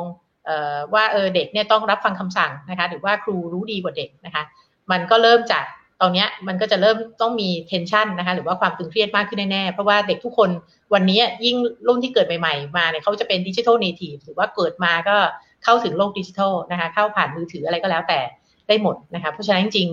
[0.94, 4.44] ว่าเออเด็กเนี่ยต้องรับฟังคำสั่งนะคะหรือว่าครูรู้ดีกว่าเด็กนะคะ
[4.92, 5.66] มันก็เริ่มจาก
[6.02, 10.50] ตอนนี้มันก็จะเริ่มต้องมี tension นะคะหรือว่าความตึงเครียดมากขึ้นแน่ๆ เพราะว่าเด็กทุกคน
[10.94, 15.16] วันนี้ยิ่งรุ่นที่เกิดใหม่ๆ มาเนี่ยเขาจะเป็น digital native หรือว่าเกิดมาก็
[15.64, 18.20] เข้าถึงโลกดิจิทัลนะคะเข้าผ่านมือถืออะไรก็แล้วแต่
[18.68, 19.90] ได้หมดนะคะเพราะฉะนั้นจริง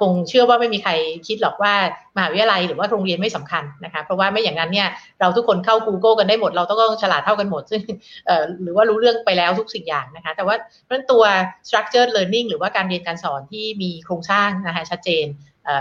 [0.00, 0.92] คงเชื่อว่าไม่มีใคร
[1.26, 1.74] คิดหรอกว่า
[2.16, 4.88] มหาวิทยาลัยหรือว่าโรงเรียนไม่สำคัญนะคะเพราะว่าไม่อย่างนั้นเนี่ย
[5.20, 7.82] เราทุกคนเข้า Google กันได้หมด เราต้องฉลาดเท่ากันหมด ซึ่ง
[8.62, 11.22] หรือว่ารู้เรื่องไปแล้วทุกสิ่งอย่างนะคะแต่ว่าเพราะตัว
[11.68, 15.26] structured learning หรือว่าการเรียนการสอนที่มีโครงสร้างนะคะชัดเจน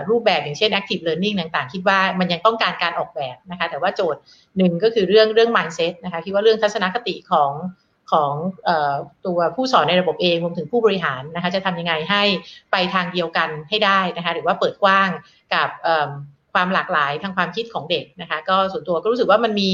[0.09, 4.21] รูปแบบอย่างเช่น active learning ต่างๆ คิดว่ามันยังต้องการการออกแบบนะคะแต่ว่าโจทย์
[4.57, 7.51] หนึ่งก็คือเรื่องเรื่อง mindset นะคะคิดว่าเรื่องทัศนคติของ
[8.11, 8.33] ของ
[9.25, 12.23] ตัวผู้สอนในระบบเองรวมถึงผู้บริหารนะคะจะทำยังไงให้
[12.71, 15.09] ไปทางเดียวกันให้ได้นะคะหรือว่าเปิดกว้าง
[15.53, 15.69] กับ
[16.53, 19.69] ความหลากหลายทางความคิดของเด็กนะคะก็ส่วนตัวก็รู้สึกว่ามันมี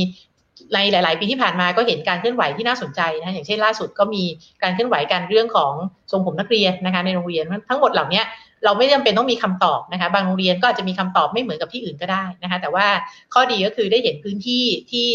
[0.73, 4.23] ในหลาย ๆ ปีที่ผ่านมาก็เห็นการเคลื่อนไหวที่น่าสนใจนะอย่างเช่นล่าสุดก็มี
[4.63, 5.73] การเคลื่อนไหวกันเรื่องของ
[6.11, 8.21] ทรงผมนักเรียนนะคะในโรงเรียนทั้งหมดเหล่านี้
[8.65, 12.85] เราไม่จำเป็นต้องมีคำตอบนะคะบางโรงเรียนก็อาจจะมีคำตอบไม่เหมือนกับที่อื่นก็ได้นะคะแต่ว่า
[13.33, 15.09] ข้อดีก็คือได้เห็นพื้นที่ที่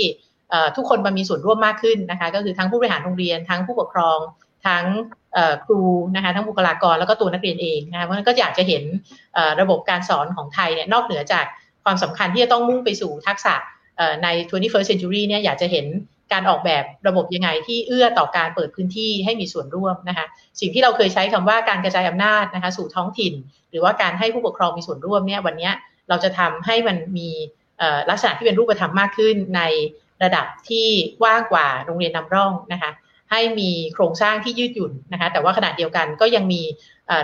[0.76, 4.18] ทุกคนมามีส่วนร่วมมากขึ้นนะคะ ก็คือทั้งผู้บริหารโรงเรียน ทั้งผู้ปกครอง
[4.66, 4.84] ทั้ง
[5.64, 5.80] ครู
[6.14, 8.84] นะคะทั้งบุคลากรแล้วก็ตัวนักเรียนเองนะคะเพราะฉะนั้นก็อยากจะเห็น
[9.60, 11.44] ระบบการสอนของไทยเนี่ยนอกเหนือจาก
[11.84, 13.54] ความสำคัญที่จะต้องมุ่งไปสู่ทักษะ
[14.22, 15.86] ใน 21st century เนี่ยอยากจะเห็น
[16.32, 20.26] การออกแบบระบบยังไงที่เอื้อต่อการเปิดพื้นที่ให้มีส่วนร่วมนะคะ
[20.60, 23.34] สิ่งที่เราเคยใช้คำว่าการกระจายอำนาจนะคะสู่ท้องถิ่น
[23.70, 25.70] หรือว่าการให้ผู้ปกครองมีส่วนร่วมเนี่ยวันนี้
[26.08, 27.28] เราจะทำให้มันมี
[28.10, 29.62] ลักษณะที่เป็นรูปธรรมมากขึ้นใน
[30.24, 30.88] ระดับที่
[31.20, 32.90] กว้างกว่าโรงเรียนนำร่องนะคะ
[33.30, 36.62] ให้มีโครงสร้างที่ยืดหยุ่นนะคะแต่ว่าขณะเดียวกันก็ยังมี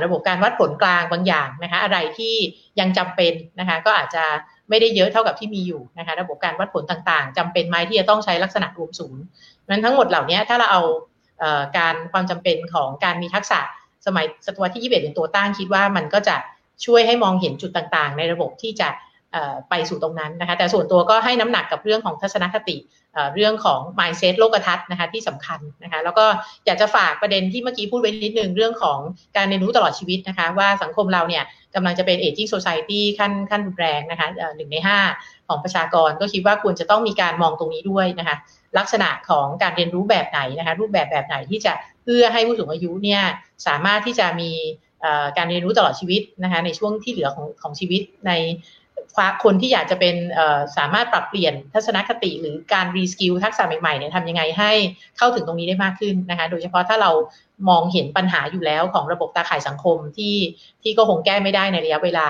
[0.05, 2.35] ระบบการวัดผลกลางบางอย่างนะคะอะไรที่
[2.81, 4.25] ยังจำเป็นนะคะก็อาจจะ
[4.69, 9.23] ไม่ได้เยอะเท่ากับที่มีอยู่นะคะระบบการวัดผลต่างๆจำเป็นไหมที่จะต้องใช้ลักษณะรวมศูนย์
[9.69, 10.83] นั้นทั้งหมดเหล่านี้ถ้าเราเอา
[11.79, 13.61] การความจำเป็นของการมีทักษะ
[14.07, 16.37] สมัยศตวรรษที่ 21 เป็นตัวตั้งคิดว่ามันก็จะ
[16.87, 18.89] ช่วยให้มองเห็นจุดต่างๆ ในระบบที่จะ
[19.71, 22.77] ไปสู่ตรงนั้นนะคะ แต่ส่วนตัวก็ให้น้ำหนักกับเรื่องของทัศนคติ
[23.35, 26.25] เรื่องของ mindset โลกทัศน์นะคะที่สำคัญนะคะ แล้วก็
[26.67, 28.99] อยากจะฝากประเด็นที่เมื่อกี้พูดไว้นิดนึงเรื่องของ
[29.37, 31.45] การเรียนรู้ตลอดชีวิตนะคะ ว่าสังคมเราเนี่ย
[31.75, 34.99] กำลังจะเป็น aging society ขั้นขั้นรุนแรงนะคะหนึ่งในห้า
[35.49, 38.37] ของประชากรก็คิดว่าควรจะต้องมีการมองตรงนี้ด้วยนะคะ
[38.79, 41.73] ลักษณะของการเรียนรู้แบบไหนนะคะ รูปแบบแบบไหนที่จะ
[42.05, 43.23] เพื่อให้ผู้สูงอายุเนี่ย
[43.67, 44.51] สามารถที่จะมี
[45.37, 48.33] การเรียนรู้ตลอดชีวิตนะคะในช่วงที่เหลือของของชีวิตใน
[49.45, 50.15] คนที่อยากจะเป็น
[50.77, 54.73] สามารถปรับเปลี่ยนทัศนคติหรือการ reskill ทักษะใหม่ๆเนี่ยทำยังไงให้
[55.19, 57.11] เข้าถึงตรงนี้ได้มากขึ้นนะคะ โดยเฉพาะถ้าเรา
[57.69, 60.37] มองเห็นปัญหาอยู่แล้วของระบบตาข่ายสังคมที่
[60.83, 62.27] ที่ก็คงแก้ไม่ได้ในระยะเวลา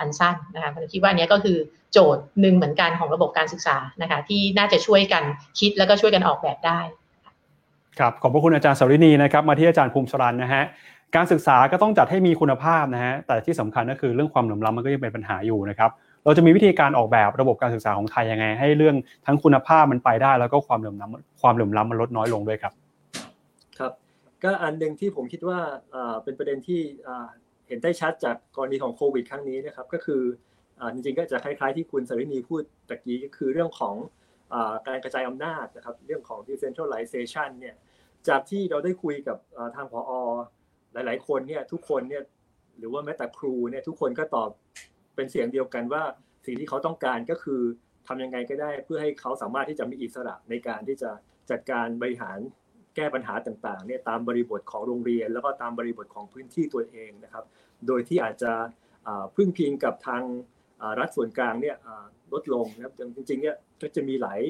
[0.00, 1.58] อันสั้นนะคะผมคิดว่านี้ก็คือ
[1.92, 5.22] โจทย์หนึ่งเหมือนกันของระบบการศึกษานะคะ ที่น่าจะช่วยกัน
[5.60, 6.80] คิดแล้วก็ช่วยกันออกแบบได้
[7.98, 10.64] ครับขอบพระคุณอาจารย์สรินีนะครับมาที่อาจารย์ภูมิสรันนะฮะ
[11.16, 15.90] การศึกษาก็ต้องจัดให้มีคุณภาพนะฮะแต่ที่สำคัญก็คือเรื่องความเหลื่อมล้ำมันก็ยังเป็นปัญหาอยู่นะครับ
[16.24, 18.96] เราจะมีวิธีการออกแบบระบบการศึกษาของไทยยังไง ให้เรื่อง
[19.26, 22.72] ทั้งคุณภาพมันไปได้ แล้วก็ความเหลื่อมล้ำความเหลื่อมล้ำมันลดน้อยลงด้วยครับ
[23.78, 23.92] ครับ
[24.44, 25.58] ก็อันหนึ่งที่ผมคิดว่า
[26.24, 26.80] เป็นประเด็นที่
[27.68, 30.22] เห็นได้ชัดจากกรณีของโควิด ครั้งนี้นะครับ ก็คือ
[30.92, 33.94] จริงๆก็จะคล้ายๆที่คุณสรินีพูดตะกี้ก็คือเรื่องของ
[34.86, 37.74] การกระจายอำนาจนะครับ เรื่องของ decentralization เนี่ย
[38.28, 39.38] จากที่เราได้คุยกับ
[39.76, 40.12] ทางผอ
[40.92, 42.22] หลาย ๆ คนเนี่ยทุกคนเนี่ย
[42.78, 44.50] หรือว่าแม้แต่ครูเนี่ยทุกคนก็ตอบ
[45.14, 46.02] เป็นเสียงเดียวกันว่า
[46.46, 47.60] สิ่งที่เขาต้องการก็คือ
[48.06, 51.10] ทำยังไงก็ได้ เพื่อให้เขาสามารถที่จะมีอิสระในการที่จะ
[51.50, 52.38] จัดการบริหาร
[52.96, 57.44] แก้ปัญหาต่างๆเนี่ยตามบริบทของโรงเรียน แล้วก็ตามบริบทของพื้นที่ตัวเองนะครับ
[57.86, 58.52] โดยที่อาจจะ
[59.36, 60.22] พึ่งพิงกับทาง
[60.98, 61.76] รัฐส่วนกลางเนี่ย
[62.32, 64.40] ลดลงนะครับจริงๆเนี่ยก็จะมีหลาย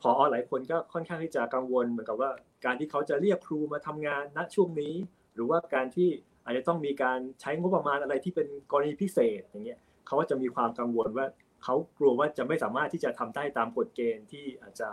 [0.00, 2.30] พอหลายคนก็ค่อนข้างที่จะกังวลเหมือนกับว่า
[2.64, 4.94] การที่เขาจะเรียกครูมาทำงานณช่วงนี้
[5.34, 6.10] หรือว่าการที่
[6.44, 11.26] อาจจะต้องมีการใช้งบประมาณอะไรที่เป็นกรณีพิเศษอย่างเงี้ยเขาก็จะมีความกังวลว่า
[11.64, 14.88] เขากลัวว่าจะไม่สามารถที่จะทำได้ตามกฎเกณฑ์ที่อาจจะ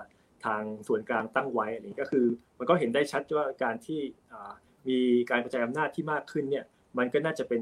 [0.45, 2.25] ทางส่วนกลางตั้งไว้อะไรก็คือ
[2.59, 4.01] มันก็เห็นได้ชัดว่าการที่
[4.89, 4.99] มี
[5.29, 6.65] การกระจายอำนาจที่มากขึ้นเนี่ย
[6.97, 7.61] มันก็น่าจะเป็น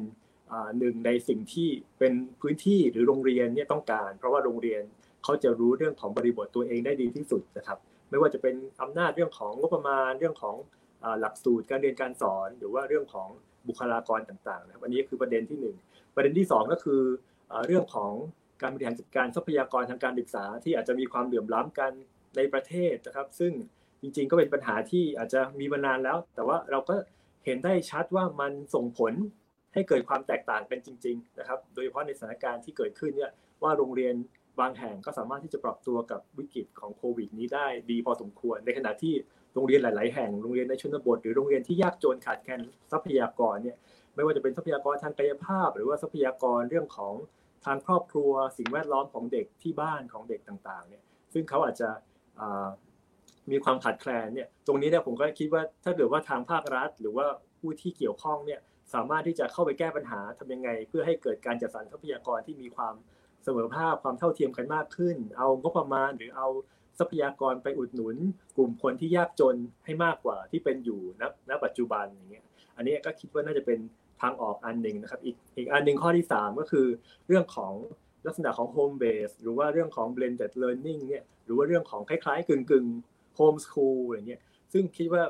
[0.80, 1.70] หนึ่งในสิ่งที่
[2.00, 4.82] เป็นพื้นที่หรือโรงเรียนเนี่ยต้องการ เพราะว่าโรงเรียน
[5.24, 7.78] เขาจะรู้เรื่องของบริบทตัวเองได้ดีที่สุดนะครับ
[8.10, 10.56] ไม่ว่าจะเป็นอำนาจเรื่องของงบประมาณเรื่องของ
[11.20, 13.30] หลักสูตรการเรียนการสอน หรือว่าเรื่องของ
[13.68, 17.02] บุคลากรต่างๆนะวับอันนี้คือประเด็นที่ 1 ประเด็นที่ 2 ก็คือ
[17.68, 18.14] เรื่องของ
[18.61, 21.91] การบริหารจัดการทรัพยากรทางการศึกษา ที่อาจจะมีความเหลื่อมล้ำกัน
[22.38, 23.53] ในประเทศนะครับ ซึ่ง
[24.02, 26.95] จริงๆ ก็เป็นปัญหาที่อาจจะมีมานานแล้ว แต่ว่าเราก็
[27.45, 29.14] เห็นได้ชัดว่ามันส่งผล
[29.73, 33.31] ให้เกิดความแตกต่างกันจริง ๆ นะครับ โดยเฉพาะในสถานการณ์ที่เกิดขึ้นเนี่ย
[33.64, 34.15] ว่าโรงเรียน
[34.60, 39.15] บางแห่งก็สามารถที่จะปรับตัวกับวิกฤตของโควิดนี้ได้ดีพอสมควร ในขณะที่
[39.53, 42.61] โรงเรียนหลาย ๆ แห่งโรงเรียนในชนบท หรือโรงเรียนที่ยากจนขาดแคลน
[42.91, 43.78] ทรัพยากรเนี่ย
[44.15, 47.14] ไม่ว่าจะเป็นทรัพยากรทางกายภาพ หรือว่าทรัพยากรเรื่องของ
[47.65, 51.03] ทางครอบครัว สิ่งแวดล้อมของเด็กที่บ้านของเด็กต่าง ๆ เนี่ย
[51.34, 51.90] ซึ่งเขาอาจจะ
[53.52, 57.26] มีความขาดแคลนเนี่ยตรงนี้เนี่ยผมก็คิดว่าถ้าเกิดว่าทางภาครัฐ หรือว่า
[57.60, 58.60] ผู้ที่เกี่ยวข้องเนี่ย
[58.94, 62.95] สามารถที่จะเข้าไปแก้ปัญหาทำยังไง เพื่อให้เกิดการจัดสรรทรัพยากรที่มีความ
[63.44, 66.48] เสมอภาคความเท่าเทียมกันมากขึ้น เอางบประมาณหรือเอา
[66.99, 68.15] ทรัพยากรไปอุดหนุน
[68.57, 69.56] กลุ่มคนที่ยากจน
[69.86, 72.45] ให้มากกว่าที่เป็นอยู่ณณปัจจุบันอย่างเงี้ย
[72.76, 73.80] อันนี้ก็คิดว่าน่าจะเป็น
[74.22, 76.88] ทางออกอันหนึ่งนะครับอีกอีกอันหนึ่งข้อที่ 3 ก็คือ
[77.28, 77.74] เรื่องของ
[78.26, 82.86] ลักษณะของ home base หรือว่าเรื่องของ blended learning เนี่ยหรือว่าเรื่องของคล้ายๆ กึ่งกึ่ง
[83.40, 84.41] home school อย่างเงี้ย
[84.74, 85.24] ซึ่งคิดว่า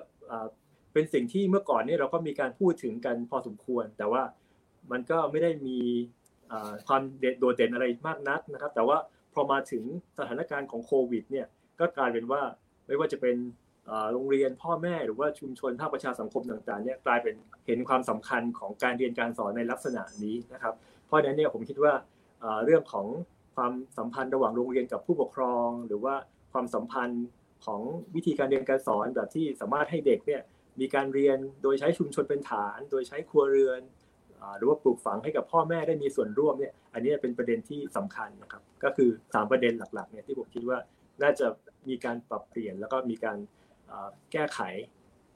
[0.94, 4.24] เป็นสิ่งที่เมื่อก่อนนี่เราก็มีการพูดถึงกันพอสมควร แต่ว่า
[4.92, 5.78] มันก็ไม่ได้มี
[6.88, 7.02] ความ
[7.40, 8.98] โดดเด่นอะไรมากนักนะครับ แต่ว่า
[9.34, 9.84] พอมาถึง
[10.18, 11.48] สถานการณ์ของโควิดเนี่ย
[11.80, 12.42] ก็กลายเป็นว่า
[12.88, 13.36] ไม่ว่าจะเป็น
[14.14, 17.36] โรงเรียนพ่อแม่หรือว่าชุมชนภาคประชาสังคมต่างๆเนี่ยกลายเป็น
[17.68, 20.74] เห็นความสำคัญของการเรียนการสอนในลักษณะนี้นะครับ
[21.06, 21.94] เพราะฉะนั้นเนี่ยผมคิดว่า
[22.66, 23.08] เรื่องของ
[23.56, 26.16] ความสัมพันธ์ระหว่างโรงเรียนกับผู้ปกครอง หรือว่า
[26.54, 27.26] ความสัมพันธ์
[27.66, 27.82] ของ
[28.16, 30.42] วิธีการเรียนการสอนแบบที่สามารถให้เด็กเนี่ย
[30.80, 33.82] มีการเรียนโดยใช้ชุมชนเป็นฐาน โดยใช้ครัวเรือน
[34.58, 40.78] หรือว่าปลูกฝังให้กับพ่อแม่ได้มีส่วนร่วมเนี่ยอันนี้เป็นประเด็นที่สำคัญนะครับ ก็คือ 3 ประเด็นหลักๆเนี่ยที่ผมคิดว่า
[41.24, 41.48] น่าจะ
[41.90, 43.38] มีการปรับเปลี่ยนแล้วก็มีการ
[44.32, 44.60] แก้ไข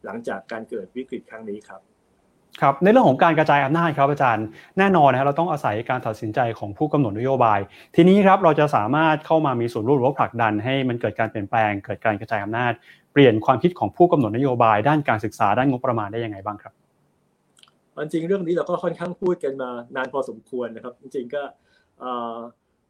[0.05, 1.81] หลังจากการเกิดวิกฤตครั้งนี้ครับ
[2.61, 4.45] ครับในเรื่องของการกระจายอำนาจครับอาจารย์
[4.77, 7.59] แน่นอนนะครับเราต้องอาศัยการตัดสินใจของผู้กำหนดนโยบาย
[7.95, 12.73] ทีนี้ครับเราจะสามารถเข้ามามีส่วนร่วมหรือว่าผลักดันให้มันเกิดการเปลี่ยนแปลง เกิดการกระจายอำนาจ
[13.13, 16.73] เปลี่ยนความคิดของผู้กำหนดนโยบาย ด้านการศึกษาด้านงบประมาณได้ยังไงบ้างครับ
[17.99, 21.43] จริงเรื่องนี้เราก็ค่อนข้างพูดกันมานานพอสมควรนะครับ จริงๆก็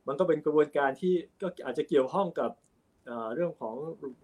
[0.07, 2.49] มันก็เป็นกระบวนการที่ก็อาจจะเกี่ยวข้องกับ
[3.35, 3.75] เรื่องของ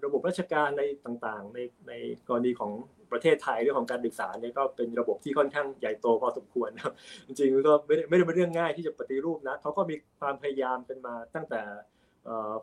[0.05, 1.93] ระบบราชการในต่างๆ ในใน
[2.27, 2.71] กรณีของ
[3.11, 6.93] ประเทศไทยเรื่องของการศึกษาเนี่ยก็เป็นระบบที่ค่อนข้างใหญ่โตพอสมควรครับ
[7.27, 11.61] จริงๆก็ไม่ได้ไม่ได้เป็นเรื่องง่ายที่จะปฏิรูปนะเขาก็มีความพยายามกันมาตั้งแต่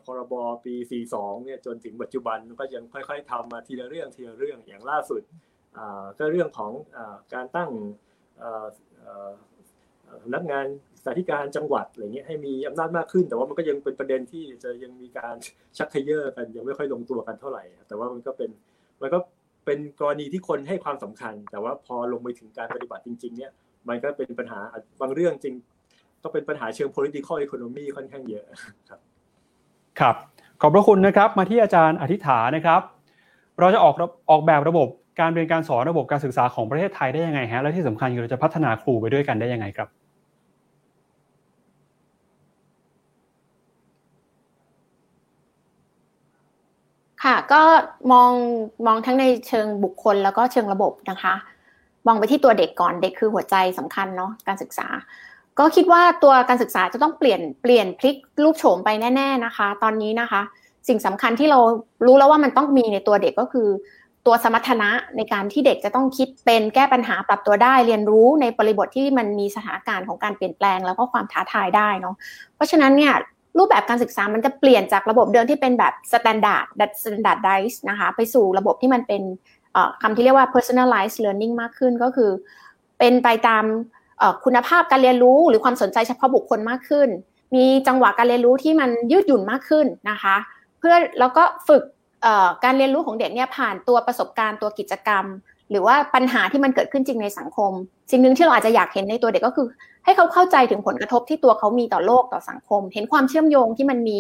[0.05, 0.35] พรบ
[0.65, 0.75] ปี
[1.11, 5.23] 42 เนี่ยจนถึงปัจจุบันก็ยังค่อยๆทำมาทีละเรื่องทีละเรื่องอย่างล่าสุด
[6.19, 6.73] ก็เรื่องของ
[7.35, 7.71] การตั้ง
[10.35, 10.67] นักงาน
[11.05, 15.35] สาธิการจังหวัดอะไรเงี้ยให้มีอำนาจมากขึ้น แต่ว่ามันก็ยังเป็นประเด็นที่จะยังมีการ
[15.79, 18.51] ชักเขย่อกันยังไม่ค่อยลงตัวกันเท่าไหร่ แต่ว่ามันก็เป็น
[19.03, 19.19] มันก็
[19.65, 23.53] เป็นกรณีที่คนให้ความสำคัญ แต่ว่าพอลงไปถึงการปฏิบัติจริง ๆ เนี่ย
[23.89, 24.61] มันก็เป็นปัญหา
[25.01, 25.55] บางเรื่องจริง
[26.23, 28.45] ก็เป็นปัญหาเชิง political economy ค่อนข้างเยอะ
[28.89, 29.01] ครับ
[30.01, 30.17] ครับ
[30.61, 32.81] ขอบพระคุณนะครับมาที่อาจารย์อธิษฐานะครับ
[33.61, 33.95] เราจะออก
[34.31, 34.89] ออกแบบระบบ
[35.21, 39.89] การเรียนการสอนระบบการศึกษาของประเทศไทยได้ยังไงฮะและที่สำคัญคือเราจะพัฒนาครูไปด้วยกันได้ยังไงครับ
[47.25, 47.63] ค่ะก็
[48.13, 48.33] มอง
[48.87, 51.35] มองทั้งในเชิงบุคคลแล้วก็เชิงระบบนะคะ
[52.07, 54.89] มองไปที่ตัวเด็กก่อนเด็กคือหัวใจสำคัญเนาะการศึกษา
[55.59, 60.41] ก็คิดว่าตัวการศึกษาจะต้องเปลี่ยนเปลี่ยนพลิกรูปโฉมไปแน่ ๆนะคะ ตอนนี้นะคะ
[60.89, 61.59] สิ่งสำคัญที่เรา
[62.07, 63.69] รู้แล้วว่ามันต้องมีในตัวเด็กก็คือ
[64.27, 72.15] ตัวสมรรถนะในการที่เด็กจะต้องคิดเป็นแก้ปัญหาปรับตัวได้ เรียนรู้ในบริบทที่มันมีสถานการณ์ของการเปลี่ยนแปลง แล้วก็ความท้าทายได้เนาะ
[72.55, 73.15] เพราะฉะนั้นเนี่ย
[73.59, 76.67] รูปแบบการศึกษามันจะเปลี่ยนจากระบบเดิมที่เป็นแบบ standard
[77.03, 79.23] standardize นะคะไปสู่ระบบที่มันเป็น
[80.03, 82.31] คำที่เรียกว่า personalized learning มากขึ้นก็คือ
[82.99, 83.65] เป็นไปตาม
[84.45, 87.09] คุณภาพการเรียนรู้หรือความสนใจเฉพาะบุคคลมากขึ้น
[87.55, 90.37] มีจังหวะการเรียนรู้ที่มันยืดหยุ่นมากขึ้นนะคะ
[90.79, 91.83] เพื่อแล้วก็ฝึก
[92.65, 95.25] การเรียนรู้ของเด็กเนี่ยผ่านตัวประสบการณ์ตัวกิจกรรม
[95.71, 97.73] หรือว่าปัญหาที่มันเกิดขึ้นจริงในสังคม
[98.11, 99.67] สิ่งหนึ่งที่เราอาจจะอยากเห็นในตัวเด็กก็คือ
[100.05, 104.19] ให้เขาเข้าใจถึงผลกระทบที่ตัวเขามีต่อโลกต่อสังคม เห็นความเชื่อมโยงที่มันมี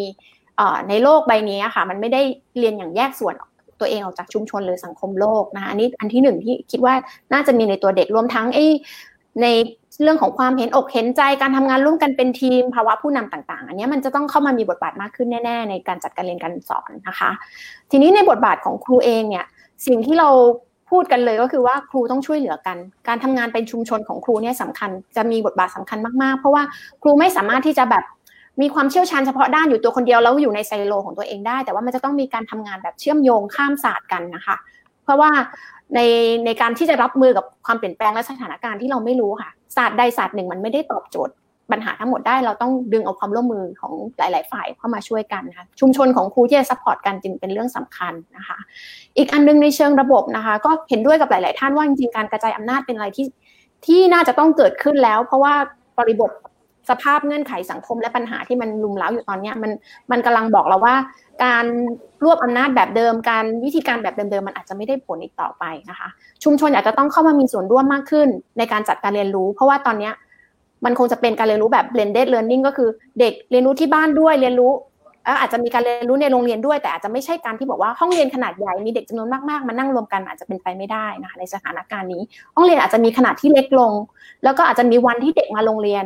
[0.88, 2.22] ในโลกใบนี้ค่ะ มันไม่ได้
[2.58, 3.34] เรียนอย่างแยกส่วน
[3.80, 6.94] ตัวเองออกจากชุมชนหรือสังคมโลกนะคะอันนี้อันที่หนึ่งที่คิดว่า
[7.32, 8.66] น่าจะมีในตัวเด็กรวมทั้งไอ้
[9.42, 9.46] ใน
[10.02, 17.30] เรื่องของความเห็นอกเห็นใจการทำงานร่วมกันเป็นทีมภาวะผู้นำต่าง ๆ อันนี้มันจะต้องเข้ามามีบทบาทมากขึ้นแน่ ๆ ในการจัดการเรียนการสอนนะคะ
[17.90, 19.44] ทีนี้ในบทบาทของครูเองเนี่ย
[19.86, 20.28] สิ่งที่เรา
[20.90, 22.76] พูดกันเลยก็คือว่าครูต้องช่วยเหลือกัน
[23.08, 26.62] การทำงานเป็นชุมชนของครูเนี่ยสำคัญจะมีบทบาทสำคัญมากๆ เพราะว่า
[27.02, 28.04] ครูไม่สามารถที่จะแบบ
[28.62, 34.56] มีความเชี่ยวชาญเฉพาะด้านอยู่ตัวคนเดียวแล้วอยู่ในไซโลของตัวเองได้ แต่ว่ามันจะต้องมีการทำงานแบบเชื่อมโยงข้ามศาสตร์กันนะคะ
[35.04, 35.30] เพราะว่า
[35.94, 36.00] ใน
[36.46, 41.34] ในการที่จะรับมือกับความเปลี่ยนแปลงและสถานการณ์ที่เราไม่รู้ค่ะศาสตร์ใดศาสตร์หนึ่งมันไม่ได้ตอบโจทย์
[41.72, 48.58] ปัญหาทั้งหมดได้เราต้องดึงเอาความร่วมมือของหลาย ๆ ฝ่ายเข้ามาช่วยกันนะคะชุมชนของครูที่จะ support กันจึงเป็นเรื่องสำคัญนะคะ
[49.16, 53.26] อีกอันนึงในเชิงระบบนะคะ ก็เห็นด้วยกับหลาย ๆ ท่านว่าจริง ๆ การกระจายอำนาจเป็นอะไรที่
[53.86, 55.54] ที่น่าจะต้องเกิดขึ้นแล้ว เพราะว่า
[55.98, 56.30] บริบท
[56.90, 59.70] สภาพเงื่อนไขสังคมและปัญหาที่มันลุมเล้าอยู่ตอนนี้มัน
[60.10, 60.94] มันกำลังบอกเราว่า
[61.44, 61.64] การ
[62.24, 66.08] รวบอำนาจแบบเดิม การวิธีการแบบเดิมๆมันอาจจะไม่ได้ผลอีกต่อไปนะคะ
[66.44, 68.28] ชุมชนอาจจะต้องเข้ามามีส่วนร่วมมากขึ้น
[68.58, 70.10] ในการจัดการเรียนรู้ เพราะว่าตอนนี้
[70.84, 72.88] มันคงจะเป็นการเรียนรู้แบบ blended learning ก็คือ
[73.20, 74.72] เด็กเรียนรู้ที่บ้านด้วยเรียนรู้
[75.40, 82.22] อาจจะมีการเรียนรู้ในโรงเรียนด้วย แต่อาจจะไม่ใช่การที่บอกว่าห้องเรียนขนาดใหญ่มีเด็กจำนวนมากๆมานั่งรวมกันอาจจะเป็นไปไม่ได้นะคะในสถานการณ์นี้
[82.54, 83.92] ห้องเรียนอาจจะมีขนาดที่เล็กลง
[84.44, 86.04] แล้วก็อาจจะมีวันที่เด็กมาโรงเรียน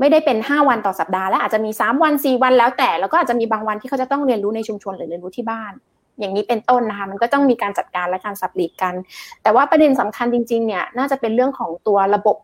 [0.00, 5.72] ไม่ได้เป็น 5 วันต่อสัปดาห์และอาจจะมี 3 วัน 4 วันแล้วแต่ แล้วก็อาจจะมีบางวันที่เขาจะต้องเรียนรู้ในชุมชนหรือเรียนรู้ที่บ้าน
[6.18, 8.94] อย่างนี้เป็นต้นนะคะมันก็ต้องมีการจัดการและการสับหลีกกัน
[9.42, 12.36] แต่ว่าประเด็นสำคัญจริงๆเนี่ยน่าจะเป็นเรื่องของตัวระบบ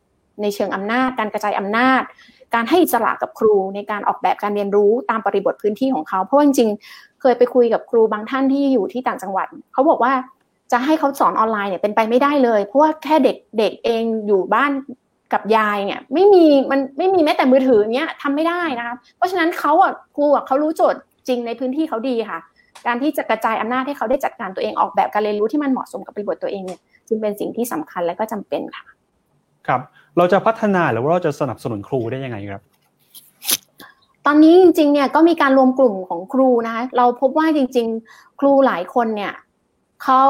[0.43, 2.03] ในเชิงอำนาจ การกระจายอำนาจ
[2.55, 10.13] การให้อิสระกับครูในการออกแบบการเรียนรู้ตามบริบทพื้นที่ของเขา เพราะจริงๆ เคยไปคุยกับครูบางท่านที่อยู่ที่ต่างจังหวัด เขาบอกว่า
[10.73, 14.73] จะให้เขาสอนออนไลน์เนี่ยเป็นไปไม่ได้เลย เพราะว่าแค่เด็กเด็กเองอยู่บ้าน
[15.33, 22.39] กับยายเนี่ยไม่มีมันไม่มีแม้แต่มือถือเนี้ยทำไม่ได้นะคะเพราะฉะนั้นเขาอะครูอะเขารู้โจทย์จริงในพื้นที่เขาดีค่ะ
[22.87, 28.87] การที่จะกระจายอำนาจให้เขาได้จัดการตัวเองออกแบบการเรียนรู้ที่มันเหมาะสมกับบริบทตัวเองเนี่ยจึงเป็นสิ่งที่สำคัญและก็จำเป็นค่ะ
[29.67, 29.81] ครับ
[30.17, 32.63] เราจะพัฒนาหรือว่าเราจะสนับสนุนครูได้ยังไงครับ
[34.27, 39.33] ตอนนี้จริงๆเนี่ยก็มีการรวมกลุ่มของครูนะคะเราพบว่าจริง ๆ ครูหลายคนเนี่ย
[40.05, 40.23] เขา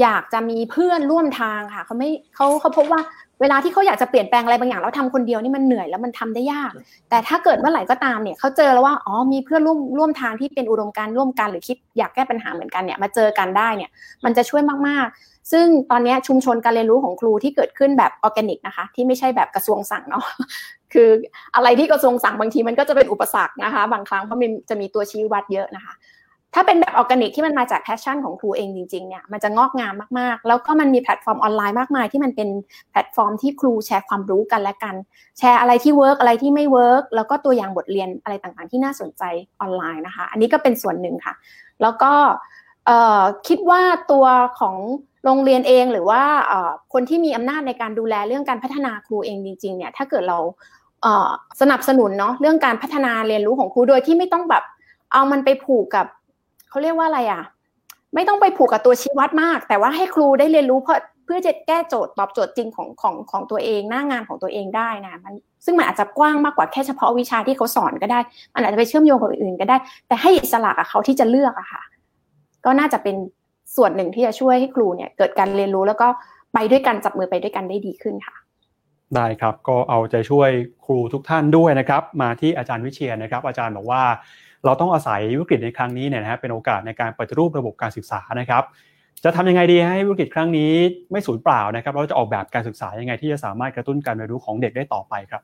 [0.00, 3.00] อยากจะมีเพื่อนร่วมทางค่ะเขาไม่เขาเขาพบว่า
[3.40, 6.72] เวลาที่เขาอยากจะเปลี่ยนแปลงอะไรบางอย่างแล้วทาคนเดียวนี่มันเหนื่อยแล้วมันทำได้ยาก
[7.10, 13.90] แต่ถ้าเกิดเมื่อไหร่ก็ตามเนี่ยเขาเจอแล้วว่าอ๋อมีเพื่อนร่วมร่วมทางที่เป็นอุดมการร่วมกันหรือคิดอยากแก้ปัญหาเหมือนกันเนี่ยมาเจอกันได้เนี่ย
[14.24, 20.24] มันจะช่วยมากๆ ซึ่งตอนนี้ชุมชนการเรียนรู้ของครูที่เกิดขึ้นแบบออร์แกนิกนะคะ ที่ไม่ใช่แบบกระทรวงสั่งเนาะ
[20.92, 21.08] คือ
[21.54, 25.94] อะไรที่กระทรวงสั่งบางทีมันก็จะเป็นอุปสรรคนะคะ บางครั้งเพราะมันจะมีตัวชี้วัดเยอะนะคะ
[26.54, 32.48] ถ้าเป็นแบบออร์แกนิกที่มันมาจาก passion ของครูเองจริงๆเนี่ยมันจะงอกงามมากๆ แล้วก็มันมีแพลตฟอร์มออนไลน์มากมายที่มันเป็น
[32.90, 34.94] แพลตฟอร์มที่ครูแชร์ความรู้กันและกัน
[35.38, 39.22] แชร์อะไรที่ work อะไรที่ไม่ work แล้วก็ตัวอย่างบทเรียนอะไรต่างๆ ที่น่าสนใจ
[39.60, 41.34] ออนไลน์นะคะ อันนี้ก็เป็นส่วนหนึ่งค่ะ
[41.82, 42.12] แล้วก็
[43.48, 43.82] คิดว่า
[44.12, 44.24] ตัว
[44.60, 44.76] ของ
[45.26, 46.22] โรงเรียนเองหรือว่า
[46.92, 50.38] คนที่มีอำนาจในการดูแลเรื่องการพัฒนาครูเองจริงๆเนี่ยถ้าเกิดเรา
[51.60, 54.64] สนับสนุนเนาะเรื่องการพัฒนาเรียนรู้ของครูโดยที่ไม่ต้องแบบ
[55.12, 56.06] เอามันไปผูกกับ
[56.68, 57.42] เขาเรียกว่าอะไรอะ
[58.14, 65.34] ไม่ต้องไปผูกกับตัวชี้วัดมาก แต่ว่าให้ครูได้เรียนรู้เพื่อเพื่อจะแก้โจทย์ตอบโจทย์จริงของของของตัวเอง หน้างานของตัวเองได้นะมัน
[65.64, 68.20] ซึ่งมันอาจจะกว้างมากกว่าแค่เฉพาะวิชาที่เขาสอนก็ได้
[68.54, 69.76] มันอาจจะไปเชื่อมโยงกับอื่นก็ได้
[70.08, 71.82] แต่ให้อิสระกับเขาที่จะเลือกอะค่ะ
[72.64, 73.16] ก็น่าจะเป็น
[73.76, 76.08] ส่วนหนึ่งที่จะช่วยให้ครูเนี่ยเกิดการเรียนรู้แล้วก็
[76.54, 78.36] ไปด้วยกันจับมือไปด้วยกันได้ดีขึ้นค่ะ
[79.14, 80.50] ได้ครับก็เอาใจช่วย
[80.84, 84.02] ครูทุกท่านด้วยนะครับ มาที่อาจารย์วิเชียนนะครับ อาจารย์บอกว่า
[84.64, 88.62] เราต้องอาศัยวิกฤตในครั้งนี้เนี่ยนะฮะเป็นโอกาสในการปฏิรูประบบการศึกษานะครับ
[89.24, 90.72] จะทำยังไงดีให้วิกฤตครั้งนี้
[91.12, 95.42] ไม่สูญเปล่านะครับเราจะออกแบบการศึกษายังไงที่จะสามารถกระตุ้นการเรียนรู้ของเด็กได้ต่อไปครับ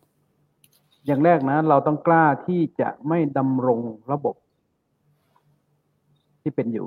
[1.06, 3.80] อย่างแรกนะ เราต้องกล้าที่จะไม่ดำรง
[4.12, 4.34] ระบบ
[6.42, 6.86] ที่เป็นอยู่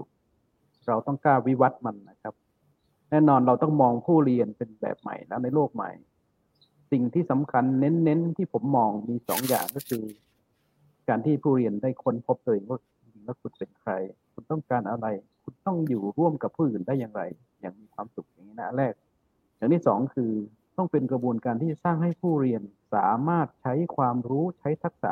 [0.88, 2.34] เราต้องกล้าวิวัฒน์มันนะครับ
[3.10, 5.92] แน่นอนเราต้องมองผู้เรียนเป็นแบบใหม่แล้วในโลกใหม่
[6.92, 10.04] สิ่งที่สำคัญเน้นๆที่ผมมองมีสองอย่างก็คือ
[11.08, 13.92] การที่ผู้เรียนได้ค้นพบตัวเองว่าจริงแล้วคุณเป็นใคร
[14.34, 15.08] คุณต้องการอะไร
[15.44, 17.22] คุณต้องอยู่ร่วมกับผู้อื่นได้อย่างไร
[17.62, 18.94] อย่างมีความสุขอย่างนี้นะแรก
[19.58, 20.32] อย่างที่สองคือ
[20.78, 22.62] ต้องเป็นกระบวนการที่สร้างให้ผู้เรียน
[22.96, 25.12] สามารถใช้ความรู้ใช้ทักษะ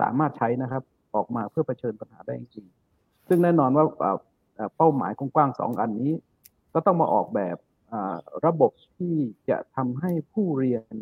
[0.00, 0.82] สามารถใช้นะครับ
[1.14, 2.66] ออกมาเพื่อเผชิญปัญหาได้จริง
[3.28, 3.84] ซึ่งแน่นอนว่า
[4.76, 6.12] เป้าหมายกว้างๆสองอันนี้
[6.74, 7.56] ก็ต้องมาออกแบบ
[8.46, 9.14] ระบบที่
[9.48, 10.94] จะทำให้ผู้เรียน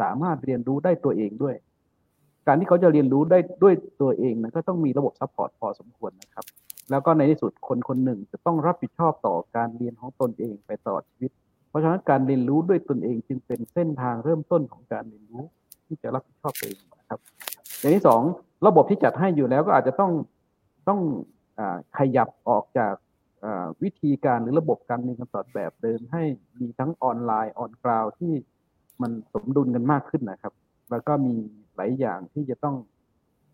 [0.00, 1.56] สามารถเรียนรู้ได้ตัวเองด้วย
[2.46, 6.44] การที่เขาจะเรียนรู้ได้ด้วยตัวเองนะก็ต้องมีระบบ support พอสมควรนะครับ
[6.90, 11.30] แล้วก็ในที่สุดคนคนหนึ่งจะต้องรับผิดชอบต่อการเรียนของตนเองไปตลอดชีวิต
[11.68, 15.44] เพราะฉะนั้นการเรียนรู้ด้วยตนเองจึงเป็นเส้นทางเริ่มต้นของการเรียนรู้
[15.86, 17.20] ที่จะรับผิดชอบตัวเองนะครับ
[17.80, 18.20] อย่างที่สอง
[18.66, 20.12] ระบบที่จัดให้อยู่แล้วก็อาจจะต้อง
[20.88, 21.00] ต้อง
[21.96, 22.94] ขยับออกจาก
[23.82, 26.22] วิธีการหรือระบบการเรียนการสอนแบบเดิมให้
[26.60, 28.34] มีทั้งออนไลน์ออนกราวที่
[29.02, 30.54] มันสมดุลกันมากขึ้นนะครับ
[30.90, 31.34] แล้วก็มี
[31.76, 32.76] หลายอย่างที่จะต้อง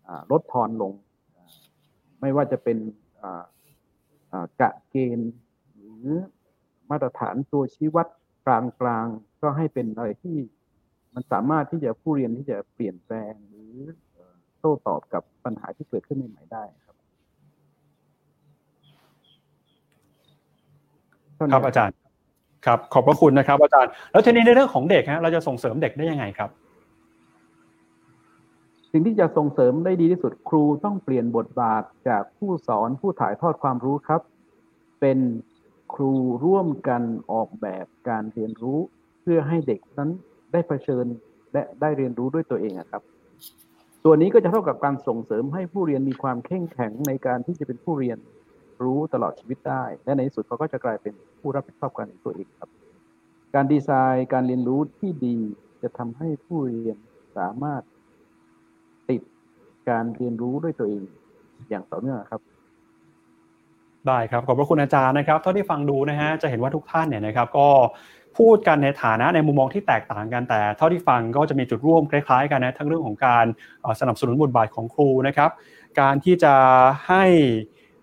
[0.07, 0.93] อลดทอนลง
[2.21, 2.77] ไม่ว่าจะเป็น
[4.61, 5.31] กะเกณฑ์
[5.75, 6.07] หรือ
[6.89, 8.07] มาตรฐานตัวชี้วัด
[8.45, 9.07] กลางกลาง
[9.41, 10.37] ก็ให้เป็นอะไรที่
[11.13, 13.75] มันสามารถที่จะผู้เรียนที่จะเปลี่ยนแปลงหรือ
[14.59, 16.63] โต้ตอบกับปัญหาที่เกิดขึ้นใหม่ๆได้
[21.51, 21.95] ครับครับอาจารย์
[22.65, 26.49] ครับขอบพระคุณนะครับ อาจารย์ แล้วทีนี้ในเรื่องของเด็กฮะเราจะส่งเสริมเด็กได้ยังไงครับ
[28.91, 34.21] สิ่งที่จะส่งเสริมได้ดีที่สุดครูต้องเปลี่ยนบทบาทจากผู้สอนผู้ถ่ายทอดความรู้ครับ
[35.01, 35.19] เป็น
[35.93, 36.13] ครู
[36.45, 37.01] ร่วมกัน
[37.31, 38.79] ออกแบบการเรียนรู้
[39.21, 40.09] เพื่อให้เด็กนั้น
[40.51, 41.05] ได้เผชิญ
[41.53, 43.03] และได้เรียนรู้ด้วยตัวเองครับ
[44.05, 48.17] ตัวนี้ก็จะเท่ากับการส่งเสริมให้ผู้เรียนมีความเข้มแข็งในการที่จะเป็นผู้เรียน
[48.83, 52.69] รู้ตลอดชีวิตได้ และในที่สุดเขาก็จะกลายเป็นผู้รับผิดชอบการเรียนตัวเองครับ
[53.55, 55.37] การดีไซน์การเรียนรู้ที่ดี
[55.83, 56.97] จะทำให้ผู้เรียน
[57.37, 57.81] สามารถ
[59.09, 59.21] ติด
[59.89, 61.03] การเรียนรู้ด้วยตัวเอง
[61.69, 62.41] อย่างต่อเนื่องครับ
[64.07, 67.67] ได้ครับขอบพระคุณอาจารย์นะครับ เท่าที่ฟังดูนะฮะจะเห็นว่าทุกท่านเนี่ยนะครับ ก็
[68.37, 73.45] พูดกันในฐานะในมุมมองที่แตกต่างกันแต่ เท่าที่ฟังก็จะมีจุดร่วมคล้ายๆ กันนะทั้งเรื่องของการ
[73.99, 75.51] สนับสนุนบทบาทของครูนะครับ
[75.99, 76.53] การที่จะ
[77.07, 77.23] ให้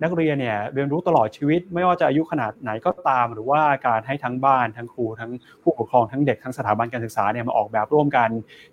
[0.03, 5.31] นักเรียนเนี่ยเรียนรู้ตลอดชีวิต ไม่ว่าจะอายุขนาดไหนก็ตาม หรือว่าการให้ทั้งบ้านทั้งครูทั้ง
[5.63, 8.29] ผู้ปกครองทั้งเด็กทั้งสถาบันการศึกษาเนี่ยมาออกแบบร่วมกัน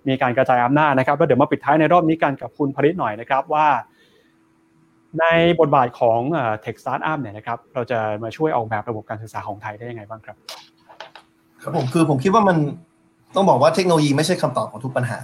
[0.08, 3.66] มีการกระจายอำนาจนะครับแล้วเดี๋ยวมาปิดท้ายในรอบนี้กันกับคุณพริษฐ์หน่อยนะครับว่า
[5.20, 5.24] ใน
[5.60, 6.20] บทบาทของ
[6.60, 10.36] tech startup เนี่ยนะครับเราจะมาช่วยออกแบบระบบการศึกษาของไทยได้ยังไงบ้างครับ
[11.62, 12.56] ครับผมคือผมคิดว่ามัน
[13.34, 15.18] ต้องบอกว่าเทคโนโลยีไม่ใช่คำตอบของทุกปัญหา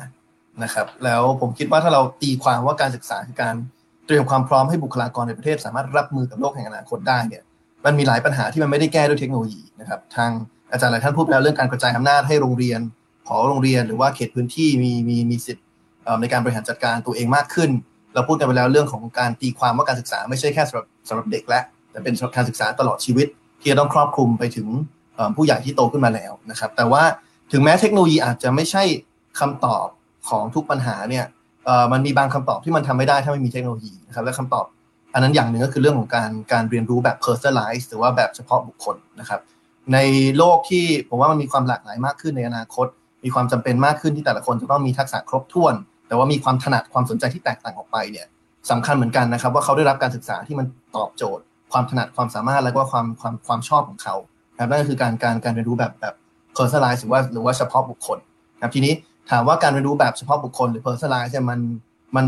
[0.62, 3.54] นะครับ แล้วผมคิดว่าถ้าเราตีความว่าการศึกษาคือการ
[4.06, 7.42] เตรียมความพร้อมให้บุคลากรในประเทศ สามารถรับมือกับโลกแห่งอนาคตได้เนี่ย
[7.84, 10.30] มันมีหลายปัญหาที่มันไม่ได้แก้ด้วยเทคโนโลยีนะครับทาง
[10.72, 12.80] อาจารย์หลายท่านพูดแล้วเรื่องการกระจายอำนาจให้โรงเรียน
[13.28, 15.64] ขอโรงเรียนหรือว่าเขตพื้นที่มีมีมีสิทธิ์
[16.20, 17.70] ในการบริหารจัดการตัวเองมากขึ้น
[18.14, 21.60] เราพูดกันไปแล้วเรื่องของการตีความว่าการศึกษาไม่ใช่แค่สำหรับสำหรับเด็กและ
[21.90, 23.26] แต่เป็นการศึกษาตลอดชีวิต
[23.60, 24.66] ที่จะต้องครอบคลุมไปถึง
[25.36, 27.02] ผู้ใหญ่ที่โตขึ้นมาแล้วนะครับ แต่ว่า
[27.52, 28.84] ถึงแม้เทคโนโลยีอาจจะไม่ใช่
[29.40, 29.86] คำตอบ
[30.28, 31.24] ของทุกปัญหาเนี่ย
[31.92, 34.66] มันมีบางคำตอบที่มันทำไม่ได้ถ้าไม่มีเทคโนโลยีนะครับและคำตอบ
[35.14, 39.40] อันนั้นอย่างหนึ่งก็คือเรื่องของการการเรียนรู้แบบ personalize หรือว่าแบบเฉพาะบุคคลนะครับ
[39.92, 39.98] ใน
[40.38, 42.86] โลกที่ผมว่ามันมีความหลากหลายมากขึ้นในอนาคต
[43.24, 45.74] มีความจำเป็นมากขึ้นที่แต่ละคนจะต้องมีทักษะครบถ้วน
[46.08, 48.26] แต่ว่ามีความถนัดความสนใจที่แตกต่างออกไปเนี่ย
[48.70, 50.66] สำคัญเหมือนกันนะครับ ว่าเขาได้รับการศึกษาที่มัน
[50.96, 51.42] ตอบโจทย์
[51.72, 54.14] ความถนัดความสามารถและก็ความความความชอบของเขา
[54.58, 56.14] ครับนั่นก็คือการการการเรียนรู้แบบแบบ
[56.56, 58.18] personalize หรือว่าหรือว่าเฉพาะบุคคล
[58.62, 58.92] ครับทีนี้
[59.30, 61.60] ถามว่าการเรียนรู้แบบเฉพาะบุคคลหรือ personalize มัน
[62.16, 62.26] มัน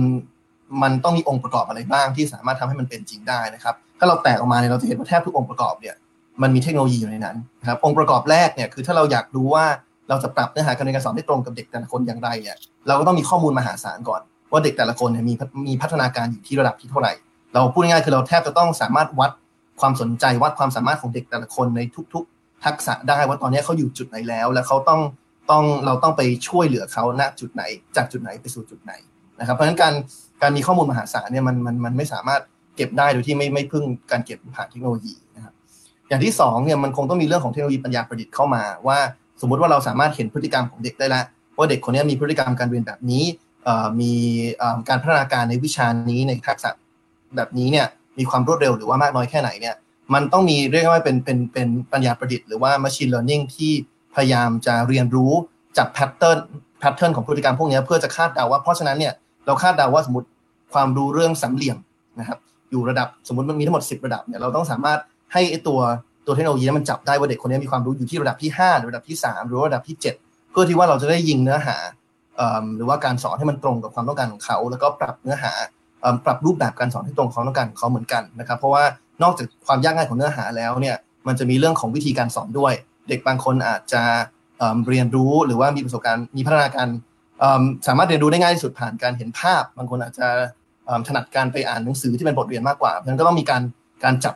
[0.82, 5.94] มันต้องมีองค์ประกอบอะไรบ้างที่สามารถทำให้มันเป็นจริงได้นะครับ ถ้าเราแตกออกมาเนี่ยเราจะเห็นว่าแทบทุกองค์ประกอบเนี่ย
[6.43, 9.66] มันมีเทคโนโลยีอยู่ในนั้นนะครับองค์ประกอบแรกเนี่ยคือถ้าเราอยากรู้ว่า
[10.09, 12.56] เราจะปรับเนื้อหาการเรียนการสอนให้ตรงกับเด็กแต่ละคนอย่างไรเนี่ย
[12.86, 14.20] เราก็ต้องมีข้อมูลมหาศาลก่อน
[14.52, 15.35] ว่าเด็กแต่ละคนเนี่ยมี
[15.68, 17.12] มีพัฒนาการอยู่ที่ระดับที่เท่าไหร่
[17.55, 19.31] เราพูดง่ายๆคือเราแทบจะต้องสามารถวัด
[19.81, 21.81] ความสนใจวัดความสามารถของเด็กแต่ละคนใน
[22.14, 25.01] ทุก ๆ ทักษะได้ว่าตอนนี้เขาอยู่จุดไหนแล้ว แล้วเขาต้อง
[25.51, 27.62] ต้องเราต้องไปช่วยเหลือเขาณจุดไหน
[27.97, 28.93] จากจุดไหนไปสู่จุดไหน
[29.40, 29.94] นะครับ เพราะฉะนั้นการ
[30.43, 32.43] การมีข้อมูลมหาศาลเนี่ยมันมันมันไม่สามารถ
[32.77, 35.55] เก็บได้โดยที่ไม่ไม่พึ่งการเก็บผ่านเทคโนโลยีนะครับ
[36.09, 38.98] อย่างที่2เนี่ยมันคงต้องมีเรื่องของเทคโนโลยีปัญญาประดิษฐ์เข้ามาว่า
[39.40, 41.24] สมมุติว่าเราสามารถเห็นพฤติกรรมของเด็กได้แล้ว
[41.59, 43.24] ว่าเด็กคนนี้มีพฤติกรรมการเรียนแบบนี้
[44.01, 44.12] มี
[44.89, 46.70] การพัฒนาการในวิชานี้ในทักษะ
[47.36, 47.86] แบบนี้เนี่ย
[48.18, 49.74] มีความรวดเร็วหรือว่ามากน้อยแค่ไหนเนี่ย
[50.14, 53.73] มันต้องมีเรียกว่าเป็นเป็นเป็นปัญญาประดิษฐ์หรือว่า machine learning ที่
[54.16, 55.32] พยายามจะเรียนรู้
[55.76, 56.39] จาก pattern
[56.81, 59.12] pattern ของพฤติกรรมพวกนี้เพื่อจะคาดเดาว่าเพราะฉะนั้นเนี่ย
[59.47, 60.28] เราคาดเดาว่าสมมติ
[60.72, 61.78] ความรู้เรื่องสามเหลี่ยม
[62.20, 62.38] นะครับ
[62.70, 64.98] อยู่ระดับสมมติมันมีทั้งหมด 10 ระดับเนี่ยเราต้องสามารถ
[65.32, 65.80] ให้ไอตัว
[66.26, 71.76] ตัวเทคโนโลยีนั้นมันจับได้ว่าเด็กคนนี้มีความรู้อยู่ที่ระดับที่ 5 หรือระดับที่ 3 หรือระดับที่ 7 เพื่อที่ว่าเราจะได้ยิงเนื้อหา
[72.76, 75.52] หรือว่าการสอนให้มันตรงกับความต้องการของเขา แล้วก็ปรับเนื้อหา
[76.24, 78.84] ปรับรูปแบบการสอนให้ตรงความต้องการของเขาเหมือนกันนะครับ เพราะว่า
[79.22, 82.72] นอกจากความยากง่ายของเนื้อหาแล้วเนี่ยมันจะมีเรื่องของวิธีการสอนด้วย
[83.09, 84.03] เด็กบางคนอาจจะ
[84.89, 86.89] เรียนรู้หรือว่ามีประสบการณ์มีพัฒนาการ
[87.87, 90.27] สามารถเรียนรู้ได้ง่ายที่สุดผ่านการเห็นภาพ บางคนอาจจะ
[91.07, 93.62] ถนัดการไปอ่านหนังสือที่เป็นบทเรียนมากกว่าเพราะฉะนั้นก็ต้องมีการ
[94.05, 94.35] การจับ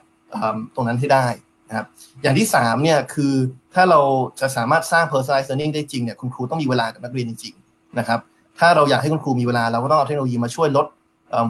[0.74, 1.26] ตรงนั้นให้ได้
[1.68, 1.86] นะครับ
[2.22, 3.34] อย่างที่3เนี่ยคือ
[3.74, 4.00] ถ้าเรา
[4.40, 8.20] จะสามารถสร้าง personalized learning ได้จริงเนี่ยคุณครูต้องมีเวลากับนักเรียนจริงๆนะครับ
[8.58, 10.86] ถ้าเราอยากให้คุณครูมีเวลาเราก็ต้องเอาเทคโนโลยีมาช่วยลด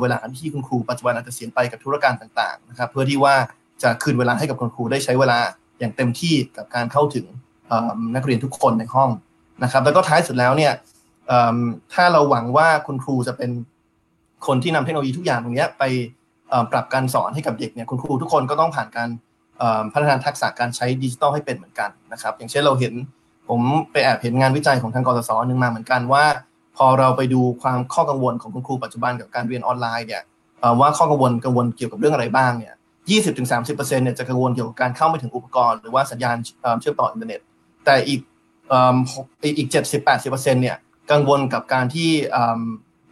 [0.01, 3.35] เวลาที่คุณครูปัจจุบันอาจจะเสียไปกับธุรการต่างๆนะครับเพื่อที่ว่า
[3.83, 5.39] จะคืนเวลาให้กับคุณครูได้ใช้เวลา
[5.81, 7.27] อย่างเต็มที่กับการเข้าถึง
[8.17, 9.11] นักเรียนทุกคนในห้อง
[9.63, 10.73] นะครับ แล้วก็ท้ายสุดแล้วเนี่ย
[11.93, 13.51] ถ้าเราหวังว่าคุณครูจะเป็น
[14.47, 15.85] คนที่นำเทคโนโลยีทุกอย่างตรงนี้ไป
[16.73, 19.09] ปรับการสอนให้กับเด็กเนี่ยคุณครูทุกคนก็ต้องผ่านการ
[19.93, 22.95] พัฒนาทักษะการใช้ดิจิทัลให้เป็นเหมือนกันนะครับ อย่างเช่นเราเห็น
[23.49, 23.61] ผม
[23.93, 26.25] ไปแอบเห็นงานวิจัยของทางกรสหนึ่งมาเหมือนกันว่า
[26.77, 30.23] พอเราไปดูความข้อกังวลของคุณครูปัจจุบันกับการเรียนออนไลน์เนี่ย
[30.81, 32.75] ว่าข้อกังวลกังวลเกี่ยวกับเรื่องอะไรบ้างเนี่ย
[33.11, 36.37] 20-30%เนี่ยจะกังวลเกี่ยวกับการเข้าไม่ถึงอุปกรณ์หรือว่าสัญญาณ
[36.81, 37.41] เชื่อมต่ออินเทอร์เน็ต
[37.85, 38.21] แต่อีก
[39.59, 39.69] อีก
[40.11, 40.77] 70-80%เนี่ย
[41.11, 42.11] กังวลกับการที่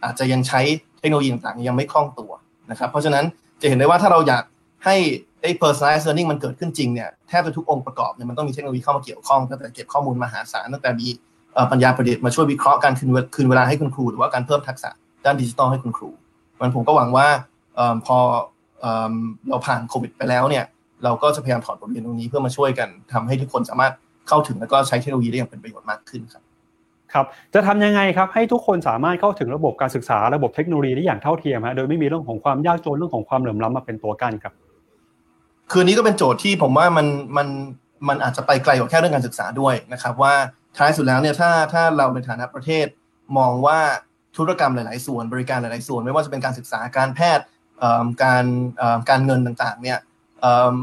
[0.03, 0.61] อาจจะยังใช้
[0.99, 2.31] เทคโนโลยีต่างๆ ยังไม่คล่องตัว
[2.71, 3.25] นะครับเพราะฉะนั้น
[3.61, 4.43] จะเห็นได้ว่าถ้าเราอยาก
[4.85, 4.95] ให้
[5.41, 11.07] ไอ้ personalized learning มันเกิดขึ้นจริงเนี่ยแทบจะทุกองค์ประกอบเนี่ยมันต้องมีเทคโนโลยีเข้ามาเกี่ยวข้องตั้งแต่เก็บข้อมูลมหาศาลตั้งแต่มี
[11.71, 14.89] ปัญญาประดิษฐ์มาช่วยวิเคราะห์การคืนคืนเวลาให้คุณครู หรือว่าการเพิ่มทักษะ
[15.25, 16.09] ด้านดิจิทัลให้คุณครู
[16.59, 17.27] มันผมก็หวังว่า
[18.05, 18.17] พอ
[19.49, 20.65] เราผ่านโควิดไปแล้วเนี่ย
[21.03, 23.93] เราก็จะพยายามถอดบทเรียนตรงนี้เพื่อมาช่วยกันทำให้ทุกคนสามารถ
[24.27, 26.43] เข้าถึงแล้วก็ใช้เทคโนโลยีได้อย่างเป็นประโยชน์มากขึ้นครับ
[27.13, 34.53] ครับจะทำยังไงครับให้ทุกคนสามารถเข้าถึงระบบการศึกษาระบบเทคโนโลยีได้อย่างเท่าเทียมฮะโดยไม่มีเรื่องของความยากจนเรื่องของความเหลื่อมล้ำมาเป็นตัวกั้นครับ
[35.71, 37.07] คืนนี้ก็เป็นโจทย์ที่ผมว่ามัน
[37.37, 37.47] มัน
[38.07, 40.33] มันอาจจะไปไกลกว่าแค่เรื่องการศึกษาด้วยนะครับ ว่า
[40.77, 42.85] ท้ายสุดแล้วเนี่ยถ้าถ้าเราในฐานะประเทศ
[43.37, 43.79] มองว่า
[44.37, 47.43] ธุรกรรมหลาย ๆ ส่วนบริการหลาย ๆ ส่วน ไม่ว่าจะเป็นการศึกษาการแพทย์
[48.23, 48.45] การ
[49.09, 49.99] การเงินต่างๆเนี่ย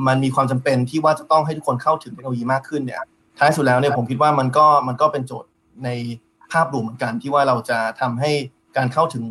[0.07, 2.99] มันมีความจำเป็นที่ว่าจะต้องให้ทุกคนเข้าถึงเทคโนโลยีมากขึ้นเนี่ย
[3.39, 5.51] ท้ายสุดแล้วเนี่ยผมคิดว่ามันก็มันก็เป็นโจทย์
[5.85, 5.89] ใน
[6.53, 8.31] ภาพรวมเหมือนกันที่ว่าเราจะทำให้
[8.77, 9.25] การเข้าถึง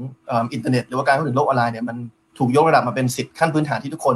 [0.53, 1.97] อินเทอร์เน็ต หรือว่าการเข้าถึงโลกออนไลน์เนี่ยมัน
[2.37, 4.15] ถูกยกระดับมาเป็นสิทธิขั้นพื้นฐานที่ทุกคน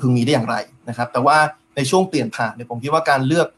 [0.00, 0.56] พึงมีได้อย่างไร
[0.88, 1.36] นะครับแต่ว่า
[1.76, 3.48] ในช่วงเปลี่ยนผ่านเนี่ยผมคิดว่าการเลือก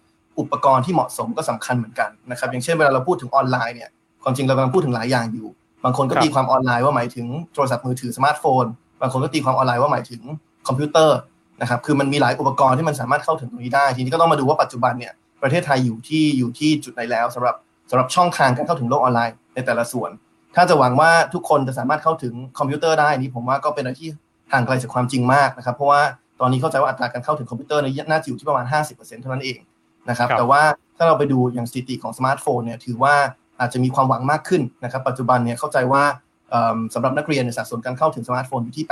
[0.41, 3.91] อุปกรณ์ที่เหมาะสมก็สำคัญเหมือนกันนะครับอย่างเช่นเวลาเราพูดถึงออนไลน์เนี่ย
[4.23, 5.49] ความจริงเรากำลังพูดถึงหลายอย่างอยู่
[5.85, 8.65] บางคนก็ตีความออนไลน์ว่าหมายถึงโทรศัพท์มือถือสมาร์ทโฟน
[9.01, 10.21] บางคนก็ตีความออนไลน์ว่าหมายถึง
[10.67, 11.19] คอมพิวเตอร์
[11.61, 15.13] นะครับคือมันมีหลายอุปกรณ์ที่มันสามารถเข้าถึงตรงนี้ได้ ทีนี้ก็ต้องมาดูว่าปัจจุบันเนี่ย
[15.43, 17.57] ประเทศไทยอยู่ที่อยู่ที่จุดไหนแล้วสำหรับ
[17.91, 20.11] สำหรับช่องทางการเข้าถึงโลกออนไลน์ในแต่ละส่วน
[20.57, 24.09] ถ้าจะหวังว่าทุกคนจะสามารถเข้าถึงคอมพิวเตอร์ได้นี่ผมว่าก็เป็นอะไรที่
[24.53, 26.01] ห่างไกลจากความจริงมากนะครับ เพราะว่า
[26.41, 29.59] ตอนนี้เข้าใจว่าอัตราการเข้าถึงคอมพิวเตอร์ในน่าจะอยู่ที่ประมาณ 50%เท่านั้นเอง
[30.09, 30.63] นะครับแต่ว่า
[30.97, 33.15] ถ้าเราไปดูอย่างสถิติของสมาร์ทโฟนเนี่ยถือว่า
[33.61, 36.03] อาจจะมีความหวังมากขึ้นนะครับ ปัจจุบันเนี่ยเข้าใจว่า
[36.95, 38.87] สำหรับนักเรียนสัดส่วนการเข้าถึงสมาร์ทโฟนอยู่ที่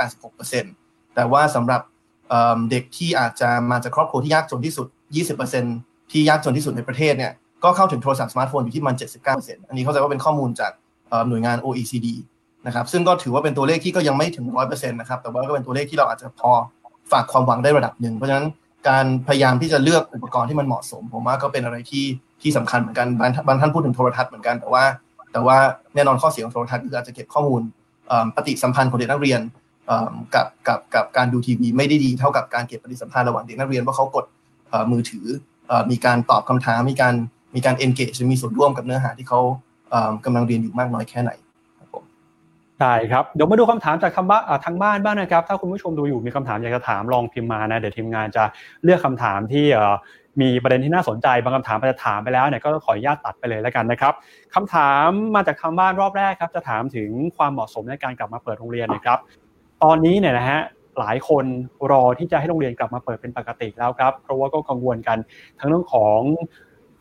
[0.55, 1.81] 86%แต่ว่าสำหรับ
[2.69, 4.87] เด็กที่อาจจะมาจากครอบครัวที่ยากจนที่สุด
[5.49, 7.31] 20%ที่ยากจนที่สุดในประเทศเนี่ย
[7.63, 8.95] ก็เข้าถึงโทรศัพท์สมาร์ทโฟนอยู่ที่มัน
[9.31, 10.71] 79%อันนี้เข้าใจว่าเป็นข้อมูลจาก
[11.27, 12.07] หน่วยงาน OECD
[12.65, 16.51] นะครับซึ่งก็ถือว่าเป็นตัวเลขที่ก็ยังไม่ถึง 100%นะครับแต่ว่าก็เป็นตัวเลขที่เราอาจจะพอ
[17.11, 18.47] ฝากความหวังได้ระดับหนึ่ง เพราะฉะนั้น
[18.89, 22.05] การพยายามที่จะเลือกอุปกรณ์ที่มันเหมาะสม ผมว่าก็เป็นอะไรที่
[22.41, 23.07] ที่สำคัญเหมือนกัน
[23.47, 24.83] บางท่านพูดถึงโทรทัศน์เหมือนกันแต่ว่า
[25.31, 25.57] แต่ว่า
[25.95, 27.61] แน่นอนข้อเสียของโทรทัศน์คืออาจจะเก็บข้อมูล
[28.35, 29.41] ปฏิสัมพันธ์ของเด็กนักเรียน
[30.35, 34.25] กับกับกับการดูทีวีไม่ได้ดีเท่ากับการเก็บปฏิสัมพันธ์ระหว่างเด็กนักเรียนว่าเขากด
[34.91, 35.25] มือถือ
[35.91, 37.13] มีการตอบคำถามมีการ
[37.55, 39.39] มีการ engage มีส่วนร่วมกับเนื้อหาที่เขา
[40.25, 41.31] กำลังเรียนอยู่มากน้อยแค่ไหน
[42.81, 48.43] ได้ครับเดี๋ยวมาดูคำถามจากทางบ้านทางบ้านบ้างนะครับ ถ้าคุณผู้ชมดูอยู่มีคำถามอยากจะถามลองพิมพ์มานะเดี๋ยวทีมงานจะ
[48.83, 49.65] เลือกคำถามที่
[50.41, 54.13] มีประเด็นที่น่าสนใจบางคำถามอาจจะถามไปแล้วเนี่ยก็ขออนุญาตตัดไปเลยแล้วกันนะครับ
[54.55, 59.19] คำถามมาจากทางบ้านรอบแรกครับจะถามถึงความเหมาะสมในการกลับมาเปิดโรงเรียนนะครับ
[59.83, 60.59] ตอนนี้เนี่ยนะฮะ
[60.99, 61.45] หลายคน
[61.91, 65.17] รอที่จะให้โรงเรียนกลับมาเปิดเป็นปกติแล้วครับ เพราะว่าก็กังวลกัน
[65.59, 66.19] ทั้งเรื่องของ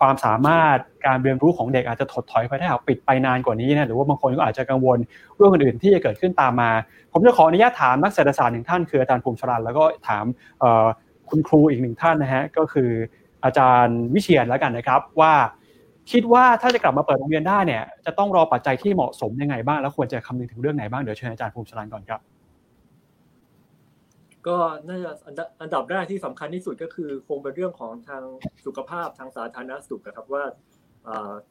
[0.00, 4.98] ความสามารถการเรียนรู้ของเด็กอาจจะถดถอยไปถ้าหากปิดไปนานกว่านี้นะหรือว่าบางคนก็อาจจะกังวล
[5.36, 6.70] เรื่องอื่นๆที่จะเกิดขึ้นตามมา
[7.12, 10.24] ผมจะขออนุญาตถามนักเศรษฐศาสตร์หนึ่งท่านคืออาจารย์ภูมิชรันแล้วก็ถาม
[11.28, 12.90] คุณครูอีกหนึ่งท่านนะฮะก็คือ
[13.44, 15.34] อาจารย์วิเชียนแล้วกันนะครับว่า
[16.10, 22.20] คิดว่าถ้าจะกลับมาเปิดโรงเรียนได้เนี่ยจะต้องรอปัจจัยที่เหมาะสมยังไงบ้างแล้วควรจะคำนึงถึงเรื่องไหนบ้างเดี๋ยวเชิญอาจารย์ภูมิชรันก่อนครับ
[24.46, 24.56] ก็
[24.88, 25.10] น่าจะ
[25.60, 28.22] อันดับแรกที่สำคัญที่สุดก็คือคงเป็นเรื่องของทาง
[28.66, 30.44] สุขภาพทางสาธารณสุขครับว่า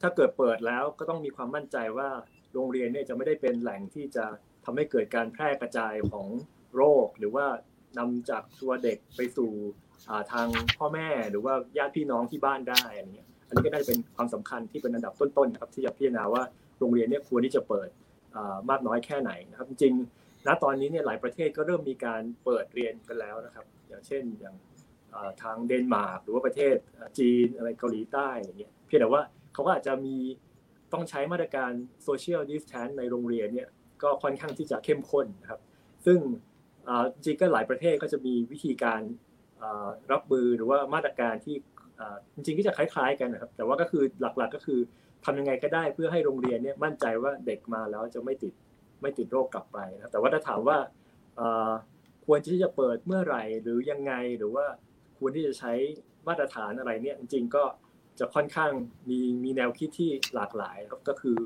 [0.00, 2.08] ถ้าเกิดเปิดแล้วก็ต้องมีความมั่นใจว่า
[2.54, 4.24] โรงเรียนเนี่ยจะไม่ได้เป็นแหล่งที่จะ
[4.64, 6.26] ทำให้เกิดการแพร่กระจายของ
[6.76, 7.46] โรค หรือว่า
[7.98, 9.50] นำจากตัวเด็กไปสู่
[10.32, 10.46] ทาง
[10.78, 16.42] พ่อแม่หรือว่าญาติพี่น้องที่บ้านได้อันนี้อันนี้ก็ได้เป็นความสำคัญที่เป็นอันดับต้นๆนะครับที่จะพิจารณาว่า
[16.78, 17.88] โรงเรียนเนี่ยควรที่จะเปิด
[18.70, 19.94] มากน้อยแค่ไหนนะครับ จริง
[20.46, 24.56] ณตอนนี้เนี่ยหลายประเทศก็เริ่มมีการเปิดเรียนกันแล้วนะครับ อย่างเช่นอย่าง
[25.42, 26.76] ทางเดนมาร์กหรือว่าประเทศ
[27.18, 29.22] จีนอะไรเกาหลีใต้อย่างเงี้ยเพียงแต่ว่า
[29.52, 30.16] เขาก็อาจจะมี
[30.92, 31.70] ต้องใช้มาตรการ
[32.04, 33.68] โซเชียลดิสแทนในโรงเรียนเนี่ย
[34.02, 35.60] ก็ค่อนข้างที่จะเข้มข้นนะครับ
[36.06, 36.18] ซึ่ง
[37.12, 39.00] จริงก็หลายประเทศก็จะมีวิธีการ
[40.12, 41.56] รับมือหรือว่ามาตรการที่
[42.34, 44.80] จริงๆก็จะคล้ายๆกันนะครับ แต่ว่าก็คือหลักๆก็คือ
[45.24, 48.54] ทำยังไงก็ได้เพื่อให้โรงเรียนเนี่ยมั่นใจว่าเด็กมาแล้วจะไม่ติด
[49.02, 50.78] ไม่ติดโรคกลับไปนะแต่ว่าถ้าถามว่า
[52.26, 54.66] ควรที่จะเปิดเมื่อไหร่หรือยังไงหรือว่า
[55.18, 55.72] ควรที่จะใช้
[56.28, 57.64] มาตรฐานอะไรเนี่ยจริง ๆ ก็
[58.18, 58.72] จะค่อนข้าง
[59.10, 61.38] มีมีแนวคิดที่หลากหลายครับก็คือ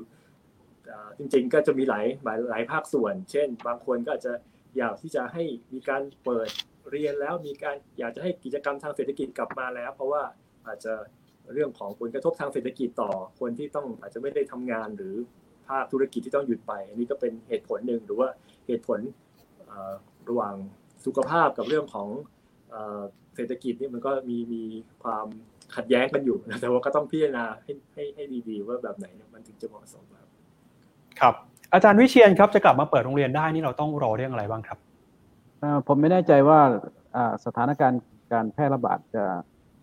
[1.17, 2.05] จริงๆก็จะมีหลาย
[2.49, 4.33] หลายภาคส่วน เช่น บางคนก็อาจจะ
[4.77, 6.49] อยากที่จะให้มีการเปิด
[6.93, 10.23] เรียนแล้วมีการอยากจะให้กิจกรรมทางเศรษฐกิจกลับมาแล้ว เพราะว่า
[10.67, 10.93] อาจจะ
[11.53, 15.15] เรื่องของผลกระทบทางเศรษฐกิจต่อคนที่ต้องอาจจะไม่ได้ทำงานหรือ
[15.67, 18.29] ภาคธุรกิจที่ต้องหยุดไป อันนี้ก็เป็นเหตุผลหนึ่งหรือว่า
[18.67, 18.99] เหตุผล
[20.29, 20.55] ระหว่าง
[21.05, 22.07] สุขภาพกับเรื่องของ
[23.35, 24.63] เศรษฐกิจนี่มันก็มีมี
[25.03, 25.25] ความ
[25.75, 30.27] ขัดแย้งกันอยู่แต่ว่าก็ต้องพิจารณาให้ให้ให้ดีๆว่าแบบไหนมันถึงจะเหมาะสมครับ
[31.19, 31.35] ครับ
[31.73, 34.77] อาจารย์วิเชียนครับจะกลับมาเปิดโรงเรียนได้นี่เราต้องรอเรื่องอะไรบ้างครับ
[35.87, 36.59] ผมไม่แน่ใจว่า
[37.45, 38.01] สถานการณ์
[38.33, 39.25] การแพร่ระบาดจะ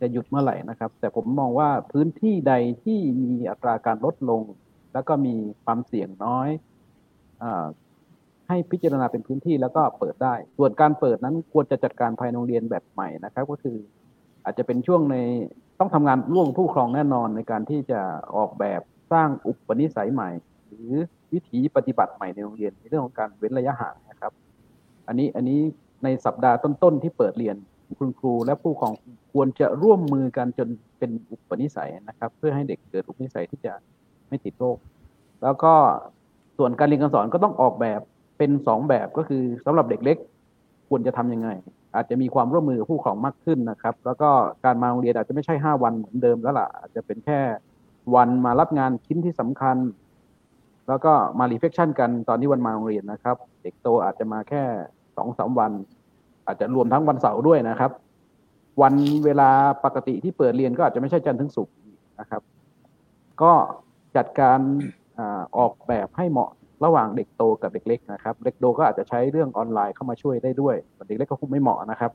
[0.01, 2.55] จะหยุดเมื่อไหร่นะครับ แต่ผมมองว่าพื้นที่ใด
[2.85, 4.43] ที่มีอัตราการลดลง
[4.93, 5.35] แล้วก็มี
[5.65, 6.49] ความเสี่ยงน้อย
[7.43, 7.45] อ
[8.49, 13.77] ให้พิจารณาเป็นพื้นที่แล้วก็เปิดได้ ส่วนการเปิดนั้นควรจะจัดการภายในโรงเรียนแบบใหม่นะครับ ก็คือ
[14.45, 15.17] อาจจะเป็นช่วงใน
[15.79, 18.01] ต้องทำงานร่วมผู้ครองแน่นอนในการที่จะ
[18.37, 18.81] ออกแบบ
[19.13, 20.29] สร้างอุปนิสัยใหม่
[20.67, 20.93] หรือ
[21.33, 23.95] วิถีปฏิบัติใหม่ในโรงเรียนในเรื่องของการเว้นระยะห่าง
[25.11, 25.61] อันนี้อันนี้
[26.05, 27.57] ในสัปดาห์ต้นๆที่เปิดเรียน
[27.99, 28.93] คุณครูและผู้ปกครอง
[29.33, 30.69] ควรจะร่วมมือกันจน
[30.99, 33.73] เป็นอุปนิสัยนะครับ เพื่อให้เด็กเกิดอุปนิสัยที่จะ
[34.29, 34.77] ไม่ติดโรค
[35.43, 35.73] แล้วก็
[36.59, 38.01] ส่วนการเรียนการสอนก็ต้องออกแบบ
[38.39, 40.17] เป็นสองแบบก็คือสำหรับเด็กเล็ก
[40.89, 41.49] ควรจะทํำยังไง
[41.95, 44.31] อาจจะมีความร่วมมือกับผู้ปกครองมากขึ้นนะครับ แล้วก็
[44.65, 47.41] การมาโรงเรียนอาจจะไม่ใช่ห้าวันเหมือนเดิมแล้วล่ะอาจจะเป็นแค่
[48.15, 49.77] วันมารับงานชิ้นที่สำคัญ
[50.89, 54.63] แล้วก็มา reflection กันตอนที่วันมาโรงเรียนนะครับ เด็กโตอาจจะมาแค่
[55.23, 55.73] สองสามวัน
[56.47, 57.91] อาจจะรวมทั้งวันเสาร์ด้วยนะครับ
[58.83, 58.95] วัน
[59.25, 59.51] เวลา
[59.85, 61.75] ปกติที่เปิดเรียนก็อาจจะไม่ใช่จันทร์ถึงศุกร์
[62.21, 62.43] นะครับ
[63.43, 63.53] ก็
[64.17, 64.61] จัดการ
[65.59, 66.51] ออกแบบให้เหมาะ
[66.85, 70.77] ระหว่างเด็กโตกับเด็กเล็กนะครับ เด็กโตก็อาจจะใช้เรื่องออนไลน์เข้ามาช่วยได้ด้วย
[71.07, 72.13] เด็กเล็กก็คงไม่เหมาะนะครับ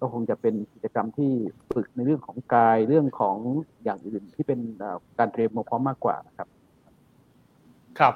[0.00, 1.32] ก็คงจะเป็นกิจกรรมที่
[1.74, 3.36] ฝึกในเรื่องของกายเรื่องของ
[3.84, 4.60] อย่างอื่นที่เป็น
[5.18, 6.48] การเตรียมมาพร้อมมากกว่านะครับ
[7.98, 8.14] ครับ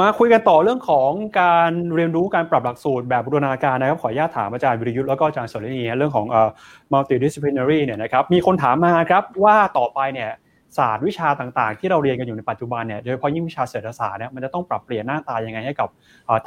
[0.00, 1.10] มาคุยกันต่อเรื่องของ
[1.40, 6.48] การเรียนรู้การปรับหลักสูตรแบบบูรณาการนะครับขออนุญาตถามอาจารย์วิริยุทธ์แล้วก็อาจารย์สรณีเรื่องของเอ่อ
[6.92, 10.30] multidisciplinary เนี่ยนะครับมีคนถามมาครับว่าต่อไปเนี่ย
[10.78, 15.88] ศาสตร์วิชาต่างๆ ที่เราเรียนกันอยู่ในปัจจุบันเนี่ยโดยเฉพาะยิ่งวิชาเศรษฐศาสตร์เนี่ยมันจะต้องปรับเปลี่ยนหน้าตายังไงให้กับ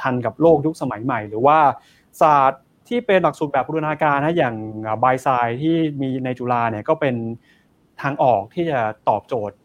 [0.02, 1.58] ทันกับโลกยุคสมัยใหม่ หรือว่า
[2.20, 4.54] ศาสตร์ที่เป็นหลักสูตรแบบบูรณาการนะอย่าง
[5.02, 5.28] บายไซ
[5.62, 7.14] ที่มีในจุฬาเนี่ยก็เป็น
[8.02, 9.56] ทางออกที่จะตอบโจทย์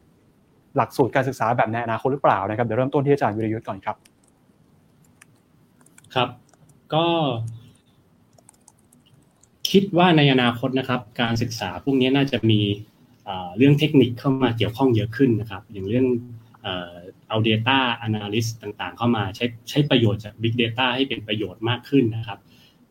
[0.78, 3.96] หลักสูตรการศึกษาแบบในอนาคตหรือเปล่านะครับเดี๋ยวเริ่มต้นที่อาจารย์วิรยุทธ์ก่อนครับ
[6.16, 6.30] ครับ
[6.94, 7.06] ก็
[9.70, 12.62] คิดว่าในอนาคตนะครับ การศึกษาพวกนี้น่าจะมี
[13.58, 16.06] เรื่องเทคนิคเข้ามาเกี่ยวข้องเยอะขึ้นนะครับ อย่างเรื่อง
[17.30, 22.40] เอา Data Analyst ต่างๆ เข้ามาใช้ใช้ประโยชน์จาก Big Data ให้เป็นประโยชน์มากขึ้นนะครับ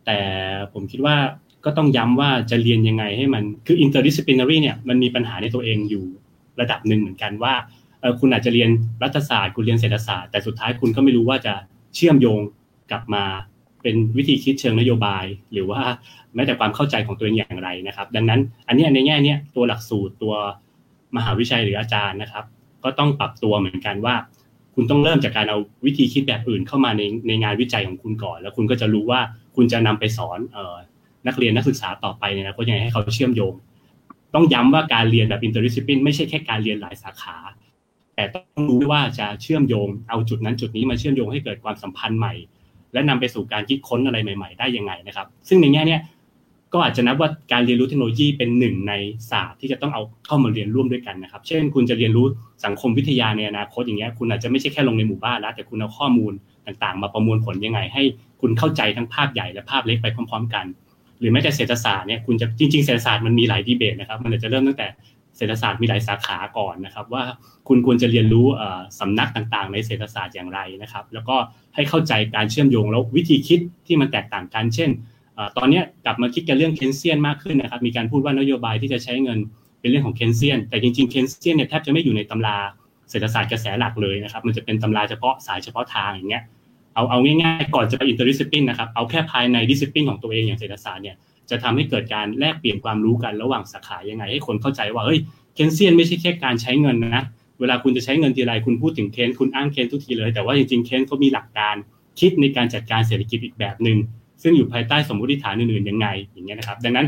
[0.06, 0.18] แต่
[0.72, 1.16] ผมคิดว่า
[1.64, 6.06] ก็ต้องย้ำว่าจะเรียนยังไงให้มันคือ interdisciplinary เนี่ยมันมีปัญหาในตัวเองอยู่
[6.60, 7.54] ระดับหนึ่งเหมือนกันว่า
[8.20, 8.70] คุณอาจจะเรียน
[9.02, 11.54] รัฐศาสตร์คุณเรียนเศรษฐศาสตร์แต่สุดท้ายคุณก็ไม่รู้ว่าจะ
[11.94, 12.40] เชื่อมโยง
[12.90, 13.24] กลับมา
[13.82, 15.80] เป็นวิธีคิดเชิงนโยบาย หรือว่า
[16.34, 20.34] แม้แต่ความเข้าใจของตัวเองอย่างไรนะครับ ดังนั้น อันนี้ในแง่นี้ตัวหลักสูตรตัว
[21.16, 22.44] มหาวิทยาลัยหรืออาจารย์นะครับ
[22.84, 24.14] ก็ต้องปรับตัวเหมือนกันว่า
[24.74, 29.20] คุณต้องเริ่มจากการเอาวิธีคิดแบบอื่นเข้ามาในในงานวิจัยของคุณก่อน แล้วคุณก็จะรู้ว่า
[29.56, 30.76] คุณจะนำไปสอนเออ
[31.26, 33.52] นักเรียนนักศึกษาต่อไปเนี่ยนะก็ยังไงให้เขาเชื่อมโยง
[34.34, 37.36] ต้องย้ำว่าการเรียนแบบ interdiscipline ไม่ใช่แค่การเรียนหลายสาขา
[38.14, 42.34] แต่ต้องรู้ว่าจะเชื่อมโยงเอาจุดนั้นจุดนี้มาเชื่อมโยงให้เกิดความสัมพันธ์ใหม่
[42.92, 45.98] และนำไปสู่การคิดค้นอะไรใหม่ ๆ ได้ยังไงนะครับ ซึ่งในแง่นี้
[46.72, 48.94] ก็อาจจะนับว่าการเรียนรู้เทคโนโลยีเป็นหนึ่งใน
[49.30, 52.26] ศาสตร์ที่จะต้องเอาเข้ามาเรียนร่วมด้วยกันนะครับ เช่น คุณจะเรียนรู้
[52.64, 56.32] สังคมวิทยาในอนาคตอย่างเงี้ย คุณอาจจะไม่ใช่แค่ลงในหมู่บ้านแล้วแต่คุณเอาข้อมูล
[56.66, 58.02] ต่างๆ มาประมวลผลยังไง ให้
[58.40, 60.64] คุณเข้าใจทั้งภาพใหญ่และภาพเล็กไปพร้อม ๆ กัน
[61.20, 64.88] หรือแม้แต่เศรษฐศาสตร์เนี่ยคุณจะจริงๆเศรษฐศาสตร์มันมีหลายดีเบตนะครับ มันอาจจะเริ่มตั้งแต่
[65.36, 67.24] เศรษฐศาสตร์มีหลายสาขาก่อนนะครับ ว่า
[67.68, 68.46] คุณควรจะเรียนรู้
[69.00, 71.36] สำนักต่างๆ ในเศรษฐศาสตร์อย่างไรนะครับ แล้วก็
[71.74, 74.90] ให้เข้าใจการเชื่อมโยงแล้ววิธีคิดที่มันแตกต่างกันเช่น
[75.56, 79.38] ตอนนี้กลับมาคิดกันเรื่อง Keynesian มากขึ้นนะครับ มีการพูดว่านโยบายที่จะใช้เงิน
[79.80, 82.56] เป็นเรื่องของ Keynesian แต่จริงๆ Keynesian เนี่ยแทบจะไม่อยู่ในตำรา
[83.10, 86.42] เศรษฐศาสตร์กระแสหลักเลยนะครับ มันจะเป็นตำราเฉพาะสายเฉพาะทางอย่างเงี้ย
[86.94, 91.16] เอาเอาง่ายๆก่อนจะไป interdiscipline นะครับเอาแค่ภายใน discipline ของตัวเองอย่างเศรษฐศาสตร์เนี่ย
[91.50, 95.18] จะทำให้เกิดการแลกเปลี่ยนความรู้กันระหว่างสาขายังไง ให้คนเข้าใจว่าเฮ้ย
[95.54, 97.24] Keynesian ไม่ใช่แค่การใช้เงินนะ
[97.60, 101.74] เวลาคุณจะใช้เงินทีไรคุณพูดถึงเคนคุณอ้างเคนทุกทีเลยแต่ว่าจริงๆเคนเขามีหลักการ
[102.20, 103.98] คิดในการจัดการเศรษฐกิจอีกแบบหนึ่ง
[104.42, 107.06] ซึ่งอยู่ภายใต้สมมติฐานอื่นๆยังไงอย่างเงี้ยนะครับ ดังนั้น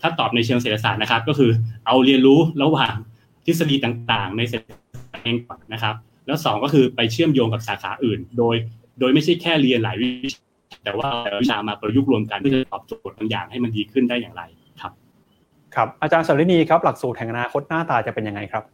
[0.00, 1.50] ถ้าตอบในเชิงเศรษฐศาสตร์นะครับ ก็คือ
[1.86, 2.94] เอาเรียนรู้ระหว่าง
[3.46, 5.94] ทฤษฎีต่างๆ ในเศรษฐศาสตร์เองก่อนนะครับ
[6.26, 8.56] แล้ว 2 ก็คือไปเชื่อมโยงกับสาขาอื่น โดย
[9.00, 10.40] โดยไม่ใช่แค่เรียนหลายวิชา
[10.84, 11.08] แต่ว่า
[11.42, 14.42] วิชามาประยุกต์รวมกันเพื่อจะตอบโจทย์บางอย่างให้มันดีขึ้นได้อย่างไร
[14.80, 14.92] ครับ
[15.74, 18.64] ครับอาจารย์สรินีครับหลักสูตรแห่งอนาคตหน้าตาจะเป็นยังไงครับ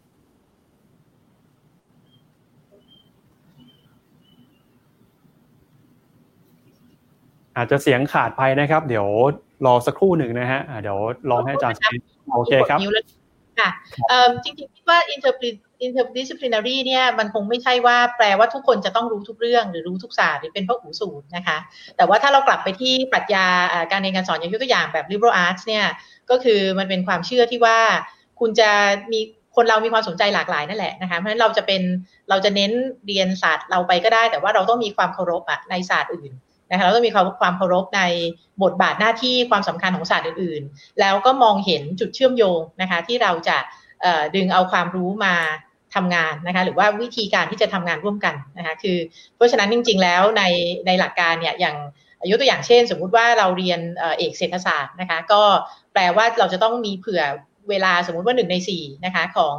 [7.57, 9.07] อาจจะเสียงขาดไปนะครับ เดี๋ยว
[9.67, 10.99] รอสักครู่หนึ่งนะฮะเดี๋ยว
[11.31, 11.77] ลองให้อาจารย์
[12.35, 12.79] โอเคครับ
[13.59, 13.69] ค่ะ
[14.45, 14.99] จริงๆคิดว่า
[15.87, 21.57] interdisciplinary เนี่ยมันคงไม่ใช่ว่าแปลว่าทุกคนจะต้องรู้ทุกเรื่องหรือรู้ทุกศาสตร์หรือเป็นพระหูสูตรนะคะ
[21.97, 23.47] แต่ว่าถ้าเรากลับไปที่ปรัชญา
[23.91, 25.87] การเรียนการสอนอย่างยกตัวอย่างแบบ liberal arts เนี่ย
[26.31, 27.79] ก็คือมันเป็นความเชื่อที่ว่า
[28.41, 28.71] คุณจะ
[29.13, 29.21] มี
[29.57, 31.83] คนเรามีความสนใจหลากหลายนั่นแหละนะคะเพราะฉะนั้นเราจะเป็น
[32.31, 32.73] เราจะเน้น
[33.07, 36.33] เรียนศาสตร์เราไปก็ได้ แต่ว่าเราต้องมีความเคารพอะในศาสตร์อื่น
[36.71, 38.03] นะคะเราต้องมีความความเคารพใน
[38.63, 43.59] บทบาทหน้าที่ความสำคัญของศาสตร์อื่นๆ แล้วก็มองเห็นจุดเชื่อมโยงนะคะที่เราจะ
[44.37, 45.35] ดึงเอาความรู้มา
[45.95, 48.99] ทำงานนะคะหรือว่าวิธีการที่จะทำงานร่วมกันนะคะคือ
[49.37, 50.43] เพราะฉะนั้นจริง ๆ แล้วใน
[50.87, 51.77] ในหลักการเนี่ยอย่าง
[52.31, 53.81] ยกตัวอย่างเช่น สมมุติว่าเราเรียน
[54.19, 55.43] เอกเศรษฐศาสตร์นะคะก็
[55.93, 57.23] แปลว่าเราจะต้องมีเผื่อ
[57.71, 59.55] เวลาสมมุติว่าหนึ่งในสี่นะคะของ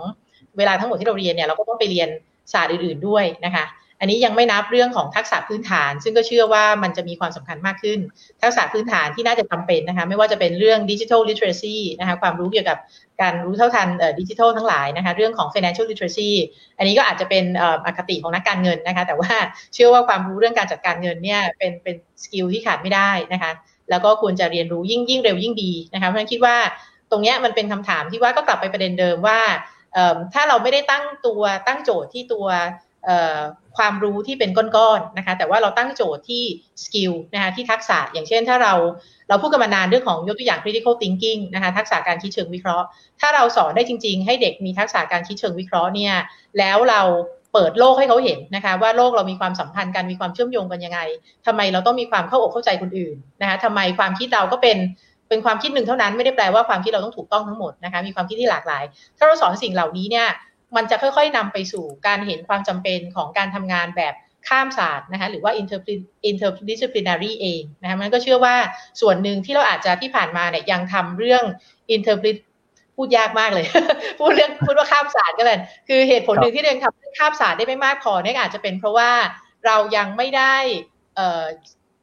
[0.58, 2.10] เวลาทั้งหมดที่เราเรียนเนี่ยเราก็ต้องไปเรียน
[2.54, 3.66] ศาสตร์อื่น ๆด้วยนะคะ
[4.00, 8.00] อันนี้ยังไม่นับเรื่องของทักษะพื้นฐาน ซึ่งก็เชื่อว่ามันจะมีความสำคัญมากขึ้น
[8.42, 12.78] ทักษะพื้นฐานที่น่าจะจาเป็นนะคะไม่ว่าจะเป็นเรื่องดิจิทัลลิเทเรซีนะคะความรู้เกี่ยวกับ
[13.22, 13.88] การรู้เท่าทัน
[14.20, 16.32] ดิจิทัลทั้งหลายนะคะเรื่องของ financial literacy
[16.78, 17.46] อันนี้ก็อาจจะเป็น
[17.86, 19.34] อคติของนักการเงินนะคะแต่ว่า
[19.74, 23.52] เชื่อว่าความรู้เรื่องการจัดการเงินเนี่ยเป็นเป็น skill ที่ขาดไม่ได้นะคะ
[23.90, 26.58] แล้วก็ควรจะเรียนรู้ยิ่งยิ่งเร็วยิ่งดีนะคะเพราะฉะนั้นคิดว่า
[27.12, 29.40] ตรงนี้มันเป็นคำถามที่ว่าก็กลับไปประเด็นเดิมว่า
[30.34, 32.48] ถ้าเราไม่ได้ตั้งตัวตั้งโจทย์ที่ตัว
[33.78, 36.44] ความรู้ที่เป็นก้อนๆนะคะแต่ว่าเราตั้งโจทย์ที่
[36.84, 38.74] skill นะคะที่ทักษะอย่างเช่นถ้าเรา
[39.30, 42.86] เราพูดกันมานานเรื่องของยกตัวอย่าง critical thinking นะคะทักษะการคิดเชิงวิเคราะห์
[43.20, 46.14] ถ้าเราสอนได้จริง ๆ ให้เด็กมีทักษะการคิดเชิงวิเคราะห์เนี่ย
[46.58, 47.02] แล้วเรา
[47.54, 51.00] เปิดโลกให้เขาเห็นนะคะว่าโลกเรามีความสัมพันธ์กันมีความเชื่อมโยงกันยังไง
[51.46, 54.78] ทำไมเราต้องมีความเข้าอกเข้าใจคนอื่นนะคะทำไมความคิดเราก็เป็น
[55.30, 58.84] เป็นความคิดหนึ่งเท่านั้นไม่ได้แปลว่าความคิดเราต้องถูกต้องทั้งหมดนะคะมีความคิดที่หลากหลาย
[59.18, 60.28] ถ้าเราสอนสิ่งเหล่านี้เนี่ย
[60.76, 64.14] มันจะค่อย ๆนำไปสู่การเห็นความจำเป็นของการทำงานแบบ
[64.50, 65.52] ข้ามศาสตร์นะคะหรือว่า
[66.30, 68.56] interdisciplinary เองนะคะมันก็เชื่อว่า
[69.02, 71.44] ส่วนหนึ่งที่เราอาจจะที่ผ่านมาเนี่ยยังทำเรื่อง
[71.96, 72.38] interpret
[72.96, 73.66] พูดยากมากเลย
[74.20, 79.12] พูดเรื่องพูดว่าข้ามศาสตร์ก็เลยคือเหตุผลหนึ่งที่เรียนทำเรื่องข้ามศาสตร์ได้ไม่มากพอเนี่ยอาจจะเป็นเพราะว่า
[79.66, 80.56] เรายังไม่ได้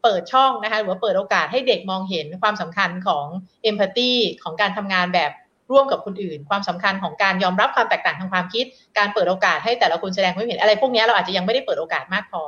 [0.03, 3.27] เปิดช่องนะคะหรือว่าเปิดโอกาสให้เด็กมองเห็นความสำคัญของ
[3.71, 4.13] empathy
[4.43, 5.31] ของการทำงานแบบ
[5.71, 8.65] ร่วมกับคนอื่น ความสำคัญของการยอมรับความแตกต่างทางความคิด
[8.99, 12.43] การเปิดโอกาสให้แต่ละคนแสดงความเห็น อะไรพวกนี้เราอาจจะยังไม่ได้เปิดโอกาสมากพอ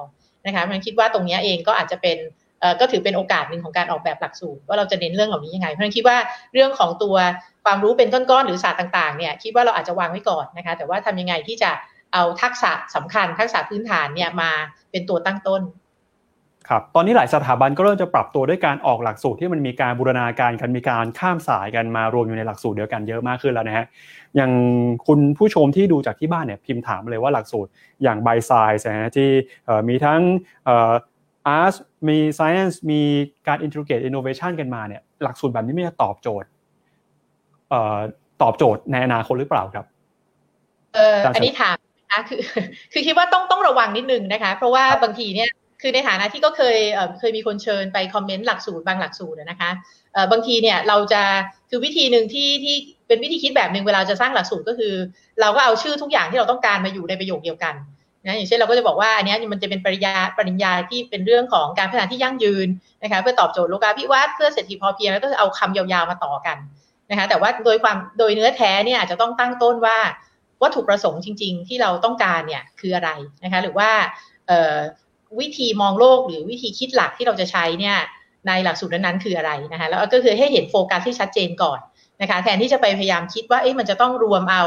[0.46, 2.18] นะคะมันคิดว่าตรงนี้เองก็อาจจะเป็น
[2.80, 6.16] ก็ถือเป็นโอกาสหนึ่งของการออกแบบหลักสูตรว่าเราจะเน้นเรื่องเหล่านี้ยังไง เพราะฉะนั้นคิดว่า
[6.52, 7.16] เรื่องของตัว
[7.64, 11.70] ความรู้เป็นก้อนๆหรือศาสตร์ต่างๆเนี่ยคิดว่าเราอาจจะวางไว้ก่อนนะคะแต่ว่าทำยังไงที่จะ
[12.12, 14.50] เอาทักษะสำคัญทักษะพื้นฐานเนี่ยมา
[14.90, 15.62] เป็นตัวตั้งต้น
[16.68, 23.86] ครับตอนนี้หลายสถาบันก็เริ่มจะปรับตัวด้วยการออกหลักสูตรที่มันมีการบูรณาการกันมีการข้ามสายกันมารวมอยู่ในหลักสูตรเดียวกันเยอะมากขึ้นแล้วนะฮะ
[24.36, 24.52] อย่าง
[25.06, 27.70] คุณผู้ชมที่ดูจากที่บ้านเนี่ยพิมพ์ถามเลยว่าหลักสูตร
[28.02, 29.30] อย่างไบไซส์นะฮะที่
[29.88, 30.20] มีทั้ง
[31.46, 31.74] อาร์ต
[32.08, 33.02] มี science มี
[33.46, 36.48] การ integrate innovation กันมาเนี่ยหลักสูตรแบบนี้ไม่จะตอบโจทย์
[38.42, 39.86] ตอบโจทย์ในอนาคตหรือเปล่าครับ
[40.94, 41.76] เอออันนี้ถาม
[42.12, 42.40] นะคือ
[42.92, 45.50] คือคิดว่าต้องต้องระวังนิดนึงนะคะ เพราะว่าบางทีเนี่ย
[45.86, 46.78] คือในฐานะที่ก็เคย
[47.18, 49.70] เคยมีคนเชิญไปคอมเมนต์หลักสูตรบางหลักสูตรนะคะ
[50.32, 51.22] บางทีเนี่ยเราจะ
[51.70, 54.94] คือวิธีหนึ่งที่ที่เป็นวิธีคิดแบบหนึ่งเวลาจะสร้างหลักสูตรก็คือ
[55.40, 57.74] เราก็เอาชื่อทุกอย่างที่เราต้องการมาอยู่ในประโยคเดียวกัน
[58.26, 62.68] นะอย่างเช่นเราก็จะบอกว่าอันนี้มันจะเป็นปริญญาปริญญาที่เป็นเรื่องของการพัฒนาที่ยั่งยืน
[63.02, 66.56] นะคะเพื่อตอบโจทย์โลกาภิวัตน์เพื่อเศรษฐกิจพอเพียงแล้วก็เอาคำยาวๆมาต่อกัน
[67.10, 69.98] นะคะแต่ว่าโดยความโดยเนื้อแท้เนี่ยอาจจะต้องตั้งต้นว่า
[70.62, 73.10] วัตถุประสงค์จริง ๆ ที่เราต้องการเนี่ยคืออะไร
[73.44, 73.90] นะคะหรือว่า
[75.40, 77.96] วิธีมองโลกหรือวิธีคิดหลักที่เราจะใช้เนี่ย
[78.46, 81.78] ในหลักสูตรนั้นๆคืออะไรนะคะแล้วก็คือให้เห็นโฟกัสที่ชัดเจนก่อน
[82.20, 84.64] นะคะแทนที่จะไปพยายามคิดว่าเอ๊ะมันจะต้องรวมเอา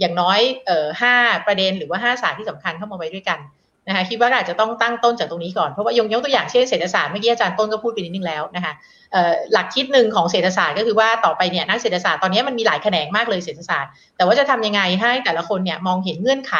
[0.00, 1.14] อย่างน้อยเอ่อห้า
[1.46, 3.38] ประเด็นหรือว่าห้าศารที่สำคัญเข้ามาไว้ด้วยกัน
[3.88, 8.72] นะคะคิดว่าอาจจะต้องตั้งต้นจากตรงนี้ก่อนเพราะว่ายงยกตัวอย่างเช่นเศรษฐศาสตร์เมื่อกี้อาจารย์ต้นก็พูดไปนิดนึงแล้วนะคะ
[9.52, 16.54] หลักคิดหนึ่งของเศรษฐศาสตร์ก็คือว่าต่อไปเนี่ยนักเศรษฐศาสตร์ตอนนี้มันมีหลายแขนงมากเลยเศรษฐศาสตร์ แต่ว่าจะทำยังไงให้แต่ละคนเนี่ยมองเห็นเงื่อนไข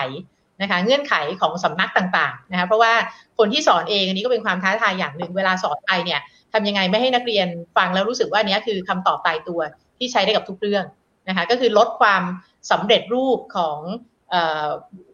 [0.62, 2.92] นะคะเงื่อนไขของสำนักต่างๆนะคะเพราะว่า
[3.39, 6.20] คนที่สอนเองอันนี้ก็เป็นความท้าทายอย่างหนึ่งเวลาสอนไปเนี่ย
[6.52, 9.60] ทำยังไงไม่ให้นักเรียนฟังแล้วรู้สึกว่านี้คือคำตอบตายตัว
[9.99, 10.84] ที่ใช้ได้กับทุกเรื่อง
[11.28, 12.23] นะคะก็คือลดความ
[12.70, 13.78] สำเร็จรูปของ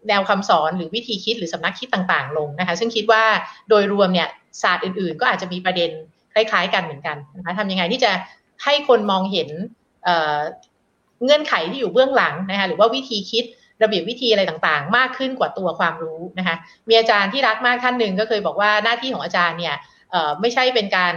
[0.08, 3.22] แนวคำสอนหรือวิธีคิดหรือสำนักคิดต่างๆ ลงนะคะซึ่งคิดว่า
[3.68, 4.28] โดยรวมเนี่ย
[4.62, 5.90] ศาสตร์อื่นๆ ก็อาจจะมีประเด็น
[6.34, 8.12] คล้ายๆ กันเหมือนกันนะคะทำยังไงที่จะ
[8.64, 9.48] ให้คนมองเห็น
[11.24, 13.44] เงื่อนไขที่อยู่เบื้องหลังนะคะหรือว่าวิธีคิด
[13.82, 16.56] ระเบียบวิธีอะไรต่างๆ มากขึ้นกว่าตัวความรู้นะคะ
[16.88, 19.74] มีอาจารย์ที่รักมากท่านหนึ่งก็เคยบอกว่าหน้าที่ของอาจารย์เนี่ย
[20.40, 21.14] ไม่ใช่เป็นการ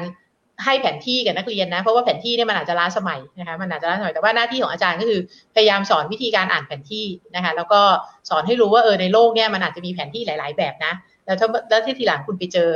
[0.66, 5.19] ให้แผนที่กับนักเรียนนะ เพราะว่าแผนที่เนี่ยมันอาจจะล้าสมัยนะคะมันอาจจะล้าสมัยแต่ว่าหน้าที่ของอาจารย์ก็คือ
[5.56, 7.82] พยายามสอนวิธีการอ่านแผนที่นะคะแล้วก็
[8.30, 10.93] สอนให้รู้ว่าเออในโลกเนี่ยมันอาจจะมีแผนที่หลาย ๆ แบบนะ
[11.25, 12.69] แล้วถ้าแล้วที่ทีหลังคุณไปเจอ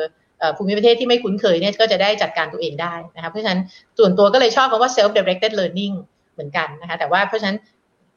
[0.58, 3.60] ภูมิประเทศที่ไม่คุ้นเคยเนี่ยก็จะได้จัดการตัวเองได้นะคะเพราะฉะนั้น
[3.98, 5.96] ส่วนตัวก็เลยชอบคำว่า self directed learning
[6.34, 7.58] เหมือนกันนะคะแต่ว่าเพราะฉะนั้น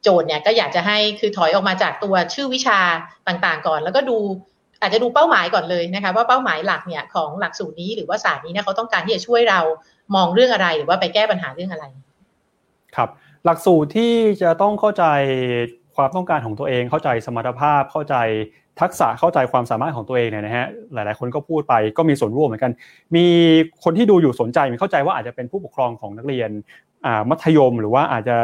[0.03, 2.79] โจทย์เนี่ยก็อยากจะให้คือถอยออกมาจากตัวชื่อวิชา
[3.27, 4.17] ต่างๆ ก่อน แล้วก็ดู
[4.81, 9.59] อาจจะดูเป้าหมายก่อนเลยนะคะว่าเป้าหมายหลักเนี่ยของหลักสูตรนี้หรือว่าศาสตร์นี้เนี่ยเขาต้องการที่จะช่วยเรา
[10.15, 11.85] มองเรื่องอะไรหรือว่าไปแก้ปัญหาเรื่องอะไร
[12.95, 13.09] ครับ
[13.45, 15.05] หลักสูตรที่จะต้องเข้าใจ
[15.95, 18.15] ความต้องการของตัวเอง เข้าใจสมรรถภาพ เข้าใจ
[18.81, 22.71] ทักษะเข้าใจความสามารถของตัวเองเนี่ยนะฮะหลาย ๆ คนก็พูดไปก็มีส่วนร่วมเหมือนกัน
[23.15, 23.25] มี
[23.83, 26.49] คนที่ดูอยู่สนใจมีเข้าใจว่าอาจจะเป็นผู้ปกครองของนักเรียน
[27.29, 28.37] มัธยม หรือว่าอาจจะ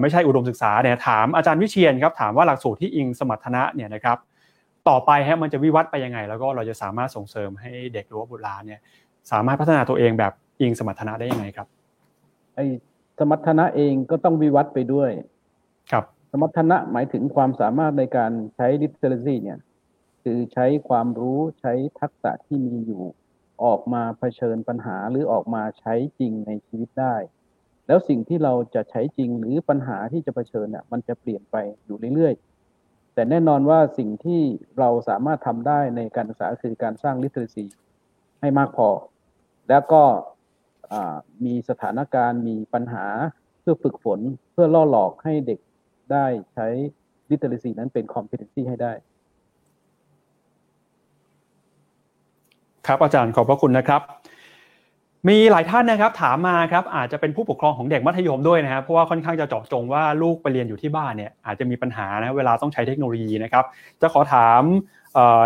[0.00, 4.18] ไม่ใช่อุดมศึกษาเนี่ยถามอาจารย์วิเชียนครับถามว่าหลักสูตรที่อิงสมรรถนะเนี่ยนะครับ
[4.88, 8.80] ต่อไปฮะมันจะวิวัฒน์ไปยังไง แล้วก็เราจะสามารถส่งเสริมให้เด็กหรือว่าบุตรหลานเนี่ย
[9.32, 11.66] สามารถพัฒนาตัวเองแบบอิงสมรรถนะได้ยังไงครับ
[12.54, 12.60] ไอ
[13.18, 15.10] สมรรถนะเองก็ต้องวิวัฒน์ไปด้วย
[15.90, 19.58] ครับ สมรรถนะหมายถึงความสามารถในการใช้ literacy เนี่ย
[20.22, 23.02] คือใช้ความรู้ใช้ทักษะที่มีอยู่
[23.64, 27.14] ออกมาเผชิญปัญหาหรือออกมาใช้จริงในชีวิตได้
[27.86, 31.56] แล้วสิ่งที่เราจะใช้จริงหรือปัญหาที่จะเผชิญน่ะมันจะเปลี่ยนไป
[31.86, 34.40] อยู่เรื่อยๆ แต่แน่นอนว่าสิ่งที่
[34.78, 37.64] เราสามารถทำได้ในการศึกษาคือการสร้าง literacy
[38.40, 38.88] ให้มากพอ
[39.68, 40.02] แล้วก็
[41.44, 43.06] มีสถานการณ์มีปัญหา
[43.60, 44.20] เพื่อฝึกฝน
[44.52, 45.60] เพื่อล่อหลอกให้เด็ก
[46.12, 46.68] ได้ใช้
[47.30, 48.92] literacy นั้นเป็น competency ให้ได้
[52.86, 54.02] ครับอาจารย์ขอบพระคุณนะครับ
[55.28, 63.64] มีหลายท่านนะครับถามมาครับอาจจะเป็นผู้ปกครองของเด็กมัธยมด้วยนะครับเพราะว่าค่อนข้างจะเจาะจงว่าลูกไปเรียนอยู่ที่บ้านเนี่ยอาจจะมีปัญหานะเวลาต้องใช้เทคโนโลยีนะครับ
[64.02, 64.62] จะขอถาม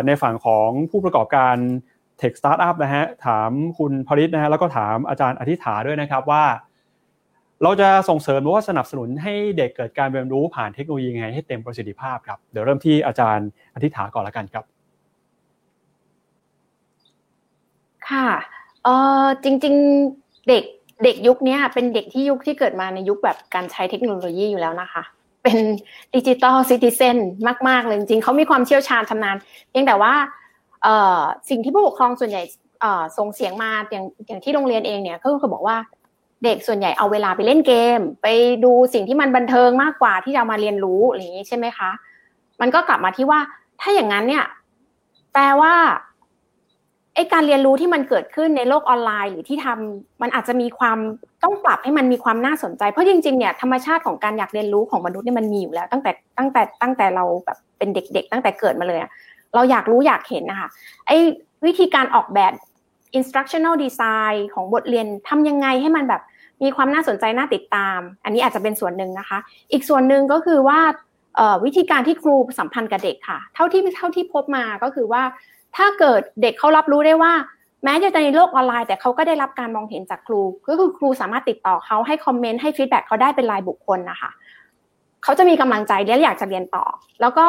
[0.06, 1.56] ในฝั่งของผู้ประกอบการ
[2.18, 6.44] tech startup นะฮะถามคุณพริษฐ์นะฮะแล้วก็ถามอาจารย์อธิษฐาน์ด้วยนะครับว่า
[7.62, 14.64] เราจะส่งเสริมหรือว่าสนับสนุนให้เด็กเกิดการเรียนรู้ผ่านเทคโนโลยียังไงให้เต็มประสิทธิภาพครับเดี๋ยวเริ่มที่อาจารย์อธิษฐาก่อนละกันครับ
[18.08, 18.28] ค่ะ
[18.84, 18.88] เอ
[19.24, 19.74] อจริง
[20.10, 20.64] ๆ เด็ก
[21.04, 25.02] เด็กยุคนี้เป็นเด็กที่ยุคที่เกิดมาในยุคแบบการใช้เทคโนโลยีอยู่แล้วนะคะ
[25.42, 25.58] เป็น
[26.14, 27.16] ดิจิตอลซิติเซน
[27.68, 29.36] มาก ๆ เลยจริงๆเขามีความเชี่ยวชาญชำนาญ
[29.70, 30.12] เพียงแต่ว่า
[31.48, 32.42] สิ่งที่ผู้ปกครองส่วนใหญ่
[33.18, 35.76] ส่งเสียงมาอย่างอย่างที่โรงเรียนเองเนี่ยก็คือบอกว่า
[36.44, 38.26] เด็กส่วนใหญ่เอาเวลาไปเล่นเกม ไป
[38.64, 41.90] ดูสิ่งที่มันบันเทิงมากกว่าที่จะมาเรียนรู้อย่างนี้ใช่ไหมคะ
[42.60, 43.40] มันก็กลับมาที่ว่า
[43.80, 44.44] ถ้าอย่างนั้นเนี่ย
[45.32, 45.74] แปลว่า
[47.18, 50.98] ไอการเรียนรู้ที่มันเกิดขึ้นในโลกออนไลน์หรือที่ทำมันอาจจะมีความ
[51.42, 59.00] ต้องปรับให้มันมีความน่าสนใจ เพราะจริงๆเนี่ยธรรมชาติของการอยากเรียนรู้ของมนุษย์เนี่ยมันมีอยู่แล้ว ตั้งแต่ตั้งแต่ตั้งแต่เราแบบเป็นเด็ก ๆ ตั้งแต่เกิดมาเลย
[59.54, 60.68] เราอยากรู้อยากเห็นนะคะ
[61.06, 61.10] ไอ้
[61.66, 62.52] วิธีการออกแบบ
[63.18, 66.22] instructional design ของบทเรียนทำยังไงให้มันแบบ
[66.62, 69.38] มีความน่าสนใจน่าติดตาม อันนี้อาจจะเป็นส่วนหนึ่งนะคะ
[69.72, 70.80] อีกส่วนหนึ่งก็คือว่า
[71.64, 75.22] วิธีการที่ครูสัมพันธ์กับเด็กค่ะ เท่าที่เท่าที่พบมาก็คือว่า
[75.76, 77.32] ถ้าเกิดเด็กเขารับรู้ได้ว่า
[77.84, 84.30] แม้จะในโลกออนไลน์ แต่เขาก็ได้รับการมองเห็นจากครู ก็คือครูสามารถติดต่อเขาให้ comment ให้ feedback เขาได้เป็นรายบุคคลนะคะ
[85.24, 86.84] เขาจะมีกำลังใจและอยากจะเรียนต่อ
[87.20, 87.46] แล้วก็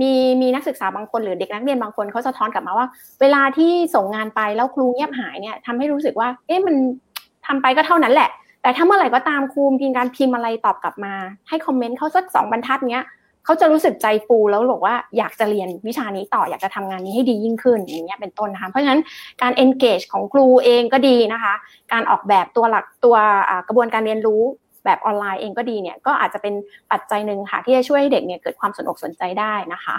[0.00, 2.86] มีมีนักศึกษาบางคนหรือเด็กนักเรียนบางคนเขาจะท้อนกลับมาว่า
[3.20, 6.74] เวลาที่ส่งงานไปแล้วครูเงียบหายเนี่ยทำให้รู้สึกว่า เอ๊ะมัน
[7.46, 8.30] ทำไปก็เท่านั้นแหละ
[8.62, 11.14] แต่ถ้าเมื่อไหร่ก็ตามครูมีการพิมพ์อะไรตอบกลับมา
[11.48, 13.06] ให้คอมเมนต์เขาสักสองบรรทัดเนี้ย
[13.44, 19.00] เขาจะรู้สึกใจฟูแล้วบอกว่าอยากจะเรียนวิชานี้ต่ออยากจะทำงานนี้ให้ดียิ่งขึ้นอย่างเงี้ยเป็นต้นนะคะ เพราะฉะนั้น
[19.42, 21.54] การ engage ของครูเองก็ดีนะคะ
[21.92, 23.16] การออกแบบตัวหลักตัว
[23.68, 24.42] กระบวนการเรียนรู้
[24.84, 26.54] แบบออนไลน์เองก็ดีเนี่ยก็อาจจะเป็น
[26.92, 29.96] ปัจจัยหนึ่งค่ะที่จะช่วยให้เด็กเนี่ยเกิดความสนอกสนใจได้นะคะ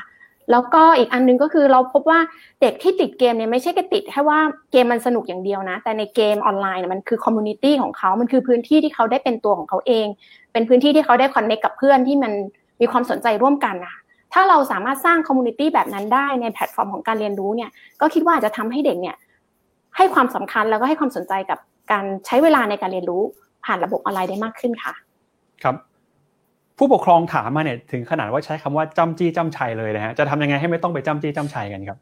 [0.52, 2.20] แล้วก็อีกอันนึงก็คือเราพบว่า
[2.62, 4.40] เด็กที่ติดเกมเนี่ยไม่ใช่แค่ติดแค่ว่า
[4.72, 10.08] เกมมันสนุกอย่างเดียวนะ แต่ในเกมออนไลน์มันคือ community ของเขา มันคือพื้นที่ที่เขาได้เป็นตัวของเขาเอง
[10.54, 12.34] เป็นพื้นที่ที่เขาได้ connect กับเพื่อนที่มัน
[12.82, 13.96] มีความสนใจร่วมกันนะ
[14.34, 17.70] ถ้าเราสามารถสร้าง community แบบนั้นได้ในแพลตฟอร์มของการเรียนรู้เนี่ย
[18.02, 19.16] ก็คิดว่าจะทำให้เด็กเนี่ย
[19.98, 21.60] ให้ความสำคัญแล้วก็ให้ความสนใจกับ
[21.92, 23.24] การใช้เวลาในการเรียนรู้
[23.66, 24.94] ผ่านระบบออนไลน์ได้มากขึ้นค่ะ
[25.64, 25.76] ครับ
[26.78, 31.98] ผู้ปกครองถามมาเนี่ยถึงขนาดว่าใช้คำว่าจำจี้จำชัยเลยนะฮะจะทำยังไงให้ไม่ต้องไปจำจี้จำชัยกันครับ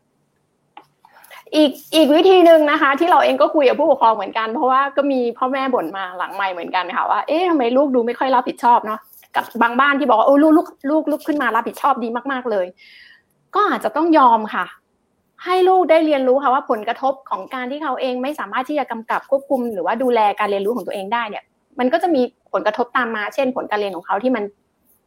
[1.55, 8.99] อีกอีกวิธีหนึ่งนะคะ ที่เราเองก็คุยกับผู้ปกครองเหมือนกันเพราะว่าก็มีพ่อแม่บ่นมาหลังใหม่เหมือนกันค่ะว่าเอ๊ะทำไมลูกดูไม่ค่อยรับผิดชอบเนาะ
[9.35, 12.65] กับบางบ้านที่บอกว่าโอ้ลูกลูกลูกลุกขึ้นมารับผิดชอบดีมาก ๆเลย
[13.55, 14.65] ก็อาจจะต้องยอมค่ะ
[15.45, 21.43] ให้ลูกได้เรียนรู้ค่ะว่าผลกระทบของการที่เขาเองไม่สามารถที่จะกำกับควบคุม หรือว่าดูแลการเรียนรู้ของตัวเองได้เนี่ย
[21.79, 22.21] มันก็จะมี
[22.53, 24.43] ผลกระทบตามมา เช่น ผลการเรียนของเขาที่มัน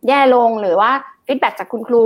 [0.09, 0.91] แย่ลงหรือว่า
[1.27, 2.05] feedback จากคุณครู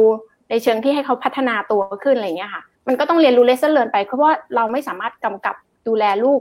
[0.51, 5.55] ในเชิงที่ให้เขาพัฒนาตัวขึ้นอะไรเงี้ยค่ะ มันก็ต้องเรียนรู้ lesson learned ไปเพราะว่าเราไม่สามารถกำกับ
[5.87, 6.41] ดูแลลูก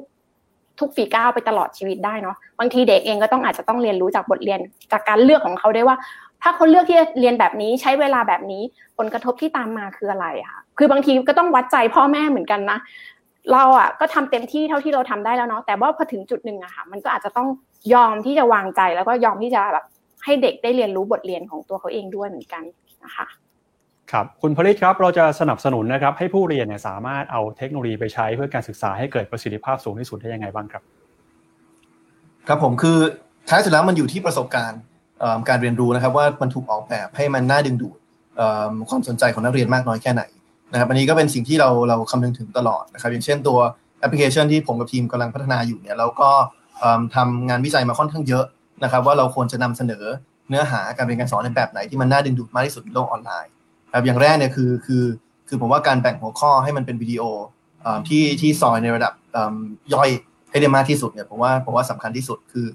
[0.80, 4.60] ทุกฝีก้าวไปตลอดชีวิตได้เนาะบางทีเด็กเองก็ต้องอาจจะต้องเรียนรู้จากบทเรียน
[4.92, 5.98] จากการเลือกของเขาได้ว่า
[6.42, 8.64] ถ้าเขาเลือกที่จะเรียนแบบนี้ใช้เวลาแบบนี้
[8.98, 12.78] ผลกระทบที่ตามมาคืออะไรค่ะคือบางทีก็ต้องวัดใจพ่อแม่เหมือนกันนะ
[13.52, 17.48] เราอะก็ทำเต็มที่เท่าที่เราทำได้แล้วเนาะแต่ว่าพอถึงจุดหนึ่งอะค่ะ มันก็อาจจะต้อง
[17.94, 19.86] ยอมที่จะวางใจแล้วก็ยอมที่จะแบบ
[20.24, 22.64] ให้เด็กได้เรียนรู้บทเรียนของตัวเขาเองด้วยเหมือนกัน
[23.04, 23.28] นะคะ
[24.12, 30.84] ครับคุณผลิตครับเราจะสนับสนุนนะครับให้ผู้เรียนเนี่ยสามารถเอาเทคโนโลยีไปใช้เพื่อการศึกษาให้เกิดประสิทธิภาพสูงที่สุดได้ยังไงบ้างครับ
[32.48, 32.98] ครับผมคือ
[33.50, 34.82] ท้ายสุดแล้วมันอยู่ที่ประสบการณ์
[35.50, 37.98] การเรียนรู้นะครับ ว่ามันถูกออกแบบให้มันน่าดึงดูด
[38.90, 40.24] ความสนใจของนักเรียนมากน้อยแค่ไหน
[40.72, 43.58] นะครับอันนี้ก็เป็นสิ่งที่เราเราคำนึงถึงตลอดนะครับ อย่างเช่นตัว
[44.00, 46.30] แอปพลิเคชันที่ผมกับทีมกำลังพัฒนาอยู่เนี่ยเราก็
[47.16, 48.46] ทำงานวิจัยมาค่อนข้างเยอะ
[48.84, 50.04] นะครับ ว่าเราควรจะนำเสนอ
[50.50, 53.52] เนื้อหาการเรียนการสอนในแบบไหนที่มันน่าดึงดูดมากที่สุดในโลกออนไลน์
[53.96, 55.04] ครับอย่างแรกเนี่ยคือคือ
[55.48, 57.24] คือผมว่าการแบ่งหัวข้อให้มันเป็นวิดีโอ
[58.08, 59.14] ที่ที่ซอยในระดับ
[59.94, 60.10] ย่อย
[60.52, 62.66] ให้ได้มากที่สุดเนี่ยผมว่าผมว่าสำคัญที่สุดคือ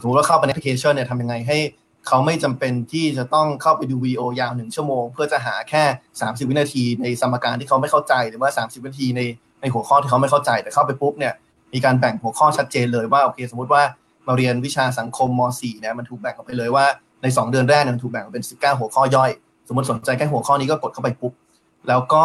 [0.00, 1.58] สมมติว่าเข้าไปในแอปพลิเคชันเนี่ยทำยังไงให้
[2.06, 5.82] เขาไม่จำเป็นที่จะต้องเข้าไปดูวีดีโอยาวหนึ่งชั่วโมง เพื่อจะหาแค่
[6.18, 9.20] 30 วินาทีในสมการที่เขาไม่เข้าใจหรือว่า 30 วินาทีใน
[9.60, 11.34] ในหัวข้อที่เขาไม่เข้าใจแต่เข้าไปปุ๊บเนี่ย
[11.72, 13.82] มีการแบ่งหัวข้อชัดเจนเลยว่าโอเค สมมติว่า
[14.26, 16.84] มาเรียนวิชาสังคมม .4 เนี่ยมันถูกแบ่งออกไปเลยว่า
[17.22, 19.30] ใน 2 เดือนแรกเนี่ยมันถูกแบ่งออกเป็น 19 หัวข้อย่อย
[19.70, 21.32] สมมติสนใจแค่หัวข้อนี้ก็กดเข้าไปปุ๊บ
[21.88, 22.24] แล้วก็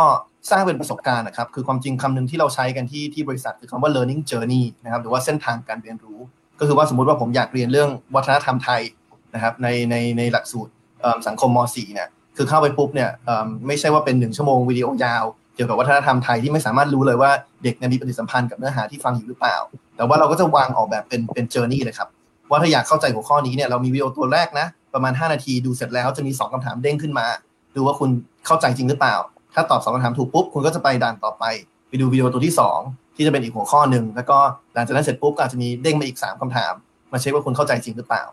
[0.51, 6.19] สร้างเป็นประสบการณ์นะครับ คือความจริงคำหนึ่งที่เราใช้กันที่ที่บริษัทคือคำว่า learning journey นะครับ หรือว่าเส้นทางการเรียนรู้
[6.59, 8.81] ก็คือว่าสมมติว่าผมอยากเรียนเรื่องวัฒนธรรมไทย
[9.35, 10.71] นะครับ ในในในหลักสูตร
[11.27, 12.07] สังคมม .4 เนี่ย
[12.37, 13.09] คือเข้าไปปุ๊บเนี่ย
[13.67, 15.23] ไม่ใช่ว่าเป็นหนึ่งชั่วโมงวิดีโอยาว
[15.55, 17.31] เกี่ยวกับวัฒนธรรมไทยที่ไม่สามารถรู้เลยว่า
[17.63, 19.57] เด็กมีปฏิสัมพันธ์กับเนื้อหาที่ฟังอยู่หรือเปล่า
[19.95, 22.09] แต่ว่าเราก็จะวางออกแบบเป็นเป็นเจอร์นี่เลยครับ
[22.49, 27.27] ว่าถ้าอยากเข้าใจหัวข้อนี้เนี่ยเรามีวิดีโอตัวแรกนะ ประมาณ 5 นาทีดูเสร็จแล้วจะมี 2คำถามเด้งขึ้นมา
[27.75, 28.09] ดูว่าคุณ
[28.45, 29.15] เข้าใจจริงหรือเปล่า
[29.53, 31.43] ถ้าตอบ2คำถามถูกปุ๊บคุณก็จะไปด่านต่อไป
[31.87, 34.37] ไปดูวิดีโอตัวที่ 2 ที่จะเป็นอีกหัวข้อหนึ่งแล้วก็
[34.73, 36.73] หลังจากนั้นเสร็จปุ๊บก็อาจจะมีเด้งมาอีก 3คำถาม
[37.11, 38.23] มาเช็คว่าคุณเข้าใจจริงหรือเปล่า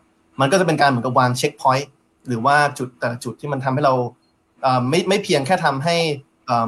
[0.40, 1.90] มันก็จะเป็นการเหมือนกับวางเช็คพอยต์
[2.28, 3.94] หรือว่าจุดแต่ละจุดที่มันทำให้เรา
[4.90, 5.96] ไม่ไม่เพียงแค่ทำให้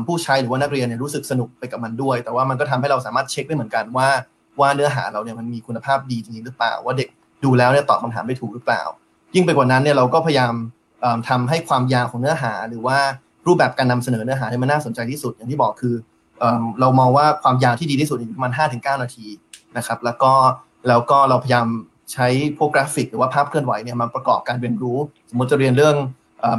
[0.07, 4.09] ผู้ใช้หรือว่านักเรียนเนี่ยรู้สึกสนุกไปกับมันด้วย แต่ว่ามันก็ทำให้เราสามารถเช็คได้เหมือนกันว่า
[4.61, 7.09] ว่าเนื้อหาเราเนี่ยมันมีคุณภาพดีจริงหรือเปล่า ว่าเด็ก
[7.45, 8.83] ดูแล้วเนี่ยตอบคำถามได้ถูกหรือเปล่า
[9.35, 10.55] ยิ่งไปกว่านั้นเนี่ยเราก็พยายาม
[11.29, 12.99] ทำให้ความยาวของเนื้อหา หรือว่า
[13.47, 15.95] รูปแบบการนำเสนอเนื้อหาเนี่ยมันน่าสนใจที่สุด อย่างที่บอกคือ
[16.81, 19.27] เรามองว่าความยาวที่ดีที่สุดประมาณห้าถึงเก้านาที
[19.77, 20.33] นะครับ แล้วก็
[20.89, 21.67] แล้วก็เราพยายาม
[22.13, 22.27] ใช้
[22.59, 24.99] พวกกราฟิก หรือว่าภาพเคลื่อนไหวเนี่ยมาประกอบการเรียนรู้
[25.31, 25.97] สมมติจะเรียนเรื่อง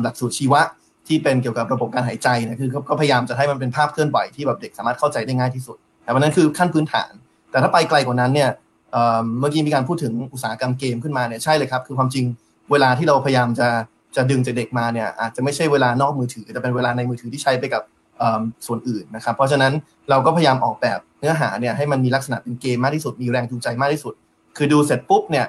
[0.03, 0.61] หลักสูตรชีวะ
[1.07, 7.11] ที่เป็นเกี่ยวกับระบบการหายใจนะคือก็พยายามจะให้มันเป็นภาพเคลื่อนไหวที่แบบเด็กสามารถเข้าใจได้ง่ายที่สุด แต่วันนั้นคือขั้นพื้นฐาน
[7.51, 8.49] แต่ถ้าไปไกลกว่านั้นเนี่ย
[9.39, 12.25] เมื่อกี้มีการพูดถึงอุตสาหกรรมเกมขึ้นมาเนี่ยใช่เลยครับ คือความจริง
[12.71, 13.67] เวลาที่เราพยายามจะ
[14.15, 17.83] จะดึงจากเด็กมาเนี่ยอาจจะไม่ใช่เวลานอกมือถือแต่เป็นเวลาในมือถือที่ใช้ไปกับ
[18.67, 19.73] ส่วนอื่นนะครับ เพราะฉะนั้น
[20.09, 24.13] เราก็พยายามออกแบบเนื้อหาเนี่ยให้มันมีลักษณะเป็นเกมมากที่สุดมีแรงจูงใจมากที่สุด
[24.57, 25.45] คือดูเสร็จปุ๊บเนี่ย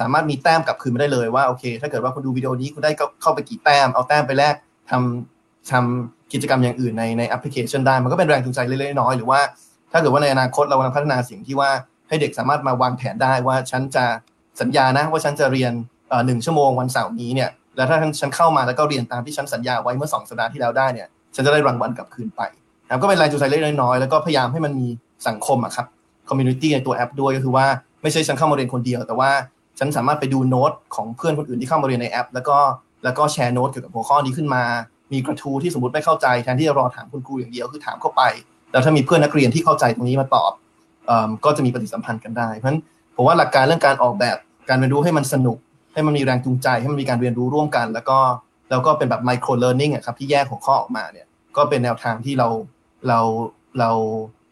[0.00, 4.54] สามารถมีแต้มกลับคืนมาได้เลยว่าโอเค ถ้าเกิดว่าคุณดูวิดีโอนี้คุณได้เข้าไปกี่แต้มเอาแต้มไปแลก
[4.90, 9.40] ทำทำกิจกรรมอย่างอื่นในในแอปพลิเคชันได้ มันก็เป็นแรงจูงใจเล็กๆน้อยหรือว่า
[9.92, 11.70] ถ้าเกิดว่าในอนาคตเรากำลังพัฒนาสิ่งที่ว่า
[12.08, 14.04] ให้เด็กสามารถมาวางแผนได้ว่าฉันจะ
[14.60, 15.72] สัญญานะว่าฉันจะเรียน
[16.26, 22.42] หนึ่งชั่วโมงวันเสาร์นี้เนี่ยแล้วถ้าฉันเข้ามาแล้วก็เรียนตามที่ฉันสัญญาไว้เมื่อสองสัปดาห์ที่แล้วได้เนี่ยฉันจะได้รางวัลกลับคืนไป
[22.86, 24.88] นะก็เป็นแรงจูงใจเล็กน้อยแล้วก็พยายามให้มันมี
[25.28, 25.86] สังคมอะครับ
[26.28, 27.66] community ในตัวแอปด้วยก็คือว่า
[28.02, 29.30] ไม่ใช่ฉันเข้ามาเรียนคนเดียว แต่ว่า
[29.78, 32.58] ฉันสามารถไปดูโน้ตของเพื่อนคนอื่นที่เข้ามาเรียนในแอป แล้วก็
[33.04, 34.62] แล้วก็แชร์โน้ตเกี่ยวกับหัวข้อนี้ขึ้นมา
[35.12, 38.22] มีกระทู้ที่สมมติไม่เข้าใจแทนที่จะรอถามคุณครูอย่างเดียวคือถามเข้าไป
[38.72, 40.52] แล้วถ้ามีเพื่อนนักเรียนที่เข้าใจตรงนี้มาตอบ
[41.44, 42.80] ก็จะมีปฏิสัมพันธ์กันได้เพราะฉะนั้น
[43.16, 44.36] ผมว่าหลักการเรื่องการออกแบบ
[44.68, 45.58] การเรียนรู้ให้มันสนุก
[45.96, 48.18] ให้มันมีแรงจูงใจให้มันมีการเรียนรู้ร่วมกัน แล้วก็
[48.70, 51.26] แล้วก็เป็นแบบ micro learning ครับที่แยกหัวข้อออกมาเนี่ย
[51.56, 52.48] ก็เป็นแนวทางที่เรา
[53.08, 53.20] เรา
[53.78, 53.90] เรา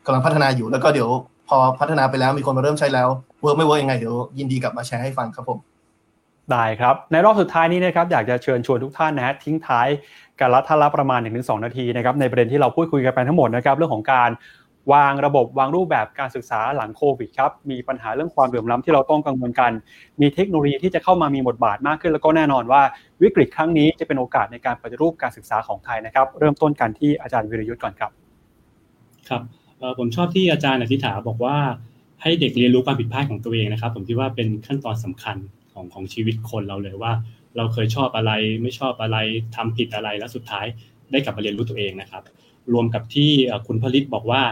[0.07, 1.11] กำลังพัฒนาอยู่แล้วก็เดี๋ยว
[1.49, 3.09] พอพัฒนาไปแล้วมีคนมาเริ่มใช้แล้ว
[3.43, 5.59] work ไม่ work ยังไงเดี๋ยวยินดีกลับมาแชร์ให้ฟังครับผม
[6.51, 9.89] ได้ครับ ในรอบสุดท้ายนี้นะครับอยากจะเชิญชวนทุกท่านนะฮะทิ้งท้าย
[10.41, 14.31] การละท่าละประมาณ1-2 นาทีนะครับในประเด็นที่เราพูดคุยกันไปทั้งหมดนะครับเรื่องของการ
[14.93, 19.73] วางระบบวางรูปแบบการศึกษาหลังโควิดครับมีปัญหาเรื่องความเหลื่อมล้ำที่เราต้องกังวลกัน
[20.21, 22.83] มีเทคโนโลยีที่จะเข้ามามีบทบาทมากขึ้น แล้วก็แน่นอนว่า
[23.23, 28.11] วิกฤตครั้งนี้จะเป็นโอกาสในการปฏิรูปการศึกษาของไทยนะครับ เริ่มต้นกันที่อาจารย์วิรยุทธ์ก่อนครับ
[29.29, 29.43] ครับ
[29.99, 31.57] ผมชอบที่อาจารย์อธิษฐาบอกว่า
[32.23, 35.37] ให้เด็กเรียนรู้ความผิดพลาดของตัวเองนะครับ ผมคิดว่าเป็นขั้นตอนสำคัญ
[35.73, 37.13] ของของชีวิตคนเราเลยว่า
[37.57, 38.33] เราเคยชอบอะไร
[38.63, 39.17] ไม่ชอบอะไร
[39.57, 40.67] ทำผิดอะไรแล้วสุดท้าย
[41.11, 42.23] ได้กลับมาเรียนรู้ตัวเองนะครับ
[42.73, 43.31] รวมกับที่
[43.67, 44.43] คุณพริษฐ์บอกว่า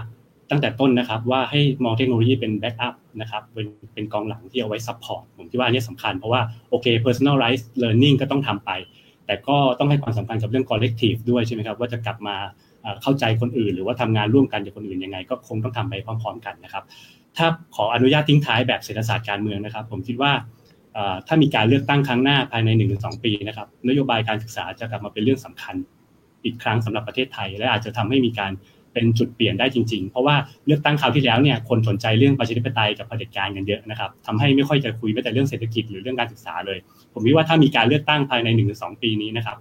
[0.52, 6.40] ตั้งแต่ต้นนะครับ ว่าให้มองเทคโนโลยีเป็น backup นะครับเป็นเป็นกองหลังที่เอาไว้ support ผมคิดว่าอันนี้สำคัญเพราะว่า
[6.70, 8.70] โอเค personalized learning ก็ต้องทำไป
[9.26, 12.36] แต่ก็ต้องให้ความสำคัญกับเรื่อง collective ด้วยใช่ไหมครับว่าจะกลับมา
[13.02, 16.84] เข้าใจคนอื่น หรือว่าทำงานร่วมกันกับคนอื่นยังไง ก็คงต้องทำไปพร้อม ๆ กันนะครับ
[17.36, 20.32] ถ้าขออนุญาตทิ้งท้ายแบบเศรษฐศาสตร์การเมืองนะครับ ผมคิดว่า
[21.26, 25.74] ถ้ามีการเลือกตั้งครั้งหน้าภายใน1นสปีนะครับนโยบายการศึกษาจะกลับมาเป็นเรื่องสำคัญ
[26.44, 28.52] อีกครั้งสำหรับประเทศไทย และอาจจะทำให้มีการ
[28.92, 36.78] เป็นจุดเปลี่ยนได้จริง ๆ เพราะว่าเลือกตั้งคราวที่แล้วเนี่ยคนสนใจเรื่องประชาธิปไตยกับเผด็จการกันเยอะนะครับทำให้ไม่ค่อยจะคุยแม้แต่เรื่องเศรษฐกิจหรือเรื่องการศึกษาเลย
[37.12, 39.56] ผมคิดว่าถ้ามีการเลือกตั้งภายใน1นสปีนี้นะครับ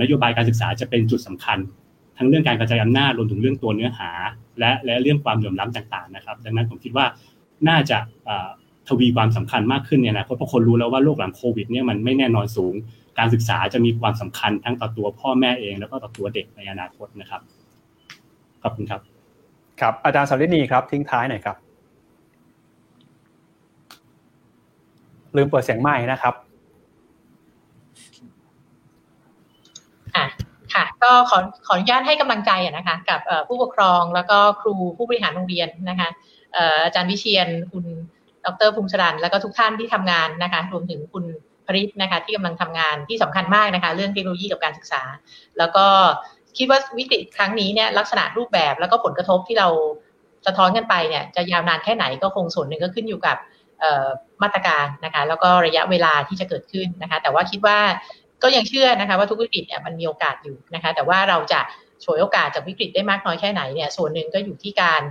[0.00, 1.58] นโยบายการศึกษาจะเป็นจุดสำคัญ
[2.18, 4.10] ทั้งเรื่องการกระจายอำนาจรวมถึงเรื่องตัวเนื้อหา
[4.58, 7.06] และและเรื่องความเหลื่อมล้ำต่างๆนะครับ ดังนั้นผมคิดว่า
[7.68, 7.98] น่าจะ
[8.88, 12.74] ทวีความสำคัญมากขึ้นเนี่ยนะเพราะคนรู้แล้วว่าโรคหลังโควิดเนี่ยมันไม่แน่นอนสูง
[13.18, 17.40] การศึกษาจะมีความสำคัญทั้งต่อตัวพ่อแม่เอง แล้วก็ต่อตัวเด็กในอนาคตนะครับ
[18.66, 19.00] อบคุณครับ
[19.80, 21.56] ครับ อาจารย์สารินีครับ ทิ้งท้ายหน่อยครับ
[25.36, 26.34] ลืมเปิดเสียงไม้นะครับ
[30.14, 30.24] ค่ะ
[30.74, 36.08] ค่ะก็ขอขออนุญาตให้กำลังใจนะคะ กับผู้ปกครองแล้วก็ครูผู้บริหารโรงเรียนนะคะ
[36.84, 37.84] อาจารย์วิเชียนคุณ
[38.44, 41.24] ดรภูมิชรันแล้วก็ทุกท่านที่ทำงานนะคะรวมถึงคุณ
[41.66, 45.02] พริษนะคะที่กำลังทำงานที่สำคัญมากนะคะ เรื่องเทคโนโลยีกับการศึกษา
[45.58, 45.86] แล้วก็
[46.58, 49.68] คิดว่าวิกฤตครั้งนี้เนี่ยลักษณะรูปแบบแล้วก็ผลกระทบที่เรา
[50.46, 53.36] สะท้อนกันไปเนี่ยจะยาวนานแค่ไหนก็คงส่วนหนึ่งก็ขึ้นอยู่กับ
[54.42, 57.78] มาตรการนะคะแล้วก็ระยะเวลาที่จะเกิดขึ้นนะคะ แต่ว่าคิดว่า
[58.42, 61.60] ก็ยังเชื่อนะคะว่าทุกวิกฤตเนี่ยมันมีโอกาสอยู่นะคะ แต่ว่าเราจะ
[62.04, 65.02] ฉวยโอกาสจากวิกฤตได้มากน้อยแค่ไหนเนี่ยส่วนหนึ่งก็อยู่ที่การ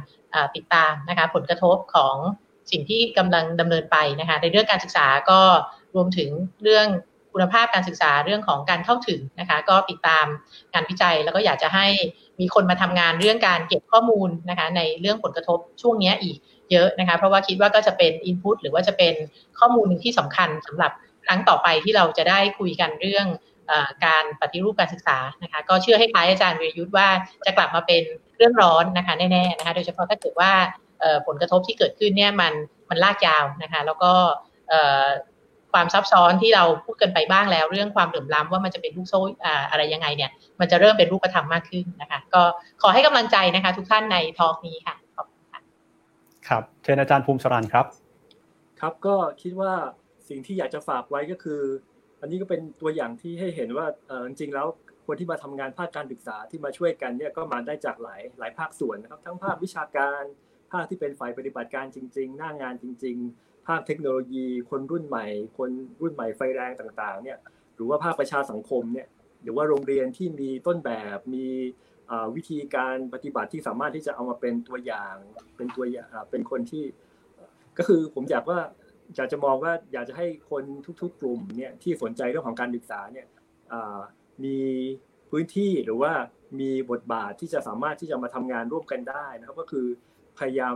[0.56, 2.16] ติดตามนะคะผลกระทบของ
[2.72, 5.40] สิ่งที่กำลังดำเนินไปนะคะ ในเรื่องการศึกษาก็
[5.96, 6.30] รวมถึง
[6.64, 6.88] เรื่อง
[7.38, 10.26] คุณภาพการศึกษาเรื่องของการเข้าถึงนะคะ ก็ติดตาม
[10.74, 11.88] งานวิจัย แล้วก็อยากจะให้
[12.40, 16.38] มีคนมาทำงานเรื่องการเก็บข้อมูลนะคะ ในเรื่องผลกระทบช่วงนี้อีก
[16.72, 19.14] เยอะนะคะ เพราะว่าคิดว่าก็จะเป็นอินพุตหรือว่าจะเป็น
[19.60, 20.92] ข้อมูลหนึ่งที่สำคัญสำหรับ
[21.26, 23.26] ครั้งต่อไปที่เราจะได้คุยกันเรื่อง
[23.72, 23.74] อ
[24.06, 27.08] การปฏิรูปการศึกษานะคะ ก็เชื่อให้คล้ายอาจารย์วิยุทธ์ว่า
[27.46, 28.04] จะกลับมาเป็น
[28.38, 30.52] เรื่องร้อนนะคะแน่ๆนะคะ โดยเฉพาะถ้าเกิดว่า
[31.28, 32.54] ผลกระทบที่เกิดขึ้นเนี่ยมัน
[32.90, 34.12] มันลากยาวนะคะ แล้วก็
[35.76, 39.20] ความซับซ้อนที่เราพูดกันไปบ้างแล้ว เรื่องความเหลื่อมล้ำว่ามันจะเป็นลูกโซ่
[39.72, 42.42] อะไรยังไงเนี่ย มันจะเริ่มเป็นรูปธรรมมากขึ้นนะคะ ก็
[42.82, 45.62] ขอให้กำลังใจนะคะ ทุกท่านในทอล์กนี้ค่ะขอบคุณค่ะ
[46.48, 47.86] ครับเชิญอาจารย์ภูมิสรันครับ
[48.80, 49.74] ครับก็คิดว่า
[50.30, 51.62] สิ่งที่อยากจะฝากไว้ก็คือ
[52.22, 53.86] อันนี้ก็เป็นตัวอย่างที่ให้เห็นว่า
[54.28, 54.68] จริงๆแล้ว
[55.06, 60.24] คนที่มาทำงานภาคการศึกษาที่มาช่วยกันเนี่ยก็มาได้จากหลายหลายภาคส่วนนะครับ ทั้งภาควิชาการ
[60.72, 65.26] ภาคที่เป็นฝ่ายปฏิบัติการจริง ๆ หน้างานจริง ๆ ภาคเทคโนโลยี คนรุ่นใหม่
[65.58, 65.70] คน
[66.02, 67.38] รุ่นใหม่ไฟแรงต่างๆเนี่ย
[67.76, 69.08] หรือว่าภาคประชาสังคมเนี่ย
[69.44, 71.48] หรือว่าโรงเรียนที่มีต้นแบบมี
[72.36, 75.16] วิธีการปฏิบัติที่สามารถที่จะเอามาเป็นตัวอย่าง
[75.56, 76.86] เป็นตัวอย่างเป็นคนที่
[77.78, 78.60] ก็คือผมอยากว่า
[79.16, 80.64] อยากจะมองว่าอยากจะให้คน
[81.02, 83.28] ทุก ๆ กลุ่มเนี่ยที่สนใจเรื่องของการศึกษาเนี่ย
[84.44, 84.58] มี
[85.30, 86.14] พื้นที่หรือว่า
[86.60, 89.88] มีบทบาทที่จะสามารถที่จะมาทำงานร่วมกันได้นะครับ ก็คือ
[90.38, 90.76] พยายาม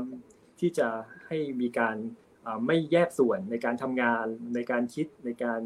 [0.59, 0.88] ที่จะ
[1.27, 1.95] ให้มีการ
[2.68, 5.61] ไม่แยกส่วนในการทำงานในการคิดในการ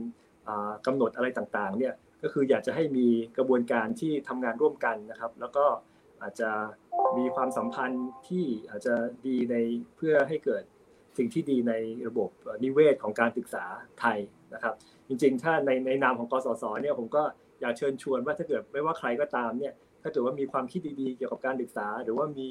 [0.85, 1.93] กำหนดอะไรต่างๆเนี่ย
[2.24, 5.66] ก็คืออยากจะให้มีกระบวนการที่ทำงานร่วมกันนะครับ แล้วก็
[6.22, 6.52] อาจจะ
[7.18, 8.95] มีความสัมพันธ์ที่อาจจะ
[9.27, 9.56] ดีใน
[9.95, 10.64] เพื่อให้เกิด
[11.18, 11.74] สิ่งที่ดีใน
[12.08, 12.30] ระบบ
[12.64, 13.66] นิเวศของการศึกษา
[14.00, 14.19] ไทย
[14.53, 14.74] นะครับ
[15.08, 17.24] จริงๆ ถ้าในในนามของกสศเนี่ยผมก็
[17.61, 22.50] อยากเชิญชวนว่าถ้าเกิดไม่ว่าใครก็ตามเนี่ยถ้าเกิดว่ามีความคิดดีๆ เกี่ยวกับการศึกษา หรือว่ามี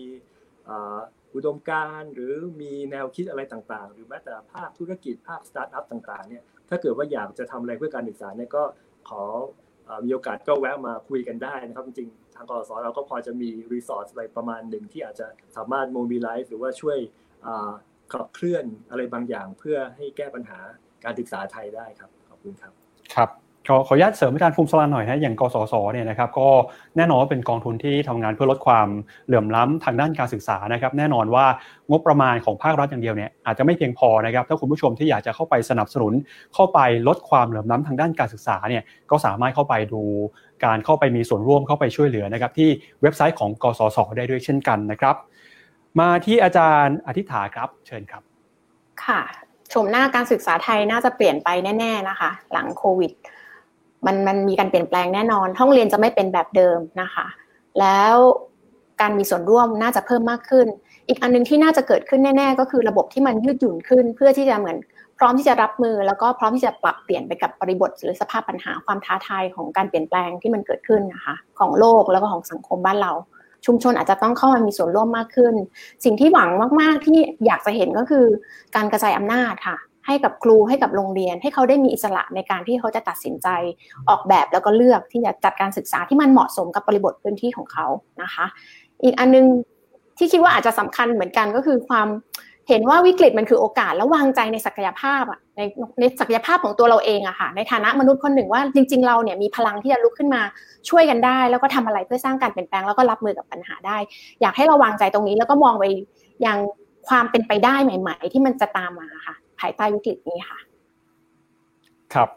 [1.34, 8.62] อุดมการณ์หรือมีแนวคิดอะไรต่างๆ หรือแม้แต่ภาคธุรกิจภาคสตาร์ทอัพต่างๆเนี่ยถ้าเกิดว่าอยากจะทำอะไรเพื่อการศึกษาเนี่ยก็
[9.08, 9.22] ขอ
[10.04, 16.98] มีโอกาสก็แวะมาคุยกันได้นะครับ จริงๆ ทางกสศเราก็พอจะมี resource อะไรประมาณหนึ่งที่อาจจะสามารถ mobilize หรือว่าช่วย
[18.12, 20.58] ขับเคลื่อนอะไรบางอย่างเพื่อให้แก้ปัญหา
[21.04, 22.72] การศึกษาไทยได้ครับ ขอบคุณครับ
[23.14, 23.30] ครับ
[23.68, 26.48] ขอขออนุญาตเสริมอาจารย์ภูมิสลานหน่อยนะอย่างกสศเนี่ยนะครับก็
[26.96, 28.88] แน่นอนว่าเป็นกองทุนที่ทำงานเพื่อลดความ
[29.26, 31.46] เหลื่อมล้ำทางด้านการศึกษานะครับแน่นอนว่า
[31.90, 36.12] งบประมาณของภาครัฐอย่างเดียวเนี่ยอาจจะไม่เพียงพอนะครับถ้าคุณผู้ชมที่อยากจะเข้าไปสนับสนุน
[36.54, 40.02] เข้าไปลดความเหลื่อมล้ำทางด้านการศึกษาเนี่ยก็สามารถเข้าไปดู
[40.64, 42.68] การเข้าไปมีส่วนร่วมเข้าไปช่วยเหลือนะครับที่
[43.02, 45.16] เว็บไซต์ของกสศได้ด้วยเช่นกันนะครับ
[46.00, 48.22] มาที่อาจารย์อธิษฐาครับเชิญครับ
[49.04, 49.20] ค่ะ
[49.72, 53.12] ชมหน้าการศึกษาไทยน่าจะเปลี่ยนไปแน่ ๆนะคะ หลังโควิด
[54.06, 57.26] มันมันมีการเปลี่ยนแปลงแน่นอน ห้องเรียนจะไม่เป็นแบบเดิมนะคะ
[57.80, 58.16] แล้ว
[59.00, 60.66] การมีส่วนร่วมน่าจะเพิ่มมากขึ้น
[61.08, 64.76] อีกอันนึงที่น่าจะเกิดขึ้นแน่ ๆ ก็คือระบบที่มันยืดหยุ่นขึ้น เพื่อที่จะเหมือน
[65.18, 73.12] พร้อมที่จะรับมือ แล้วก็พร้อมที่จะปรับเปลี่ยนไปกับบริบทหรือสภาพปัญหาความท้าทายของการเปลี่ยนแปลงที่มันเกิดขึ้นนะคะ ของโลกแล้วก็ของสังคมบ้านเรา
[73.66, 75.54] ชุมชนอาจจะต้องเข้ามามีส่วนร่วมมากขึ้น
[76.04, 76.50] สิ่งที่หวัง
[76.80, 78.24] มากๆที่อยากจะเห็นก็คือ
[78.76, 83.48] การกระจายอำนาจค่ะ ให้กับครูให้กับโรงเรียน ให้เขาได้มีอิสระในการที่เขาจะตัดสินใจ
[84.08, 87.86] ออกแบบแล้วก็เลือกที่จะจัดการศึกษาที่มันเหมาะสมกับบริบทพื้นที่ของเขา
[88.22, 88.46] นะคะ
[89.02, 89.46] อีกอันนึง
[90.18, 92.08] ที่คิดว่าอาจจะสำคัญเหมือนกันก็คือความ
[92.68, 95.60] เห็นว่าวิกฤตมันคือโอกาสแล้ววางใจในศักยภาพอะใน
[96.00, 100.42] ในศักยภาพของตัวเราเองอะค่ะในฐานะมนุษย์คนหนึ่งว่าจริง ๆ เราเนี่ยมีพลังที่จะลุกขึ้นมา
[100.88, 103.98] ช่วยกันได้ แล้วก็ทำอะไรเพื่อสร้างการเปลี่ยนแปลงแล้วก็รับมือกับปัญหาได้
[104.40, 105.84] อยากให้เราวางใจตรงนี้แล้วก็มองไป
[106.46, 106.58] ยัง
[107.08, 110.58] ความเป็นไปได้ใหม่ ๆ ที่มันจะตามมาค่ะ ภายใต้วิกฤตนี้ค่ะ
[112.14, 112.28] ครับ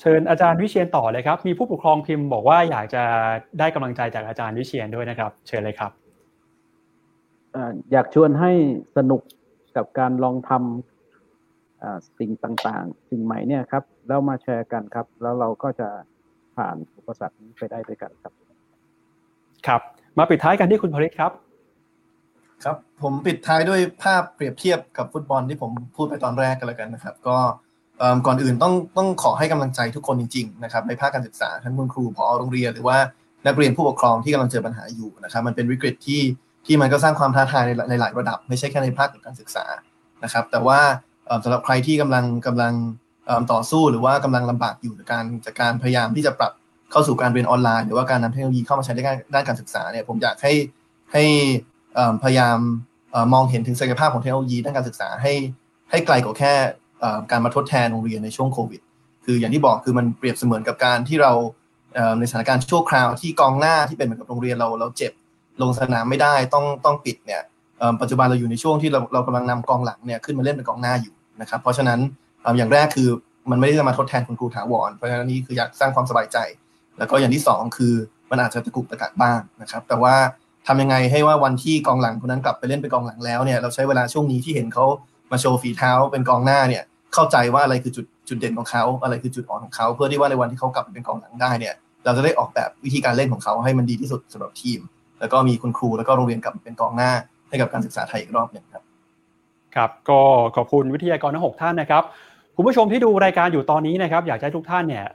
[0.00, 3.02] เชิญอาจารย์วิเชียนต่อเลยครับ มีผู้ปกครองพิมพ์บอกว่าอยากจะ
[3.58, 5.92] ได้กำลังใจจากอาจารย์วิเชียนด้วยนะครับ เชิญเลยครับ
[7.92, 8.52] อยากชวนให้
[8.96, 9.20] สนุก
[9.76, 15.88] กับการลองทำสิ่งต่างๆ สิ่งใหม่เนี่ยครับ แล้วมาแชร์กันครับ แล้วเราก็จะ
[16.56, 18.32] ผ่านอุปสรรคนี้ไปได้ด้วยกันครับ
[19.66, 19.80] ครับ
[20.18, 21.32] มาปิดท้ายกันที่คุณผลิตครับ
[22.64, 27.38] ครับผมปิดท้ายด้วยภาพเปรียบเทียบกับฟุตบอลที่ผมพูดไปตอนแรกกันแล้วกันนะครับ ก็
[28.26, 32.98] ก่อนอื่นต้องต้องขอให้กำลังใจทุกคนจริงๆนะครับในภาคการศึกษาทั้งคุณครูพอโรงเรียนหรือว่า
[33.46, 36.22] นักเรียนผู้ปกครองที่กำลังเจอปัญหาอยู่นะครับมันเป็นวิกฤตที่
[36.66, 39.64] ที่มันก็สร้างความท้าทายในในหลายระดับ ไม่ใช่แค่ในภาคการศึกษา
[40.24, 40.80] นะครับ แต่ว่า
[41.44, 42.74] สำหรับใครที่กำลังกำลัง
[43.52, 46.52] ต่อสู้หรือว่ากำลังลำบากอยู่ในการจากการพยายามที่จะปรับ
[46.90, 49.00] เข้าสู่การเรียนออนไลน์ หรือว่าการนำเทคโนโลยีเข้ามาใช้ใน
[49.34, 50.52] ด้านการศึกษาเนี่ยผมอยากให้
[51.12, 51.24] ให้
[52.22, 52.58] พยายาม
[53.32, 55.32] มองเห็นถึงศักยภาพของเทคโนโลยีด้านการศึกษาให้
[55.90, 56.52] ให้ไกลกว่าแค่
[57.30, 58.80] การมาทดแทนโรงเรียนในช่วงโควิด
[59.24, 61.32] คืออย่างที่บอกคือมันเปรียบเสมือนกับการที่เรา
[62.18, 65.12] ในสถานการณ์ชั่วคราวที่กองหน้าที่เป็นเหมือนกับโรงเรียนเราเราเจ็บ
[65.62, 67.42] ลงสนามไม่ได้ต้องต้องปิดเนี่ย
[68.00, 72.00] ปัจจุบันเราอยู่ในช่วงที่เราเรากำลังนำกองหลังเนี่ยขึ้นมาเล่นเป็นกองหน้าอยู่นะครับ เพราะฉะนั้น
[72.58, 73.08] อย่างแรกคือ
[73.50, 76.38] มันไม่ได้จะมาทดแทนคุณครูถาวรเพราะฉะนั้นนี่คืออยากสร้างความสบายใจ
[76.98, 77.94] แล้วก็อย่างที่ 2 คือ
[78.30, 80.14] มันอาจจะตะกุกตะกักบ้างนะครับ แต่ว่า
[80.66, 84.84] ทำยังไงให้ว่าวันที่กองหลังคนนั้นกลับไปเล่นเป็นกองหลังแล้วเนี่ยเราใช้เวลาช่วงนี้ที่เห็นเขา
[85.32, 86.82] มาโชว์ฝีเท้าเป็นกองหน้าเนี่ย
[87.14, 91.74] เข้าใจว่าอะไรคือจุดจุดเด่นของเขาอะไรคือจุดอ่อนของเขาเพื่อที่ว่าในวันที่เขากลับไปเป็นกองหลังได้เนี่ย
[92.04, 94.80] เราจะได้ออกแบบวิธีการเล่นของเขาให้มันดีที่สุดสำหรับทีม
[95.20, 97.10] แล้วก็มีคุณครูแล้วก็โรงเรียนกลับเป็นกองหน้า
[97.48, 98.82] ให้กับการศึกษาไทยอีกรอบหนึ่งครับ
[99.74, 100.20] ครับก็
[100.56, 102.02] ขอบคุณวิทยากรทั้งหกท่านนะครับ
[102.56, 105.06] คุณผู้ชมที่ดูรายการอยู่ตอนนี้นะครับ อยากให้ทุกท่านเนี่ย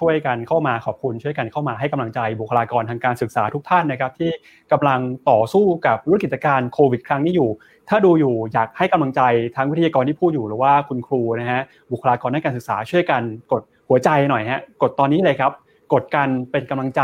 [0.00, 4.30] ช่วยกันเข้ามาขอบคุณ ช่วยกันเข้ามาให้กำลังใจบุคลากรทางการศึกษาทุกท่านนะครับที่
[4.72, 7.50] กำลังต่อสู้กับวิกฤตการโควิด ครั้งนี้อยู่
[7.88, 9.22] ถ้าดูอยู่อยากให้กำลังใจ
[9.56, 11.60] ทั้งวิทยากรที่พูดอยู่หรือว่าคุณครูนะฮะ
[11.92, 13.22] บุคลากรทางการศึกษาช่วยกัน
[13.52, 15.52] กดหัวใจหน่อยฮะกดตอนนี้เลยครับ
[15.92, 17.00] กดกันเป็นกำลังใจ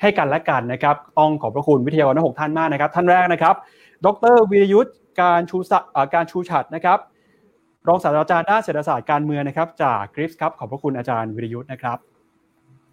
[0.00, 3.54] ให้กันและกันนะครับต้องขอบพระคุณวิทยากรทั้งหกท่านมากนะครับ ท่านแรกนะครับ
[4.06, 5.58] ดรวีรยุทธ์การชู
[6.14, 6.98] การชูฉัดนะครับ
[7.88, 11.98] รองศาสตราจารย์ด้านเศรษฐศาสตร์การเมืองนะครับ จากกริฟส์ครับขอบพระคุณอาจารย์วิรยุทธ์นะครับ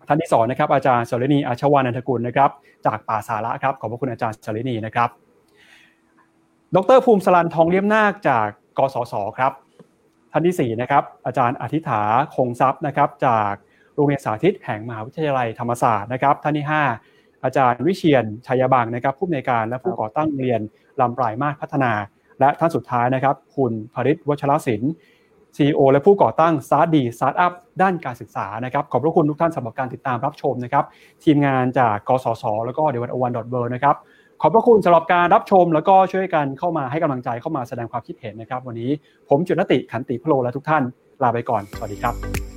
[0.08, 2.50] ท่านที่สองนะครับอาจารย์สรินีอาชวานันทกุลนะครับ
[2.86, 5.10] จากป่าสาระครับขอบพระคุณอาจารย์สรินีนะครับ
[6.76, 9.52] ดรภูมิสลันทองเลี่ยมนาคจากกสศครับ
[10.32, 12.02] ท่านที่สี่นะครับอาจารย์อธิษฐา
[12.36, 13.52] คงทรัพย์นะครับ จาก
[13.96, 16.84] โรงเรียนสาธิตแห่งมหาวิทยาลัยธรรมศาสตร์นะครับ ท่านที่ห้า
[17.44, 20.62] อาจารย์วิเชียร ไชยบังนะครับ ผู้อำนวยการและผู้ก่อตั้งโรงเรียน
[21.02, 21.92] ลำปลายมาศพัฒนา
[22.40, 24.92] และท่านสุดท้ายนะครับ คุณพริษฐ์ วัชรสินธุ
[25.56, 27.52] CEO และผู้ก่อตั้ง StartDee สตาร์ทอัพ
[27.82, 30.86] ด้านการศึกษานะครับขอบพระคุณทุกท่านสำหรับการติดตามรับชมนะครับ
[31.24, 33.96] ทีมงานจากกสศแล้วก็ The101.world นะครับ
[34.42, 38.92] ขอบพระคุณสำหรับการรับชม แล้วก็ช่วยกันเข้ามาให้กำลังใจเข้ามาแสดงความคิดเห็นนะครับ วันนี้
[39.30, 40.84] ผมจุนติขันติพโลและทุกท่าน
[41.24, 42.55] ลาไปก่อนสวัสดีครับ